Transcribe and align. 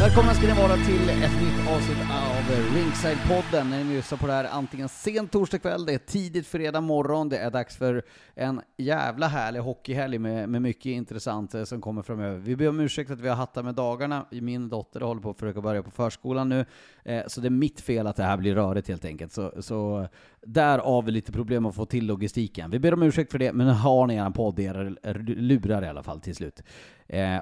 Välkomna 0.00 0.34
ska 0.34 0.46
ni 0.46 0.52
vara 0.52 0.76
till 0.76 1.08
ett 1.08 1.42
nytt 1.42 1.68
avsnitt 1.68 1.98
av 2.10 2.54
Ringside-podden. 2.74 3.70
När 3.70 3.84
ni 3.84 3.94
lyssnar 3.94 4.18
på 4.18 4.26
det 4.26 4.32
här 4.32 4.44
antingen 4.44 4.88
sent 4.88 5.32
torsdag 5.32 5.58
kväll, 5.58 5.86
det 5.86 5.94
är 5.94 5.98
tidigt 5.98 6.46
fredag 6.46 6.80
morgon, 6.80 7.28
det 7.28 7.38
är 7.38 7.50
dags 7.50 7.76
för 7.76 8.02
en 8.34 8.60
jävla 8.76 9.28
härlig 9.28 9.60
hockeyhelg 9.60 10.18
med, 10.18 10.48
med 10.48 10.62
mycket 10.62 10.86
intressant 10.86 11.54
eh, 11.54 11.64
som 11.64 11.80
kommer 11.80 12.02
framöver. 12.02 12.38
Vi 12.38 12.56
ber 12.56 12.68
om 12.68 12.80
ursäkt 12.80 13.10
att 13.10 13.20
vi 13.20 13.28
har 13.28 13.36
hattat 13.36 13.64
med 13.64 13.74
dagarna. 13.74 14.26
Min 14.30 14.68
dotter 14.68 15.00
håller 15.00 15.20
på 15.20 15.30
att 15.30 15.38
försöka 15.38 15.60
börja 15.60 15.82
på 15.82 15.90
förskolan 15.90 16.48
nu, 16.48 16.64
eh, 17.04 17.22
så 17.26 17.40
det 17.40 17.48
är 17.48 17.50
mitt 17.50 17.80
fel 17.80 18.06
att 18.06 18.16
det 18.16 18.24
här 18.24 18.36
blir 18.36 18.54
rörigt 18.54 18.88
helt 18.88 19.04
enkelt. 19.04 19.32
Så, 19.32 19.52
så 19.62 20.08
därav 20.46 21.08
lite 21.08 21.32
problem 21.32 21.66
att 21.66 21.74
få 21.74 21.86
till 21.86 22.06
logistiken. 22.06 22.70
Vi 22.70 22.78
ber 22.78 22.94
om 22.94 23.02
ursäkt 23.02 23.30
för 23.30 23.38
det, 23.38 23.52
men 23.52 23.66
nu 23.66 23.72
har 23.72 24.06
ni 24.06 24.14
eran 24.14 24.32
podd 24.32 24.58
i 24.58 24.64
era 24.64 24.82
lurar 25.26 25.82
i 25.84 25.88
alla 25.88 26.02
fall 26.02 26.20
till 26.20 26.34
slut. 26.34 26.62
Eh, 27.08 27.40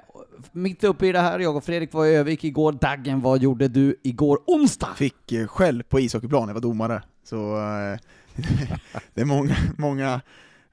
mitt 0.53 0.84
uppe 0.84 1.06
i 1.06 1.12
det 1.12 1.20
här, 1.20 1.38
jag 1.38 1.56
och 1.56 1.64
Fredrik 1.64 1.92
var 1.92 2.06
i 2.06 2.16
Övik 2.16 2.44
igår. 2.44 2.72
Daggen, 2.72 3.20
vad 3.20 3.42
gjorde 3.42 3.69
du 3.69 3.97
igår 4.03 4.38
onsdag? 4.47 4.94
Fick 4.97 5.32
eh, 5.32 5.47
skäll 5.47 5.82
på 5.82 6.00
ishockeyplan, 6.00 6.48
jag 6.48 6.54
var 6.54 6.60
domare. 6.60 7.03
Så 7.25 7.56
eh, 7.56 7.98
det 9.14 9.20
är 9.20 9.25
många, 9.25 9.56
många, 9.78 10.20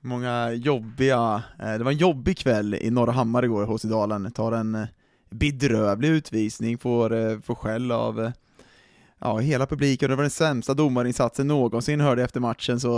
många 0.02 0.52
jobbiga, 0.52 1.44
eh, 1.59 1.74
det 1.74 1.84
var 1.84 1.91
en 1.91 1.97
jobbig 1.97 2.38
kväll 2.38 2.75
i 2.75 2.91
Norra 2.91 3.12
Hammar 3.12 3.46
igår 3.46 3.66
hos 3.66 3.85
i 3.85 3.88
Dalen. 3.88 4.31
Tar 4.31 4.52
en 4.52 4.75
eh, 4.75 4.88
bedrövlig 5.30 6.09
utvisning, 6.09 6.78
får, 6.78 7.14
eh, 7.14 7.40
får 7.40 7.56
skäll 7.56 7.91
av 7.91 8.22
eh, 8.22 8.31
ja, 9.20 9.38
hela 9.38 9.66
publiken, 9.66 10.09
det 10.09 10.16
var 10.16 10.24
den 10.24 10.31
sämsta 10.31 10.74
domarinsatsen 10.74 11.48
någonsin 11.48 12.02
hörde 12.02 12.22
jag 12.22 12.26
efter 12.26 12.40
matchen, 12.40 12.80
så 12.80 12.90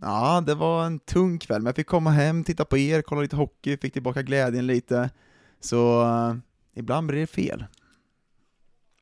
ja, 0.00 0.42
det 0.46 0.54
var 0.54 0.84
en 0.84 0.98
tung 0.98 1.38
kväll, 1.38 1.60
men 1.60 1.66
jag 1.66 1.76
fick 1.76 1.86
komma 1.86 2.10
hem, 2.10 2.44
titta 2.44 2.64
på 2.64 2.78
er, 2.78 3.02
kolla 3.02 3.20
lite 3.20 3.36
hockey, 3.36 3.76
fick 3.76 3.92
tillbaka 3.92 4.22
glädjen 4.22 4.66
lite, 4.66 5.10
så 5.60 6.06
ibland 6.74 7.06
blir 7.06 7.20
det 7.20 7.26
fel. 7.26 7.64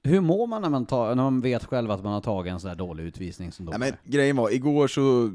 Hur 0.03 0.21
mår 0.21 0.47
man 0.47 0.63
när 0.63 0.69
man, 0.69 0.87
tar, 0.87 1.15
när 1.15 1.23
man 1.23 1.41
vet 1.41 1.65
själv 1.65 1.91
att 1.91 2.05
man 2.05 2.13
har 2.13 2.21
tagit 2.21 2.53
en 2.53 2.61
sån 2.61 2.69
här 2.69 2.77
dålig 2.77 3.05
utvisning 3.05 3.53
som 3.53 3.69
ja, 3.73 3.79
men 3.79 3.93
Grejen 4.05 4.37
var, 4.37 4.51
igår 4.51 4.89
så, 4.89 5.33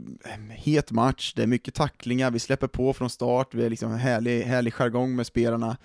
het 0.50 0.92
match, 0.92 1.34
det 1.34 1.44
är 1.44 1.48
mycket 1.48 1.74
tacklingar, 1.74 2.32
vi 2.32 2.40
släpper 2.40 2.68
på 2.68 2.94
från 2.94 3.10
start, 3.10 3.54
vi 3.54 3.66
är 3.66 3.70
liksom 3.70 3.92
härlig, 3.92 4.42
härlig 4.42 4.74
jargong 4.74 5.16
med 5.16 5.28
spelarna. 5.28 5.78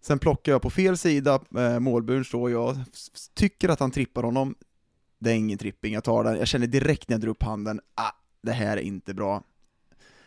Sen 0.00 0.18
plockar 0.18 0.52
jag 0.52 0.62
på 0.62 0.70
fel 0.70 0.96
sida, 0.96 1.40
eh, 1.56 1.78
målburen 1.78 2.24
står 2.24 2.50
jag, 2.50 2.76
tycker 3.34 3.68
att 3.68 3.80
han 3.80 3.90
trippar 3.90 4.22
honom, 4.22 4.54
det 5.18 5.30
är 5.30 5.34
ingen 5.34 5.58
tripping, 5.58 5.94
jag 5.94 6.04
tar 6.04 6.24
den, 6.24 6.36
jag 6.36 6.48
känner 6.48 6.66
direkt 6.66 7.08
när 7.08 7.14
jag 7.14 7.20
drar 7.20 7.28
upp 7.28 7.42
handen, 7.42 7.80
ah, 7.94 8.12
det 8.42 8.52
här 8.52 8.76
är 8.76 8.80
inte 8.80 9.14
bra. 9.14 9.42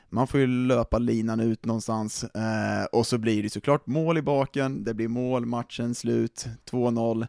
Man 0.10 0.28
får 0.28 0.40
ju 0.40 0.48
löpa 0.48 0.98
linan 0.98 1.40
ut 1.40 1.66
någonstans, 1.66 2.24
eh, 2.24 2.86
och 2.92 3.08
så 3.08 3.18
blir 3.18 3.44
det 3.44 3.50
såklart 3.50 3.88
mål 3.88 4.18
i 4.18 4.22
baken, 4.22 4.84
det 4.84 4.94
blir 4.94 5.08
mål, 5.08 5.46
matchen 5.46 5.96
slut, 5.96 6.46
2-0 6.72 7.28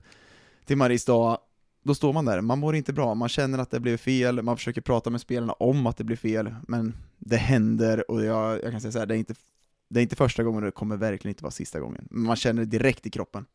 till 0.65 0.77
Mariestad. 0.77 1.39
Då 1.83 1.95
står 1.95 2.13
man 2.13 2.25
där, 2.25 2.41
man 2.41 2.59
mår 2.59 2.77
inte 2.77 2.93
bra, 2.93 3.15
man 3.15 3.29
känner 3.29 3.59
att 3.59 3.71
det 3.71 3.81
blev 3.81 3.97
fel, 3.97 4.43
man 4.43 4.57
försöker 4.57 4.81
prata 4.81 5.11
med 5.11 5.21
spelarna 5.21 5.53
om 5.53 5.87
att 5.87 5.97
det 5.97 6.05
blir 6.05 6.17
fel, 6.17 6.55
men 6.69 6.95
det 7.19 7.37
händer 7.37 8.11
och 8.11 8.25
jag, 8.25 8.65
jag 8.65 8.71
kan 8.71 8.81
säga 8.81 8.93
så 8.93 8.99
här, 8.99 9.07
det 9.07 9.15
är 9.15 9.19
inte 9.19 9.35
det 9.89 10.01
är 10.01 10.03
inte 10.03 10.17
första 10.17 10.43
gången 10.43 10.63
och 10.63 10.67
det 10.67 10.73
kommer 10.73 10.97
verkligen 10.97 11.33
inte 11.33 11.45
vara 11.45 11.51
sista 11.51 11.81
gången. 11.81 12.09
Man 12.11 12.37
känner 12.37 12.63
det 12.63 12.79
direkt 12.79 13.07
i 13.07 13.11
kroppen. 13.11 13.47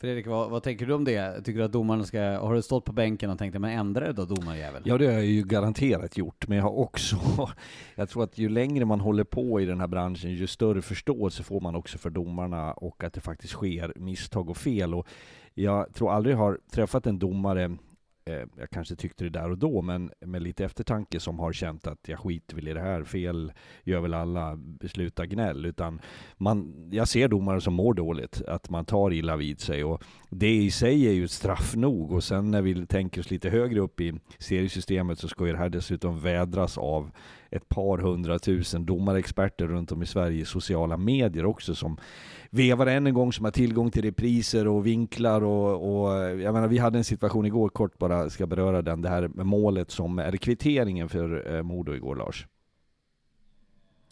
Fredrik, 0.00 0.26
vad, 0.26 0.50
vad, 0.50 0.62
tänker 0.62 0.86
du 0.86 0.94
om 0.94 1.04
det? 1.04 1.44
Tycker 1.44 1.58
du 1.58 1.64
att 1.64 1.72
domarna 1.72 2.04
ska, 2.04 2.20
har 2.20 2.54
du 2.54 2.62
stått 2.62 2.84
på 2.84 2.92
bänken 2.92 3.30
och 3.30 3.38
tänkt, 3.38 3.60
men 3.60 3.78
ändra 3.78 4.06
det 4.06 4.12
då 4.12 4.24
domarjävel? 4.24 4.82
Ja, 4.84 4.98
det 4.98 5.06
har 5.06 5.12
jag 5.12 5.24
ju 5.24 5.42
garanterat 5.42 6.16
gjort, 6.16 6.48
men 6.48 6.58
jag 6.58 6.64
har 6.64 6.78
också, 6.78 7.16
jag 7.94 8.08
tror 8.08 8.24
att 8.24 8.38
ju 8.38 8.48
längre 8.48 8.84
man 8.84 9.00
håller 9.00 9.24
på 9.24 9.60
i 9.60 9.64
den 9.64 9.80
här 9.80 9.86
branschen, 9.86 10.30
ju 10.30 10.46
större 10.46 10.82
förståelse 10.82 11.42
får 11.42 11.60
man 11.60 11.74
också 11.74 11.98
för 11.98 12.10
domarna 12.10 12.72
och 12.72 13.04
att 13.04 13.12
det 13.12 13.20
faktiskt 13.20 13.52
sker 13.52 13.92
misstag 13.96 14.50
och 14.50 14.56
fel. 14.56 14.94
Och 14.94 15.06
jag 15.54 15.94
tror 15.94 16.12
aldrig 16.12 16.34
jag 16.34 16.40
har 16.40 16.58
träffat 16.70 17.06
en 17.06 17.18
domare 17.18 17.76
Eh, 18.28 18.46
jag 18.56 18.70
kanske 18.70 18.96
tyckte 18.96 19.24
det 19.24 19.30
där 19.30 19.50
och 19.50 19.58
då, 19.58 19.82
men 19.82 20.10
med 20.20 20.42
lite 20.42 20.64
eftertanke 20.64 21.20
som 21.20 21.38
har 21.38 21.52
känt 21.52 21.86
att 21.86 22.08
jag 22.08 22.18
skiter 22.18 22.56
väl 22.56 22.68
i 22.68 22.72
det 22.72 22.80
här, 22.80 23.04
fel 23.04 23.52
gör 23.84 24.00
väl 24.00 24.14
alla, 24.14 24.58
sluta 24.90 25.26
gnäll, 25.26 25.66
utan 25.66 26.00
man, 26.36 26.88
jag 26.92 27.08
ser 27.08 27.28
domare 27.28 27.60
som 27.60 27.74
mår 27.74 27.94
dåligt, 27.94 28.42
att 28.48 28.70
man 28.70 28.84
tar 28.84 29.12
illa 29.12 29.36
vid 29.36 29.60
sig. 29.60 29.84
Och 29.84 30.02
det 30.30 30.54
i 30.54 30.70
sig 30.70 31.06
är 31.06 31.12
ju 31.12 31.28
straff 31.28 31.76
nog. 31.76 32.12
Och 32.12 32.24
sen 32.24 32.50
när 32.50 32.62
vi 32.62 32.86
tänker 32.86 33.20
oss 33.20 33.30
lite 33.30 33.50
högre 33.50 33.80
upp 33.80 34.00
i 34.00 34.20
seriesystemet 34.38 35.18
så 35.18 35.28
ska 35.28 35.46
ju 35.46 35.52
det 35.52 35.58
här 35.58 35.68
dessutom 35.68 36.20
vädras 36.20 36.78
av 36.78 37.10
ett 37.50 37.68
par 37.68 37.98
hundratusen 37.98 38.86
domarexperter 38.86 39.66
runt 39.66 39.92
om 39.92 40.02
i 40.02 40.06
Sverige 40.06 40.40
i 40.40 40.44
sociala 40.44 40.96
medier 40.96 41.46
också 41.46 41.74
som 41.74 41.98
vevar 42.50 42.86
än 42.86 43.06
en 43.06 43.14
gång 43.14 43.32
som 43.32 43.44
har 43.44 43.52
tillgång 43.52 43.90
till 43.90 44.02
repriser 44.02 44.68
och 44.68 44.86
vinklar 44.86 45.44
och, 45.44 46.02
och 46.04 46.12
jag 46.40 46.54
menar 46.54 46.68
vi 46.68 46.78
hade 46.78 46.98
en 46.98 47.04
situation 47.04 47.46
igår, 47.46 47.68
kort 47.68 47.98
bara 47.98 48.30
ska 48.30 48.46
beröra 48.46 48.82
den, 48.82 49.02
det 49.02 49.08
här 49.08 49.28
med 49.28 49.46
målet 49.46 49.90
som 49.90 50.18
är 50.18 50.36
kvitteringen 50.36 51.08
för 51.08 51.56
eh, 51.56 51.62
Modo 51.62 51.94
igår 51.94 52.16
Lars. 52.16 52.46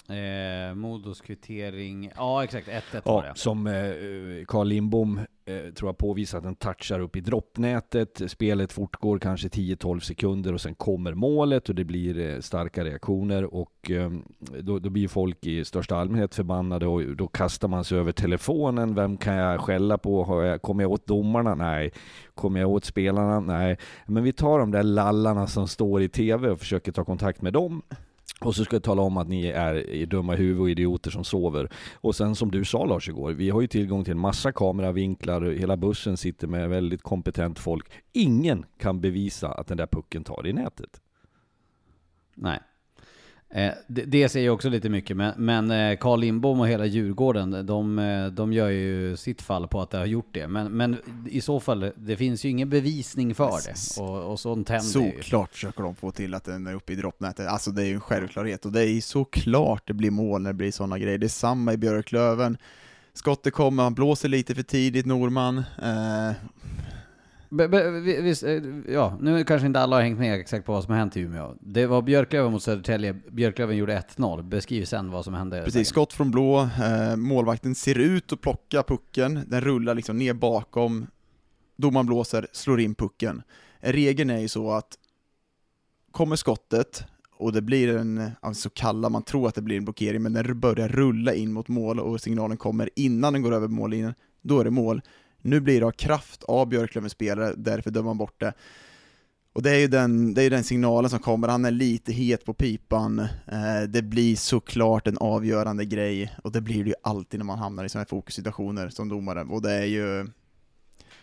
Eh, 0.08 0.74
Modos 0.74 1.20
kvittering, 1.20 2.10
ja 2.16 2.44
exakt, 2.44 2.68
1-1 2.68 2.80
Ja, 2.92 3.00
var 3.04 3.22
det. 3.22 3.32
som 3.36 3.66
eh, 3.66 4.44
Carl 4.48 4.66
Lindbom 4.66 5.20
eh, 5.44 5.72
tror 5.74 5.88
jag 5.88 5.98
påvisat, 5.98 6.42
den 6.42 6.54
touchar 6.54 7.00
upp 7.00 7.16
i 7.16 7.20
droppnätet. 7.20 8.22
Spelet 8.26 8.72
fortgår 8.72 9.18
kanske 9.18 9.48
10-12 9.48 10.00
sekunder 10.00 10.52
och 10.52 10.60
sen 10.60 10.74
kommer 10.74 11.14
målet 11.14 11.68
och 11.68 11.74
det 11.74 11.84
blir 11.84 12.18
eh, 12.18 12.40
starka 12.40 12.84
reaktioner 12.84 13.54
och 13.54 13.90
eh, 13.90 14.10
då, 14.60 14.78
då 14.78 14.90
blir 14.90 15.08
folk 15.08 15.46
i 15.46 15.64
största 15.64 15.96
allmänhet 15.96 16.34
förbannade 16.34 16.86
och 16.86 17.16
då 17.16 17.26
kastar 17.28 17.68
man 17.68 17.84
sig 17.84 17.98
över 17.98 18.12
telefonen. 18.12 18.94
Vem 18.94 19.16
kan 19.16 19.34
jag 19.34 19.60
skälla 19.60 19.98
på? 19.98 20.44
Jag, 20.44 20.62
kommer 20.62 20.82
jag 20.84 20.90
åt 20.92 21.06
domarna? 21.06 21.54
Nej. 21.54 21.90
Kommer 22.34 22.60
jag 22.60 22.70
åt 22.70 22.84
spelarna? 22.84 23.40
Nej. 23.40 23.78
Men 24.06 24.22
vi 24.22 24.32
tar 24.32 24.58
de 24.58 24.70
där 24.70 24.82
lallarna 24.82 25.46
som 25.46 25.68
står 25.68 26.02
i 26.02 26.08
TV 26.08 26.48
och 26.48 26.58
försöker 26.58 26.92
ta 26.92 27.04
kontakt 27.04 27.42
med 27.42 27.52
dem. 27.52 27.82
Och 28.40 28.54
så 28.54 28.64
ska 28.64 28.76
jag 28.76 28.82
tala 28.82 29.02
om 29.02 29.16
att 29.16 29.28
ni 29.28 29.46
är 29.46 30.06
dumma 30.06 30.34
i 30.34 30.36
huvudet 30.36 30.60
och 30.60 30.70
idioter 30.70 31.10
som 31.10 31.24
sover. 31.24 31.72
Och 31.94 32.16
sen 32.16 32.34
som 32.34 32.50
du 32.50 32.64
sa 32.64 32.84
Lars 32.84 33.08
igår, 33.08 33.32
vi 33.32 33.50
har 33.50 33.60
ju 33.60 33.66
tillgång 33.66 34.04
till 34.04 34.12
en 34.12 34.18
massa 34.18 34.52
kameravinklar, 34.52 35.42
hela 35.42 35.76
bussen 35.76 36.16
sitter 36.16 36.46
med 36.46 36.68
väldigt 36.68 37.02
kompetent 37.02 37.58
folk. 37.58 37.86
Ingen 38.12 38.64
kan 38.78 39.00
bevisa 39.00 39.48
att 39.48 39.66
den 39.66 39.76
där 39.76 39.86
pucken 39.86 40.24
tar 40.24 40.46
i 40.46 40.52
nätet. 40.52 41.00
Nej. 42.34 42.60
Eh, 43.50 43.72
det, 43.87 44.02
det 44.02 44.28
säger 44.28 44.50
också 44.50 44.69
lite 44.69 44.88
mycket, 44.88 45.16
men, 45.16 45.34
men 45.37 45.70
eh, 45.70 45.96
Carl 45.96 46.20
Lindbom 46.20 46.60
och 46.60 46.69
hela 46.69 46.87
Djurgården, 46.87 47.66
de, 47.66 47.98
eh, 47.98 48.26
de 48.26 48.52
gör 48.52 48.69
ju 48.69 49.16
sitt 49.16 49.43
fall 49.43 49.69
på 49.69 49.81
att 49.81 49.90
det 49.90 49.98
har 49.98 50.06
gjort 50.06 50.28
det. 50.32 50.48
Men, 50.48 50.72
men 50.72 50.96
i 51.31 51.40
så 51.40 51.60
fall, 51.60 51.93
det 51.96 52.16
finns 52.16 52.44
ju 52.44 52.48
ingen 52.48 52.70
bevisning 52.70 53.34
för 53.34 53.50
det. 53.66 54.02
Och, 54.02 54.32
och 54.32 54.40
sånt 54.40 54.69
händer 54.69 55.00
ju. 55.00 55.22
Såklart 55.22 55.52
försöker 55.52 55.82
de 55.82 55.94
få 55.94 56.10
till 56.10 56.34
att 56.34 56.44
den 56.44 56.66
är 56.66 56.75
uppe 56.75 56.93
i 56.93 56.96
droppnätet, 56.96 57.46
alltså 57.46 57.70
det 57.70 57.82
är 57.82 57.87
ju 57.87 57.94
en 57.94 58.00
självklarhet, 58.00 58.66
och 58.66 58.72
det 58.72 58.81
är 58.81 58.88
ju 58.88 59.00
såklart 59.00 59.82
det 59.87 59.94
blir 59.94 60.10
mål 60.10 60.42
när 60.42 60.50
det 60.50 60.54
blir 60.54 60.72
sådana 60.72 60.99
grejer. 60.99 61.19
Det 61.19 61.26
är 61.26 61.28
samma 61.28 61.72
i 61.72 61.76
Björklöven, 61.76 62.58
skottet 63.12 63.54
kommer, 63.54 63.82
han 63.82 63.94
blåser 63.94 64.28
lite 64.28 64.54
för 64.54 64.62
tidigt, 64.62 65.06
Norman. 65.06 65.58
Eh, 65.82 66.32
Be, 67.48 67.69
be, 67.69 67.90
visst, 68.00 68.43
eh, 68.43 68.62
ja, 68.88 69.19
nu 69.20 69.44
kanske 69.44 69.66
inte 69.66 69.81
alla 69.81 69.96
har 69.96 70.02
hängt 70.02 70.19
med 70.19 70.40
exakt 70.40 70.66
på 70.66 70.72
vad 70.72 70.84
som 70.84 70.93
har 70.93 70.98
hänt 70.98 71.16
i 71.16 71.20
Umeå. 71.20 71.54
Det 71.60 71.87
var 71.87 72.02
Björklöven 72.02 72.52
mot 72.52 72.62
Södertälje, 72.62 73.16
Björklöven 73.31 73.76
gjorde 73.76 74.02
1-0. 74.16 74.43
Beskriv 74.43 74.84
sen 74.84 75.10
vad 75.10 75.25
som 75.25 75.34
hände. 75.34 75.62
Precis, 75.64 75.88
skott 75.88 76.12
från 76.12 76.31
blå, 76.31 76.60
eh, 76.60 77.16
målvakten 77.16 77.75
ser 77.75 77.98
ut 77.98 78.32
att 78.32 78.40
plocka 78.40 78.82
pucken, 78.82 79.40
den 79.46 79.60
rullar 79.60 79.94
liksom 79.94 80.19
ner 80.19 80.34
bakom, 80.34 81.06
domaren 81.76 82.06
blåser, 82.06 82.46
slår 82.52 82.81
in 82.81 82.94
pucken. 82.94 83.43
Regeln 83.78 84.31
är 84.31 84.38
ju 84.38 84.49
så 84.49 84.72
att 84.72 84.99
kommer 86.10 86.37
skottet 86.37 87.04
och 87.38 87.52
det 87.52 87.62
blir 87.62 87.96
en, 87.96 88.31
så 88.54 88.70
kallar 88.70 89.10
man 89.10 89.22
tror 89.22 89.49
att 89.49 89.54
det 89.54 89.62
blir 89.62 89.76
en 89.76 89.84
blockering, 89.84 90.22
men 90.22 90.32
den 90.32 90.60
börjar 90.60 90.88
rulla 90.88 91.34
in 91.34 91.52
mot 91.52 91.69
mål 91.69 92.00
och 92.00 92.20
signalen 92.20 92.56
kommer 92.56 92.90
innan 92.96 93.32
den 93.32 93.42
går 93.42 93.54
över 93.54 93.69
mållinjen, 93.69 94.14
då 94.42 94.60
är 94.60 94.64
det 94.64 94.70
mål. 94.70 95.02
Nu 95.46 95.60
blir 95.60 95.81
det 95.81 95.87
av 95.87 95.90
kraft 95.90 96.44
av 96.44 96.69
Björklövens 96.69 97.12
spelare, 97.12 97.54
därför 97.56 97.90
dömer 97.90 98.04
man 98.06 98.19
bort 98.19 98.40
det. 98.40 98.52
Och 99.52 99.62
det 99.62 99.70
är 99.70 99.78
ju 99.78 99.88
den, 99.88 100.34
det 100.34 100.40
är 100.40 100.43
ju 100.43 100.50
den 100.50 100.64
signalen 100.64 101.10
som 101.10 101.19
kommer, 101.19 101.48
han 101.48 101.64
är 101.64 101.70
lite 101.70 102.12
het 102.12 102.44
på 102.44 102.54
pipan, 102.54 103.19
eh, 103.19 103.82
det 103.88 104.02
blir 104.02 104.37
såklart 104.37 105.06
en 105.06 105.19
avgörande 105.19 105.84
grej, 105.84 106.37
och 106.44 106.52
det 106.52 106.60
blir 106.60 106.84
det 106.84 106.90
ju 106.90 106.94
alltid 107.02 107.40
när 107.40 107.44
man 107.44 107.58
hamnar 107.58 107.84
i 107.84 107.88
sådana 107.88 108.00
här 108.00 108.08
fokussituationer 108.08 108.88
som 108.88 109.08
domare, 109.08 109.43
och 109.43 109.62
det 109.62 109.72
är 109.72 109.84
ju 109.84 110.26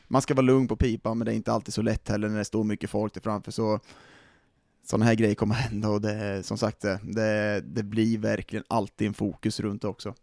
man 0.07 0.21
ska 0.21 0.33
vara 0.33 0.45
lugn 0.45 0.67
på 0.67 0.75
pipan, 0.75 1.17
men 1.17 1.25
det 1.25 1.33
är 1.33 1.35
inte 1.35 1.51
alltid 1.51 1.73
så 1.73 1.81
lätt 1.81 2.09
heller 2.09 2.29
när 2.29 2.37
det 2.37 2.45
står 2.45 2.63
mycket 2.63 2.89
folk 2.89 3.13
där 3.13 3.21
framför, 3.21 3.51
så 3.51 3.79
sådana 4.85 5.05
här 5.05 5.15
grejer 5.15 5.35
kommer 5.35 5.55
hända, 5.55 5.89
och 5.89 6.01
det 6.01 6.43
som 6.43 6.57
sagt 6.57 6.81
det, 6.81 6.99
det, 7.03 7.61
det 7.65 7.83
blir 7.83 8.17
verkligen 8.17 8.65
alltid 8.67 9.07
en 9.07 9.13
fokus 9.13 9.59
runt 9.59 9.81
det 9.81 9.87
också. 9.87 10.13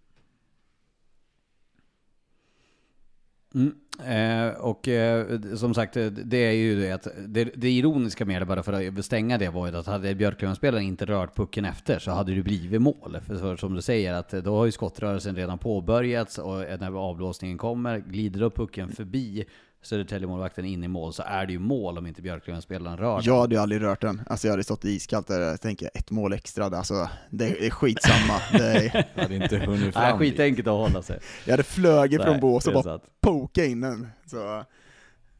Mm. 3.54 3.74
Eh, 4.04 4.60
och 4.60 4.88
eh, 4.88 5.40
som 5.56 5.74
sagt, 5.74 5.96
eh, 5.96 6.06
det 6.06 6.36
är 6.36 6.52
ju 6.52 6.80
det 6.80 6.92
att 6.92 7.08
det, 7.26 7.44
det 7.44 7.70
ironiska 7.70 8.24
med 8.24 8.42
det, 8.42 8.46
bara 8.46 8.62
för 8.62 8.98
att 8.98 9.04
stänga 9.04 9.38
det, 9.38 9.48
var 9.48 9.68
ju 9.68 9.76
att 9.76 9.86
hade 9.86 10.14
Björklöven-spelaren 10.14 10.84
inte 10.84 11.04
rört 11.04 11.36
pucken 11.36 11.64
efter 11.64 11.98
så 11.98 12.10
hade 12.10 12.34
det 12.34 12.42
blivit 12.42 12.82
mål. 12.82 13.18
För 13.26 13.36
så, 13.36 13.56
som 13.56 13.74
du 13.74 13.82
säger, 13.82 14.12
att 14.14 14.30
då 14.30 14.56
har 14.56 14.66
ju 14.66 14.72
skottrörelsen 14.72 15.36
redan 15.36 15.58
påbörjats 15.58 16.38
och 16.38 16.58
när 16.58 16.98
avblåsningen 16.98 17.58
kommer, 17.58 17.98
glider 17.98 18.42
upp 18.42 18.56
pucken 18.56 18.88
förbi 18.88 19.44
Södertäljemålvakten 19.82 20.64
in 20.64 20.84
i 20.84 20.88
mål 20.88 21.12
så 21.12 21.22
är 21.26 21.46
det 21.46 21.52
ju 21.52 21.58
mål 21.58 21.98
om 21.98 22.06
inte 22.06 22.22
Björklövenspelaren 22.22 22.96
rör 22.98 23.14
den. 23.14 23.24
Jag 23.24 23.40
hade 23.40 23.54
ju 23.54 23.60
aldrig 23.60 23.82
rört 23.82 24.00
den, 24.00 24.22
alltså 24.26 24.46
jag 24.46 24.52
hade 24.52 24.64
stått 24.64 24.84
iskallt 24.84 25.26
där, 25.26 25.40
jag 25.40 25.60
tänker 25.60 25.90
ett 25.94 26.10
mål 26.10 26.32
extra, 26.32 26.64
alltså 26.64 27.08
det 27.30 27.66
är 27.66 27.70
skitsamma. 27.70 28.40
Det 28.52 28.64
är, 28.72 29.06
Jag 29.14 29.22
hade 29.22 29.34
inte 29.36 29.58
hunnit 29.58 29.80
Nej, 29.82 29.92
fram 29.92 30.18
dit. 30.18 30.30
skitenkelt 30.30 30.68
att 30.68 30.74
hålla 30.74 31.02
sig. 31.02 31.18
jag 31.44 31.52
hade 31.52 31.62
flugit 31.62 32.18
Nej, 32.20 32.26
från 32.28 32.40
bås 32.40 32.66
och 32.66 32.72
bara 32.72 32.82
sant. 32.82 33.02
poka 33.20 33.64
in 33.64 33.80
den. 33.80 34.08
Så. 34.26 34.64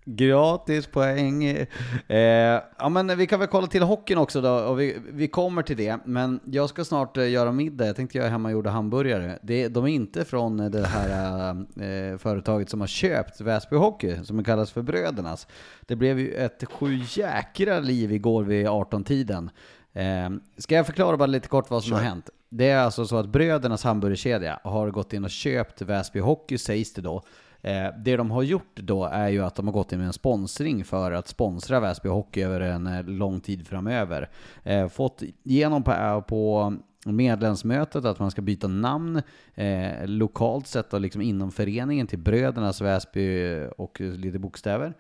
Gratis 0.05 0.87
poäng. 0.87 1.45
Eh, 1.45 2.61
ja 2.79 2.89
men 2.89 3.19
vi 3.19 3.27
kan 3.27 3.39
väl 3.39 3.49
kolla 3.49 3.67
till 3.67 3.83
hockeyn 3.83 4.19
också 4.19 4.41
då, 4.41 4.51
och 4.51 4.81
vi, 4.81 4.99
vi 5.13 5.29
kommer 5.29 5.63
till 5.63 5.77
det. 5.77 5.99
Men 6.05 6.41
jag 6.45 6.69
ska 6.69 6.85
snart 6.85 7.17
eh, 7.17 7.31
göra 7.31 7.53
middag, 7.53 7.87
jag 7.87 7.97
tänkte 7.97 8.19
göra 8.19 8.29
hemmagjorda 8.29 8.71
hamburgare. 8.71 9.39
Det, 9.43 9.69
de 9.69 9.85
är 9.85 9.89
inte 9.89 10.25
från 10.25 10.61
eh, 10.61 10.71
det 10.71 10.87
här 10.87 11.51
eh, 11.51 12.19
företaget 12.19 12.71
som 12.71 12.81
har 12.81 12.87
köpt 12.87 13.41
Väsby 13.41 13.77
Hockey, 13.77 14.25
som 14.25 14.45
kallas 14.45 14.71
för 14.73 14.83
Brödernas. 14.83 15.47
Det 15.81 15.97
blev 15.97 16.19
ju 16.19 16.35
ett 16.35 16.65
sju 16.65 17.01
jäkra 17.09 17.81
liv 17.81 18.13
igår 18.13 18.45
vid 18.45 18.67
18-tiden. 18.67 19.51
Eh, 19.93 20.31
ska 20.57 20.75
jag 20.75 20.87
förklara 20.87 21.17
bara 21.17 21.27
lite 21.27 21.49
kort 21.49 21.71
vad 21.71 21.85
som 21.85 21.93
har 21.93 22.01
hänt? 22.01 22.31
Det 22.49 22.69
är 22.69 22.79
alltså 22.79 23.07
så 23.07 23.17
att 23.17 23.27
Brödernas 23.27 23.85
hamburgerkedja 23.85 24.61
har 24.65 24.91
gått 24.91 25.13
in 25.13 25.25
och 25.25 25.31
köpt 25.31 25.83
Väsby 25.83 26.21
Hockey, 26.21 26.59
sägs 26.59 26.93
det 26.93 27.03
då. 27.03 27.23
Eh, 27.63 27.87
det 27.99 28.17
de 28.17 28.31
har 28.31 28.43
gjort 28.43 28.77
då 28.77 29.05
är 29.05 29.29
ju 29.29 29.45
att 29.45 29.55
de 29.55 29.67
har 29.67 29.73
gått 29.73 29.93
in 29.93 29.99
med 29.99 30.07
en 30.07 30.13
sponsring 30.13 30.85
för 30.85 31.13
att 31.13 31.29
sponsra 31.29 31.81
Väsby 31.81 32.09
Hockey 32.09 32.43
över 32.43 32.61
en 32.61 32.87
eh, 32.87 33.05
lång 33.05 33.41
tid 33.41 33.67
framöver. 33.67 34.31
Eh, 34.63 34.89
fått 34.89 35.23
igenom 35.43 35.83
på, 35.83 35.93
eh, 35.93 36.21
på 36.21 36.75
medlemsmötet 37.07 38.05
att 38.05 38.19
man 38.19 38.31
ska 38.31 38.43
byta 38.43 38.69
namn 38.69 39.23
eh, 39.55 40.07
lokalt 40.07 40.67
sett 40.67 40.95
och 40.95 41.01
liksom 41.01 41.23
inom 41.23 41.53
föreningen 41.53 42.07
till 42.07 42.19
Brödernas 42.19 42.81
Väsby 42.81 43.59
och 43.79 44.01
lite 44.01 44.39
bokstäver. 44.39 44.95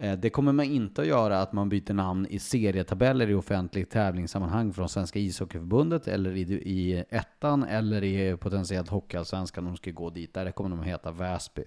Eh, 0.00 0.12
Det 0.18 0.30
kommer 0.30 0.52
man 0.52 0.64
inte 0.64 1.00
att 1.00 1.06
göra 1.06 1.40
att 1.40 1.52
man 1.52 1.68
byter 1.68 1.92
namn 1.92 2.26
i 2.30 2.38
serietabeller 2.38 3.30
i 3.30 3.34
offentligt 3.34 3.90
tävlingssammanhang 3.90 4.72
från 4.72 4.88
Svenska 4.88 5.18
ishockeyförbundet 5.18 6.08
eller 6.08 6.36
i, 6.36 6.40
i 6.52 7.04
ettan 7.10 7.64
eller 7.64 8.04
i 8.04 8.36
potentiellt 8.36 8.88
Hockeyallsvenskan 8.88 9.66
om 9.66 9.72
de 9.72 9.76
ska 9.76 9.90
gå 9.90 10.10
dit. 10.10 10.34
Där 10.34 10.50
kommer 10.50 10.70
de 10.70 10.80
att 10.80 10.86
heta 10.86 11.12
Väsby. 11.12 11.64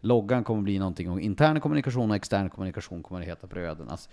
Loggan 0.00 0.44
kommer 0.44 0.62
bli 0.62 0.78
någonting 0.78 1.10
om 1.10 1.20
intern 1.20 1.60
kommunikation 1.60 2.10
och 2.10 2.16
extern 2.16 2.50
kommunikation 2.50 3.02
kommer 3.02 3.20
att 3.20 3.26
heta 3.26 3.46
Brödernas. 3.46 4.08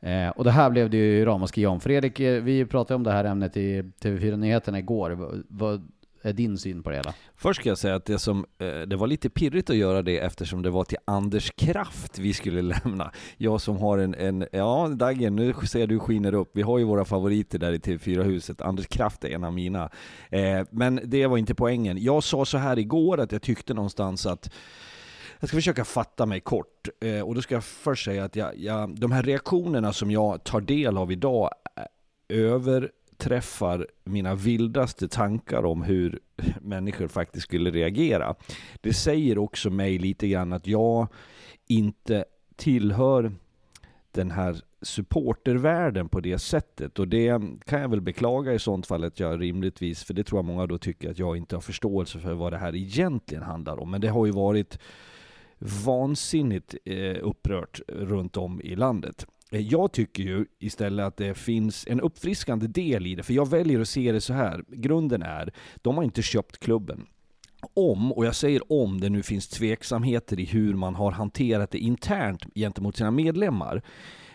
Eh, 0.00 0.28
och 0.28 0.44
det 0.44 0.50
här 0.50 0.70
blev 0.70 0.90
det 0.90 0.96
ju 0.96 1.24
ramaskri 1.24 1.66
om. 1.66 1.80
Fredrik, 1.80 2.20
eh, 2.20 2.42
vi 2.42 2.64
pratade 2.64 2.94
om 2.96 3.02
det 3.02 3.12
här 3.12 3.24
ämnet 3.24 3.56
i 3.56 3.82
TV4-nyheterna 4.02 4.78
igår. 4.78 5.42
Vad- 5.48 5.90
är 6.22 6.32
din 6.32 6.58
syn 6.58 6.82
på 6.82 6.90
det 6.90 6.96
hela? 6.96 7.14
Först 7.36 7.60
ska 7.60 7.68
jag 7.68 7.78
säga 7.78 7.94
att 7.94 8.04
det, 8.04 8.18
som, 8.18 8.46
eh, 8.58 8.80
det 8.80 8.96
var 8.96 9.06
lite 9.06 9.30
pirrigt 9.30 9.70
att 9.70 9.76
göra 9.76 10.02
det 10.02 10.18
eftersom 10.18 10.62
det 10.62 10.70
var 10.70 10.84
till 10.84 10.98
Anders 11.04 11.50
Kraft 11.56 12.18
vi 12.18 12.34
skulle 12.34 12.62
lämna. 12.84 13.10
Jag 13.36 13.60
som 13.60 13.76
har 13.76 13.98
en, 13.98 14.14
en 14.14 14.46
ja 14.52 14.88
Dagen, 14.88 15.36
nu 15.36 15.54
ser 15.54 15.86
du 15.86 15.98
skiner 15.98 16.34
upp. 16.34 16.50
Vi 16.54 16.62
har 16.62 16.78
ju 16.78 16.84
våra 16.84 17.04
favoriter 17.04 17.58
där 17.58 17.72
i 17.72 17.78
TV4-huset. 17.78 18.60
Anders 18.60 18.86
Kraft 18.86 19.24
är 19.24 19.28
en 19.28 19.44
av 19.44 19.52
mina. 19.52 19.90
Eh, 20.30 20.60
men 20.70 21.00
det 21.04 21.26
var 21.26 21.38
inte 21.38 21.54
poängen. 21.54 21.98
Jag 22.02 22.22
sa 22.24 22.44
så 22.44 22.58
här 22.58 22.78
igår 22.78 23.20
att 23.20 23.32
jag 23.32 23.42
tyckte 23.42 23.74
någonstans 23.74 24.26
att 24.26 24.50
jag 25.40 25.48
ska 25.48 25.56
försöka 25.56 25.84
fatta 25.84 26.26
mig 26.26 26.40
kort. 26.40 26.88
Eh, 27.00 27.20
och 27.20 27.34
då 27.34 27.42
ska 27.42 27.54
jag 27.54 27.64
först 27.64 28.04
säga 28.04 28.24
att 28.24 28.36
jag, 28.36 28.58
jag, 28.58 29.00
de 29.00 29.12
här 29.12 29.22
reaktionerna 29.22 29.92
som 29.92 30.10
jag 30.10 30.44
tar 30.44 30.60
del 30.60 30.96
av 30.96 31.12
idag 31.12 31.50
eh, 31.76 31.84
överträffar 32.28 33.86
mina 34.04 34.34
vildaste 34.34 35.08
tankar 35.08 35.64
om 35.64 35.82
hur 35.82 36.20
människor 36.60 37.08
faktiskt 37.08 37.44
skulle 37.44 37.70
reagera. 37.70 38.34
Det 38.80 38.92
säger 38.94 39.38
också 39.38 39.70
mig 39.70 39.98
lite 39.98 40.28
grann 40.28 40.52
att 40.52 40.66
jag 40.66 41.08
inte 41.66 42.24
tillhör 42.56 43.32
den 44.12 44.30
här 44.30 44.60
supportervärlden 44.82 46.08
på 46.08 46.20
det 46.20 46.38
sättet 46.38 46.98
och 46.98 47.08
det 47.08 47.40
kan 47.64 47.80
jag 47.80 47.88
väl 47.88 48.00
beklaga 48.00 48.52
i 48.52 48.58
sånt 48.58 48.86
fall 48.86 49.04
att 49.04 49.20
jag 49.20 49.40
rimligtvis, 49.40 50.04
för 50.04 50.14
det 50.14 50.24
tror 50.24 50.38
jag 50.38 50.44
många 50.44 50.66
då 50.66 50.78
tycker 50.78 51.10
att 51.10 51.18
jag 51.18 51.36
inte 51.36 51.56
har 51.56 51.60
förståelse 51.60 52.18
för 52.18 52.34
vad 52.34 52.52
det 52.52 52.58
här 52.58 52.76
egentligen 52.76 53.42
handlar 53.42 53.80
om. 53.80 53.90
Men 53.90 54.00
det 54.00 54.08
har 54.08 54.26
ju 54.26 54.32
varit 54.32 54.78
vansinnigt 55.58 56.74
eh, 56.84 57.16
upprört 57.22 57.80
runt 57.88 58.36
om 58.36 58.60
i 58.60 58.76
landet. 58.76 59.26
Eh, 59.50 59.60
jag 59.60 59.92
tycker 59.92 60.22
ju 60.22 60.46
istället 60.58 61.06
att 61.06 61.16
det 61.16 61.34
finns 61.34 61.86
en 61.88 62.00
uppfriskande 62.00 62.66
del 62.66 63.06
i 63.06 63.14
det, 63.14 63.22
för 63.22 63.34
jag 63.34 63.50
väljer 63.50 63.80
att 63.80 63.88
se 63.88 64.12
det 64.12 64.20
så 64.20 64.32
här. 64.32 64.64
Grunden 64.68 65.22
är, 65.22 65.52
de 65.76 65.96
har 65.96 66.04
inte 66.04 66.22
köpt 66.22 66.58
klubben. 66.58 67.06
Om, 67.74 68.12
och 68.12 68.26
jag 68.26 68.34
säger 68.34 68.72
om 68.72 69.00
det 69.00 69.08
nu 69.08 69.22
finns 69.22 69.48
tveksamheter 69.48 70.40
i 70.40 70.44
hur 70.44 70.74
man 70.74 70.94
har 70.94 71.10
hanterat 71.10 71.70
det 71.70 71.78
internt 71.78 72.46
gentemot 72.54 72.96
sina 72.96 73.10
medlemmar, 73.10 73.82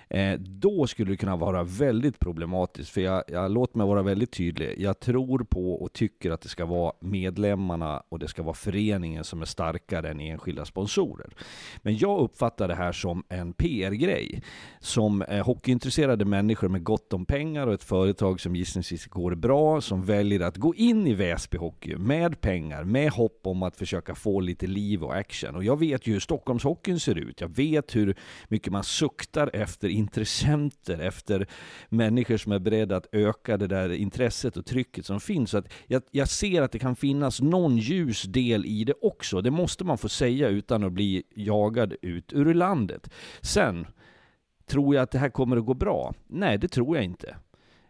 Eh, 0.10 0.40
då 0.40 0.88
skulle 0.88 1.12
det 1.12 1.18
kunna 1.18 1.36
vara 1.36 1.64
väldigt 1.64 2.20
problematiskt, 2.20 2.90
för 2.90 3.02
jag, 3.02 3.24
jag 3.28 3.52
låt 3.52 3.76
mig 3.76 3.88
vara 3.88 4.02
väldigt 4.02 4.32
tydlig. 4.32 4.76
Jag 4.78 5.00
tror 5.00 5.44
på 5.44 5.74
och 5.74 5.94
tycker 5.94 6.32
att 6.32 6.42
det 6.42 6.50
ska 6.50 6.66
vara 6.66 6.94
medlemmarna 7.00 8.04
och 8.10 8.20
det 8.20 8.28
ska 8.28 8.44
vara 8.44 8.54
föreningen 8.54 9.24
som 9.24 9.42
är 9.42 9.46
starkare 9.46 10.10
än 10.10 10.20
enskilda 10.20 10.66
sponsorer. 10.66 11.34
Men 11.82 11.98
jag 11.98 12.20
uppfattar 12.20 12.68
det 12.68 12.76
här 12.76 12.92
som 12.92 13.24
en 13.30 13.54
PR-grej. 13.54 14.44
Som 14.80 15.22
eh, 15.22 15.46
hockeyintresserade 15.46 16.26
människor 16.26 16.68
med 16.68 16.84
gott 16.84 17.14
om 17.14 17.26
pengar 17.26 17.68
och 17.68 17.74
ett 17.74 17.84
företag 17.84 18.40
som 18.40 18.56
gissningsvis 18.56 19.06
går 19.06 19.36
bra, 19.36 19.82
som 19.82 20.04
väljer 20.04 20.40
att 20.40 20.58
gå 20.58 20.76
in 20.76 21.08
i 21.08 21.14
Väsby 21.14 21.58
Hockey 21.58 21.96
med 21.96 22.42
pengar, 22.42 22.84
med 22.84 23.12
hopp 23.12 23.40
om 23.44 23.64
att 23.64 23.78
försöka 23.78 24.16
få 24.16 24.40
lite 24.40 24.68
liv 24.68 25.04
och 25.04 25.16
action. 25.16 25.56
Och 25.56 25.64
jag 25.64 25.80
vet 25.80 26.08
ju 26.08 26.14
hur 26.14 26.20
Stockholmshockeyn 26.20 27.00
ser 27.00 27.18
ut. 27.18 27.42
Jag 27.42 27.56
vet 27.56 27.96
hur 27.96 28.16
mycket 28.48 28.74
man 28.74 28.84
suktar 28.84 29.50
efter 29.54 29.90
intressenter, 29.94 31.00
efter 31.00 31.48
människor 31.90 32.38
som 32.38 32.52
är 32.52 32.60
beredda 32.60 32.96
att 32.98 33.08
öka 33.12 33.58
det 33.58 33.68
där 33.68 33.90
intresset 33.90 34.58
och 34.58 34.66
trycket 34.66 35.06
som 35.06 35.20
finns. 35.20 35.50
Så 35.50 35.58
att 35.58 35.74
jag, 35.88 36.02
jag 36.12 36.30
ser 36.30 36.62
att 36.62 36.72
det 36.72 36.80
kan 36.80 36.96
finnas 36.96 37.42
någon 37.42 37.78
ljus 37.78 38.24
del 38.24 38.66
i 38.66 38.84
det 38.84 38.94
också. 39.02 39.42
Det 39.42 39.52
måste 39.52 39.84
man 39.84 39.98
få 39.98 40.10
säga 40.10 40.48
utan 40.48 40.84
att 40.84 40.94
bli 40.94 41.24
jagad 41.36 41.94
ut 42.02 42.34
ur 42.34 42.54
landet. 42.54 43.10
Sen, 43.42 43.88
tror 44.66 44.96
jag 44.96 45.04
att 45.04 45.12
det 45.12 45.20
här 45.20 45.30
kommer 45.30 45.58
att 45.58 45.66
gå 45.66 45.74
bra? 45.74 46.14
Nej, 46.28 46.58
det 46.58 46.68
tror 46.68 46.96
jag 46.96 47.06
inte. 47.06 47.36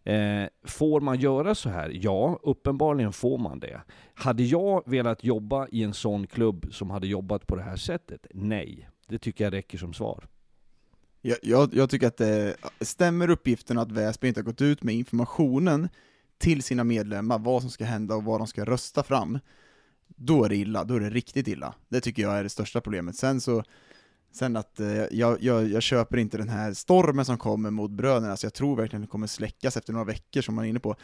Eh, 0.03 0.47
får 0.63 1.01
man 1.01 1.19
göra 1.19 1.55
så 1.55 1.69
här? 1.69 1.91
Ja, 1.93 2.39
uppenbarligen 2.43 3.13
får 3.13 3.37
man 3.37 3.59
det. 3.59 3.81
Hade 4.13 4.43
jag 4.43 4.83
velat 4.85 5.23
jobba 5.23 5.67
i 5.67 5.83
en 5.83 5.93
sån 5.93 6.27
klubb 6.27 6.67
som 6.71 6.89
hade 6.89 7.07
jobbat 7.07 7.47
på 7.47 7.55
det 7.55 7.63
här 7.63 7.75
sättet? 7.75 8.27
Nej. 8.33 8.89
Det 9.07 9.19
tycker 9.19 9.43
jag 9.43 9.53
räcker 9.53 9.77
som 9.77 9.93
svar. 9.93 10.27
Jag, 11.25 11.37
jag, 11.41 11.73
jag 11.73 11.89
tycker 11.89 12.07
att 12.07 12.17
det 12.17 12.55
stämmer 12.81 13.29
uppgiften 13.29 13.77
att 13.77 13.91
Väsby 13.91 14.27
inte 14.27 14.39
har 14.39 14.45
gått 14.45 14.61
ut 14.61 14.83
med 14.83 14.95
informationen 14.95 15.89
till 16.37 16.63
sina 16.63 16.83
medlemmar 16.83 17.39
vad 17.39 17.61
som 17.61 17.71
ska 17.71 17.85
hända 17.85 18.15
och 18.15 18.23
vad 18.23 18.39
de 18.39 18.47
ska 18.47 18.65
rösta 18.65 19.03
fram, 19.03 19.39
då 20.07 20.43
är 20.43 20.49
det 20.49 20.55
illa, 20.55 20.83
då 20.83 20.95
är 20.95 20.99
det 20.99 21.09
riktigt 21.09 21.47
illa. 21.47 21.73
Det 21.89 22.01
tycker 22.01 22.21
jag 22.21 22.37
är 22.37 22.43
det 22.43 22.49
största 22.49 22.81
problemet. 22.81 23.15
Sen 23.15 23.41
så, 23.41 23.63
sen 24.31 24.55
att 24.55 24.79
eh, 24.79 24.87
jag, 25.11 25.43
jag, 25.43 25.67
jag 25.67 25.83
köper 25.83 26.17
inte 26.17 26.37
den 26.37 26.49
här 26.49 26.73
stormen 26.73 27.25
som 27.25 27.37
kommer 27.37 27.71
mot 27.71 27.91
bröderna, 27.91 28.37
så 28.37 28.45
jag 28.45 28.53
tror 28.53 28.75
verkligen 28.75 29.03
att 29.03 29.09
det 29.09 29.11
kommer 29.11 29.27
släckas 29.27 29.77
efter 29.77 29.93
några 29.93 30.05
veckor 30.05 30.41
som 30.41 30.55
man 30.55 30.65
är 30.65 30.69
inne 30.69 30.79
på. 30.79 30.95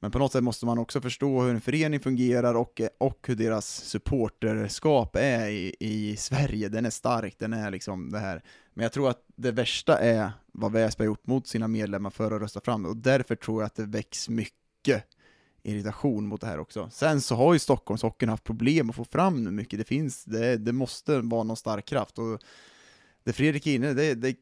Men 0.00 0.10
på 0.10 0.18
något 0.18 0.32
sätt 0.32 0.44
måste 0.44 0.66
man 0.66 0.78
också 0.78 1.00
förstå 1.00 1.42
hur 1.42 1.54
en 1.54 1.60
förening 1.60 2.00
fungerar 2.00 2.54
och, 2.54 2.80
och 2.98 3.18
hur 3.26 3.34
deras 3.34 3.66
supporterskap 3.66 5.16
är 5.16 5.48
i, 5.48 5.76
i 5.80 6.16
Sverige. 6.16 6.68
Den 6.68 6.86
är 6.86 6.90
stark, 6.90 7.34
den 7.38 7.52
är 7.52 7.70
liksom 7.70 8.10
det 8.10 8.18
här. 8.18 8.42
Men 8.78 8.82
jag 8.82 8.92
tror 8.92 9.10
att 9.10 9.24
det 9.36 9.52
värsta 9.52 9.98
är 9.98 10.32
vad 10.52 10.72
Väsby 10.72 11.04
har 11.04 11.06
gjort 11.06 11.26
mot 11.26 11.46
sina 11.46 11.68
medlemmar 11.68 12.10
för 12.10 12.30
att 12.30 12.42
rösta 12.42 12.60
fram 12.60 12.82
det 12.82 12.88
och 12.88 12.96
därför 12.96 13.36
tror 13.36 13.62
jag 13.62 13.66
att 13.66 13.74
det 13.74 13.84
väcks 13.84 14.28
mycket 14.28 15.04
irritation 15.62 16.26
mot 16.26 16.40
det 16.40 16.46
här 16.46 16.58
också. 16.58 16.90
Sen 16.92 17.20
så 17.20 17.34
har 17.34 17.52
ju 17.52 17.58
Stockholmshockeyn 17.58 18.28
haft 18.28 18.44
problem 18.44 18.90
att 18.90 18.96
få 18.96 19.04
fram 19.04 19.44
nu 19.44 19.50
mycket, 19.50 19.78
det 19.78 19.84
finns, 19.84 20.24
det, 20.24 20.56
det 20.56 20.72
måste 20.72 21.20
vara 21.20 21.42
någon 21.42 21.56
stark 21.56 21.86
kraft 21.86 22.18
och 22.18 22.40
det 23.24 23.32
Fredrik 23.32 23.66
är 23.66 23.74
inne 23.74 23.92
det, 23.92 24.14
det 24.14 24.36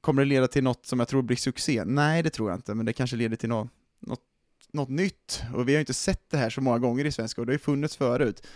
kommer 0.00 0.22
det 0.22 0.28
leda 0.28 0.48
till 0.48 0.64
något 0.64 0.86
som 0.86 0.98
jag 0.98 1.08
tror 1.08 1.22
blir 1.22 1.36
succé? 1.36 1.84
Nej, 1.84 2.22
det 2.22 2.30
tror 2.30 2.50
jag 2.50 2.58
inte, 2.58 2.74
men 2.74 2.86
det 2.86 2.92
kanske 2.92 3.16
leder 3.16 3.36
till 3.36 3.48
något, 3.48 3.68
något 4.00 4.20
något 4.72 4.88
nytt, 4.88 5.42
och 5.54 5.68
vi 5.68 5.72
har 5.72 5.76
ju 5.76 5.80
inte 5.80 5.94
sett 5.94 6.30
det 6.30 6.36
här 6.36 6.50
så 6.50 6.60
många 6.60 6.78
gånger 6.78 7.04
i 7.04 7.12
svenska, 7.12 7.40
och 7.40 7.46
det 7.46 7.50
har 7.50 7.54
ju 7.54 7.58
funnits 7.58 7.96
förut. 7.96 8.46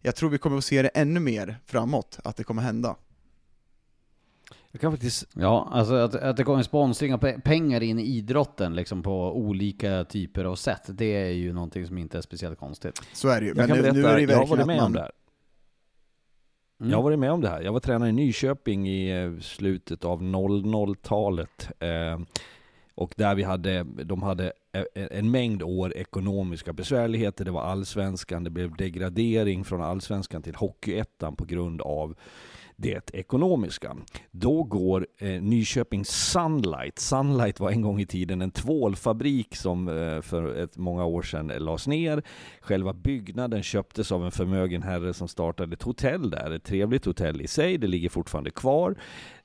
Jag 0.00 0.16
tror 0.16 0.30
vi 0.30 0.38
kommer 0.38 0.58
att 0.58 0.64
se 0.64 0.82
det 0.82 0.88
ännu 0.88 1.20
mer 1.20 1.56
framåt, 1.66 2.18
att 2.24 2.36
det 2.36 2.44
kommer 2.44 2.62
hända. 2.62 2.96
Jag 4.72 4.80
kan 4.80 4.92
faktiskt... 4.92 5.28
Ja, 5.34 5.68
alltså 5.72 5.94
att, 5.94 6.14
att 6.14 6.36
det 6.36 6.44
kommer 6.44 6.62
sponsring 6.62 7.14
och 7.14 7.20
pengar 7.44 7.80
in 7.80 7.98
i 7.98 8.02
idrotten 8.02 8.74
liksom 8.74 9.02
på 9.02 9.36
olika 9.36 10.04
typer 10.04 10.44
av 10.44 10.56
sätt, 10.56 10.82
det 10.88 11.04
är 11.04 11.30
ju 11.30 11.52
någonting 11.52 11.86
som 11.86 11.98
inte 11.98 12.18
är 12.18 12.22
speciellt 12.22 12.58
konstigt. 12.58 13.02
Så 13.12 13.28
är 13.28 13.40
det 13.40 13.46
ju. 13.46 13.54
Men 13.54 13.60
jag 13.60 13.68
kan 13.68 13.76
nu, 13.76 13.82
berätta, 13.82 13.98
nu 13.98 14.22
är 14.22 14.26
det 14.26 14.32
jag 14.32 14.38
har 14.38 14.46
varit 14.46 14.58
verkligen 14.58 14.66
med 14.66 14.76
att 14.76 14.86
om 14.86 14.92
man... 14.92 14.92
det 14.92 15.00
här. 15.00 15.12
Mm. 16.80 16.90
Jag 16.90 16.98
har 16.98 17.02
varit 17.02 17.18
med 17.18 17.32
om 17.32 17.40
det 17.40 17.48
här. 17.48 17.60
Jag 17.62 17.72
var 17.72 17.80
tränare 17.80 18.08
i 18.08 18.12
Nyköping 18.12 18.88
i 18.88 19.22
eh, 19.22 19.40
slutet 19.40 20.04
av 20.04 20.22
00-talet. 20.22 21.68
Eh, 21.78 22.20
och 22.94 23.14
där 23.16 23.34
vi 23.34 23.42
hade, 23.42 23.82
de 23.82 24.22
hade 24.22 24.52
e- 24.72 24.84
e- 24.94 25.08
en 25.10 25.30
mängd 25.30 25.62
år 25.62 25.96
ekonomiska 25.96 26.72
besvärligheter. 26.72 27.44
Det 27.44 27.50
var 27.50 27.62
allsvenskan, 27.62 28.44
det 28.44 28.50
blev 28.50 28.76
degradering 28.76 29.64
från 29.64 29.82
allsvenskan 29.82 30.42
till 30.42 30.54
hockeyettan 30.54 31.36
på 31.36 31.44
grund 31.44 31.80
av 31.80 32.14
det 32.80 33.10
ekonomiska. 33.14 33.96
Då 34.30 34.62
går 34.62 35.06
eh, 35.18 35.42
Nyköping 35.42 36.04
Sunlight. 36.04 36.98
Sunlight 36.98 37.60
var 37.60 37.70
en 37.70 37.82
gång 37.82 38.00
i 38.00 38.06
tiden 38.06 38.42
en 38.42 38.50
tvålfabrik 38.50 39.56
som 39.56 39.88
eh, 39.88 40.20
för 40.20 40.56
ett 40.56 40.76
många 40.76 41.04
år 41.04 41.22
sedan 41.22 41.46
lades 41.46 41.86
ner. 41.86 42.22
Själva 42.60 42.92
byggnaden 42.92 43.62
köptes 43.62 44.12
av 44.12 44.24
en 44.24 44.30
förmögen 44.30 44.82
herre 44.82 45.14
som 45.14 45.28
startade 45.28 45.74
ett 45.74 45.82
hotell 45.82 46.30
där. 46.30 46.50
Ett 46.50 46.64
trevligt 46.64 47.04
hotell 47.04 47.40
i 47.40 47.46
sig. 47.46 47.78
Det 47.78 47.86
ligger 47.86 48.08
fortfarande 48.08 48.50
kvar. 48.50 48.96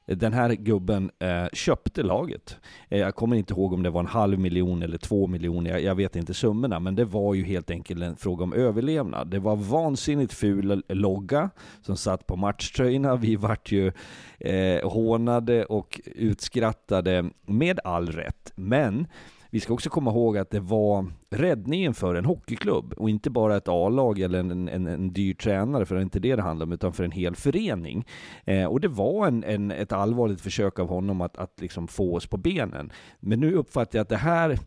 Den 0.05 0.33
här 0.33 0.49
gubben 0.49 1.11
eh, 1.19 1.47
köpte 1.53 2.03
laget. 2.03 2.57
Eh, 2.89 2.99
jag 2.99 3.15
kommer 3.15 3.35
inte 3.35 3.53
ihåg 3.53 3.73
om 3.73 3.83
det 3.83 3.89
var 3.89 3.99
en 3.99 4.07
halv 4.07 4.39
miljon 4.39 4.83
eller 4.83 4.97
två 4.97 5.27
miljoner, 5.27 5.71
jag, 5.71 5.81
jag, 5.81 5.95
vet 5.95 6.15
inte 6.15 6.33
summorna, 6.33 6.79
men 6.79 6.95
det 6.95 7.05
var 7.05 7.33
ju 7.33 7.43
helt 7.43 7.71
enkelt 7.71 8.03
en 8.03 8.15
fråga 8.15 8.43
om 8.43 8.53
överlevnad. 8.53 9.27
Det 9.27 9.39
var 9.39 9.55
vansinnigt 9.55 10.33
ful 10.33 10.83
logga 10.89 11.49
som 11.81 11.97
satt 11.97 12.27
på 12.27 12.35
matchtröjorna. 12.35 13.15
Vi 13.15 13.35
vart 13.35 13.71
ju 13.71 13.91
eh, 14.39 14.89
hånade 14.89 15.65
och 15.65 16.01
utskrattade 16.05 17.29
med 17.45 17.79
all 17.83 18.07
rätt. 18.07 18.51
Men 18.55 19.07
vi 19.49 19.59
ska 19.59 19.73
också 19.73 19.89
komma 19.89 20.11
ihåg 20.11 20.37
att 20.37 20.49
det 20.49 20.59
var 20.59 21.05
räddningen 21.29 21.93
för 21.93 22.15
en 22.15 22.25
hockeyklubb 22.25 22.93
och 22.93 23.09
inte 23.09 23.29
bara 23.29 23.57
ett 23.57 23.67
A-lag 23.67 24.19
eller 24.19 24.39
en, 24.39 24.67
en, 24.67 24.87
en 24.87 25.13
dyr 25.13 25.33
tränare, 25.33 25.85
för 25.85 25.95
det 25.95 26.01
är 26.01 26.03
inte 26.03 26.19
det 26.19 26.35
det 26.35 26.41
handlar 26.41 26.65
om, 26.65 26.71
utan 26.71 26.93
för 26.93 27.03
en 27.03 27.11
hel 27.11 27.35
förening. 27.35 28.05
Eh, 28.45 28.65
och 28.65 28.79
det 28.79 28.87
var 28.87 29.27
en, 29.27 29.43
en, 29.43 29.71
ett 29.71 29.91
allvarligt 29.91 30.41
försök 30.41 30.79
av 30.79 30.87
honom 30.87 31.21
att, 31.21 31.37
att 31.37 31.61
liksom 31.61 31.87
få 31.87 32.15
oss 32.15 32.27
på 32.27 32.37
benen. 32.37 32.91
Men 33.19 33.39
nu 33.39 33.53
uppfattar 33.53 33.99
jag 33.99 34.03
att 34.03 34.09
det 34.09 34.17
här 34.17 34.59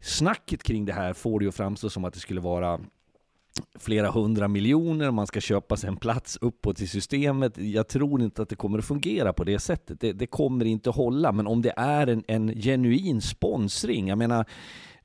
snacket 0.00 0.62
kring 0.62 0.84
det 0.84 0.92
här 0.92 1.12
får 1.12 1.38
det 1.38 1.44
ju 1.44 1.52
framstå 1.52 1.90
som 1.90 2.04
att 2.04 2.14
det 2.14 2.20
skulle 2.20 2.40
vara 2.40 2.80
flera 3.78 4.10
hundra 4.10 4.48
miljoner, 4.48 5.10
man 5.10 5.26
ska 5.26 5.40
köpa 5.40 5.76
sig 5.76 5.88
en 5.88 5.96
plats 5.96 6.38
uppåt 6.40 6.80
i 6.80 6.86
systemet. 6.86 7.58
Jag 7.58 7.88
tror 7.88 8.22
inte 8.22 8.42
att 8.42 8.48
det 8.48 8.56
kommer 8.56 8.78
att 8.78 8.84
fungera 8.84 9.32
på 9.32 9.44
det 9.44 9.58
sättet. 9.58 10.00
Det, 10.00 10.12
det 10.12 10.26
kommer 10.26 10.64
inte 10.64 10.90
att 10.90 10.96
hålla, 10.96 11.32
men 11.32 11.46
om 11.46 11.62
det 11.62 11.72
är 11.76 12.06
en, 12.06 12.24
en 12.26 12.54
genuin 12.54 13.20
sponsring, 13.20 14.08
jag 14.08 14.18
menar, 14.18 14.46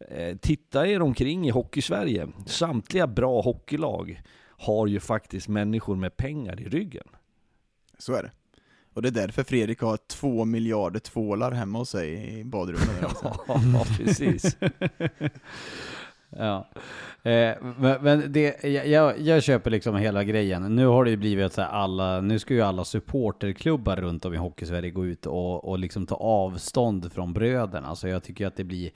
eh, 0.10 0.38
titta 0.38 0.88
er 0.88 1.02
omkring 1.02 1.48
i 1.48 1.50
Hockeysverige. 1.50 2.28
Samtliga 2.46 3.08
bra 3.08 3.42
hockeylag 3.42 4.22
har 4.44 4.88
ju 4.88 5.00
faktiskt 5.00 5.48
människor 5.48 5.96
med 5.96 6.18
pengar 6.18 6.62
i 6.62 6.70
ryggen. 6.70 7.08
Så 7.98 8.14
är 8.14 8.24
det. 8.24 8.32
Och 8.94 9.02
det 9.02 9.10
är 9.10 9.12
därför 9.12 9.44
Fredrik 9.44 9.80
har 9.80 9.98
två 10.08 10.46
miljarder 10.46 11.00
tvålar 11.00 11.52
hemma 11.52 11.80
hos 11.80 11.90
sig 11.90 12.40
i 12.40 12.44
badrummet. 12.44 13.16
ja, 13.48 13.86
precis. 13.98 14.58
Ja. 16.38 16.68
Eh, 17.24 17.56
men, 17.78 18.04
men 18.04 18.32
det, 18.32 18.64
jag, 18.64 19.20
jag 19.20 19.44
köper 19.44 19.72
liksom 19.72 19.96
hela 19.96 20.24
grejen. 20.24 20.76
Nu 20.76 20.86
har 20.86 21.06
det 21.06 21.12
ju 21.12 21.18
blivit 21.18 21.54
så 21.54 21.62
här 21.62 21.70
alla, 21.70 22.22
nu 22.22 22.40
ska 22.40 22.54
ju 22.54 22.62
alla 22.62 22.86
supporterklubbar 22.86 23.96
runt 23.96 24.26
om 24.26 24.34
i 24.34 24.38
Hockeysverige 24.38 24.92
gå 24.92 25.06
ut 25.06 25.26
och, 25.26 25.70
och 25.70 25.80
liksom 25.80 26.08
ta 26.08 26.16
avstånd 26.16 27.14
från 27.14 27.34
bröderna. 27.34 27.96
Så 27.96 28.08
jag 28.08 28.24
tycker 28.24 28.48
att 28.48 28.56
det 28.56 28.64
blir, 28.64 28.92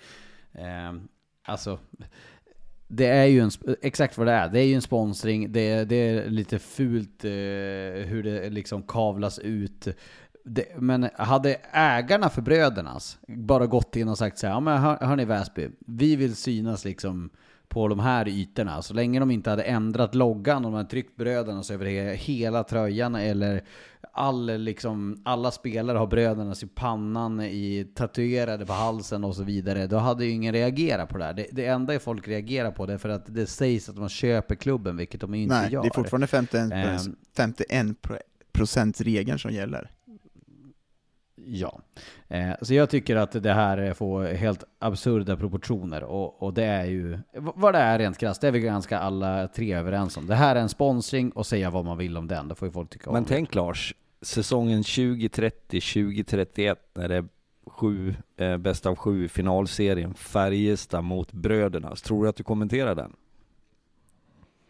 eh, 0.53 0.93
alltså, 1.43 1.79
det 2.87 3.07
är 3.07 3.25
ju 3.25 3.39
en, 3.39 3.51
exakt 3.81 4.17
vad 4.17 4.27
det 4.27 4.33
är. 4.33 4.49
Det 4.49 4.59
är 4.59 4.65
ju 4.65 4.73
en 4.73 4.81
sponsring, 4.81 5.51
det, 5.51 5.85
det 5.85 5.95
är 5.95 6.29
lite 6.29 6.59
fult 6.59 7.25
eh, 7.25 7.31
hur 8.05 8.23
det 8.23 8.49
liksom 8.49 8.83
kavlas 8.83 9.39
ut. 9.39 9.87
Det, 10.47 10.65
men 10.77 11.09
hade 11.15 11.55
ägarna 11.71 12.29
för 12.29 12.41
brödernas 12.41 13.17
bara 13.27 13.67
gått 13.67 13.95
in 13.95 14.07
och 14.07 14.17
sagt 14.17 14.37
så 14.37 14.47
här, 14.47 14.53
ja 14.53 14.59
men 14.59 14.77
hör, 14.77 14.97
hörni 14.97 15.25
Väsby, 15.25 15.69
vi 15.87 16.15
vill 16.15 16.35
synas 16.35 16.85
liksom 16.85 17.29
på 17.67 17.87
de 17.87 17.99
här 17.99 18.27
ytorna. 18.27 18.81
Så 18.81 18.93
länge 18.93 19.19
de 19.19 19.31
inte 19.31 19.49
hade 19.49 19.63
ändrat 19.63 20.15
loggan 20.15 20.65
och 20.65 20.71
de 20.71 20.73
hade 20.73 20.89
tryckt 20.89 21.15
brödernas 21.15 21.71
över 21.71 22.13
hela 22.15 22.63
tröjan 22.63 23.15
eller 23.15 23.63
all, 24.11 24.45
liksom, 24.57 25.21
alla 25.25 25.51
spelare 25.51 25.97
har 25.97 26.07
brödernas 26.07 26.63
i 26.63 26.67
pannan, 26.67 27.41
i, 27.41 27.87
tatuerade 27.95 28.65
på 28.65 28.73
halsen 28.73 29.23
och 29.23 29.35
så 29.35 29.43
vidare. 29.43 29.87
Då 29.87 29.97
hade 29.97 30.25
ju 30.25 30.31
ingen 30.31 30.53
reagerat 30.53 31.09
på 31.09 31.17
det 31.17 31.23
här. 31.23 31.33
Det, 31.33 31.47
det 31.51 31.65
enda 31.65 31.99
folk 31.99 32.27
reagerar 32.27 32.71
på 32.71 32.85
det 32.85 32.93
är 32.93 32.97
för 32.97 33.09
att 33.09 33.25
det 33.35 33.45
sägs 33.45 33.89
att 33.89 33.97
man 33.97 34.09
köper 34.09 34.55
klubben, 34.55 34.97
vilket 34.97 35.21
de 35.21 35.33
inte 35.33 35.55
Nej, 35.55 35.71
gör. 35.71 35.81
det 35.81 35.87
är 35.87 35.93
fortfarande 35.93 36.27
51, 36.27 36.71
Ehm. 36.73 37.15
51 37.37 37.97
procent 38.51 39.01
regeln 39.01 39.39
som 39.39 39.51
gäller. 39.51 39.91
Ja. 41.47 41.81
Eh, 42.27 42.51
så 42.61 42.73
jag 42.73 42.89
tycker 42.89 43.15
att 43.15 43.43
det 43.43 43.53
här 43.53 43.93
får 43.93 44.23
helt 44.23 44.63
absurda 44.79 45.37
proportioner 45.37 46.03
och, 46.03 46.43
och 46.43 46.53
det 46.53 46.63
är 46.63 46.85
ju 46.85 47.19
vad 47.33 47.73
det 47.73 47.79
är 47.79 47.99
rent 47.99 48.17
krasst, 48.17 48.41
det 48.41 48.47
är 48.47 48.51
vi 48.51 48.59
ganska 48.59 48.99
alla 48.99 49.47
tre 49.47 49.73
överens 49.73 50.17
om. 50.17 50.27
Det 50.27 50.35
här 50.35 50.55
är 50.55 50.59
en 50.59 50.69
sponsring 50.69 51.31
och 51.31 51.45
säga 51.45 51.69
vad 51.69 51.85
man 51.85 51.97
vill 51.97 52.17
om 52.17 52.27
den, 52.27 52.47
det 52.47 52.55
får 52.55 52.67
ju 52.67 52.71
folk 52.71 52.89
tycka 52.89 53.09
om. 53.09 53.13
Men 53.13 53.25
tänk 53.25 53.55
Lars, 53.55 53.95
säsongen 54.21 54.81
2030-2031 54.81 56.75
när 56.93 57.07
det 57.07 57.25
sju, 57.67 58.15
eh, 58.37 58.57
bäst 58.57 58.85
av 58.85 58.95
sju 58.95 59.27
finalserien, 59.27 60.13
Färjestad 60.13 61.03
mot 61.03 61.31
Brödernas. 61.31 62.01
Tror 62.01 62.23
du 62.23 62.29
att 62.29 62.35
du 62.35 62.43
kommenterar 62.43 62.95
den? 62.95 63.13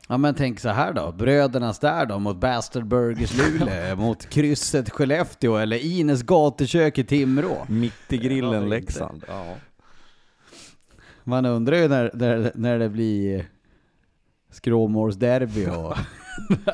Ja 0.08 0.18
men 0.18 0.36
tänk 0.36 0.60
så 0.60 0.70
här 0.70 0.94
då, 0.94 1.12
Brödernas 1.12 1.80
där 1.80 2.06
då 2.06 2.20
mot 2.20 2.38
Bastard 2.38 2.86
Burgers 2.88 3.38
Luleå, 3.38 3.96
mot 3.96 4.30
krysset 4.30 4.90
Skellefteå 4.90 5.56
eller 5.58 5.86
Ines 5.86 6.24
gatukök 6.24 6.98
i 6.98 7.04
Timrå. 7.04 7.66
Mitt 7.70 8.14
i 8.14 8.18
grillen? 8.18 8.70
Leksand. 8.70 9.24
Ja. 9.28 9.56
Man 11.24 11.46
undrar 11.46 11.78
ju 11.78 11.88
när, 11.88 12.12
när, 12.14 12.52
när 12.56 12.80
det 12.80 12.90
blir 12.90 13.46
skråmålsderby 14.52 15.66
och... 15.68 15.98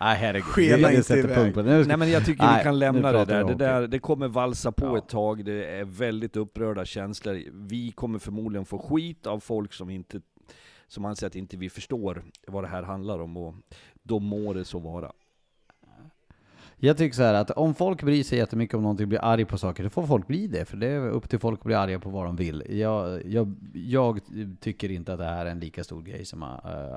Nej 0.00 0.16
herregud, 0.16 0.44
Skena 0.44 0.92
inte 0.92 1.14
iväg. 1.14 1.34
punkt 1.34 1.54
på 1.54 1.62
det. 1.62 1.70
Nu 1.76 1.82
ska- 1.84 1.88
Nej 1.88 1.96
men 1.96 2.10
jag 2.10 2.24
tycker 2.26 2.44
Nej, 2.44 2.58
vi 2.58 2.64
kan 2.64 2.78
lämna 2.78 3.12
det 3.12 3.24
där. 3.24 3.44
Det, 3.44 3.54
där. 3.54 3.86
det 3.86 3.98
kommer 3.98 4.28
valsa 4.28 4.72
på 4.72 4.86
Ja. 4.86 4.98
ett 4.98 5.08
tag, 5.08 5.44
det 5.44 5.64
är 5.78 5.84
väldigt 5.84 6.36
upprörda 6.36 6.84
känslor. 6.84 7.42
Vi 7.52 7.90
kommer 7.92 8.18
förmodligen 8.18 8.64
få 8.66 8.78
skit 8.78 9.26
av 9.26 9.40
folk 9.40 9.72
som 9.72 9.90
inte 9.90 10.20
som 10.90 11.04
anser 11.04 11.26
att 11.26 11.36
inte 11.36 11.56
vi 11.56 11.70
förstår 11.70 12.24
vad 12.46 12.64
det 12.64 12.68
här 12.68 12.82
handlar 12.82 13.18
om 13.18 13.36
och 13.36 13.54
då 14.02 14.18
må 14.18 14.52
det 14.52 14.64
så 14.64 14.78
vara. 14.78 15.12
Jag 16.82 16.96
tycker 16.96 17.16
så 17.16 17.22
här 17.22 17.34
att 17.34 17.50
om 17.50 17.74
folk 17.74 18.02
bryr 18.02 18.22
sig 18.22 18.38
jättemycket 18.38 18.74
om 18.74 18.82
någonting 18.82 19.08
blir 19.08 19.24
arg 19.24 19.44
på 19.44 19.58
saker, 19.58 19.82
då 19.82 19.90
får 19.90 20.06
folk 20.06 20.26
bli 20.26 20.46
det. 20.46 20.64
För 20.64 20.76
det 20.76 20.86
är 20.86 21.08
upp 21.10 21.28
till 21.28 21.38
folk 21.38 21.60
att 21.60 21.64
bli 21.64 21.74
arga 21.74 21.98
på 21.98 22.10
vad 22.10 22.24
de 22.24 22.36
vill. 22.36 22.64
Jag, 22.68 23.26
jag, 23.26 23.54
jag 23.72 24.20
tycker 24.60 24.90
inte 24.90 25.12
att 25.12 25.18
det 25.18 25.24
här 25.24 25.46
är 25.46 25.50
en 25.50 25.60
lika 25.60 25.84
stor 25.84 26.02
grej 26.02 26.24
som 26.24 26.42
äh, 26.42 26.48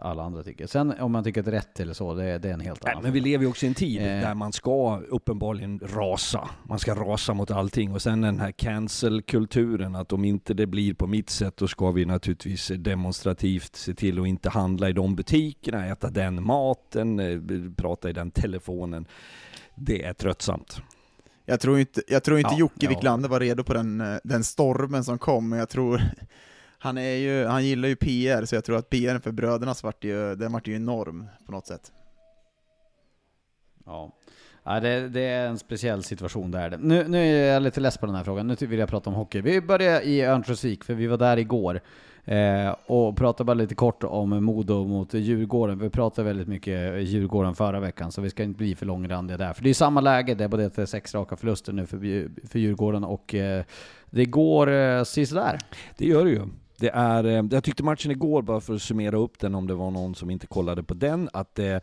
alla 0.02 0.24
andra 0.24 0.44
tycker. 0.44 0.68
Sen 0.68 0.94
om 1.00 1.12
man 1.12 1.24
tycker 1.24 1.40
att 1.42 1.46
det 1.46 1.52
är 1.52 1.56
rätt 1.56 1.80
eller 1.80 1.94
så, 1.94 2.14
det, 2.14 2.38
det 2.38 2.50
är 2.50 2.54
en 2.54 2.60
helt 2.60 2.84
Nej, 2.84 2.92
annan 2.92 3.04
men 3.04 3.12
vi 3.14 3.20
lever 3.20 3.44
ju 3.44 3.50
också 3.50 3.66
i 3.66 3.70
en 3.70 3.76
tid 3.76 4.02
Eh. 4.02 4.06
där 4.22 4.34
man 4.34 4.54
ska 4.54 5.00
uppenbarligen 5.10 5.80
rasa. 5.80 6.50
Man 6.64 6.80
ska 6.80 6.96
rasa 6.96 7.34
mot 7.34 7.52
allting. 7.52 7.94
Och 7.94 8.02
sen 8.02 8.22
den 8.22 8.40
här 8.40 8.52
cancel-kulturen, 8.52 9.96
att 9.96 10.14
om 10.14 10.26
inte 10.26 10.54
det 10.54 10.66
blir 10.68 10.94
på 10.94 11.08
mitt 11.08 11.30
sätt, 11.30 11.58
då 11.58 11.68
ska 11.68 11.92
vi 11.92 12.06
naturligtvis 12.06 12.72
demonstrativt 12.78 13.76
se 13.76 13.94
till 13.94 14.20
att 14.20 14.28
inte 14.28 14.50
handla 14.50 14.90
i 14.90 14.94
de 14.94 15.16
butikerna, 15.16 15.88
äta 15.88 16.10
den 16.10 16.44
maten, 16.44 17.20
eh, 17.20 17.40
prata 17.76 18.10
i 18.10 18.14
den 18.14 18.32
telefonen. 18.32 19.06
Det 19.76 20.04
är 20.04 20.14
tröttsamt. 20.14 20.82
Jag 21.46 21.60
tror 21.60 21.80
inte, 21.80 22.02
jag 22.08 22.24
tror 22.24 22.38
inte 22.38 22.54
Ja, 22.54 22.60
Jocke 22.60 22.76
ja. 22.80 22.90
Wiklander 22.90 23.30
var 23.30 23.40
redo 23.40 23.64
på 23.64 23.74
den, 23.74 24.02
eh, 24.02 24.18
den 24.24 24.44
stormen 24.44 25.04
som 25.04 25.18
kom, 25.18 25.50
men 25.50 25.60
jag 25.60 25.70
tror 25.70 26.02
han, 26.78 26.98
är 26.98 27.16
ju, 27.16 27.46
han 27.46 27.66
gillar 27.66 27.88
ju 27.90 27.96
PR, 27.96 28.46
så 28.46 28.56
jag 28.56 28.64
tror 28.64 28.78
att 28.78 28.90
PR 28.90 29.20
för 29.20 29.32
brödernas 29.32 29.84
vart 29.84 30.04
ju, 30.04 30.36
den 30.36 30.52
vart 30.52 30.68
ju 30.68 30.76
enorm 30.76 31.28
på 31.46 31.52
något 31.52 31.68
sätt. 31.68 31.92
Ja. 33.86 34.12
Ja, 34.64 34.80
det, 34.80 35.10
det 35.10 35.22
är 35.22 35.48
en 35.48 35.60
speciell 35.60 36.04
situation 36.04 36.52
där. 36.52 36.78
Nu, 36.78 37.08
nu 37.08 37.18
är 37.18 37.54
jag 37.54 37.64
lite 37.64 37.80
less 37.80 37.98
på 37.98 38.06
den 38.06 38.16
här 38.16 38.24
frågan, 38.24 38.48
nu 38.48 38.56
vill 38.60 38.80
jag 38.80 38.90
prata 38.90 39.10
om 39.10 39.16
hockey. 39.16 39.42
Vi 39.42 39.62
börjar 39.62 40.02
i 40.02 40.22
Örnsköldsvik, 40.22 40.84
för 40.84 40.94
vi 40.94 41.08
var 41.08 41.18
där 41.18 41.38
igår. 41.38 41.82
Eh, 42.26 42.76
och 42.86 43.18
prata 43.18 43.44
bara 43.44 43.54
lite 43.54 43.76
kort 43.76 44.04
om 44.04 44.44
Modo 44.44 44.88
mot 44.88 45.14
Djurgården. 45.14 45.80
Vi 45.80 45.90
pratade 45.90 46.28
väldigt 46.28 46.48
mycket 46.48 47.04
Djurgården 47.04 47.56
förra 47.56 47.80
veckan, 47.80 48.12
så 48.12 48.22
vi 48.22 48.30
ska 48.30 48.44
inte 48.44 48.58
bli 48.58 48.76
för 48.76 48.86
långrandiga 48.86 49.38
där. 49.38 49.54
För 49.54 49.64
det 49.64 49.70
är 49.70 49.74
samma 49.74 50.02
läge, 50.02 50.36
det 50.36 50.44
är 50.44 50.48
både 50.48 50.70
det 50.70 50.88
sex 50.88 51.16
raka 51.16 51.36
förluster 51.36 51.74
nu 51.74 51.86
för, 51.86 51.98
för 52.48 52.60
Djurgården 52.60 53.04
och 53.04 53.36
eh, 53.36 53.64
det 54.10 54.26
går 54.26 54.72
eh, 54.72 55.04
sisådär. 55.04 55.60
Det 55.98 56.06
gör 56.06 56.26
det 56.26 56.32
ju. 56.32 56.42
Det 56.80 56.90
är, 56.90 57.24
eh, 57.24 57.46
jag 57.52 57.64
tyckte 57.64 57.84
matchen 57.84 58.12
igår, 58.12 58.42
bara 58.42 58.62
för 58.62 58.74
att 58.74 58.82
summera 58.82 59.18
upp 59.18 59.40
den 59.40 59.56
om 59.56 59.68
det 59.68 59.76
var 59.76 59.92
någon 59.92 60.16
som 60.16 60.30
inte 60.30 60.48
kollade 60.48 60.84
på 60.84 60.94
den, 60.94 61.30
att 61.34 61.60
eh, 61.60 61.76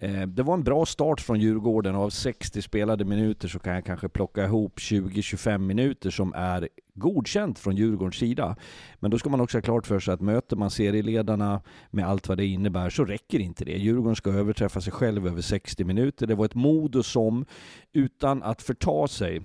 eh 0.00 0.26
det 0.26 0.42
var 0.42 0.54
en 0.54 0.64
bra 0.64 0.86
start 0.86 1.20
från 1.20 1.40
Djurgården 1.40 1.94
och 1.94 2.02
av 2.02 2.10
60 2.10 2.62
spelade 2.62 3.04
minuter 3.04 3.48
så 3.48 3.58
kan 3.58 3.74
jag 3.74 3.84
kanske 3.84 4.08
plocka 4.08 4.44
ihop 4.44 4.78
20-25 4.78 5.58
minuter 5.58 6.10
som 6.10 6.34
är 6.36 6.68
godkänt 7.00 7.58
från 7.58 7.76
Djurgårdens 7.76 8.16
sida. 8.16 8.56
Men 8.98 9.10
då 9.10 9.18
ska 9.18 9.30
man 9.30 9.40
också 9.40 9.56
ha 9.58 9.62
klart 9.62 9.86
för 9.86 10.00
sig 10.00 10.14
att 10.14 10.20
möter 10.20 10.56
man 10.56 10.70
serieledarna 10.70 11.62
med 11.90 12.08
allt 12.08 12.28
vad 12.28 12.38
det 12.38 12.46
innebär 12.46 12.90
så 12.90 13.04
räcker 13.04 13.38
inte 13.38 13.64
det. 13.64 13.76
Djurgården 13.76 14.16
ska 14.16 14.30
överträffa 14.30 14.80
sig 14.80 14.92
själv 14.92 15.26
över 15.26 15.42
60 15.42 15.84
minuter. 15.84 16.26
Det 16.26 16.34
var 16.34 16.44
ett 16.44 16.54
Modo 16.54 17.02
som, 17.02 17.44
utan 17.92 18.42
att 18.42 18.62
förta 18.62 19.08
sig, 19.08 19.42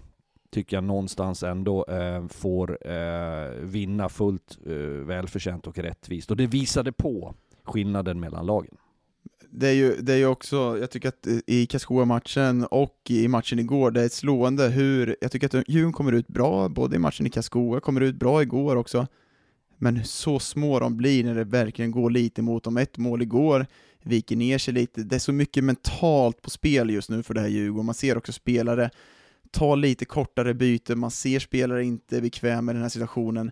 tycker 0.51 0.77
jag 0.77 0.83
någonstans 0.83 1.43
ändå 1.43 1.85
eh, 1.85 2.27
får 2.27 2.87
eh, 2.91 3.49
vinna 3.61 4.09
fullt 4.09 4.57
eh, 4.65 4.75
välförtjänt 5.05 5.67
och 5.67 5.77
rättvist. 5.77 6.31
Och 6.31 6.37
det 6.37 6.47
visade 6.47 6.91
på 6.91 7.35
skillnaden 7.63 8.19
mellan 8.19 8.45
lagen. 8.45 8.77
Det 9.57 9.67
är 9.67 9.73
ju, 9.73 9.95
det 10.01 10.13
är 10.13 10.17
ju 10.17 10.25
också, 10.25 10.77
jag 10.79 10.91
tycker 10.91 11.09
att 11.09 11.27
i 11.47 11.65
Karlskoga-matchen 11.65 12.65
och 12.65 13.01
i 13.09 13.27
matchen 13.27 13.59
igår, 13.59 13.91
det 13.91 14.01
är 14.01 14.09
slående 14.09 14.67
hur, 14.67 15.15
jag 15.21 15.31
tycker 15.31 15.59
att 15.59 15.69
Djurgården 15.69 15.93
kommer 15.93 16.11
ut 16.11 16.27
bra, 16.27 16.69
både 16.69 16.95
i 16.95 16.99
matchen 16.99 17.25
i 17.25 17.29
Karlskoga, 17.29 17.79
kommer 17.79 18.01
ut 18.01 18.15
bra 18.15 18.41
igår 18.41 18.75
också, 18.75 19.07
men 19.77 20.05
så 20.05 20.39
små 20.39 20.79
de 20.79 20.97
blir 20.97 21.23
när 21.23 21.35
det 21.35 21.43
verkligen 21.43 21.91
går 21.91 22.09
lite 22.09 22.41
mot 22.41 22.63
dem. 22.63 22.77
Ett 22.77 22.97
mål 22.97 23.21
igår 23.21 23.65
viker 24.03 24.35
ner 24.35 24.57
sig 24.57 24.73
lite, 24.73 25.03
det 25.03 25.15
är 25.15 25.19
så 25.19 25.33
mycket 25.33 25.63
mentalt 25.63 26.41
på 26.41 26.49
spel 26.49 26.89
just 26.89 27.09
nu 27.09 27.23
för 27.23 27.33
det 27.33 27.41
här 27.41 27.47
Djurgården, 27.47 27.85
man 27.85 27.95
ser 27.95 28.17
också 28.17 28.31
spelare 28.31 28.89
ta 29.51 29.75
lite 29.75 30.05
kortare 30.05 30.53
byten, 30.53 30.99
man 30.99 31.11
ser 31.11 31.39
spelare 31.39 31.83
inte 31.83 32.21
bekväma 32.21 32.61
med 32.61 32.75
den 32.75 32.81
här 32.81 32.89
situationen. 32.89 33.51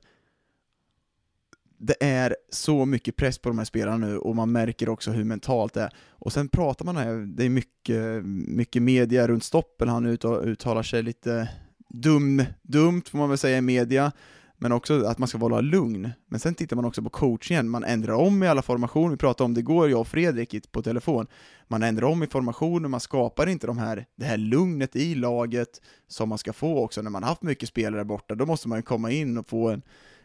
Det 1.86 1.96
är 2.00 2.36
så 2.50 2.86
mycket 2.86 3.16
press 3.16 3.38
på 3.38 3.50
de 3.50 3.58
här 3.58 3.66
spelarna 3.66 4.08
nu 4.08 4.18
och 4.18 4.36
man 4.36 4.52
märker 4.52 4.90
också 4.90 5.12
hur 5.12 5.24
mentalt 5.24 5.74
det 5.74 5.82
är. 5.82 5.90
Och 6.10 6.34
sen 6.34 6.48
pratar 6.48 6.86
man 6.86 6.98
här, 6.98 7.14
det 7.14 7.46
är 7.46 7.50
mycket, 7.50 8.26
mycket 8.48 8.82
media 8.82 9.28
runt 9.28 9.44
Stoppel, 9.44 9.88
han 9.88 10.06
uttalar 10.06 10.84
sig 10.84 11.04
lite 11.04 11.50
dum, 11.90 12.44
dumt 12.62 13.02
får 13.12 13.18
man 13.18 13.30
väl 13.30 13.38
säga 13.38 13.58
i 13.58 13.62
media, 13.62 14.12
men 14.58 14.72
också 14.72 15.06
att 15.06 15.18
man 15.18 15.28
ska 15.28 15.38
vara 15.38 15.62
lugn. 15.62 16.10
Men 16.28 16.40
sen 16.40 16.56
tittar 16.56 16.76
man 16.76 16.86
också 16.86 17.02
på 17.02 17.10
coachingen, 17.10 17.70
man 17.70 17.84
ändrar 17.84 18.14
om 18.14 18.44
i 18.44 18.48
alla 18.48 18.62
formationer, 18.62 19.10
vi 19.10 19.18
pratade 19.18 19.46
om 19.46 19.54
det 19.54 19.60
igår, 19.60 19.90
jag 19.90 20.00
och 20.00 20.08
Fredrik 20.08 20.72
på 20.72 20.82
telefon, 20.82 21.28
man 21.68 21.84
ändrar 21.84 22.08
om 22.08 22.24
i 22.24 22.28
formationer, 22.28 22.90
man 22.90 23.00
skapar 23.00 23.50
inte 23.50 23.68
de 23.68 23.78
här, 23.78 24.06
det 24.16 24.26
här 24.26 24.38
lugnet 24.38 24.96
i 24.96 25.16
laget 25.16 25.82
som 26.08 26.30
man 26.30 26.38
ska 26.38 26.54
få 26.54 26.84
också 26.84 27.02
när 27.02 27.10
man 27.10 27.24
haft 27.24 27.42
mycket 27.42 27.70
spelare 27.70 28.06
borta, 28.06 28.36
då 28.36 28.46
måste 28.46 28.68
man 28.68 28.78
ju 28.78 28.84
komma 28.84 29.12
in 29.12 29.38
och 29.38 29.48
få 29.48 29.70
en 29.70 29.82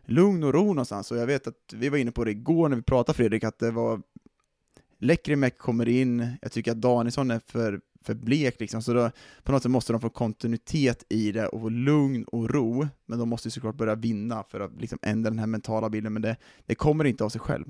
lugn 0.09 0.45
och 0.45 0.55
ro 0.55 0.67
någonstans. 0.67 1.11
Och 1.11 1.17
jag 1.17 1.27
vet 1.27 1.47
att 1.47 1.73
vi 1.73 1.89
var 1.89 1.99
inne 1.99 2.13
på 2.13 2.25
det 2.25 2.31
igår 2.31 2.69
när 2.69 2.77
vi 2.77 2.83
pratade 2.83 3.17
Fredrik, 3.17 3.45
att 3.45 3.59
det 3.59 3.71
var 3.71 4.03
Lekkerimäki 5.01 5.57
kommer 5.57 5.89
in, 5.89 6.37
jag 6.43 6.53
tycker 6.53 6.71
att 6.73 6.81
Danielsson 6.81 7.31
är 7.31 7.41
för, 7.47 7.81
för 8.03 8.15
blek 8.15 8.61
liksom, 8.61 8.83
så 8.83 8.93
då, 8.93 9.11
på 9.43 9.53
något 9.53 9.63
sätt 9.63 9.71
måste 9.71 9.93
de 9.93 10.01
få 10.01 10.11
kontinuitet 10.11 11.05
i 11.09 11.33
det 11.33 11.47
och 11.47 11.61
få 11.61 11.69
lugn 11.69 12.25
och 12.25 12.51
ro, 12.51 12.89
men 13.07 13.19
de 13.19 13.29
måste 13.29 13.49
ju 13.49 13.51
såklart 13.51 13.77
börja 13.77 13.95
vinna 13.95 14.43
för 14.43 14.61
att 14.61 14.81
liksom 14.81 14.99
ändra 15.03 15.31
den 15.31 15.39
här 15.39 15.47
mentala 15.47 15.91
bilden, 15.91 16.13
men 16.13 16.23
det, 16.23 16.37
det 16.67 16.75
kommer 16.75 17.05
inte 17.05 17.25
av 17.25 17.29
sig 17.29 17.41
själv. 17.41 17.65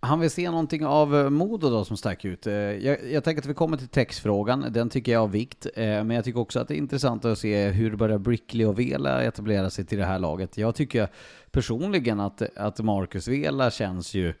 Han 0.00 0.20
vill 0.20 0.30
se 0.30 0.50
någonting 0.50 0.86
av 0.86 1.16
eh, 1.16 1.30
Modo 1.30 1.70
då 1.70 1.84
som 1.84 1.96
stack 1.96 2.24
ut. 2.24 2.46
Eh, 2.46 2.54
jag, 2.54 3.12
jag 3.12 3.24
tänker 3.24 3.42
att 3.42 3.48
vi 3.48 3.54
kommer 3.54 3.76
till 3.76 3.88
textfrågan, 3.88 4.66
den 4.70 4.90
tycker 4.90 5.12
jag 5.12 5.20
är 5.20 5.22
av 5.22 5.30
vikt. 5.30 5.66
Eh, 5.74 5.84
men 5.84 6.10
jag 6.10 6.24
tycker 6.24 6.40
också 6.40 6.60
att 6.60 6.68
det 6.68 6.74
är 6.74 6.78
intressant 6.78 7.24
att 7.24 7.38
se 7.38 7.68
hur 7.68 7.96
börjar 7.96 8.18
Brickley 8.18 8.66
och 8.66 8.78
Vela 8.78 9.22
etablera 9.22 9.70
sig 9.70 9.84
till 9.84 9.98
det 9.98 10.04
här 10.04 10.18
laget. 10.18 10.58
Jag 10.58 10.74
tycker 10.74 11.08
personligen 11.50 12.20
att, 12.20 12.42
att 12.56 12.80
Marcus 12.80 13.28
Vela 13.28 13.70
känns 13.70 14.14
ju 14.14 14.34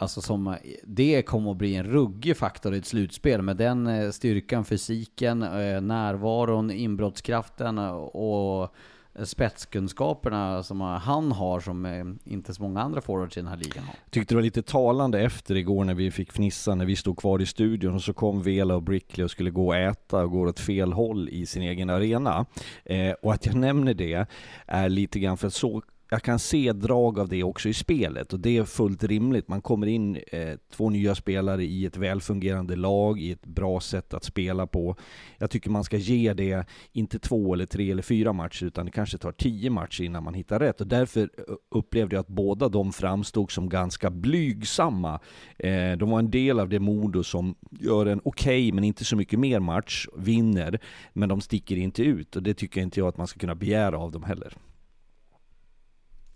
Alltså 0.00 0.20
som, 0.20 0.56
det 0.84 1.22
kommer 1.22 1.50
att 1.50 1.56
bli 1.56 1.74
en 1.74 1.86
ruggig 1.86 2.36
faktor 2.36 2.74
i 2.74 2.78
ett 2.78 2.86
slutspel 2.86 3.42
med 3.42 3.56
den 3.56 4.12
styrkan, 4.12 4.64
fysiken, 4.64 5.38
närvaron, 5.82 6.70
inbrottskraften 6.70 7.78
och 7.78 8.74
spetskunskaperna 9.24 10.62
som 10.62 10.80
han 10.80 11.32
har 11.32 11.60
som 11.60 11.86
eh, 11.86 12.32
inte 12.32 12.54
så 12.54 12.62
många 12.62 12.82
andra 12.82 13.00
forwards 13.00 13.36
i 13.36 13.40
den 13.40 13.48
här 13.48 13.56
ligan 13.56 13.84
har. 13.84 13.94
Tyckte 14.10 14.34
det 14.34 14.36
var 14.36 14.42
lite 14.42 14.62
talande 14.62 15.20
efter 15.20 15.54
igår 15.54 15.84
när 15.84 15.94
vi 15.94 16.10
fick 16.10 16.32
fnissa 16.32 16.74
när 16.74 16.84
vi 16.84 16.96
stod 16.96 17.18
kvar 17.18 17.42
i 17.42 17.46
studion 17.46 17.94
och 17.94 18.02
så 18.02 18.12
kom 18.12 18.42
Vela 18.42 18.74
och 18.74 18.82
Brickley 18.82 19.24
och 19.24 19.30
skulle 19.30 19.50
gå 19.50 19.66
och 19.66 19.76
äta 19.76 20.22
och 20.22 20.30
går 20.30 20.46
åt 20.46 20.60
fel 20.60 20.92
håll 20.92 21.28
i 21.28 21.46
sin 21.46 21.62
egen 21.62 21.90
arena. 21.90 22.46
Eh, 22.84 23.12
och 23.12 23.32
att 23.32 23.46
jag 23.46 23.54
nämner 23.54 23.94
det 23.94 24.26
är 24.66 24.88
lite 24.88 25.20
grann 25.20 25.36
för 25.36 25.46
att 25.46 25.54
så 25.54 25.82
jag 26.10 26.22
kan 26.22 26.38
se 26.38 26.72
drag 26.72 27.18
av 27.18 27.28
det 27.28 27.42
också 27.42 27.68
i 27.68 27.74
spelet 27.74 28.32
och 28.32 28.40
det 28.40 28.56
är 28.56 28.64
fullt 28.64 29.04
rimligt. 29.04 29.48
Man 29.48 29.60
kommer 29.60 29.86
in 29.86 30.16
eh, 30.32 30.58
två 30.72 30.90
nya 30.90 31.14
spelare 31.14 31.64
i 31.64 31.86
ett 31.86 31.96
välfungerande 31.96 32.76
lag, 32.76 33.20
i 33.20 33.32
ett 33.32 33.46
bra 33.46 33.80
sätt 33.80 34.14
att 34.14 34.24
spela 34.24 34.66
på. 34.66 34.96
Jag 35.38 35.50
tycker 35.50 35.70
man 35.70 35.84
ska 35.84 35.96
ge 35.96 36.34
det, 36.34 36.66
inte 36.92 37.18
två 37.18 37.54
eller 37.54 37.66
tre 37.66 37.90
eller 37.90 38.02
fyra 38.02 38.32
matcher, 38.32 38.64
utan 38.64 38.86
det 38.86 38.92
kanske 38.92 39.18
tar 39.18 39.32
tio 39.32 39.70
matcher 39.70 40.02
innan 40.02 40.24
man 40.24 40.34
hittar 40.34 40.58
rätt. 40.58 40.80
Och 40.80 40.86
därför 40.86 41.20
eh, 41.20 41.54
upplevde 41.70 42.16
jag 42.16 42.20
att 42.20 42.28
båda 42.28 42.68
de 42.68 42.92
framstod 42.92 43.50
som 43.50 43.68
ganska 43.68 44.10
blygsamma. 44.10 45.20
Eh, 45.58 45.92
de 45.92 46.10
var 46.10 46.18
en 46.18 46.30
del 46.30 46.60
av 46.60 46.68
det 46.68 46.80
Modo 46.80 47.24
som 47.24 47.54
gör 47.70 48.06
en 48.06 48.20
okej, 48.24 48.68
okay, 48.68 48.72
men 48.72 48.84
inte 48.84 49.04
så 49.04 49.16
mycket 49.16 49.38
mer 49.38 49.60
match, 49.60 50.06
vinner, 50.16 50.78
men 51.12 51.28
de 51.28 51.40
sticker 51.40 51.76
inte 51.76 52.02
ut. 52.02 52.36
Och 52.36 52.42
det 52.42 52.54
tycker 52.54 52.80
inte 52.80 53.00
jag 53.00 53.08
att 53.08 53.16
man 53.16 53.26
ska 53.26 53.40
kunna 53.40 53.54
begära 53.54 53.98
av 53.98 54.12
dem 54.12 54.22
heller. 54.22 54.56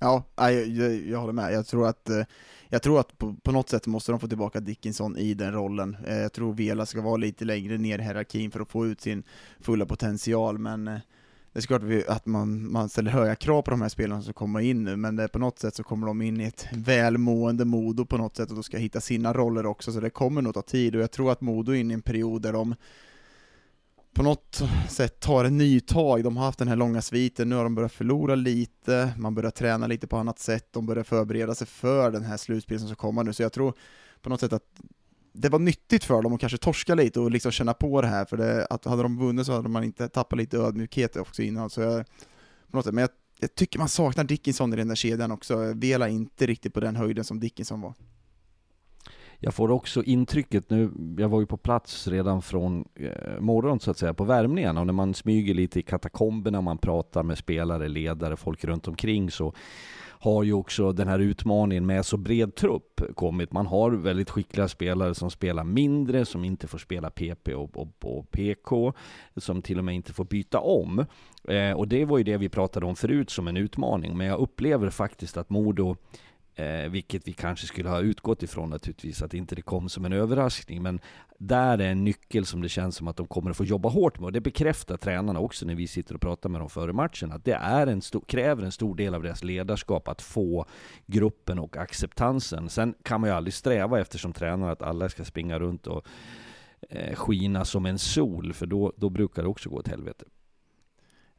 Ja, 0.02 0.24
jag, 0.36 0.66
jag, 0.66 0.94
jag 0.94 1.18
håller 1.18 1.32
med. 1.32 1.52
Jag 1.52 1.66
tror 1.66 1.88
att, 1.88 2.10
eh, 2.10 2.22
jag 2.68 2.82
tror 2.82 3.00
att 3.00 3.18
på, 3.18 3.34
på 3.42 3.52
något 3.52 3.68
sätt 3.68 3.86
måste 3.86 4.12
de 4.12 4.20
få 4.20 4.28
tillbaka 4.28 4.60
Dickinson 4.60 5.16
i 5.16 5.34
den 5.34 5.52
rollen. 5.52 5.96
Eh, 6.06 6.18
jag 6.18 6.32
tror 6.32 6.52
Vela 6.52 6.86
ska 6.86 7.00
vara 7.00 7.16
lite 7.16 7.44
längre 7.44 7.78
ner 7.78 7.98
i 7.98 8.02
hierarkin 8.02 8.50
för 8.50 8.60
att 8.60 8.68
få 8.68 8.86
ut 8.86 9.00
sin 9.00 9.22
fulla 9.60 9.86
potential, 9.86 10.58
men 10.58 10.88
eh, 10.88 10.98
det 11.52 11.58
är 11.58 11.62
klart 11.62 11.82
att 12.08 12.26
man, 12.26 12.72
man 12.72 12.88
ställer 12.88 13.10
höga 13.10 13.34
krav 13.34 13.62
på 13.62 13.70
de 13.70 13.82
här 13.82 13.88
spelarna 13.88 14.22
som 14.22 14.34
kommer 14.34 14.60
in 14.60 14.84
nu, 14.84 14.96
men 14.96 15.16
det, 15.16 15.28
på 15.28 15.38
något 15.38 15.58
sätt 15.58 15.74
så 15.74 15.82
kommer 15.82 16.06
de 16.06 16.22
in 16.22 16.40
i 16.40 16.44
ett 16.44 16.66
välmående 16.72 17.64
Modo 17.64 18.04
på 18.04 18.16
något 18.16 18.36
sätt 18.36 18.50
och 18.50 18.56
då 18.56 18.62
ska 18.62 18.76
hitta 18.76 19.00
sina 19.00 19.32
roller 19.32 19.66
också, 19.66 19.92
så 19.92 20.00
det 20.00 20.10
kommer 20.10 20.42
nog 20.42 20.54
ta 20.54 20.62
tid 20.62 20.96
och 20.96 21.02
jag 21.02 21.10
tror 21.10 21.32
att 21.32 21.40
Modo 21.40 21.72
är 21.72 21.76
inne 21.76 21.92
i 21.92 21.94
en 21.94 22.02
period 22.02 22.42
där 22.42 22.52
de 22.52 22.74
på 24.14 24.22
något 24.22 24.62
sätt 24.88 25.20
tar 25.20 25.44
en 25.44 25.58
ny 25.58 25.80
tag. 25.80 26.24
De 26.24 26.36
har 26.36 26.44
haft 26.44 26.58
den 26.58 26.68
här 26.68 26.76
långa 26.76 27.02
sviten, 27.02 27.48
nu 27.48 27.56
har 27.56 27.64
de 27.64 27.74
börjat 27.74 27.92
förlora 27.92 28.34
lite, 28.34 29.14
man 29.18 29.34
börjar 29.34 29.50
träna 29.50 29.86
lite 29.86 30.06
på 30.06 30.16
annat 30.16 30.38
sätt, 30.38 30.68
de 30.70 30.86
börjar 30.86 31.04
förbereda 31.04 31.54
sig 31.54 31.66
för 31.66 32.10
den 32.10 32.24
här 32.24 32.36
slutspelsen 32.36 32.88
som 32.88 32.94
ska 32.94 33.00
komma 33.00 33.22
nu, 33.22 33.32
så 33.32 33.42
jag 33.42 33.52
tror 33.52 33.74
på 34.22 34.28
något 34.30 34.40
sätt 34.40 34.52
att 34.52 34.62
det 35.32 35.48
var 35.48 35.58
nyttigt 35.58 36.04
för 36.04 36.22
dem 36.22 36.34
att 36.34 36.40
kanske 36.40 36.58
torska 36.58 36.94
lite 36.94 37.20
och 37.20 37.30
liksom 37.30 37.52
känna 37.52 37.74
på 37.74 38.02
det 38.02 38.08
här, 38.08 38.24
för 38.24 38.36
det, 38.36 38.66
att 38.66 38.84
hade 38.84 39.02
de 39.02 39.18
vunnit 39.18 39.46
så 39.46 39.52
hade 39.52 39.68
man 39.68 39.84
inte 39.84 40.08
tappat 40.08 40.38
lite 40.38 40.58
ödmjukhet 40.58 41.16
också 41.16 41.42
innan, 41.42 41.70
så 41.70 41.80
jag, 41.80 42.04
på 42.70 42.76
något 42.76 42.84
sätt, 42.84 42.94
men 42.94 43.02
jag, 43.02 43.10
jag 43.38 43.54
tycker 43.54 43.78
man 43.78 43.88
saknar 43.88 44.24
Dickinson 44.24 44.72
i 44.72 44.76
den 44.76 44.88
där 44.88 44.94
kedjan 44.94 45.32
också, 45.32 45.72
Vela 45.74 46.08
inte 46.08 46.46
riktigt 46.46 46.74
på 46.74 46.80
den 46.80 46.96
höjden 46.96 47.24
som 47.24 47.40
Dickinson 47.40 47.80
var. 47.80 47.94
Jag 49.44 49.54
får 49.54 49.70
också 49.70 50.02
intrycket 50.02 50.70
nu, 50.70 50.90
jag 51.18 51.28
var 51.28 51.40
ju 51.40 51.46
på 51.46 51.56
plats 51.56 52.08
redan 52.08 52.42
från 52.42 52.84
eh, 52.94 53.40
morgon 53.40 53.80
så 53.80 53.90
att 53.90 53.98
säga 53.98 54.14
på 54.14 54.24
värmningen 54.24 54.78
och 54.78 54.86
när 54.86 54.92
man 54.92 55.14
smyger 55.14 55.54
lite 55.54 55.78
i 55.78 55.82
katakomberna, 55.82 56.60
man 56.60 56.78
pratar 56.78 57.22
med 57.22 57.38
spelare, 57.38 57.88
ledare, 57.88 58.36
folk 58.36 58.64
runt 58.64 58.88
omkring 58.88 59.30
så 59.30 59.54
har 60.22 60.42
ju 60.42 60.52
också 60.52 60.92
den 60.92 61.08
här 61.08 61.18
utmaningen 61.18 61.86
med 61.86 62.06
så 62.06 62.16
bred 62.16 62.54
trupp 62.54 63.00
kommit. 63.14 63.52
Man 63.52 63.66
har 63.66 63.90
väldigt 63.90 64.30
skickliga 64.30 64.68
spelare 64.68 65.14
som 65.14 65.30
spelar 65.30 65.64
mindre, 65.64 66.24
som 66.24 66.44
inte 66.44 66.68
får 66.68 66.78
spela 66.78 67.10
PP 67.10 67.54
och, 67.54 67.76
och, 67.76 67.88
och 68.02 68.30
PK, 68.30 68.92
som 69.36 69.62
till 69.62 69.78
och 69.78 69.84
med 69.84 69.94
inte 69.94 70.12
får 70.12 70.24
byta 70.24 70.60
om. 70.60 71.06
Eh, 71.48 71.72
och 71.72 71.88
det 71.88 72.04
var 72.04 72.18
ju 72.18 72.24
det 72.24 72.36
vi 72.36 72.48
pratade 72.48 72.86
om 72.86 72.96
förut 72.96 73.30
som 73.30 73.48
en 73.48 73.56
utmaning, 73.56 74.16
men 74.16 74.26
jag 74.26 74.40
upplever 74.40 74.90
faktiskt 74.90 75.36
att 75.36 75.50
Modo 75.50 75.96
Eh, 76.54 76.90
vilket 76.90 77.28
vi 77.28 77.32
kanske 77.32 77.66
skulle 77.66 77.88
ha 77.88 78.00
utgått 78.00 78.42
ifrån 78.42 78.70
naturligtvis, 78.70 79.22
att 79.22 79.34
inte 79.34 79.54
det 79.54 79.62
kom 79.62 79.88
som 79.88 80.04
en 80.04 80.12
överraskning. 80.12 80.82
Men 80.82 81.00
där 81.38 81.78
är 81.78 81.90
en 81.90 82.04
nyckel 82.04 82.46
som 82.46 82.62
det 82.62 82.68
känns 82.68 82.96
som 82.96 83.08
att 83.08 83.16
de 83.16 83.26
kommer 83.26 83.50
att 83.50 83.56
få 83.56 83.64
jobba 83.64 83.88
hårt 83.88 84.18
med. 84.18 84.26
Och 84.26 84.32
det 84.32 84.40
bekräftar 84.40 84.96
tränarna 84.96 85.40
också 85.40 85.66
när 85.66 85.74
vi 85.74 85.86
sitter 85.86 86.14
och 86.14 86.20
pratar 86.20 86.48
med 86.48 86.60
dem 86.60 86.70
före 86.70 86.92
matchen. 86.92 87.32
Att 87.32 87.44
det 87.44 87.54
är 87.54 87.86
en 87.86 88.02
stor, 88.02 88.20
kräver 88.20 88.62
en 88.62 88.72
stor 88.72 88.94
del 88.94 89.14
av 89.14 89.22
deras 89.22 89.44
ledarskap 89.44 90.08
att 90.08 90.22
få 90.22 90.66
gruppen 91.06 91.58
och 91.58 91.76
acceptansen. 91.76 92.68
Sen 92.68 92.94
kan 93.02 93.20
man 93.20 93.30
ju 93.30 93.36
aldrig 93.36 93.54
sträva 93.54 94.00
efter 94.00 94.18
som 94.18 94.32
tränare 94.32 94.72
att 94.72 94.82
alla 94.82 95.08
ska 95.08 95.24
springa 95.24 95.58
runt 95.58 95.86
och 95.86 96.06
eh, 96.90 97.14
skina 97.14 97.64
som 97.64 97.86
en 97.86 97.98
sol, 97.98 98.52
för 98.52 98.66
då, 98.66 98.92
då 98.96 99.10
brukar 99.10 99.42
det 99.42 99.48
också 99.48 99.70
gå 99.70 99.76
åt 99.76 99.88
helvete. 99.88 100.24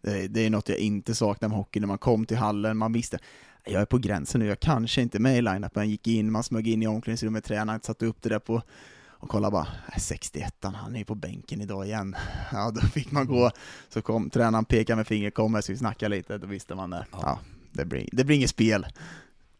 Det, 0.02 0.28
det 0.28 0.45
är 0.45 0.49
något 0.49 0.69
jag 0.69 0.78
inte 0.78 1.15
saknar 1.15 1.49
med 1.49 1.58
hockey 1.58 1.80
när 1.80 1.88
man 1.88 1.97
kom 1.97 2.26
till 2.26 2.38
hallen. 2.38 2.78
Man 2.78 2.93
visste, 2.93 3.19
jag 3.65 3.82
är 3.82 3.86
på 3.86 3.97
gränsen 3.97 4.41
nu, 4.41 4.47
jag 4.47 4.60
kanske 4.60 5.02
inte 5.02 5.17
är 5.17 5.19
med 5.19 5.38
i 5.38 5.41
line-upen. 5.41 5.89
gick 5.89 6.08
in, 6.08 6.32
man 6.32 6.43
smög 6.43 6.67
in 6.67 6.84
i 6.84 6.88
omklädningsrummet, 6.88 7.43
tränaren 7.43 7.80
satte 7.82 8.06
upp 8.06 8.21
det 8.21 8.30
där 8.30 8.39
på 8.39 8.62
och 9.23 9.30
kollade 9.30 9.52
bara, 9.52 9.67
61 9.97 10.56
han 10.62 10.95
är 10.95 11.04
på 11.04 11.15
bänken 11.15 11.62
idag 11.62 11.86
igen. 11.86 12.15
Ja, 12.52 12.71
då 12.71 12.82
fick 12.82 13.12
man 13.12 13.28
gå. 13.28 13.52
Så 13.89 14.02
kom 14.02 14.30
tränaren, 14.30 14.65
pekade 14.65 14.97
med 14.97 15.08
fingret, 15.08 15.34
kom 15.34 15.62
så 15.62 15.71
vi 15.71 15.78
snackade 15.78 16.15
lite, 16.15 16.38
då 16.38 16.47
visste 16.47 16.76
man 16.76 16.89
det. 16.89 17.06
Ja, 17.12 17.19
ja 17.21 17.39
det, 17.71 17.86
blir, 17.86 18.10
det 18.12 18.23
blir 18.23 18.36
inget 18.36 18.49
spel. 18.49 18.86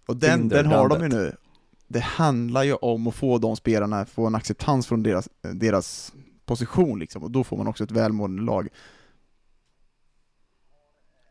Och 0.06 0.18
den, 0.18 0.50
den 0.50 0.66
har 0.66 0.90
de 0.90 1.02
ju 1.02 1.10
nu. 1.10 1.36
Det 1.88 2.00
handlar 2.00 2.64
ju 2.64 2.74
om 2.74 3.08
att 3.08 3.16
få 3.16 3.38
de 3.38 3.56
spelarna, 3.56 4.06
få 4.06 4.28
en 4.28 4.36
acceptans 4.36 4.88
från 4.88 5.04
deras, 5.04 5.30
deras 5.42 6.14
position 6.46 7.00
liksom, 7.00 7.24
och 7.24 7.32
då 7.32 7.44
får 7.44 7.58
man 7.58 7.68
också 7.68 7.84
ett 7.84 7.92
välmående 7.92 8.42
lag. 8.42 8.68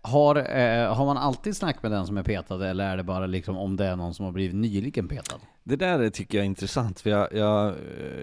Har, 0.05 0.37
eh, 0.37 0.95
har 0.95 1.07
man 1.07 1.17
alltid 1.17 1.57
snack 1.57 1.83
med 1.83 1.93
den 1.93 2.07
som 2.07 2.17
är 2.17 2.23
petad 2.23 2.67
eller 2.69 2.93
är 2.93 2.97
det 2.97 3.03
bara 3.03 3.27
liksom 3.27 3.57
om 3.57 3.77
det 3.77 3.87
är 3.87 3.97
någon 3.97 4.15
som 4.15 4.25
har 4.25 4.33
blivit 4.33 4.57
nyligen 4.57 5.09
petad? 5.09 5.38
Det 5.65 5.77
där 5.77 6.11
tycker 6.11 6.38
jag 6.38 6.43
är 6.43 6.47
intressant, 6.47 7.01
för 7.01 7.11
jag, 7.11 7.29
jag 7.33 7.75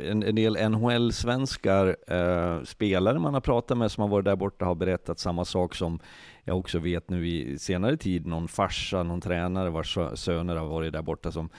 en, 0.06 0.24
en, 0.24 0.36
del 0.36 0.70
NHL-svenskar, 0.70 1.96
eh, 2.08 2.64
spelare 2.64 3.20
man 3.20 3.34
har 3.34 3.42
pratat 3.42 3.78
med 3.78 3.92
som 3.92 4.02
har 4.02 4.10
varit 4.10 4.26
där 4.26 4.36
borta 4.36 4.66
har 4.66 4.76
berättat 4.76 5.20
samma 5.20 5.46
sak 5.46 5.76
som 5.76 6.00
jag 6.44 6.58
också 6.58 6.80
vet 6.80 7.10
nu 7.10 7.28
i 7.28 7.60
senare 7.60 7.98
tid, 7.98 8.26
någon 8.26 8.48
farsa, 8.48 9.04
någon 9.04 9.22
tränare 9.22 9.70
vars 9.70 9.98
söner 10.14 10.56
har 10.56 10.66
varit 10.66 10.94
där 10.94 11.02
borta 11.02 11.32
som 11.32 11.50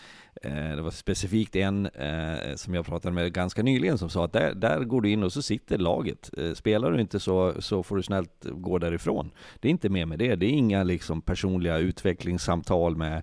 Eh, 0.42 0.76
det 0.76 0.82
var 0.82 0.90
specifikt 0.90 1.56
en 1.56 1.86
eh, 1.86 2.54
som 2.56 2.74
jag 2.74 2.86
pratade 2.86 3.14
med 3.14 3.32
ganska 3.32 3.62
nyligen 3.62 3.98
som 3.98 4.10
sa 4.10 4.24
att 4.24 4.32
där, 4.32 4.54
där 4.54 4.84
går 4.84 5.00
du 5.00 5.10
in 5.10 5.22
och 5.22 5.32
så 5.32 5.42
sitter 5.42 5.78
laget. 5.78 6.30
Eh, 6.38 6.52
spelar 6.52 6.92
du 6.92 7.00
inte 7.00 7.20
så, 7.20 7.54
så 7.58 7.82
får 7.82 7.96
du 7.96 8.02
snällt 8.02 8.44
gå 8.44 8.78
därifrån. 8.78 9.30
Det 9.60 9.68
är 9.68 9.70
inte 9.70 9.88
mer 9.88 10.06
med 10.06 10.18
det. 10.18 10.34
Det 10.34 10.46
är 10.46 10.50
inga 10.50 10.82
liksom 10.82 11.22
personliga 11.22 11.78
utvecklingssamtal 11.78 12.96
med 12.96 13.22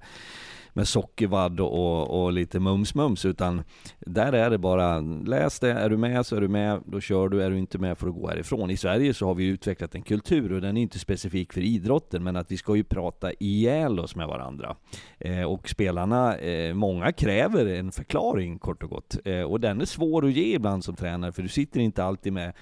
med 0.78 0.88
sockervadd 0.88 1.60
och, 1.60 2.24
och 2.24 2.32
lite 2.32 2.60
mums-mums, 2.60 3.28
utan 3.28 3.64
där 4.00 4.34
är 4.34 4.50
det 4.50 4.58
bara 4.58 5.00
läs 5.00 5.60
det, 5.60 5.72
är 5.72 5.90
du 5.90 5.98
med 5.98 6.26
så 6.26 6.36
är 6.36 6.42
du 6.42 6.48
med, 6.48 6.82
då 6.86 7.00
kör 7.00 7.30
du, 7.30 7.44
är 7.44 7.50
du 7.50 7.58
inte 7.58 7.78
med 7.78 7.98
får 7.98 8.08
du 8.08 8.14
gå 8.14 8.28
härifrån. 8.28 8.70
I 8.70 8.78
Sverige 8.78 9.14
så 9.14 9.26
har 9.28 9.36
vi 9.36 9.46
utvecklat 9.46 9.96
en 9.96 10.02
kultur 10.02 10.54
och 10.54 10.62
den 10.62 10.78
är 10.78 10.82
inte 10.82 11.00
specifik 11.00 11.54
för 11.54 11.62
idrotten, 11.62 12.24
men 12.24 12.36
att 12.36 12.52
vi 12.52 12.58
ska 12.58 12.76
ju 12.76 12.84
prata 12.84 13.32
ihjäl 13.40 14.00
oss 14.00 14.16
med 14.16 14.28
varandra. 14.28 14.76
Eh, 15.20 15.44
och 15.44 15.70
spelarna, 15.70 16.38
eh, 16.38 16.74
många 16.74 17.12
kräver 17.12 17.66
en 17.66 17.92
förklaring 17.92 18.60
kort 18.60 18.84
och 18.84 18.90
gott, 18.90 19.18
eh, 19.26 19.42
och 19.42 19.60
den 19.60 19.82
är 19.82 19.86
svår 19.86 20.26
att 20.26 20.32
ge 20.32 20.56
ibland 20.56 20.84
som 20.84 20.96
tränare, 20.96 21.32
för 21.32 21.42
du 21.42 21.50
sitter 21.50 21.80
inte 21.80 22.04
alltid 22.04 22.34
med 22.34 22.54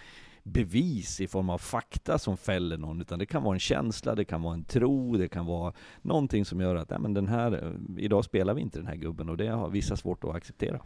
bevis 0.46 1.22
i 1.22 1.28
form 1.28 1.50
av 1.50 1.58
fakta 1.58 2.20
som 2.20 2.38
fäller 2.38 2.78
någon, 2.78 3.02
utan 3.02 3.20
det 3.20 3.26
kan 3.26 3.44
vara 3.44 3.54
en 3.54 3.60
känsla, 3.60 4.16
det 4.16 4.26
kan 4.26 4.42
vara 4.42 4.54
en 4.54 4.64
tro, 4.64 5.18
det 5.18 5.28
kan 5.28 5.46
vara 5.46 5.74
någonting 6.02 6.46
som 6.46 6.62
gör 6.62 6.76
att, 6.76 6.90
nej 6.90 7.00
men 7.00 7.14
den 7.14 7.28
här, 7.28 7.52
eh, 7.52 8.04
idag 8.04 8.26
spelar 8.26 8.54
vi 8.54 8.62
inte 8.62 8.80
den 8.80 8.88
här 8.88 8.96
gubben 8.96 9.30
och 9.30 9.38
det 9.38 9.48
har 9.48 9.70
vissa 9.70 9.96
svårt 9.96 10.24
att 10.24 10.36
acceptera. 10.36 10.82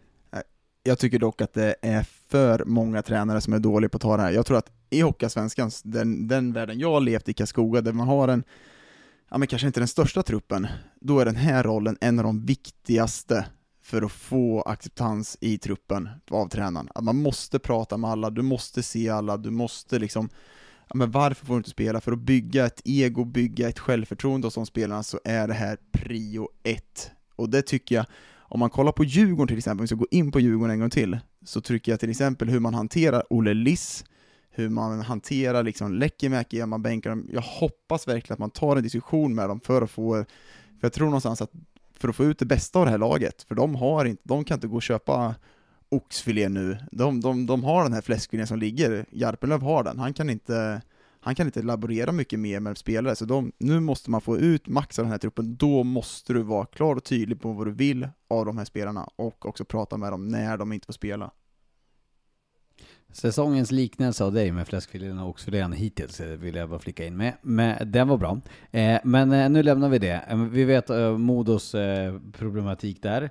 Jag 0.83 0.99
tycker 0.99 1.19
dock 1.19 1.41
att 1.41 1.53
det 1.53 1.75
är 1.81 2.03
för 2.03 2.65
många 2.65 3.01
tränare 3.01 3.41
som 3.41 3.53
är 3.53 3.59
dåliga 3.59 3.89
på 3.89 3.95
att 3.95 4.01
ta 4.01 4.17
det 4.17 4.23
här. 4.23 4.31
Jag 4.31 4.45
tror 4.45 4.57
att 4.57 4.71
i 4.89 5.01
Hockeyallsvenskan, 5.01 5.71
den, 5.83 6.27
den 6.27 6.53
världen 6.53 6.79
jag 6.79 6.91
har 6.91 6.99
levt 7.01 7.29
i 7.29 7.33
Karlskoga, 7.33 7.81
där 7.81 7.93
man 7.93 8.07
har 8.07 8.27
en, 8.27 8.43
ja 9.29 9.37
men 9.37 9.47
kanske 9.47 9.67
inte 9.67 9.79
den 9.79 9.87
största 9.87 10.23
truppen, 10.23 10.67
då 11.01 11.19
är 11.19 11.25
den 11.25 11.35
här 11.35 11.63
rollen 11.63 11.97
en 12.01 12.19
av 12.19 12.25
de 12.25 12.45
viktigaste 12.45 13.45
för 13.89 14.01
att 14.01 14.11
få 14.11 14.61
acceptans 14.61 15.37
i 15.41 15.57
truppen 15.57 16.09
av 16.29 16.47
tränaren. 16.49 16.89
Att 16.95 17.03
man 17.03 17.21
måste 17.21 17.59
prata 17.59 17.97
med 17.97 18.09
alla, 18.09 18.29
du 18.29 18.41
måste 18.41 18.83
se 18.83 19.09
alla, 19.09 19.37
du 19.37 19.49
måste 19.51 19.99
liksom 19.99 20.29
ja, 20.87 20.95
men 20.95 21.11
varför 21.11 21.45
får 21.45 21.53
du 21.53 21.57
inte 21.57 21.69
spela? 21.69 22.01
För 22.01 22.11
att 22.11 22.19
bygga 22.19 22.65
ett 22.65 22.81
ego, 22.85 23.25
bygga 23.25 23.69
ett 23.69 23.79
självförtroende 23.79 24.47
hos 24.47 24.55
de 24.55 24.65
spelarna 24.65 25.03
så 25.03 25.19
är 25.23 25.47
det 25.47 25.53
här 25.53 25.77
prio 25.91 26.49
ett. 26.63 27.11
Och 27.35 27.49
det 27.49 27.61
tycker 27.61 27.95
jag, 27.95 28.05
om 28.37 28.59
man 28.59 28.69
kollar 28.69 28.91
på 28.91 29.03
Djurgården 29.03 29.47
till 29.47 29.57
exempel, 29.57 29.79
om 29.79 29.83
vi 29.83 29.87
ska 29.87 29.95
gå 29.95 30.07
in 30.11 30.31
på 30.31 30.39
Djurgården 30.39 30.71
en 30.71 30.79
gång 30.79 30.89
till, 30.89 31.19
så 31.45 31.61
tycker 31.61 31.91
jag 31.91 31.99
till 31.99 32.09
exempel 32.09 32.49
hur 32.49 32.59
man 32.59 32.73
hanterar 32.73 33.23
Olle 33.29 33.53
Liss, 33.53 34.05
hur 34.49 34.69
man 34.69 35.01
hanterar 35.01 35.63
liksom 35.63 35.93
Lekimäki, 35.93 36.65
man 36.65 36.81
bänkar 36.81 37.09
dem. 37.09 37.27
Jag 37.31 37.41
hoppas 37.41 38.07
verkligen 38.07 38.33
att 38.33 38.39
man 38.39 38.51
tar 38.51 38.75
en 38.75 38.83
diskussion 38.83 39.35
med 39.35 39.49
dem 39.49 39.59
för 39.59 39.81
att 39.81 39.91
få, 39.91 40.13
för 40.13 40.25
jag 40.81 40.93
tror 40.93 41.05
någonstans 41.05 41.41
att 41.41 41.51
för 41.99 42.09
att 42.09 42.15
få 42.15 42.25
ut 42.25 42.39
det 42.39 42.45
bästa 42.45 42.79
av 42.79 42.85
det 42.85 42.91
här 42.91 42.97
laget, 42.97 43.43
för 43.43 43.55
de 43.55 43.75
har 43.75 44.05
inte, 44.05 44.21
de 44.25 44.43
kan 44.43 44.57
inte 44.57 44.67
gå 44.67 44.75
och 44.75 44.81
köpa 44.81 45.35
oxfilé 45.89 46.49
nu, 46.49 46.77
de, 46.91 47.21
de, 47.21 47.45
de 47.45 47.63
har 47.63 47.83
den 47.83 47.93
här 47.93 48.01
fläskfilén 48.01 48.47
som 48.47 48.59
ligger, 48.59 49.05
Jarpenlöv 49.11 49.61
har 49.61 49.83
den, 49.83 49.99
han 49.99 50.13
kan 50.13 50.29
inte 50.29 50.81
han 51.21 51.35
kan 51.35 51.45
inte 51.45 51.61
laborera 51.61 52.11
mycket 52.11 52.39
mer 52.39 52.59
med 52.59 52.77
spelare, 52.77 53.15
så 53.15 53.25
de, 53.25 53.51
nu 53.57 53.79
måste 53.79 54.11
man 54.11 54.21
få 54.21 54.37
ut 54.37 54.67
max 54.67 54.99
av 54.99 55.05
den 55.05 55.11
här 55.11 55.17
truppen, 55.17 55.55
då 55.55 55.83
måste 55.83 56.33
du 56.33 56.41
vara 56.41 56.65
klar 56.65 56.95
och 56.95 57.03
tydlig 57.03 57.41
på 57.41 57.53
vad 57.53 57.67
du 57.67 57.71
vill 57.71 58.07
av 58.27 58.45
de 58.45 58.57
här 58.57 58.65
spelarna, 58.65 59.09
och 59.15 59.45
också 59.45 59.65
prata 59.65 59.97
med 59.97 60.11
dem 60.11 60.27
när 60.27 60.57
de 60.57 60.73
inte 60.73 60.85
får 60.85 60.93
spela. 60.93 61.31
Säsongens 63.11 63.71
liknelse 63.71 64.23
av 64.23 64.33
dig 64.33 64.51
med 64.51 64.67
fläskfilén 64.67 65.19
och 65.19 65.29
oxfilén 65.29 65.73
hittills 65.73 66.19
eh, 66.19 66.27
vill 66.27 66.55
jag 66.55 66.69
bara 66.69 66.79
flicka 66.79 67.05
in 67.05 67.17
med. 67.17 67.33
Men 67.41 67.77
eh, 67.77 67.85
den 67.85 68.07
var 68.07 68.17
bra. 68.17 68.41
Eh, 68.71 68.99
men 69.03 69.31
eh, 69.31 69.49
nu 69.49 69.63
lämnar 69.63 69.89
vi 69.89 69.99
det. 69.99 70.25
Eh, 70.29 70.37
vi 70.37 70.63
vet 70.63 70.89
Modos 71.17 71.75
problematik 72.33 73.01
där. 73.01 73.29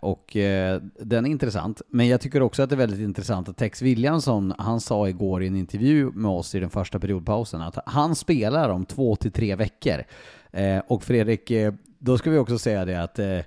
och 0.00 0.30
den 1.00 1.26
är 1.26 1.30
intressant. 1.30 1.82
Men 1.88 2.08
jag 2.08 2.20
tycker 2.20 2.42
också 2.42 2.62
att 2.62 2.70
det 2.70 2.74
är 2.74 2.78
väldigt 2.78 3.00
intressant 3.00 3.48
att 3.48 3.56
Tex 3.56 3.82
Williamson, 3.82 4.54
han 4.58 4.80
sa 4.80 5.08
igår 5.08 5.42
i 5.42 5.46
en 5.46 5.56
intervju 5.56 6.10
med 6.10 6.30
oss 6.30 6.54
i 6.54 6.60
den 6.60 6.70
första 6.70 6.98
periodpausen 6.98 7.62
att 7.62 7.78
han 7.86 8.14
spelar 8.14 8.68
om 8.68 8.84
två 8.84 9.16
till 9.16 9.32
tre 9.32 9.56
veckor. 9.56 10.02
Eh, 10.54 10.82
och 10.86 11.02
Fredrik, 11.02 11.50
eh, 11.50 11.74
då 11.98 12.18
ska 12.18 12.30
vi 12.30 12.38
också 12.38 12.58
säga 12.58 12.84
det 12.84 13.02
att 13.02 13.18
eh, 13.18 13.38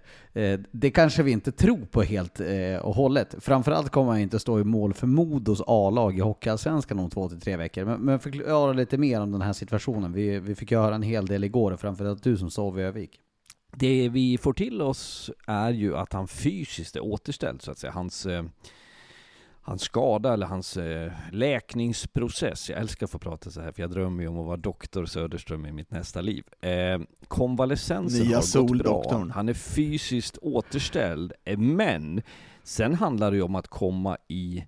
eh, 0.43 0.59
det 0.71 0.91
kanske 0.91 1.23
vi 1.23 1.31
inte 1.31 1.51
tror 1.51 1.85
på 1.85 2.01
helt 2.01 2.39
eh, 2.39 2.77
och 2.81 2.95
hållet. 2.95 3.35
Framförallt 3.39 3.89
kommer 3.89 4.11
han 4.11 4.21
inte 4.21 4.39
stå 4.39 4.59
i 4.59 4.63
mål 4.63 4.93
för 4.93 5.07
Modos 5.07 5.61
A-lag 5.67 6.17
i 6.17 6.21
Hockeyallsvenskan 6.21 6.99
om 6.99 7.09
två 7.09 7.29
till 7.29 7.41
tre 7.41 7.57
veckor. 7.57 7.85
Men, 7.85 8.01
men 8.01 8.19
förklara 8.19 8.73
lite 8.73 8.97
mer 8.97 9.21
om 9.21 9.31
den 9.31 9.41
här 9.41 9.53
situationen. 9.53 10.13
Vi, 10.13 10.39
vi 10.39 10.55
fick 10.55 10.71
ju 10.71 10.77
höra 10.77 10.95
en 10.95 11.01
hel 11.01 11.25
del 11.25 11.43
igår, 11.43 11.75
framförallt 11.75 12.23
du 12.23 12.37
som 12.37 12.51
sov 12.51 12.79
i 12.79 12.83
Övik. 12.83 13.19
Det 13.75 14.09
vi 14.09 14.37
får 14.37 14.53
till 14.53 14.81
oss 14.81 15.31
är 15.47 15.71
ju 15.71 15.97
att 15.97 16.13
han 16.13 16.27
fysiskt 16.27 16.95
är 16.95 17.03
återställd 17.03 17.61
så 17.61 17.71
att 17.71 17.77
säga. 17.77 17.91
Hans, 17.93 18.25
eh, 18.25 18.43
hans 19.67 19.81
skada 19.81 20.33
eller 20.33 20.47
hans 20.47 20.77
eh, 20.77 21.11
läkningsprocess. 21.31 22.69
Jag 22.69 22.79
älskar 22.79 23.05
att 23.05 23.11
få 23.11 23.19
prata 23.19 23.49
så 23.49 23.61
här 23.61 23.71
för 23.71 23.81
jag 23.81 23.91
drömmer 23.91 24.23
ju 24.23 24.29
om 24.29 24.39
att 24.39 24.45
vara 24.45 24.57
doktor 24.57 25.05
Söderström 25.05 25.65
i 25.65 25.71
mitt 25.71 25.91
nästa 25.91 26.21
liv. 26.21 26.43
Eh, 26.61 26.99
konvalescensen 27.27 28.25
Nya 28.25 28.37
har 28.37 28.67
gått 28.67 28.77
bra. 28.77 29.29
Han 29.33 29.49
är 29.49 29.53
fysiskt 29.53 30.37
återställd. 30.37 31.33
Eh, 31.45 31.57
men 31.57 32.21
sen 32.63 32.93
handlar 32.93 33.31
det 33.31 33.37
ju 33.37 33.43
om 33.43 33.55
att 33.55 33.67
komma 33.67 34.17
i 34.27 34.65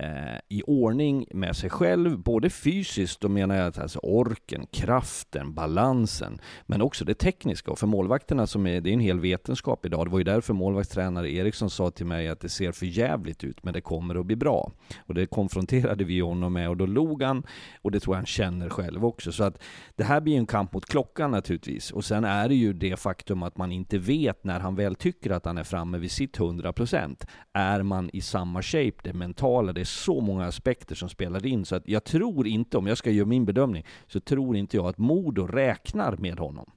Eh, 0.00 0.38
i 0.48 0.62
ordning 0.66 1.26
med 1.30 1.56
sig 1.56 1.70
själv, 1.70 2.18
både 2.18 2.50
fysiskt, 2.50 3.20
då 3.20 3.28
menar 3.28 3.56
jag 3.56 3.66
att 3.66 3.78
alltså 3.78 3.98
orken, 4.02 4.66
kraften, 4.70 5.54
balansen, 5.54 6.38
men 6.66 6.82
också 6.82 7.04
det 7.04 7.14
tekniska. 7.14 7.70
Och 7.70 7.78
för 7.78 7.86
målvakterna, 7.86 8.46
som 8.46 8.66
är, 8.66 8.80
det 8.80 8.90
är 8.90 8.94
en 8.94 9.00
hel 9.00 9.20
vetenskap 9.20 9.86
idag, 9.86 10.06
det 10.06 10.10
var 10.10 10.18
ju 10.18 10.24
därför 10.24 10.54
målvaktstränare 10.54 11.30
Eriksson 11.30 11.70
sa 11.70 11.90
till 11.90 12.06
mig 12.06 12.28
att 12.28 12.40
det 12.40 12.48
ser 12.48 12.72
för 12.72 12.86
jävligt 12.86 13.44
ut, 13.44 13.64
men 13.64 13.74
det 13.74 13.80
kommer 13.80 14.14
att 14.14 14.26
bli 14.26 14.36
bra. 14.36 14.72
Och 15.06 15.14
det 15.14 15.26
konfronterade 15.26 16.04
vi 16.04 16.20
honom 16.20 16.52
med 16.52 16.68
och 16.68 16.76
då 16.76 16.86
log 16.86 17.22
han, 17.22 17.42
och 17.82 17.90
det 17.90 18.00
tror 18.00 18.14
jag 18.14 18.18
han 18.18 18.26
känner 18.26 18.68
själv 18.68 19.04
också. 19.04 19.32
Så 19.32 19.44
att 19.44 19.62
det 19.96 20.04
här 20.04 20.20
blir 20.20 20.36
en 20.36 20.46
kamp 20.46 20.72
mot 20.72 20.86
klockan 20.86 21.30
naturligtvis. 21.30 21.90
Och 21.90 22.04
sen 22.04 22.24
är 22.24 22.48
det 22.48 22.54
ju 22.54 22.72
det 22.72 22.96
faktum 22.96 23.42
att 23.42 23.56
man 23.56 23.72
inte 23.72 23.98
vet 23.98 24.44
när 24.44 24.60
han 24.60 24.74
väl 24.74 24.94
tycker 24.94 25.30
att 25.30 25.44
han 25.44 25.58
är 25.58 25.64
framme 25.64 25.98
vid 25.98 26.10
sitt 26.10 26.38
100%. 26.38 27.26
Är 27.52 27.82
man 27.82 28.10
i 28.12 28.20
samma 28.20 28.62
shape, 28.62 28.96
det 29.02 29.12
mentala, 29.12 29.72
det 29.72 29.87
så 29.88 30.20
många 30.20 30.46
aspekter 30.46 30.94
som 30.94 31.08
spelar 31.08 31.46
in. 31.46 31.64
Så 31.64 31.74
att 31.76 31.88
jag 31.88 32.04
tror 32.04 32.46
inte, 32.46 32.78
om 32.78 32.86
jag 32.86 32.98
ska 32.98 33.10
göra 33.10 33.26
min 33.26 33.44
bedömning, 33.44 33.86
så 34.06 34.20
tror 34.20 34.56
inte 34.56 34.76
jag 34.76 34.86
att 34.86 34.98
Modo 34.98 35.46
räknar 35.46 36.16
med 36.16 36.38
honom. 36.38 36.70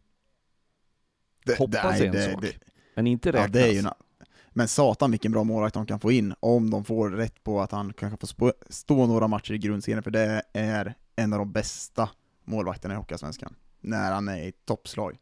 Det, 1.46 1.58
Hoppas 1.60 1.84
nej, 1.84 2.02
är 2.02 2.06
en 2.06 2.12
det, 2.12 2.32
sak. 2.32 2.42
det, 2.42 2.54
Men 2.96 3.08
inte 3.08 3.30
ja, 3.30 3.48
räknas. 3.48 3.86
na- 3.86 4.26
Men 4.50 4.68
satan 4.68 5.12
vilken 5.12 5.32
bra 5.32 5.44
målvakt 5.44 5.74
de 5.74 5.86
kan 5.86 6.00
få 6.00 6.12
in, 6.12 6.34
om 6.40 6.70
de 6.70 6.86
får 6.86 7.10
rätt 7.10 7.44
på 7.44 7.62
att 7.62 7.72
han 7.72 7.94
kanske 7.94 8.36
får 8.36 8.54
stå 8.70 9.06
några 9.08 9.28
matcher 9.28 9.54
i 9.54 9.58
grundserien, 9.58 10.04
för 10.04 10.12
det 10.12 10.42
är 10.54 10.94
en 11.16 11.34
av 11.34 11.40
de 11.40 11.52
bästa 11.52 12.10
målvakterna 12.44 12.94
i 12.94 12.98
Hockeyallsvenskan, 12.98 13.56
när 13.80 14.12
han 14.12 14.28
är 14.28 14.38
i 14.48 14.52
toppslag. 14.52 15.18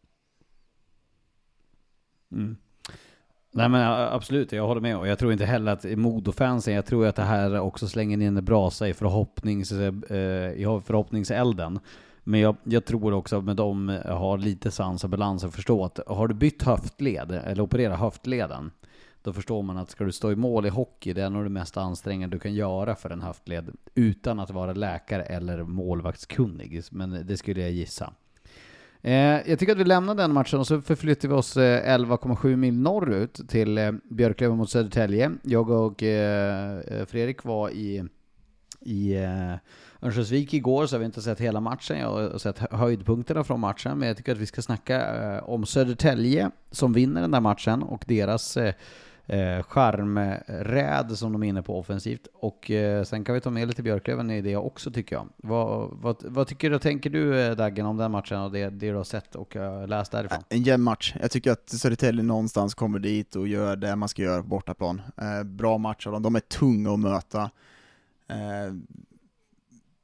Mm. 2.32 2.58
Nej 3.52 3.70
men 3.70 3.82
absolut, 3.92 4.52
jag 4.52 4.68
håller 4.68 4.82
med. 4.82 4.98
Och 4.98 5.08
jag 5.08 5.20
tror 5.20 5.32
inte 5.32 5.46
heller 5.46 5.72
att 5.72 5.84
Modo-fansen, 5.84 6.74
jag 6.74 6.86
tror 6.86 7.08
att 7.08 7.16
det 7.16 7.24
här 7.24 7.60
också 7.60 7.88
slänger 7.88 8.22
in 8.22 8.38
en 8.38 8.46
brasa 8.46 8.88
i, 8.88 8.94
förhoppnings, 8.94 9.72
eh, 9.72 10.52
i 10.52 10.82
förhoppningselden. 10.86 11.80
Men 12.24 12.40
jag, 12.40 12.56
jag 12.64 12.86
tror 12.86 13.14
också 13.14 13.38
att 13.38 13.58
de 13.58 13.90
eh, 13.90 14.18
har 14.18 14.38
lite 14.38 14.72
sans 14.72 15.04
och 15.04 15.10
balans 15.10 15.44
och 15.44 15.54
förstå 15.54 15.86
att 15.86 16.00
har 16.08 16.28
du 16.28 16.34
bytt 16.34 16.64
höftled, 16.64 17.32
eller 17.32 17.64
opererat 17.64 18.00
höftleden, 18.00 18.72
då 19.24 19.34
förstår 19.34 19.62
man 19.62 19.78
att 19.78 19.90
ska 19.90 20.04
du 20.04 20.12
stå 20.12 20.32
i 20.32 20.36
mål 20.36 20.66
i 20.66 20.70
hockey, 20.70 21.14
det 21.14 21.22
är 21.22 21.30
nog 21.30 21.44
det 21.44 21.50
mest 21.50 21.78
ansträngande 21.78 22.36
du 22.36 22.40
kan 22.40 22.54
göra 22.54 22.96
för 22.96 23.10
en 23.10 23.22
höftled, 23.22 23.76
utan 23.96 24.40
att 24.40 24.52
vara 24.52 24.74
läkare 24.74 25.24
eller 25.24 25.64
målvaktskunnig. 25.64 26.82
Men 26.92 27.28
det 27.28 27.38
skulle 27.38 27.62
jag 27.62 27.72
gissa. 27.72 28.14
Eh, 29.02 29.50
jag 29.50 29.60
tycker 29.60 29.72
att 29.72 29.80
vi 29.80 29.84
lämnar 29.84 30.16
den 30.16 30.34
matchen 30.34 30.60
och 30.60 30.68
så 30.68 30.82
förflyttar 30.82 31.28
vi 31.28 31.34
oss 31.34 31.58
eh, 31.58 31.98
11,7 31.98 32.56
mil 32.56 32.74
norrut 32.74 33.50
till 33.50 33.78
eh, 33.78 33.92
Björklöven 34.10 34.58
mot 34.58 34.70
Södertälje. 34.70 35.32
Jag 35.44 35.70
och 35.70 36.04
eh, 36.04 36.80
eh, 36.80 37.06
Fredrik 37.06 37.44
var 37.44 37.70
i, 37.70 38.04
i 38.80 39.16
eh, 39.16 39.54
Örnsköldsvik 40.02 40.54
igår 40.54 40.86
så 40.86 40.96
har 40.96 41.00
vi 41.00 41.06
inte 41.06 41.22
sett 41.22 41.40
hela 41.40 41.60
matchen. 41.60 42.00
Jag 42.00 42.12
har 42.12 42.38
sett 42.38 42.60
höjdpunkterna 42.72 43.44
från 43.44 43.60
matchen, 43.60 43.98
men 43.98 44.08
jag 44.08 44.18
tycker 44.18 44.32
att 44.32 44.38
vi 44.38 44.46
ska 44.46 44.62
snacka 44.62 45.24
eh, 45.36 45.50
om 45.50 45.66
Södertälje 45.66 46.52
som 46.72 46.94
vinner 46.94 47.22
den 47.22 47.32
där 47.32 47.42
matchen 47.42 47.84
och 47.84 48.04
deras 48.08 48.58
eh, 48.58 48.74
eh, 49.30 49.64
skärmräd 49.64 50.40
charmräd 50.48 51.18
som 51.18 51.32
de 51.32 51.44
är 51.44 51.48
inne 51.48 51.62
på 51.62 51.80
offensivt. 51.80 52.28
Och 52.34 52.72
eh, 52.72 53.04
sen 53.04 53.24
kan 53.24 53.36
vi 53.36 53.42
ta 53.42 53.50
med 53.50 53.68
lite 53.68 53.84
Björklöven 53.84 54.32
i 54.32 54.42
det 54.42 54.56
också 54.56 54.92
tycker 54.92 55.16
jag. 55.16 55.28
Vad, 55.38 55.90
vad, 55.92 56.24
vad 56.24 56.48
tycker 56.48 56.70
du 56.70 56.76
och 56.76 56.82
tänker 56.82 57.10
du 57.10 57.42
eh, 57.42 57.56
Daggen 57.56 57.86
om 57.86 57.98
den 57.98 58.12
matchen 58.12 58.42
och 58.42 58.52
det, 58.52 58.70
det 58.70 58.90
du 58.90 58.96
har 58.96 59.04
sett 59.04 59.36
och 59.36 59.56
eh, 59.56 59.88
läst 59.88 60.12
därifrån? 60.12 60.44
En 60.50 60.64
jämn 60.64 60.84
match. 60.84 61.16
Jag 61.22 61.32
tycker 61.32 61.52
att 61.52 61.70
Södertälje 61.70 62.24
någonstans 62.24 62.76
kommer 62.76 63.00
dit 63.00 63.36
och 63.36 63.48
gör 63.48 63.76
det 63.76 63.96
man 63.96 64.10
ska 64.10 64.22
göra 64.22 64.42
på 64.42 64.48
bortaplan. 64.48 65.02
Eh, 65.22 65.44
bra 65.44 65.78
match 65.78 66.08
av 66.08 66.14
dem, 66.14 66.24
de 66.24 66.36
är 66.36 66.40
tunga 66.40 66.94
att 66.94 67.00
möta. 67.00 67.42
Eh, 68.30 68.74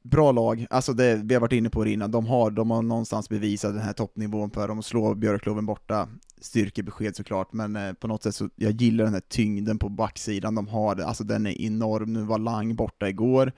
bra 0.02 0.32
lag, 0.32 0.66
alltså 0.70 0.92
det, 0.92 1.20
vi 1.24 1.34
har 1.34 1.40
varit 1.40 1.52
inne 1.52 1.70
på 1.70 1.84
det 1.84 1.90
innan, 1.90 2.10
de 2.10 2.26
har, 2.26 2.50
de 2.50 2.70
har 2.70 2.82
någonstans 2.82 3.28
bevisat 3.28 3.74
den 3.74 3.82
här 3.82 3.92
toppnivån 3.92 4.50
för 4.50 4.68
dem, 4.68 4.78
att 4.78 4.84
slå 4.84 5.14
Björklöven 5.14 5.66
borta, 5.66 6.08
styrkebesked 6.40 7.16
såklart, 7.16 7.52
men 7.52 7.76
eh, 7.76 7.92
på 7.92 8.08
något 8.08 8.22
sätt 8.22 8.34
så, 8.34 8.50
jag 8.56 8.72
gillar 8.72 9.04
den 9.04 9.12
här 9.12 9.20
tyngden 9.20 9.78
på 9.78 9.88
backsidan 9.88 10.54
de 10.54 10.68
har, 10.68 11.00
alltså 11.00 11.24
den 11.24 11.46
är 11.46 11.60
enorm, 11.60 12.12
nu 12.12 12.22
var 12.22 12.38
Lang 12.38 12.76
borta 12.76 13.08
igår, 13.08 13.52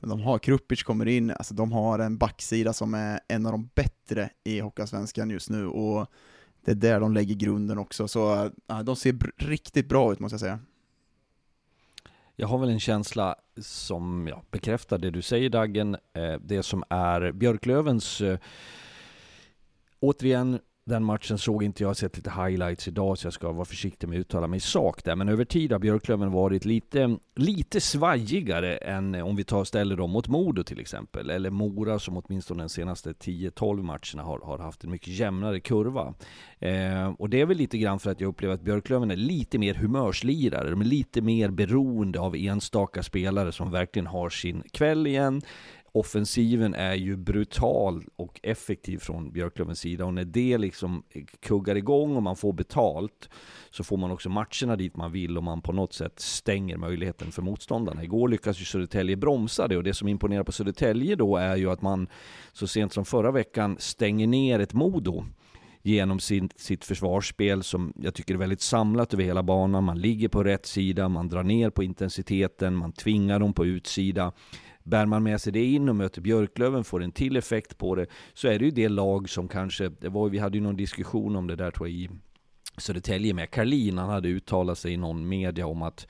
men 0.00 0.10
de 0.10 0.20
har, 0.20 0.38
Krupic 0.38 0.82
kommer 0.82 1.08
in, 1.08 1.30
alltså 1.30 1.54
de 1.54 1.72
har 1.72 1.98
en 1.98 2.18
backsida 2.18 2.72
som 2.72 2.94
är 2.94 3.20
en 3.28 3.46
av 3.46 3.52
de 3.52 3.70
bättre 3.74 4.30
i 4.44 4.60
Hockeyallsvenskan 4.60 5.30
just 5.30 5.50
nu, 5.50 5.66
och 5.66 6.06
det 6.64 6.70
är 6.70 6.74
där 6.74 7.00
de 7.00 7.14
lägger 7.14 7.34
grunden 7.34 7.78
också, 7.78 8.08
så 8.08 8.50
ja, 8.66 8.82
de 8.82 8.96
ser 8.96 9.18
riktigt 9.36 9.88
bra 9.88 10.12
ut 10.12 10.20
måste 10.20 10.34
jag 10.34 10.40
säga. 10.40 10.58
Jag 12.36 12.48
har 12.48 12.58
väl 12.58 12.68
en 12.68 12.80
känsla 12.80 13.36
som 13.56 14.28
ja, 14.28 14.42
bekräftar 14.50 14.98
det 14.98 15.10
du 15.10 15.22
säger 15.22 15.50
Daggen. 15.50 15.94
Eh, 15.94 16.40
det 16.42 16.62
som 16.62 16.84
är 16.88 17.32
Björklövens... 17.32 18.22
Återigen, 20.00 20.58
den 20.90 21.04
matchen 21.04 21.38
såg 21.38 21.62
inte 21.62 21.82
jag, 21.82 21.88
har 21.88 21.94
sett 21.94 22.16
lite 22.16 22.30
highlights 22.30 22.88
idag 22.88 23.18
så 23.18 23.26
jag 23.26 23.32
ska 23.32 23.52
vara 23.52 23.64
försiktig 23.64 24.08
med 24.08 24.16
att 24.16 24.20
uttala 24.20 24.46
mig 24.46 24.56
i 24.56 24.60
sak 24.60 25.04
där. 25.04 25.16
Men 25.16 25.28
över 25.28 25.44
tid 25.44 25.72
har 25.72 25.78
Björklöven 25.78 26.32
varit 26.32 26.64
lite, 26.64 27.16
lite 27.36 27.80
svajigare 27.80 28.76
än 28.76 29.14
om 29.14 29.36
vi 29.36 29.44
tar 29.44 29.60
och 29.60 29.68
ställer 29.68 29.96
dem 29.96 30.10
mot 30.10 30.28
Modo 30.28 30.62
till 30.62 30.80
exempel. 30.80 31.30
Eller 31.30 31.50
Mora 31.50 31.98
som 31.98 32.16
åtminstone 32.16 32.62
de 32.62 32.68
senaste 32.68 33.12
10-12 33.12 33.82
matcherna 33.82 34.22
har, 34.22 34.40
har 34.40 34.58
haft 34.58 34.84
en 34.84 34.90
mycket 34.90 35.08
jämnare 35.08 35.60
kurva. 35.60 36.14
Eh, 36.58 37.08
och 37.18 37.30
det 37.30 37.40
är 37.40 37.46
väl 37.46 37.56
lite 37.56 37.78
grann 37.78 37.98
för 37.98 38.10
att 38.10 38.20
jag 38.20 38.28
upplever 38.28 38.54
att 38.54 38.62
Björklöven 38.62 39.10
är 39.10 39.16
lite 39.16 39.58
mer 39.58 39.74
humörslirare. 39.74 40.70
De 40.70 40.80
är 40.80 40.84
lite 40.84 41.20
mer 41.20 41.50
beroende 41.50 42.20
av 42.20 42.36
enstaka 42.36 43.02
spelare 43.02 43.52
som 43.52 43.70
verkligen 43.70 44.06
har 44.06 44.30
sin 44.30 44.62
kväll 44.72 45.06
igen. 45.06 45.42
Offensiven 45.92 46.74
är 46.74 46.94
ju 46.94 47.16
brutal 47.16 48.04
och 48.16 48.40
effektiv 48.42 48.98
från 48.98 49.32
Björklövens 49.32 49.80
sida 49.80 50.04
och 50.04 50.14
när 50.14 50.24
det 50.24 50.58
liksom 50.58 51.02
kuggar 51.40 51.76
igång 51.76 52.16
och 52.16 52.22
man 52.22 52.36
får 52.36 52.52
betalt 52.52 53.28
så 53.70 53.84
får 53.84 53.96
man 53.96 54.10
också 54.10 54.28
matcherna 54.28 54.76
dit 54.76 54.96
man 54.96 55.12
vill 55.12 55.36
och 55.36 55.44
man 55.44 55.62
på 55.62 55.72
något 55.72 55.92
sätt 55.92 56.20
stänger 56.20 56.76
möjligheten 56.76 57.32
för 57.32 57.42
motståndarna. 57.42 58.04
Igår 58.04 58.28
lyckas 58.28 58.60
ju 58.60 58.64
Södertälje 58.64 59.16
bromsa 59.16 59.68
det 59.68 59.76
och 59.76 59.84
det 59.84 59.94
som 59.94 60.08
imponerar 60.08 60.44
på 60.44 60.52
Södertälje 60.52 61.16
då 61.16 61.36
är 61.36 61.56
ju 61.56 61.70
att 61.70 61.82
man 61.82 62.08
så 62.52 62.66
sent 62.66 62.92
som 62.92 63.04
förra 63.04 63.30
veckan 63.30 63.76
stänger 63.78 64.26
ner 64.26 64.58
ett 64.58 64.72
Modo 64.72 65.24
genom 65.82 66.20
sin, 66.20 66.48
sitt 66.56 66.84
försvarsspel 66.84 67.62
som 67.62 67.92
jag 67.96 68.14
tycker 68.14 68.34
är 68.34 68.38
väldigt 68.38 68.60
samlat 68.60 69.14
över 69.14 69.24
hela 69.24 69.42
banan. 69.42 69.84
Man 69.84 70.00
ligger 70.00 70.28
på 70.28 70.44
rätt 70.44 70.66
sida, 70.66 71.08
man 71.08 71.28
drar 71.28 71.42
ner 71.42 71.70
på 71.70 71.82
intensiteten, 71.82 72.76
man 72.76 72.92
tvingar 72.92 73.38
dem 73.38 73.52
på 73.52 73.66
utsida. 73.66 74.32
Bär 74.82 75.06
man 75.06 75.22
med 75.22 75.40
sig 75.40 75.52
det 75.52 75.64
in 75.64 75.88
och 75.88 75.96
möter 75.96 76.20
Björklöven, 76.20 76.84
får 76.84 77.02
en 77.02 77.12
till 77.12 77.36
effekt 77.36 77.78
på 77.78 77.94
det, 77.94 78.06
så 78.34 78.48
är 78.48 78.58
det 78.58 78.64
ju 78.64 78.70
det 78.70 78.88
lag 78.88 79.28
som 79.30 79.48
kanske, 79.48 79.88
det 79.88 80.08
var, 80.08 80.28
vi 80.28 80.38
hade 80.38 80.58
ju 80.58 80.62
någon 80.64 80.76
diskussion 80.76 81.36
om 81.36 81.46
det 81.46 81.56
där 81.56 81.70
tror 81.70 81.88
jag 81.88 81.96
i 81.96 82.10
Södertälje 82.76 83.34
med 83.34 83.50
Karlin, 83.50 83.98
han 83.98 84.10
hade 84.10 84.28
uttalat 84.28 84.78
sig 84.78 84.92
i 84.92 84.96
någon 84.96 85.28
media 85.28 85.66
om 85.66 85.82
att 85.82 86.06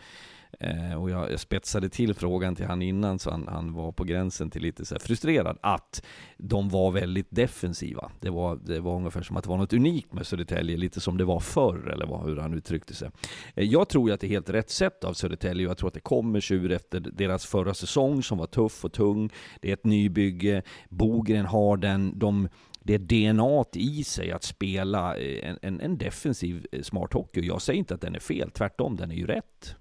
Eh, 0.60 1.02
och 1.02 1.10
jag, 1.10 1.32
jag 1.32 1.40
spetsade 1.40 1.88
till 1.88 2.14
frågan 2.14 2.56
till 2.56 2.66
han 2.66 2.82
innan 2.82 3.18
så 3.18 3.30
han, 3.30 3.48
han 3.48 3.72
var 3.72 3.92
på 3.92 4.04
gränsen 4.04 4.50
till 4.50 4.62
lite 4.62 4.84
så 4.84 4.94
här 4.94 5.00
frustrerad 5.00 5.58
att 5.60 6.02
de 6.36 6.68
var 6.68 6.90
väldigt 6.90 7.26
defensiva. 7.30 8.10
Det 8.20 8.30
var, 8.30 8.56
det 8.56 8.80
var 8.80 8.96
ungefär 8.96 9.22
som 9.22 9.36
att 9.36 9.44
det 9.44 9.50
var 9.50 9.56
något 9.56 9.72
unikt 9.72 10.12
med 10.12 10.26
Södertälje, 10.26 10.76
lite 10.76 11.00
som 11.00 11.16
det 11.16 11.24
var 11.24 11.40
förr 11.40 11.90
eller 11.92 12.06
vad, 12.06 12.24
hur 12.26 12.36
han 12.36 12.54
uttryckte 12.54 12.94
sig. 12.94 13.10
Eh, 13.54 13.64
jag 13.64 13.88
tror 13.88 14.08
ju 14.08 14.14
att 14.14 14.20
det 14.20 14.26
är 14.26 14.28
helt 14.28 14.50
rätt 14.50 14.70
sätt 14.70 15.04
av 15.04 15.12
Södertälje 15.12 15.66
och 15.66 15.70
jag 15.70 15.78
tror 15.78 15.88
att 15.88 15.94
det 15.94 16.00
kommer 16.00 16.40
tjur 16.40 16.72
efter 16.72 17.00
deras 17.00 17.46
förra 17.46 17.74
säsong 17.74 18.22
som 18.22 18.38
var 18.38 18.46
tuff 18.46 18.84
och 18.84 18.92
tung. 18.92 19.30
Det 19.60 19.68
är 19.68 19.72
ett 19.72 19.84
nybygge, 19.84 20.62
Bogren 20.88 21.46
har 21.46 21.76
den, 21.76 22.18
de 22.18 22.48
det 22.82 22.94
är 22.94 22.98
DNA 22.98 23.64
i 23.72 24.04
sig 24.04 24.32
att 24.32 24.42
spela 24.42 25.16
eh, 25.16 25.50
en, 25.50 25.58
en, 25.62 25.80
en 25.80 25.98
defensiv 25.98 26.66
eh, 26.72 26.82
smart 26.82 27.12
hockey. 27.12 27.40
Jag 27.40 27.62
säger 27.62 27.78
inte 27.78 27.94
att 27.94 28.00
den 28.00 28.14
är 28.14 28.20
fel, 28.20 28.50
tvärtom, 28.50 28.96
den 28.96 29.10
är 29.10 29.14
ju 29.14 29.26
rätt. 29.26 29.76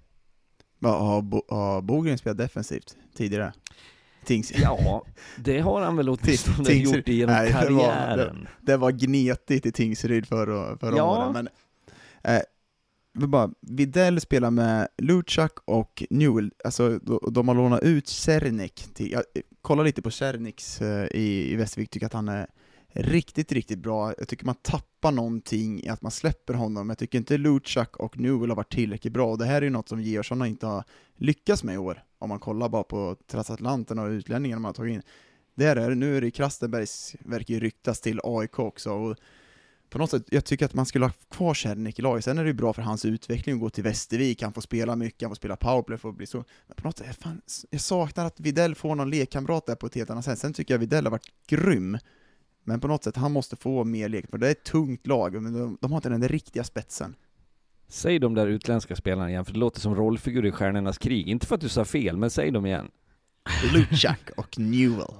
Ja, 0.82 0.98
Har, 0.98 1.22
Bo, 1.22 1.42
har 1.48 1.82
Bogren 1.82 2.18
spelat 2.18 2.38
defensivt 2.38 2.96
tidigare? 3.16 3.52
Tings, 4.24 4.52
Ja, 4.56 5.02
det 5.36 5.60
har 5.60 5.80
han 5.82 5.96
väl 5.96 6.08
åtminstone 6.22 6.56
Tingsryd- 6.68 6.96
gjort 6.96 7.08
genom 7.08 7.34
Nej, 7.34 7.46
det 7.46 7.54
var- 7.54 7.62
karriären. 7.82 8.48
det 8.60 8.76
var 8.76 8.90
gnetigt 8.92 9.66
i 9.66 9.72
Tingsryd 9.72 10.26
förra, 10.26 10.78
förra 10.78 10.96
Ja. 10.96 11.18
året, 11.26 11.32
men 11.32 11.48
eh, 12.34 12.42
vi 13.12 13.26
bara, 13.26 13.50
Videll 13.60 14.20
spelar 14.20 14.50
med 14.50 14.88
Luchak 14.98 15.52
och 15.64 16.02
Newell, 16.10 16.52
alltså 16.64 16.98
de, 16.98 17.20
de 17.32 17.48
har 17.48 17.54
lånat 17.54 17.82
ut 17.82 18.08
Cernik 18.08 18.88
till, 18.94 19.10
jag 19.12 19.22
kollar 19.62 19.84
lite 19.84 20.02
på 20.02 20.10
Cerniks 20.10 20.80
eh, 20.80 21.06
i, 21.06 21.52
i 21.52 21.56
Västervik, 21.56 21.90
tycker 21.90 22.06
att 22.06 22.12
han 22.12 22.28
är 22.28 22.46
riktigt, 22.92 23.52
riktigt 23.52 23.78
bra. 23.78 24.14
Jag 24.18 24.28
tycker 24.28 24.46
man 24.46 24.54
tappar 24.54 25.12
någonting 25.12 25.82
i 25.84 25.88
att 25.88 26.02
man 26.02 26.12
släpper 26.12 26.54
honom. 26.54 26.88
Jag 26.88 26.98
tycker 26.98 27.18
inte 27.18 27.38
Luchak 27.38 27.96
och 27.96 28.18
Newell 28.18 28.48
har 28.48 28.56
varit 28.56 28.72
tillräckligt 28.72 29.12
bra, 29.12 29.30
och 29.30 29.38
det 29.38 29.44
här 29.44 29.56
är 29.56 29.62
ju 29.62 29.70
något 29.70 29.88
som 29.88 30.02
Georgsson 30.02 30.46
inte 30.46 30.66
har 30.66 30.84
lyckats 31.16 31.64
med 31.64 31.74
i 31.74 31.78
år, 31.78 32.04
om 32.18 32.28
man 32.28 32.38
kollar 32.38 32.68
bara 32.68 32.82
på 32.82 33.16
transatlanten 33.30 33.98
och 33.98 34.08
utlänningarna 34.08 34.60
man 34.60 34.68
har 34.68 34.72
tagit 34.72 34.94
in. 34.94 35.02
Där 35.54 35.76
är 35.76 35.88
det, 35.88 35.94
nu 35.94 36.16
är 36.16 36.20
det 36.20 36.30
Krastenbergs, 36.30 37.16
verkar 37.20 37.54
ju 37.54 37.60
ryktas 37.60 38.00
till 38.00 38.20
AIK 38.24 38.58
också, 38.58 38.92
och 38.92 39.16
på 39.90 39.98
något 39.98 40.10
sätt, 40.10 40.24
jag 40.30 40.44
tycker 40.44 40.64
att 40.64 40.74
man 40.74 40.86
skulle 40.86 41.04
ha 41.04 41.12
kvar 41.30 41.54
Cernik 41.54 41.98
i 41.98 42.02
laget, 42.02 42.24
sen 42.24 42.38
är 42.38 42.44
det 42.44 42.50
ju 42.50 42.54
bra 42.54 42.72
för 42.72 42.82
hans 42.82 43.04
utveckling 43.04 43.54
att 43.54 43.60
gå 43.60 43.70
till 43.70 43.84
Västervik, 43.84 44.42
han 44.42 44.52
får 44.52 44.60
spela 44.60 44.96
mycket, 44.96 45.22
han 45.22 45.30
får 45.30 45.36
spela 45.36 45.56
powerplay, 45.56 45.98
får 45.98 46.12
bli 46.12 46.26
så, 46.26 46.44
men 46.66 46.76
på 46.76 46.88
något 46.88 46.98
sätt, 46.98 47.22
fan, 47.22 47.40
jag 47.70 47.80
saknar 47.80 48.24
att 48.24 48.40
Videll 48.40 48.74
får 48.74 48.94
någon 48.94 49.10
lekkamrat 49.10 49.66
där 49.66 49.74
på 49.74 49.86
ett 49.86 49.94
helt 49.94 50.10
annat 50.10 50.24
sätt, 50.24 50.38
sen 50.38 50.52
tycker 50.52 50.74
jag 50.74 50.78
Videll 50.78 51.04
har 51.04 51.10
varit 51.10 51.32
grym, 51.46 51.98
men 52.64 52.80
på 52.80 52.88
något 52.88 53.04
sätt, 53.04 53.16
han 53.16 53.32
måste 53.32 53.56
få 53.56 53.84
mer 53.84 54.08
lek, 54.08 54.30
för 54.30 54.38
det 54.38 54.46
är 54.46 54.50
ett 54.50 54.64
tungt 54.64 55.06
lag, 55.06 55.42
men 55.42 55.52
de, 55.52 55.78
de 55.80 55.92
har 55.92 55.98
inte 55.98 56.08
den 56.08 56.20
där 56.20 56.28
riktiga 56.28 56.64
spetsen. 56.64 57.14
Säg 57.88 58.18
de 58.18 58.34
där 58.34 58.46
utländska 58.46 58.96
spelarna 58.96 59.30
igen, 59.30 59.44
för 59.44 59.52
det 59.52 59.58
låter 59.58 59.80
som 59.80 59.94
rollfigur 59.94 60.46
i 60.46 60.52
Stjärnornas 60.52 60.98
krig. 60.98 61.28
Inte 61.28 61.46
för 61.46 61.54
att 61.54 61.60
du 61.60 61.68
sa 61.68 61.84
fel, 61.84 62.16
men 62.16 62.30
säg 62.30 62.50
dem 62.50 62.66
igen. 62.66 62.90
Luchak 63.74 64.30
och 64.36 64.58
Newell. 64.58 65.14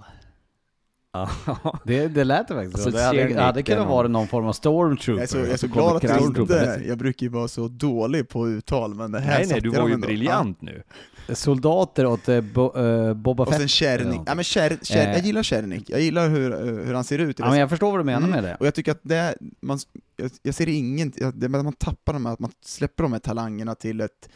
Det, 1.84 2.08
det 2.08 2.24
lät 2.24 2.48
det 2.48 2.54
faktiskt 2.54 2.74
Alltså, 2.74 2.90
så. 2.90 2.96
Det 2.96 3.02
hade, 3.02 3.18
Cernik, 3.18 3.36
det 3.36 3.42
hade 3.42 3.62
kunnat 3.62 3.78
någon- 3.80 3.88
vara 3.88 4.08
någon 4.08 4.28
form 4.28 4.46
av 4.46 4.52
stormtrooper. 4.52 5.12
Jag 5.12 5.22
är 5.22 5.26
så, 5.26 5.38
jag 5.38 5.46
är 5.48 5.52
så 5.52 5.58
som 5.58 5.68
glad 5.68 5.96
att 5.96 6.02
du 6.02 6.40
inte, 6.42 6.82
jag 6.88 6.98
brukar 6.98 7.24
ju 7.26 7.30
vara 7.30 7.48
så 7.48 7.68
dålig 7.68 8.28
på 8.28 8.48
uttal, 8.48 8.94
men 8.94 9.12
det 9.12 9.20
här 9.20 9.38
Nej, 9.38 9.46
nej, 9.50 9.60
du 9.60 9.68
var 9.68 9.88
ju 9.88 9.94
ändå. 9.94 10.06
briljant 10.06 10.62
nu. 10.62 10.82
Soldater 11.28 12.06
åt 12.06 12.28
eh, 12.28 12.40
bo, 12.40 12.76
eh, 12.78 13.14
Boba 13.14 13.42
Och 13.42 13.48
Fett. 13.48 13.54
sen 13.54 13.60
eller 13.60 13.68
Cernik, 13.68 14.04
någonting. 14.06 14.24
ja 14.26 14.34
men 14.34 14.44
Cer, 14.44 14.78
Cer, 14.82 14.96
Eh. 15.08 15.12
jag 15.12 15.24
gillar 15.24 15.42
Cernik, 15.42 15.90
jag 15.90 16.00
gillar 16.00 16.28
hur, 16.28 16.52
eh, 16.52 16.84
hur 16.86 16.94
han 16.94 17.04
ser 17.04 17.18
ut 17.18 17.38
Ja, 17.38 17.48
men 17.50 17.58
jag 17.58 17.70
förstår 17.70 17.90
vad 17.90 18.00
du 18.00 18.04
menar 18.04 18.18
Mm, 18.18 18.30
med 18.30 18.44
det. 18.44 18.56
Och 18.60 18.66
jag 18.66 18.74
tycker 18.74 18.92
att 18.92 19.00
det, 19.02 19.34
man, 19.60 19.78
jag, 20.16 20.30
jag 20.42 20.54
ser 20.54 20.68
ingen, 20.68 21.12
det, 21.34 21.48
man 21.48 21.72
tappar 21.72 22.12
de 22.12 22.26
här, 22.26 22.32
att 22.32 22.38
man 22.40 22.50
släpper 22.64 23.02
de 23.02 23.12
här 23.12 23.20
talangerna 23.20 23.74
till 23.74 24.00
ett, 24.00 24.28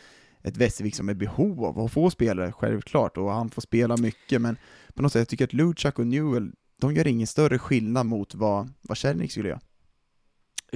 ett 0.42 0.56
Västervik 0.56 0.94
som 0.94 1.08
är 1.08 1.14
behov 1.14 1.64
av 1.64 1.78
att 1.80 1.92
få 1.92 2.10
spelare, 2.10 2.52
självklart, 2.52 3.16
och 3.16 3.30
han 3.32 3.50
får 3.50 3.62
spela 3.62 3.96
mycket, 3.96 4.40
men 4.40 4.56
på 4.94 5.02
något 5.02 5.12
sätt, 5.12 5.20
jag 5.20 5.28
tycker 5.28 5.44
att 5.44 5.52
Luchak 5.52 5.98
och 5.98 6.06
Newell, 6.06 6.52
de 6.80 6.94
gör 6.94 7.06
ingen 7.06 7.26
större 7.26 7.58
skillnad 7.58 8.06
mot 8.06 8.34
vad, 8.34 8.72
vad 8.82 8.96
Kärnik 8.96 9.32
skulle 9.32 9.48
göra. 9.48 9.60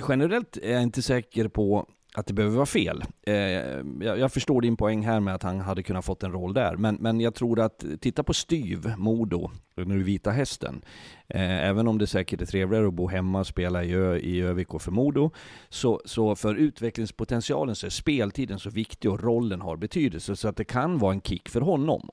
Generellt 0.08 0.56
är 0.56 0.72
jag 0.72 0.82
inte 0.82 1.02
säker 1.02 1.48
på 1.48 1.88
att 2.14 2.26
det 2.26 2.32
behöver 2.32 2.56
vara 2.56 2.66
fel. 2.66 3.04
Eh, 3.26 3.34
jag, 3.34 4.18
jag 4.18 4.32
förstår 4.32 4.60
din 4.60 4.76
poäng 4.76 5.06
här 5.06 5.20
med 5.20 5.34
att 5.34 5.42
han 5.42 5.60
hade 5.60 5.82
kunnat 5.82 6.04
fått 6.04 6.22
en 6.22 6.32
roll 6.32 6.54
där, 6.54 6.76
men, 6.76 6.94
men 6.94 7.20
jag 7.20 7.34
tror 7.34 7.60
att, 7.60 7.84
titta 8.00 8.22
på 8.22 8.34
Styv, 8.34 8.92
Modo, 8.96 9.50
nu 9.76 10.02
Vita 10.02 10.30
Hästen. 10.30 10.82
Eh, 11.28 11.68
även 11.68 11.88
om 11.88 11.98
det 11.98 12.06
säkert 12.06 12.40
är 12.40 12.46
trevligare 12.46 12.88
att 12.88 12.94
bo 12.94 13.08
hemma 13.08 13.40
och 13.40 13.46
spela 13.46 13.84
i, 13.84 13.92
Ö, 13.92 14.16
i 14.16 14.40
Övik 14.40 14.74
och 14.74 14.82
för 14.82 14.90
Modo, 14.90 15.30
så, 15.68 16.00
så 16.04 16.36
för 16.36 16.54
utvecklingspotentialen 16.54 17.76
så 17.76 17.86
är 17.86 17.90
speltiden 17.90 18.58
så 18.58 18.70
viktig 18.70 19.10
och 19.10 19.22
rollen 19.22 19.60
har 19.60 19.76
betydelse, 19.76 20.36
så 20.36 20.48
att 20.48 20.56
det 20.56 20.64
kan 20.64 20.98
vara 20.98 21.12
en 21.12 21.20
kick 21.20 21.48
för 21.48 21.60
honom. 21.60 22.10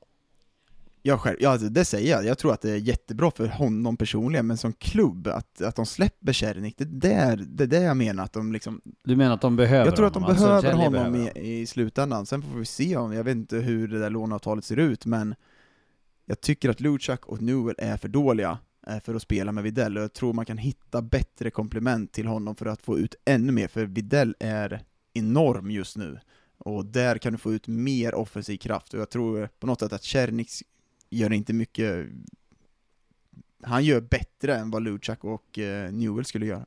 Jag 1.08 1.20
själv, 1.20 1.38
ja, 1.40 1.50
alltså, 1.50 1.70
det 1.70 1.86
säger 1.86 2.12
jag, 2.12 2.26
jag 2.26 2.38
tror 2.38 2.54
att 2.54 2.62
det 2.62 2.72
är 2.72 2.78
jättebra 2.78 3.32
för 3.32 3.48
honom 3.48 3.98
personligen, 3.98 4.48
men 4.48 4.58
som 4.58 4.74
klubb, 4.74 5.28
att, 5.28 5.62
att 5.62 5.76
de 5.76 5.86
släpper 5.86 6.34
Cernik, 6.34 6.76
det 6.78 6.86
där, 6.86 7.46
det 7.48 7.64
är 7.64 7.68
det 7.68 7.82
jag 7.82 7.98
menar 7.98 8.24
att 8.24 8.34
de 8.34 8.54
liksom 8.54 8.82
Du 9.04 9.16
menar 9.16 9.36
att 9.36 9.42
de 9.42 9.56
behöver 9.56 9.86
Jag 9.86 9.96
tror 9.96 10.08
att 10.08 10.14
de 10.14 10.24
honom, 10.24 10.38
behöver 10.38 10.62
Södertälje 10.62 10.86
honom 10.86 11.14
behöver 11.14 11.38
i, 11.38 11.60
i 11.62 11.66
slutändan, 11.66 12.26
sen 12.26 12.42
får 12.42 12.60
vi 12.60 12.66
se 12.66 12.98
om, 12.98 13.14
jag 13.14 13.24
vet 13.24 13.36
inte 13.36 13.58
hur 13.58 13.88
det 13.88 14.00
där 14.00 14.10
låneavtalet 14.10 14.66
ser 14.66 14.80
ut, 14.80 15.06
men 15.06 15.36
jag 16.26 16.42
tycker 16.42 16.70
att 16.70 16.80
Luchak 16.80 17.26
och 17.26 17.42
Newell 17.42 17.76
är 17.78 17.98
för 17.98 18.08
dåliga 18.08 18.58
eh, 18.88 19.00
för 19.00 19.16
att 19.16 19.22
spela 19.22 19.52
med 19.52 19.64
Videll, 19.64 19.98
och 19.98 20.04
jag 20.04 20.14
tror 20.14 20.34
man 20.34 20.46
kan 20.46 20.58
hitta 20.58 21.02
bättre 21.02 21.52
komplement 21.52 22.12
till 22.12 22.28
honom 22.28 22.56
för 22.56 22.66
att 22.66 22.82
få 22.82 23.00
ut 23.00 23.16
ännu 23.26 23.52
mer, 23.52 23.68
för 23.68 23.86
Videll 23.86 24.36
är 24.40 24.84
enorm 25.14 25.72
just 25.72 25.98
nu, 25.98 26.20
och 26.58 26.86
där 26.86 27.18
kan 27.18 27.34
du 27.34 27.38
få 27.40 27.54
ut 27.54 27.68
mer 27.68 28.16
offensiv 28.16 28.58
kraft, 28.58 28.94
och 28.94 29.00
jag 29.00 29.10
tror 29.10 29.50
på 29.60 29.68
något 29.68 29.80
sätt 29.80 29.94
att 29.94 30.04
Cernik 30.04 30.50
gör 31.16 31.34
inte 31.34 31.54
mycket 31.54 32.08
han 33.66 33.84
gör 33.84 34.02
bättre 34.02 34.56
än 34.56 34.72
vad 34.72 34.84
Luchak 34.84 35.24
och 35.24 35.60
eh, 35.60 35.92
Newell 35.92 36.26
skulle 36.26 36.46
göra. 36.46 36.66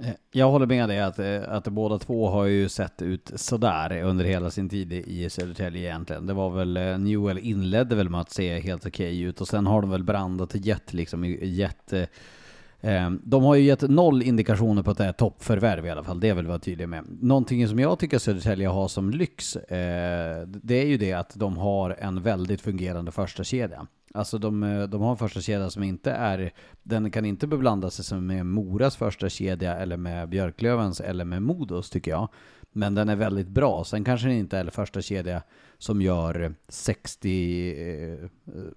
Eh, 0.00 0.14
jag 0.30 0.50
håller 0.50 0.66
med 0.66 0.88
dig 0.88 1.00
att, 1.00 1.18
eh, 1.18 1.42
att 1.48 1.68
båda 1.68 1.98
två 1.98 2.28
har 2.28 2.44
ju 2.44 2.68
sett 2.68 3.02
ut 3.02 3.32
sådär 3.34 4.02
under 4.02 4.24
hela 4.24 4.50
sin 4.50 4.68
tid 4.68 4.92
i 4.92 5.30
Södertälje 5.30 5.82
egentligen. 5.82 6.26
Det 6.26 6.34
var 6.34 6.50
väl, 6.50 7.00
Newell 7.00 7.38
inledde 7.38 7.94
väl 7.94 8.08
med 8.08 8.20
att 8.20 8.32
se 8.32 8.58
helt 8.58 8.86
okej 8.86 9.20
ut 9.20 9.40
och 9.40 9.48
sen 9.48 9.66
har 9.66 9.80
de 9.80 9.90
väl 9.90 10.04
brandat 10.04 10.50
till 10.50 10.66
gett 10.66 10.92
liksom, 10.92 11.24
jätte 11.40 12.08
Ehm, 12.86 13.20
de 13.24 13.42
har 13.42 13.54
ju 13.54 13.62
gett 13.64 13.90
noll 13.90 14.22
indikationer 14.22 14.82
på 14.82 14.90
att 14.90 14.98
det 14.98 15.04
är 15.04 15.12
toppförvärv 15.12 15.86
i 15.86 15.90
alla 15.90 16.04
fall, 16.04 16.20
det 16.20 16.34
vill 16.34 16.44
jag 16.44 16.48
vara 16.48 16.58
tydlig 16.58 16.88
med. 16.88 17.04
Någonting 17.20 17.68
som 17.68 17.78
jag 17.78 17.98
tycker 17.98 18.18
Södertälje 18.18 18.68
har 18.68 18.88
som 18.88 19.10
lyx, 19.10 19.56
eh, 19.56 20.46
det 20.46 20.74
är 20.74 20.86
ju 20.86 20.96
det 20.96 21.12
att 21.12 21.32
de 21.34 21.56
har 21.56 21.96
en 21.98 22.22
väldigt 22.22 22.60
fungerande 22.60 23.12
första 23.12 23.44
kedja. 23.44 23.86
Alltså 24.14 24.38
de, 24.38 24.62
eh, 24.62 24.82
de 24.82 25.00
har 25.00 25.10
en 25.10 25.16
första 25.16 25.40
kedja 25.40 25.70
som 25.70 25.82
inte 25.82 26.10
är, 26.10 26.52
den 26.82 27.10
kan 27.10 27.24
inte 27.24 27.46
beblanda 27.46 27.90
sig 27.90 28.04
som 28.04 28.26
med 28.26 28.46
Moras 28.46 28.96
första 28.96 29.28
kedja 29.28 29.76
eller 29.76 29.96
med 29.96 30.28
Björklövens 30.28 31.00
eller 31.00 31.24
med 31.24 31.42
Modos 31.42 31.90
tycker 31.90 32.10
jag. 32.10 32.28
Men 32.76 32.94
den 32.94 33.08
är 33.08 33.16
väldigt 33.16 33.48
bra. 33.48 33.84
Sen 33.84 34.04
kanske 34.04 34.28
den 34.28 34.36
inte 34.36 34.58
är 34.58 34.70
första 34.70 35.02
kedja 35.02 35.42
som 35.78 36.02
gör 36.02 36.54
60, 36.68 37.70
eh, 37.70 38.28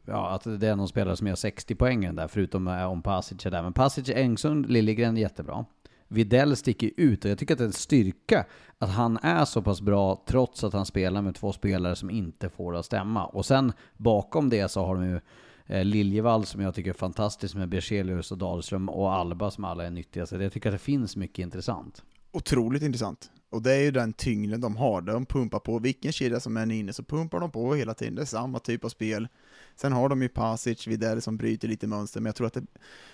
ja 0.05 0.29
att 0.29 0.43
det 0.59 0.67
är 0.67 0.75
någon 0.75 0.87
spelare 0.87 1.17
som 1.17 1.27
gör 1.27 1.35
60 1.35 1.75
poängen 1.75 2.15
där, 2.15 2.27
förutom 2.27 2.67
eh, 2.67 2.91
om 2.91 3.01
Pasic 3.01 3.45
är 3.45 3.51
där. 3.51 3.63
Men 3.63 3.73
Pasic, 3.73 4.09
Engsund, 4.09 4.69
Liljegren 4.71 5.17
är 5.17 5.21
jättebra. 5.21 5.65
Videll 6.07 6.55
sticker 6.55 6.91
ut 6.97 7.25
och 7.25 7.31
jag 7.31 7.37
tycker 7.37 7.53
att 7.53 7.57
det 7.57 7.63
är 7.63 7.67
en 7.67 7.73
styrka 7.73 8.45
att 8.77 8.89
han 8.89 9.17
är 9.17 9.45
så 9.45 9.61
pass 9.61 9.81
bra 9.81 10.23
trots 10.27 10.63
att 10.63 10.73
han 10.73 10.85
spelar 10.85 11.21
med 11.21 11.35
två 11.35 11.51
spelare 11.51 11.95
som 11.95 12.09
inte 12.09 12.49
får 12.49 12.73
det 12.73 12.79
att 12.79 12.85
stämma. 12.85 13.25
Och 13.25 13.45
sen 13.45 13.73
bakom 13.97 14.49
det 14.49 14.71
så 14.71 14.85
har 14.85 14.95
de 14.95 15.05
ju 15.05 15.19
eh, 15.65 15.85
Liljevall 15.85 16.45
som 16.45 16.61
jag 16.61 16.75
tycker 16.75 16.89
är 16.89 16.93
fantastisk 16.93 17.55
med 17.55 17.69
Berzelius 17.69 18.31
och 18.31 18.37
Dahlström 18.37 18.89
och 18.89 19.13
Alba 19.13 19.51
som 19.51 19.63
alla 19.63 19.85
är 19.85 19.91
nyttiga. 19.91 20.25
Så 20.25 20.35
jag 20.35 20.53
tycker 20.53 20.69
att 20.69 20.75
det 20.75 20.79
finns 20.79 21.15
mycket 21.15 21.39
intressant 21.39 22.03
otroligt 22.31 22.83
intressant. 22.83 23.31
Och 23.49 23.61
det 23.61 23.73
är 23.73 23.81
ju 23.81 23.91
den 23.91 24.13
tyngden 24.13 24.61
de 24.61 24.77
har, 24.77 25.01
de 25.01 25.25
pumpar 25.25 25.59
på, 25.59 25.79
vilken 25.79 26.11
kedja 26.11 26.39
som 26.39 26.57
än 26.57 26.71
är 26.71 26.75
inne 26.75 26.93
så 26.93 27.03
pumpar 27.03 27.39
de 27.39 27.51
på 27.51 27.75
hela 27.75 27.93
tiden, 27.93 28.15
det 28.15 28.21
är 28.21 28.25
samma 28.25 28.59
typ 28.59 28.85
av 28.85 28.89
spel. 28.89 29.27
Sen 29.75 29.93
har 29.93 30.09
de 30.09 30.21
ju 30.21 30.29
Pasic, 30.29 30.87
Videll 30.87 31.21
som 31.21 31.37
bryter 31.37 31.67
lite 31.67 31.87
mönster, 31.87 32.19
men 32.21 32.25
jag 32.25 32.35
tror 32.35 32.47
att 32.47 32.53
det, 32.53 32.65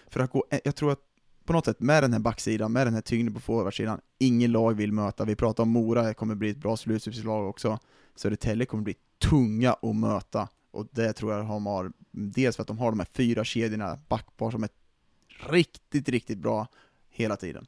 för 0.08 0.20
att 0.20 0.32
gå, 0.32 0.46
jag 0.64 0.76
tror 0.76 0.92
att 0.92 1.00
på 1.46 1.54
något 1.54 1.66
sätt 1.66 1.80
med 1.80 2.04
den 2.04 2.14
här 2.14 2.20
backsidan, 2.20 2.72
med 2.72 2.88
den 2.88 2.94
här 2.94 3.02
tyngden 3.02 3.34
på 3.34 3.40
forwardsidan, 3.40 4.02
ingen 4.18 4.52
lag 4.52 4.74
vill 4.74 4.92
möta, 4.92 5.26
vi 5.26 5.36
pratar 5.36 5.64
om 5.64 5.70
Mora, 5.70 6.04
det 6.04 6.14
kommer 6.14 6.36
bli 6.36 6.50
ett 6.50 6.58
bra 6.58 6.78
slutspelslag 6.78 7.50
också, 7.50 7.80
Södertälje 8.16 8.66
kommer 8.66 8.84
bli 8.84 8.96
tunga 9.30 9.74
att 9.74 9.96
möta, 9.96 10.48
och 10.72 10.88
det 10.92 11.14
tror 11.14 11.34
jag 11.34 11.48
de 11.48 11.66
har, 11.66 11.92
dels 12.12 12.56
för 12.56 12.62
att 12.62 12.68
de 12.68 12.80
har 12.80 12.92
de 12.92 13.00
här 13.00 13.08
fyra 13.12 13.44
kedjorna, 13.44 14.00
backpar 14.08 14.52
som 14.52 14.64
är 14.64 14.70
riktigt, 15.50 16.10
riktigt 16.10 16.38
bra 16.38 16.68
hela 17.10 17.36
tiden. 17.36 17.68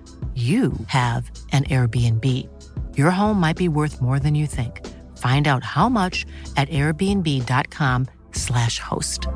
you 0.35 0.71
have 0.87 1.31
an 1.51 1.63
Airbnb. 1.63 2.25
Your 2.97 3.11
home 3.11 3.39
might 3.39 3.57
be 3.57 3.67
worth 3.67 4.01
more 4.01 4.19
than 4.19 4.35
you 4.35 4.47
think. 4.47 4.81
Find 5.17 5.47
out 5.47 5.63
how 5.63 5.89
much 5.89 6.25
at 6.55 6.69
airbnb.com/slash 6.69 8.79
host. 8.79 9.27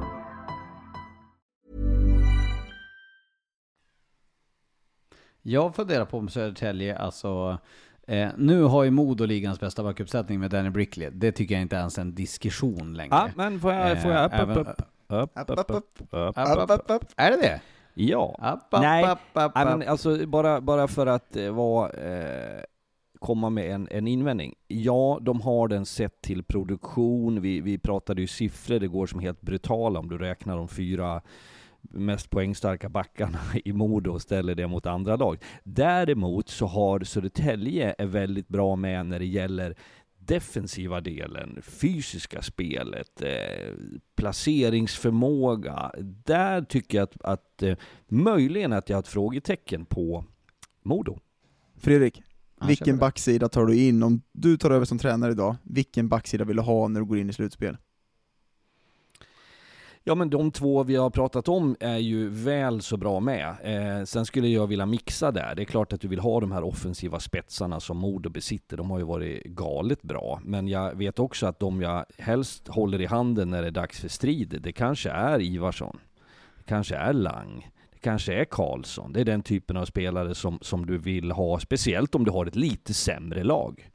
Jag 5.41 5.75
funderar 5.75 6.05
på 6.05 6.17
om 6.17 6.29
Södertälje, 6.29 6.97
alltså 6.97 7.57
eh, 8.07 8.29
nu 8.37 8.63
har 8.63 8.83
ju 8.83 8.91
Modo 8.91 9.25
ligans 9.25 9.59
bästa 9.59 9.83
backuppsättning 9.83 10.39
med 10.39 10.51
Danny 10.51 10.69
Brickley. 10.69 11.09
Det 11.09 11.31
tycker 11.31 11.55
jag 11.55 11.61
inte 11.61 11.75
ens 11.75 11.97
är 11.97 12.01
en 12.01 12.15
diskussion 12.15 12.93
längre. 12.93 13.15
Ja, 13.15 13.29
men 13.35 13.59
får 13.59 13.73
jag, 13.73 14.01
får 14.01 14.11
jag 14.11 14.25
upp, 14.25 14.33
Eh, 15.09 15.17
upp, 15.17 15.31
upp, 15.49 15.59
upp, 15.59 15.69
upp, 16.69 16.81
upp. 16.87 17.03
Är 17.15 17.31
det 17.31 17.37
det? 17.37 17.61
Ja. 17.95 18.35
App, 18.39 18.73
app, 18.73 18.81
Nej, 18.81 19.03
app, 19.03 19.19
app, 19.33 19.57
app. 19.57 19.79
men 19.79 19.87
alltså 19.87 20.27
bara, 20.27 20.61
bara 20.61 20.87
för 20.87 21.07
att 21.07 21.35
eh, 21.35 21.51
vara, 21.51 21.89
eh, 21.89 22.61
komma 23.19 23.49
med 23.49 23.71
en, 23.71 23.87
en 23.91 24.07
invändning. 24.07 24.53
Ja, 24.67 25.19
de 25.21 25.41
har 25.41 25.67
den 25.67 25.85
sett 25.85 26.21
till 26.21 26.43
produktion. 26.43 27.41
Vi, 27.41 27.61
vi 27.61 27.77
pratade 27.77 28.21
ju 28.21 28.27
siffror 28.27 28.83
igår 28.83 29.05
som 29.05 29.19
är 29.19 29.23
helt 29.23 29.41
brutala 29.41 29.99
om 29.99 30.09
du 30.09 30.17
räknar 30.17 30.57
de 30.57 30.67
fyra 30.67 31.21
mest 31.81 32.29
poängstarka 32.29 32.89
backarna 32.89 33.39
i 33.65 33.73
Modo 33.73 34.11
och 34.11 34.21
ställer 34.21 34.55
det 34.55 34.67
mot 34.67 34.85
andra 34.85 35.15
lag. 35.15 35.37
Däremot 35.63 36.49
så 36.49 36.65
har 36.65 36.99
Södertälje 36.99 37.95
är 37.97 38.05
väldigt 38.05 38.47
bra 38.47 38.75
med 38.75 39.05
när 39.05 39.19
det 39.19 39.25
gäller 39.25 39.75
defensiva 40.27 41.01
delen, 41.01 41.61
fysiska 41.61 42.41
spelet, 42.41 43.21
eh, 43.21 43.73
placeringsförmåga. 44.15 45.91
Där 46.25 46.61
tycker 46.61 46.97
jag 46.97 47.03
att, 47.03 47.21
att 47.21 47.63
eh, 47.63 47.77
möjligen 48.07 48.73
att 48.73 48.89
jag 48.89 48.97
har 48.97 49.01
ett 49.01 49.07
frågetecken 49.07 49.85
på 49.85 50.25
Modo. 50.83 51.19
Fredrik, 51.77 52.21
vilken 52.67 52.97
backsida 52.97 53.49
tar 53.49 53.65
du 53.65 53.77
in 53.77 54.03
om 54.03 54.21
du 54.31 54.57
tar 54.57 54.71
över 54.71 54.85
som 54.85 54.97
tränare 54.97 55.31
idag? 55.31 55.55
Vilken 55.63 56.09
backsida 56.09 56.45
vill 56.45 56.55
du 56.55 56.61
ha 56.61 56.87
när 56.87 56.99
du 56.99 57.05
går 57.05 57.17
in 57.17 57.29
i 57.29 57.33
slutspel? 57.33 57.77
Ja 60.07 60.15
men 60.15 60.29
de 60.29 60.51
två 60.51 60.83
vi 60.83 60.95
har 60.95 61.09
pratat 61.09 61.47
om 61.47 61.75
är 61.79 61.97
ju 61.97 62.29
väl 62.29 62.81
så 62.81 62.97
bra 62.97 63.19
med. 63.19 63.55
Eh, 63.63 64.05
sen 64.05 64.25
skulle 64.25 64.47
jag 64.47 64.67
vilja 64.67 64.85
mixa 64.85 65.31
där. 65.31 65.55
Det 65.55 65.61
är 65.61 65.65
klart 65.65 65.93
att 65.93 66.01
du 66.01 66.07
vill 66.07 66.19
ha 66.19 66.39
de 66.39 66.51
här 66.51 66.63
offensiva 66.63 67.19
spetsarna 67.19 67.79
som 67.79 67.97
Modo 67.97 68.29
besitter. 68.29 68.77
De 68.77 68.91
har 68.91 68.99
ju 68.99 69.05
varit 69.05 69.43
galet 69.43 70.01
bra. 70.01 70.41
Men 70.43 70.67
jag 70.67 70.95
vet 70.95 71.19
också 71.19 71.47
att 71.47 71.59
de 71.59 71.81
jag 71.81 72.05
helst 72.17 72.67
håller 72.67 73.01
i 73.01 73.05
handen 73.05 73.49
när 73.49 73.61
det 73.61 73.67
är 73.67 73.71
dags 73.71 73.99
för 73.99 74.07
strid, 74.07 74.59
det 74.61 74.71
kanske 74.71 75.09
är 75.09 75.41
Ivarsson. 75.41 75.99
Det 76.57 76.63
kanske 76.63 76.95
är 76.95 77.13
Lang. 77.13 77.69
Det 77.93 77.99
kanske 77.99 78.33
är 78.33 78.45
Karlsson. 78.45 79.13
Det 79.13 79.21
är 79.21 79.25
den 79.25 79.41
typen 79.41 79.77
av 79.77 79.85
spelare 79.85 80.35
som, 80.35 80.59
som 80.61 80.85
du 80.85 80.97
vill 80.97 81.31
ha, 81.31 81.59
speciellt 81.59 82.15
om 82.15 82.25
du 82.25 82.31
har 82.31 82.45
ett 82.45 82.55
lite 82.55 82.93
sämre 82.93 83.43
lag. 83.43 83.89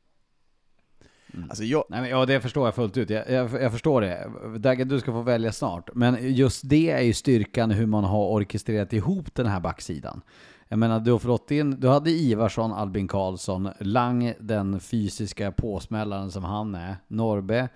Alltså 1.48 1.64
jag, 1.64 1.84
Nej, 1.88 2.00
men, 2.00 2.10
ja, 2.10 2.26
det 2.26 2.40
förstår 2.40 2.66
jag 2.66 2.74
fullt 2.74 2.96
ut. 2.96 3.10
Jag, 3.10 3.30
jag, 3.30 3.62
jag 3.62 3.72
förstår 3.72 4.00
det. 4.00 4.30
Dagge, 4.58 4.84
du 4.84 5.00
ska 5.00 5.12
få 5.12 5.22
välja 5.22 5.52
snart. 5.52 5.90
Men 5.94 6.34
just 6.34 6.68
det 6.68 6.90
är 6.90 7.00
ju 7.02 7.12
styrkan 7.12 7.70
hur 7.70 7.86
man 7.86 8.04
har 8.04 8.28
orkestrerat 8.28 8.92
ihop 8.92 9.34
den 9.34 9.46
här 9.46 9.60
backsidan. 9.60 10.22
Jag 10.68 10.78
menar, 10.78 11.00
du 11.00 11.12
har 11.12 11.18
fått 11.18 11.50
in, 11.50 11.80
du 11.80 11.88
hade 11.88 12.10
Ivarsson, 12.10 12.72
Albin 12.72 13.08
Karlsson, 13.08 13.68
Lang, 13.80 14.34
den 14.40 14.80
fysiska 14.80 15.52
påsmällaren 15.52 16.30
som 16.30 16.44
han 16.44 16.74
är, 16.74 16.96
Norbe, 17.08 17.68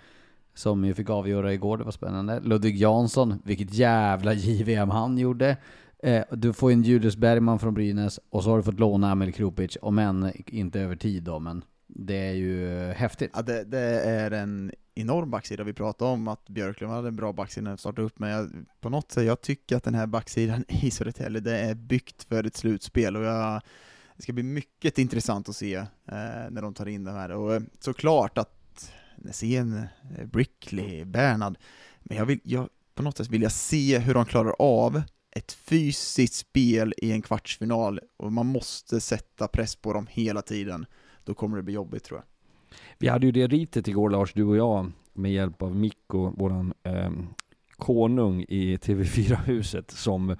som 0.54 0.84
ju 0.84 0.94
fick 0.94 1.10
avgöra 1.10 1.52
igår, 1.52 1.78
det 1.78 1.84
var 1.84 1.92
spännande. 1.92 2.40
Ludvig 2.40 2.76
Jansson, 2.76 3.42
vilket 3.44 3.74
jävla 3.74 4.32
JVM 4.32 4.90
han 4.90 5.18
gjorde. 5.18 5.56
Eh, 6.02 6.24
du 6.30 6.52
får 6.52 6.72
in 6.72 6.82
Julius 6.82 7.16
Bergman 7.16 7.58
från 7.58 7.74
Brynäs 7.74 8.20
och 8.30 8.44
så 8.44 8.50
har 8.50 8.56
du 8.56 8.62
fått 8.62 8.80
låna 8.80 9.12
Emil 9.12 9.32
Kropic, 9.32 9.76
om 9.82 9.98
än 9.98 10.32
inte 10.46 10.80
över 10.80 10.96
tid 10.96 11.22
då, 11.22 11.38
men 11.38 11.64
det 11.94 12.14
är 12.14 12.32
ju 12.32 12.92
häftigt. 12.92 13.30
ja, 13.34 13.42
det, 13.42 13.64
det 13.64 13.78
är 14.00 14.30
en 14.30 14.72
enorm 14.94 15.30
backsida. 15.30 15.64
Vi 15.64 15.72
pratade 15.72 16.10
om, 16.10 16.28
att 16.28 16.48
Björklund 16.48 16.92
hade 16.92 17.08
en 17.08 17.16
bra 17.16 17.32
backsida 17.32 17.64
när 17.64 17.70
de 17.70 17.78
startade 17.78 18.06
upp, 18.06 18.18
men 18.18 18.30
jag, 18.30 18.50
på 18.80 18.88
något 18.88 19.12
sätt, 19.12 19.24
jag 19.24 19.40
tycker 19.40 19.76
att 19.76 19.84
den 19.84 19.94
här 19.94 20.06
backsidan 20.06 20.64
i 20.68 20.90
Södertälje, 20.90 21.40
det 21.40 21.58
är 21.58 21.74
byggt 21.74 22.22
för 22.22 22.44
ett 22.44 22.56
slutspel, 22.56 23.16
och 23.16 23.24
jag, 23.24 23.62
det 24.16 24.22
ska 24.22 24.32
bli 24.32 24.42
mycket 24.42 24.98
intressant 24.98 25.48
att 25.48 25.56
se 25.56 25.74
eh, 25.74 25.86
när 26.50 26.62
de 26.62 26.74
tar 26.74 26.86
in 26.86 27.04
det 27.04 27.12
här, 27.12 27.30
och 27.30 27.54
eh, 27.54 27.62
såklart 27.80 28.38
att 28.38 28.92
Nässén, 29.16 29.86
eh, 30.18 30.26
Brickley, 30.26 31.04
Bernhard, 31.04 31.58
men 32.02 32.16
jag 32.16 32.26
vill, 32.26 32.40
jag, 32.42 32.68
på 32.94 33.02
något 33.02 33.16
sätt 33.16 33.28
vill 33.28 33.42
jag 33.42 33.52
se 33.52 33.98
hur 33.98 34.14
de 34.14 34.26
klarar 34.26 34.54
av 34.58 35.02
ett 35.36 35.52
fysiskt 35.52 36.34
spel 36.34 36.94
i 36.96 37.12
en 37.12 37.22
kvartsfinal, 37.22 38.00
och 38.16 38.32
man 38.32 38.46
måste 38.46 39.00
sätta 39.00 39.48
press 39.48 39.76
på 39.76 39.92
dem 39.92 40.06
hela 40.10 40.42
tiden, 40.42 40.86
då 41.24 41.34
kommer 41.34 41.56
det 41.56 41.62
bli 41.62 41.74
jobbigt 41.74 42.04
tror 42.04 42.20
jag. 42.20 42.24
Vi 42.98 43.08
hade 43.08 43.26
ju 43.26 43.32
det 43.32 43.46
ritet 43.46 43.88
igår 43.88 44.10
Lars, 44.10 44.32
du 44.32 44.44
och 44.44 44.56
jag, 44.56 44.92
med 45.12 45.32
hjälp 45.32 45.62
av 45.62 45.76
Mikko, 45.76 46.30
våran 46.36 46.74
eh, 46.82 47.10
konung 47.76 48.44
i 48.48 48.76
TV4-huset 48.76 49.90
som 49.90 50.36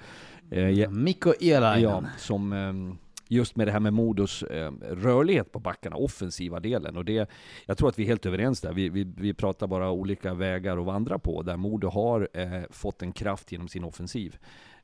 eh, 0.51 0.91
Mikko 0.91 1.32
Elainen. 1.41 1.82
Ja, 1.82 2.05
som 2.18 2.53
eh, 2.53 2.97
just 3.28 3.57
med 3.57 3.66
det 3.66 3.72
här 3.72 3.80
med 3.80 3.93
Modos 3.93 4.43
eh, 4.43 4.72
rörlighet 4.80 5.53
på 5.53 5.59
backarna, 5.59 5.97
offensiva 5.97 6.61
delen. 6.61 6.97
Och 6.97 7.05
det, 7.05 7.30
jag 7.66 7.78
tror 7.78 7.89
att 7.89 7.99
vi 7.99 8.03
är 8.03 8.07
helt 8.07 8.26
överens 8.26 8.61
där. 8.61 8.72
Vi, 8.72 8.89
vi, 8.89 9.12
vi 9.16 9.35
pratar 9.35 9.66
bara 9.66 9.91
olika 9.91 10.35
vägar 10.35 10.78
att 10.78 10.87
vandra 10.87 11.18
på, 11.18 11.43
där 11.43 11.57
Modo 11.57 11.89
har 11.89 12.28
eh, 12.32 12.62
fått 12.70 13.03
en 13.03 13.12
kraft 13.12 13.53
genom 13.53 13.68
sin 13.68 13.85
offensiv. 13.85 14.39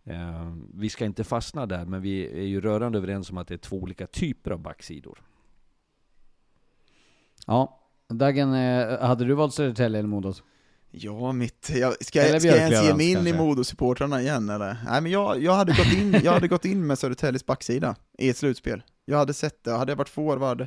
Eh, 0.04 0.54
vi 0.74 0.88
ska 0.88 1.04
inte 1.04 1.24
fastna 1.24 1.66
där, 1.66 1.84
men 1.84 2.02
vi 2.02 2.26
är 2.26 2.46
ju 2.46 2.60
rörande 2.60 2.98
överens 2.98 3.30
om 3.30 3.38
att 3.38 3.48
det 3.48 3.54
är 3.54 3.58
två 3.58 3.76
olika 3.76 4.06
typer 4.06 4.50
av 4.50 4.58
backsidor. 4.58 5.18
Ja. 7.46 7.76
Dagen, 8.08 8.54
eh, 8.54 9.00
hade 9.00 9.24
du 9.24 9.34
valt 9.34 9.54
Södertälje 9.54 9.98
eller 9.98 10.08
Modos? 10.08 10.42
Ja, 10.90 11.32
mitt... 11.32 11.70
Jag, 11.74 12.04
ska, 12.04 12.28
jag, 12.28 12.42
ska 12.42 12.48
jag 12.50 12.58
ens 12.58 12.84
ge 12.84 12.94
mig 12.94 13.06
in 13.06 13.12
i 13.12 13.14
kanske. 13.14 13.42
Modosupportrarna 13.42 14.20
igen 14.20 14.48
eller? 14.48 14.76
Nej 14.84 15.00
men 15.00 15.12
jag, 15.12 15.42
jag, 15.42 15.52
hade 15.52 15.72
gått 15.72 15.92
in, 15.92 16.20
jag 16.24 16.32
hade 16.32 16.48
gått 16.48 16.64
in 16.64 16.86
med 16.86 16.98
Södertäljes 16.98 17.46
backsida 17.46 17.96
i 18.18 18.28
ett 18.28 18.36
slutspel. 18.36 18.82
Jag 19.04 19.18
hade 19.18 19.34
sett 19.34 19.64
det, 19.64 19.72
hade 19.72 19.92
jag 19.92 19.96
varit 19.96 20.08
forward, 20.08 20.60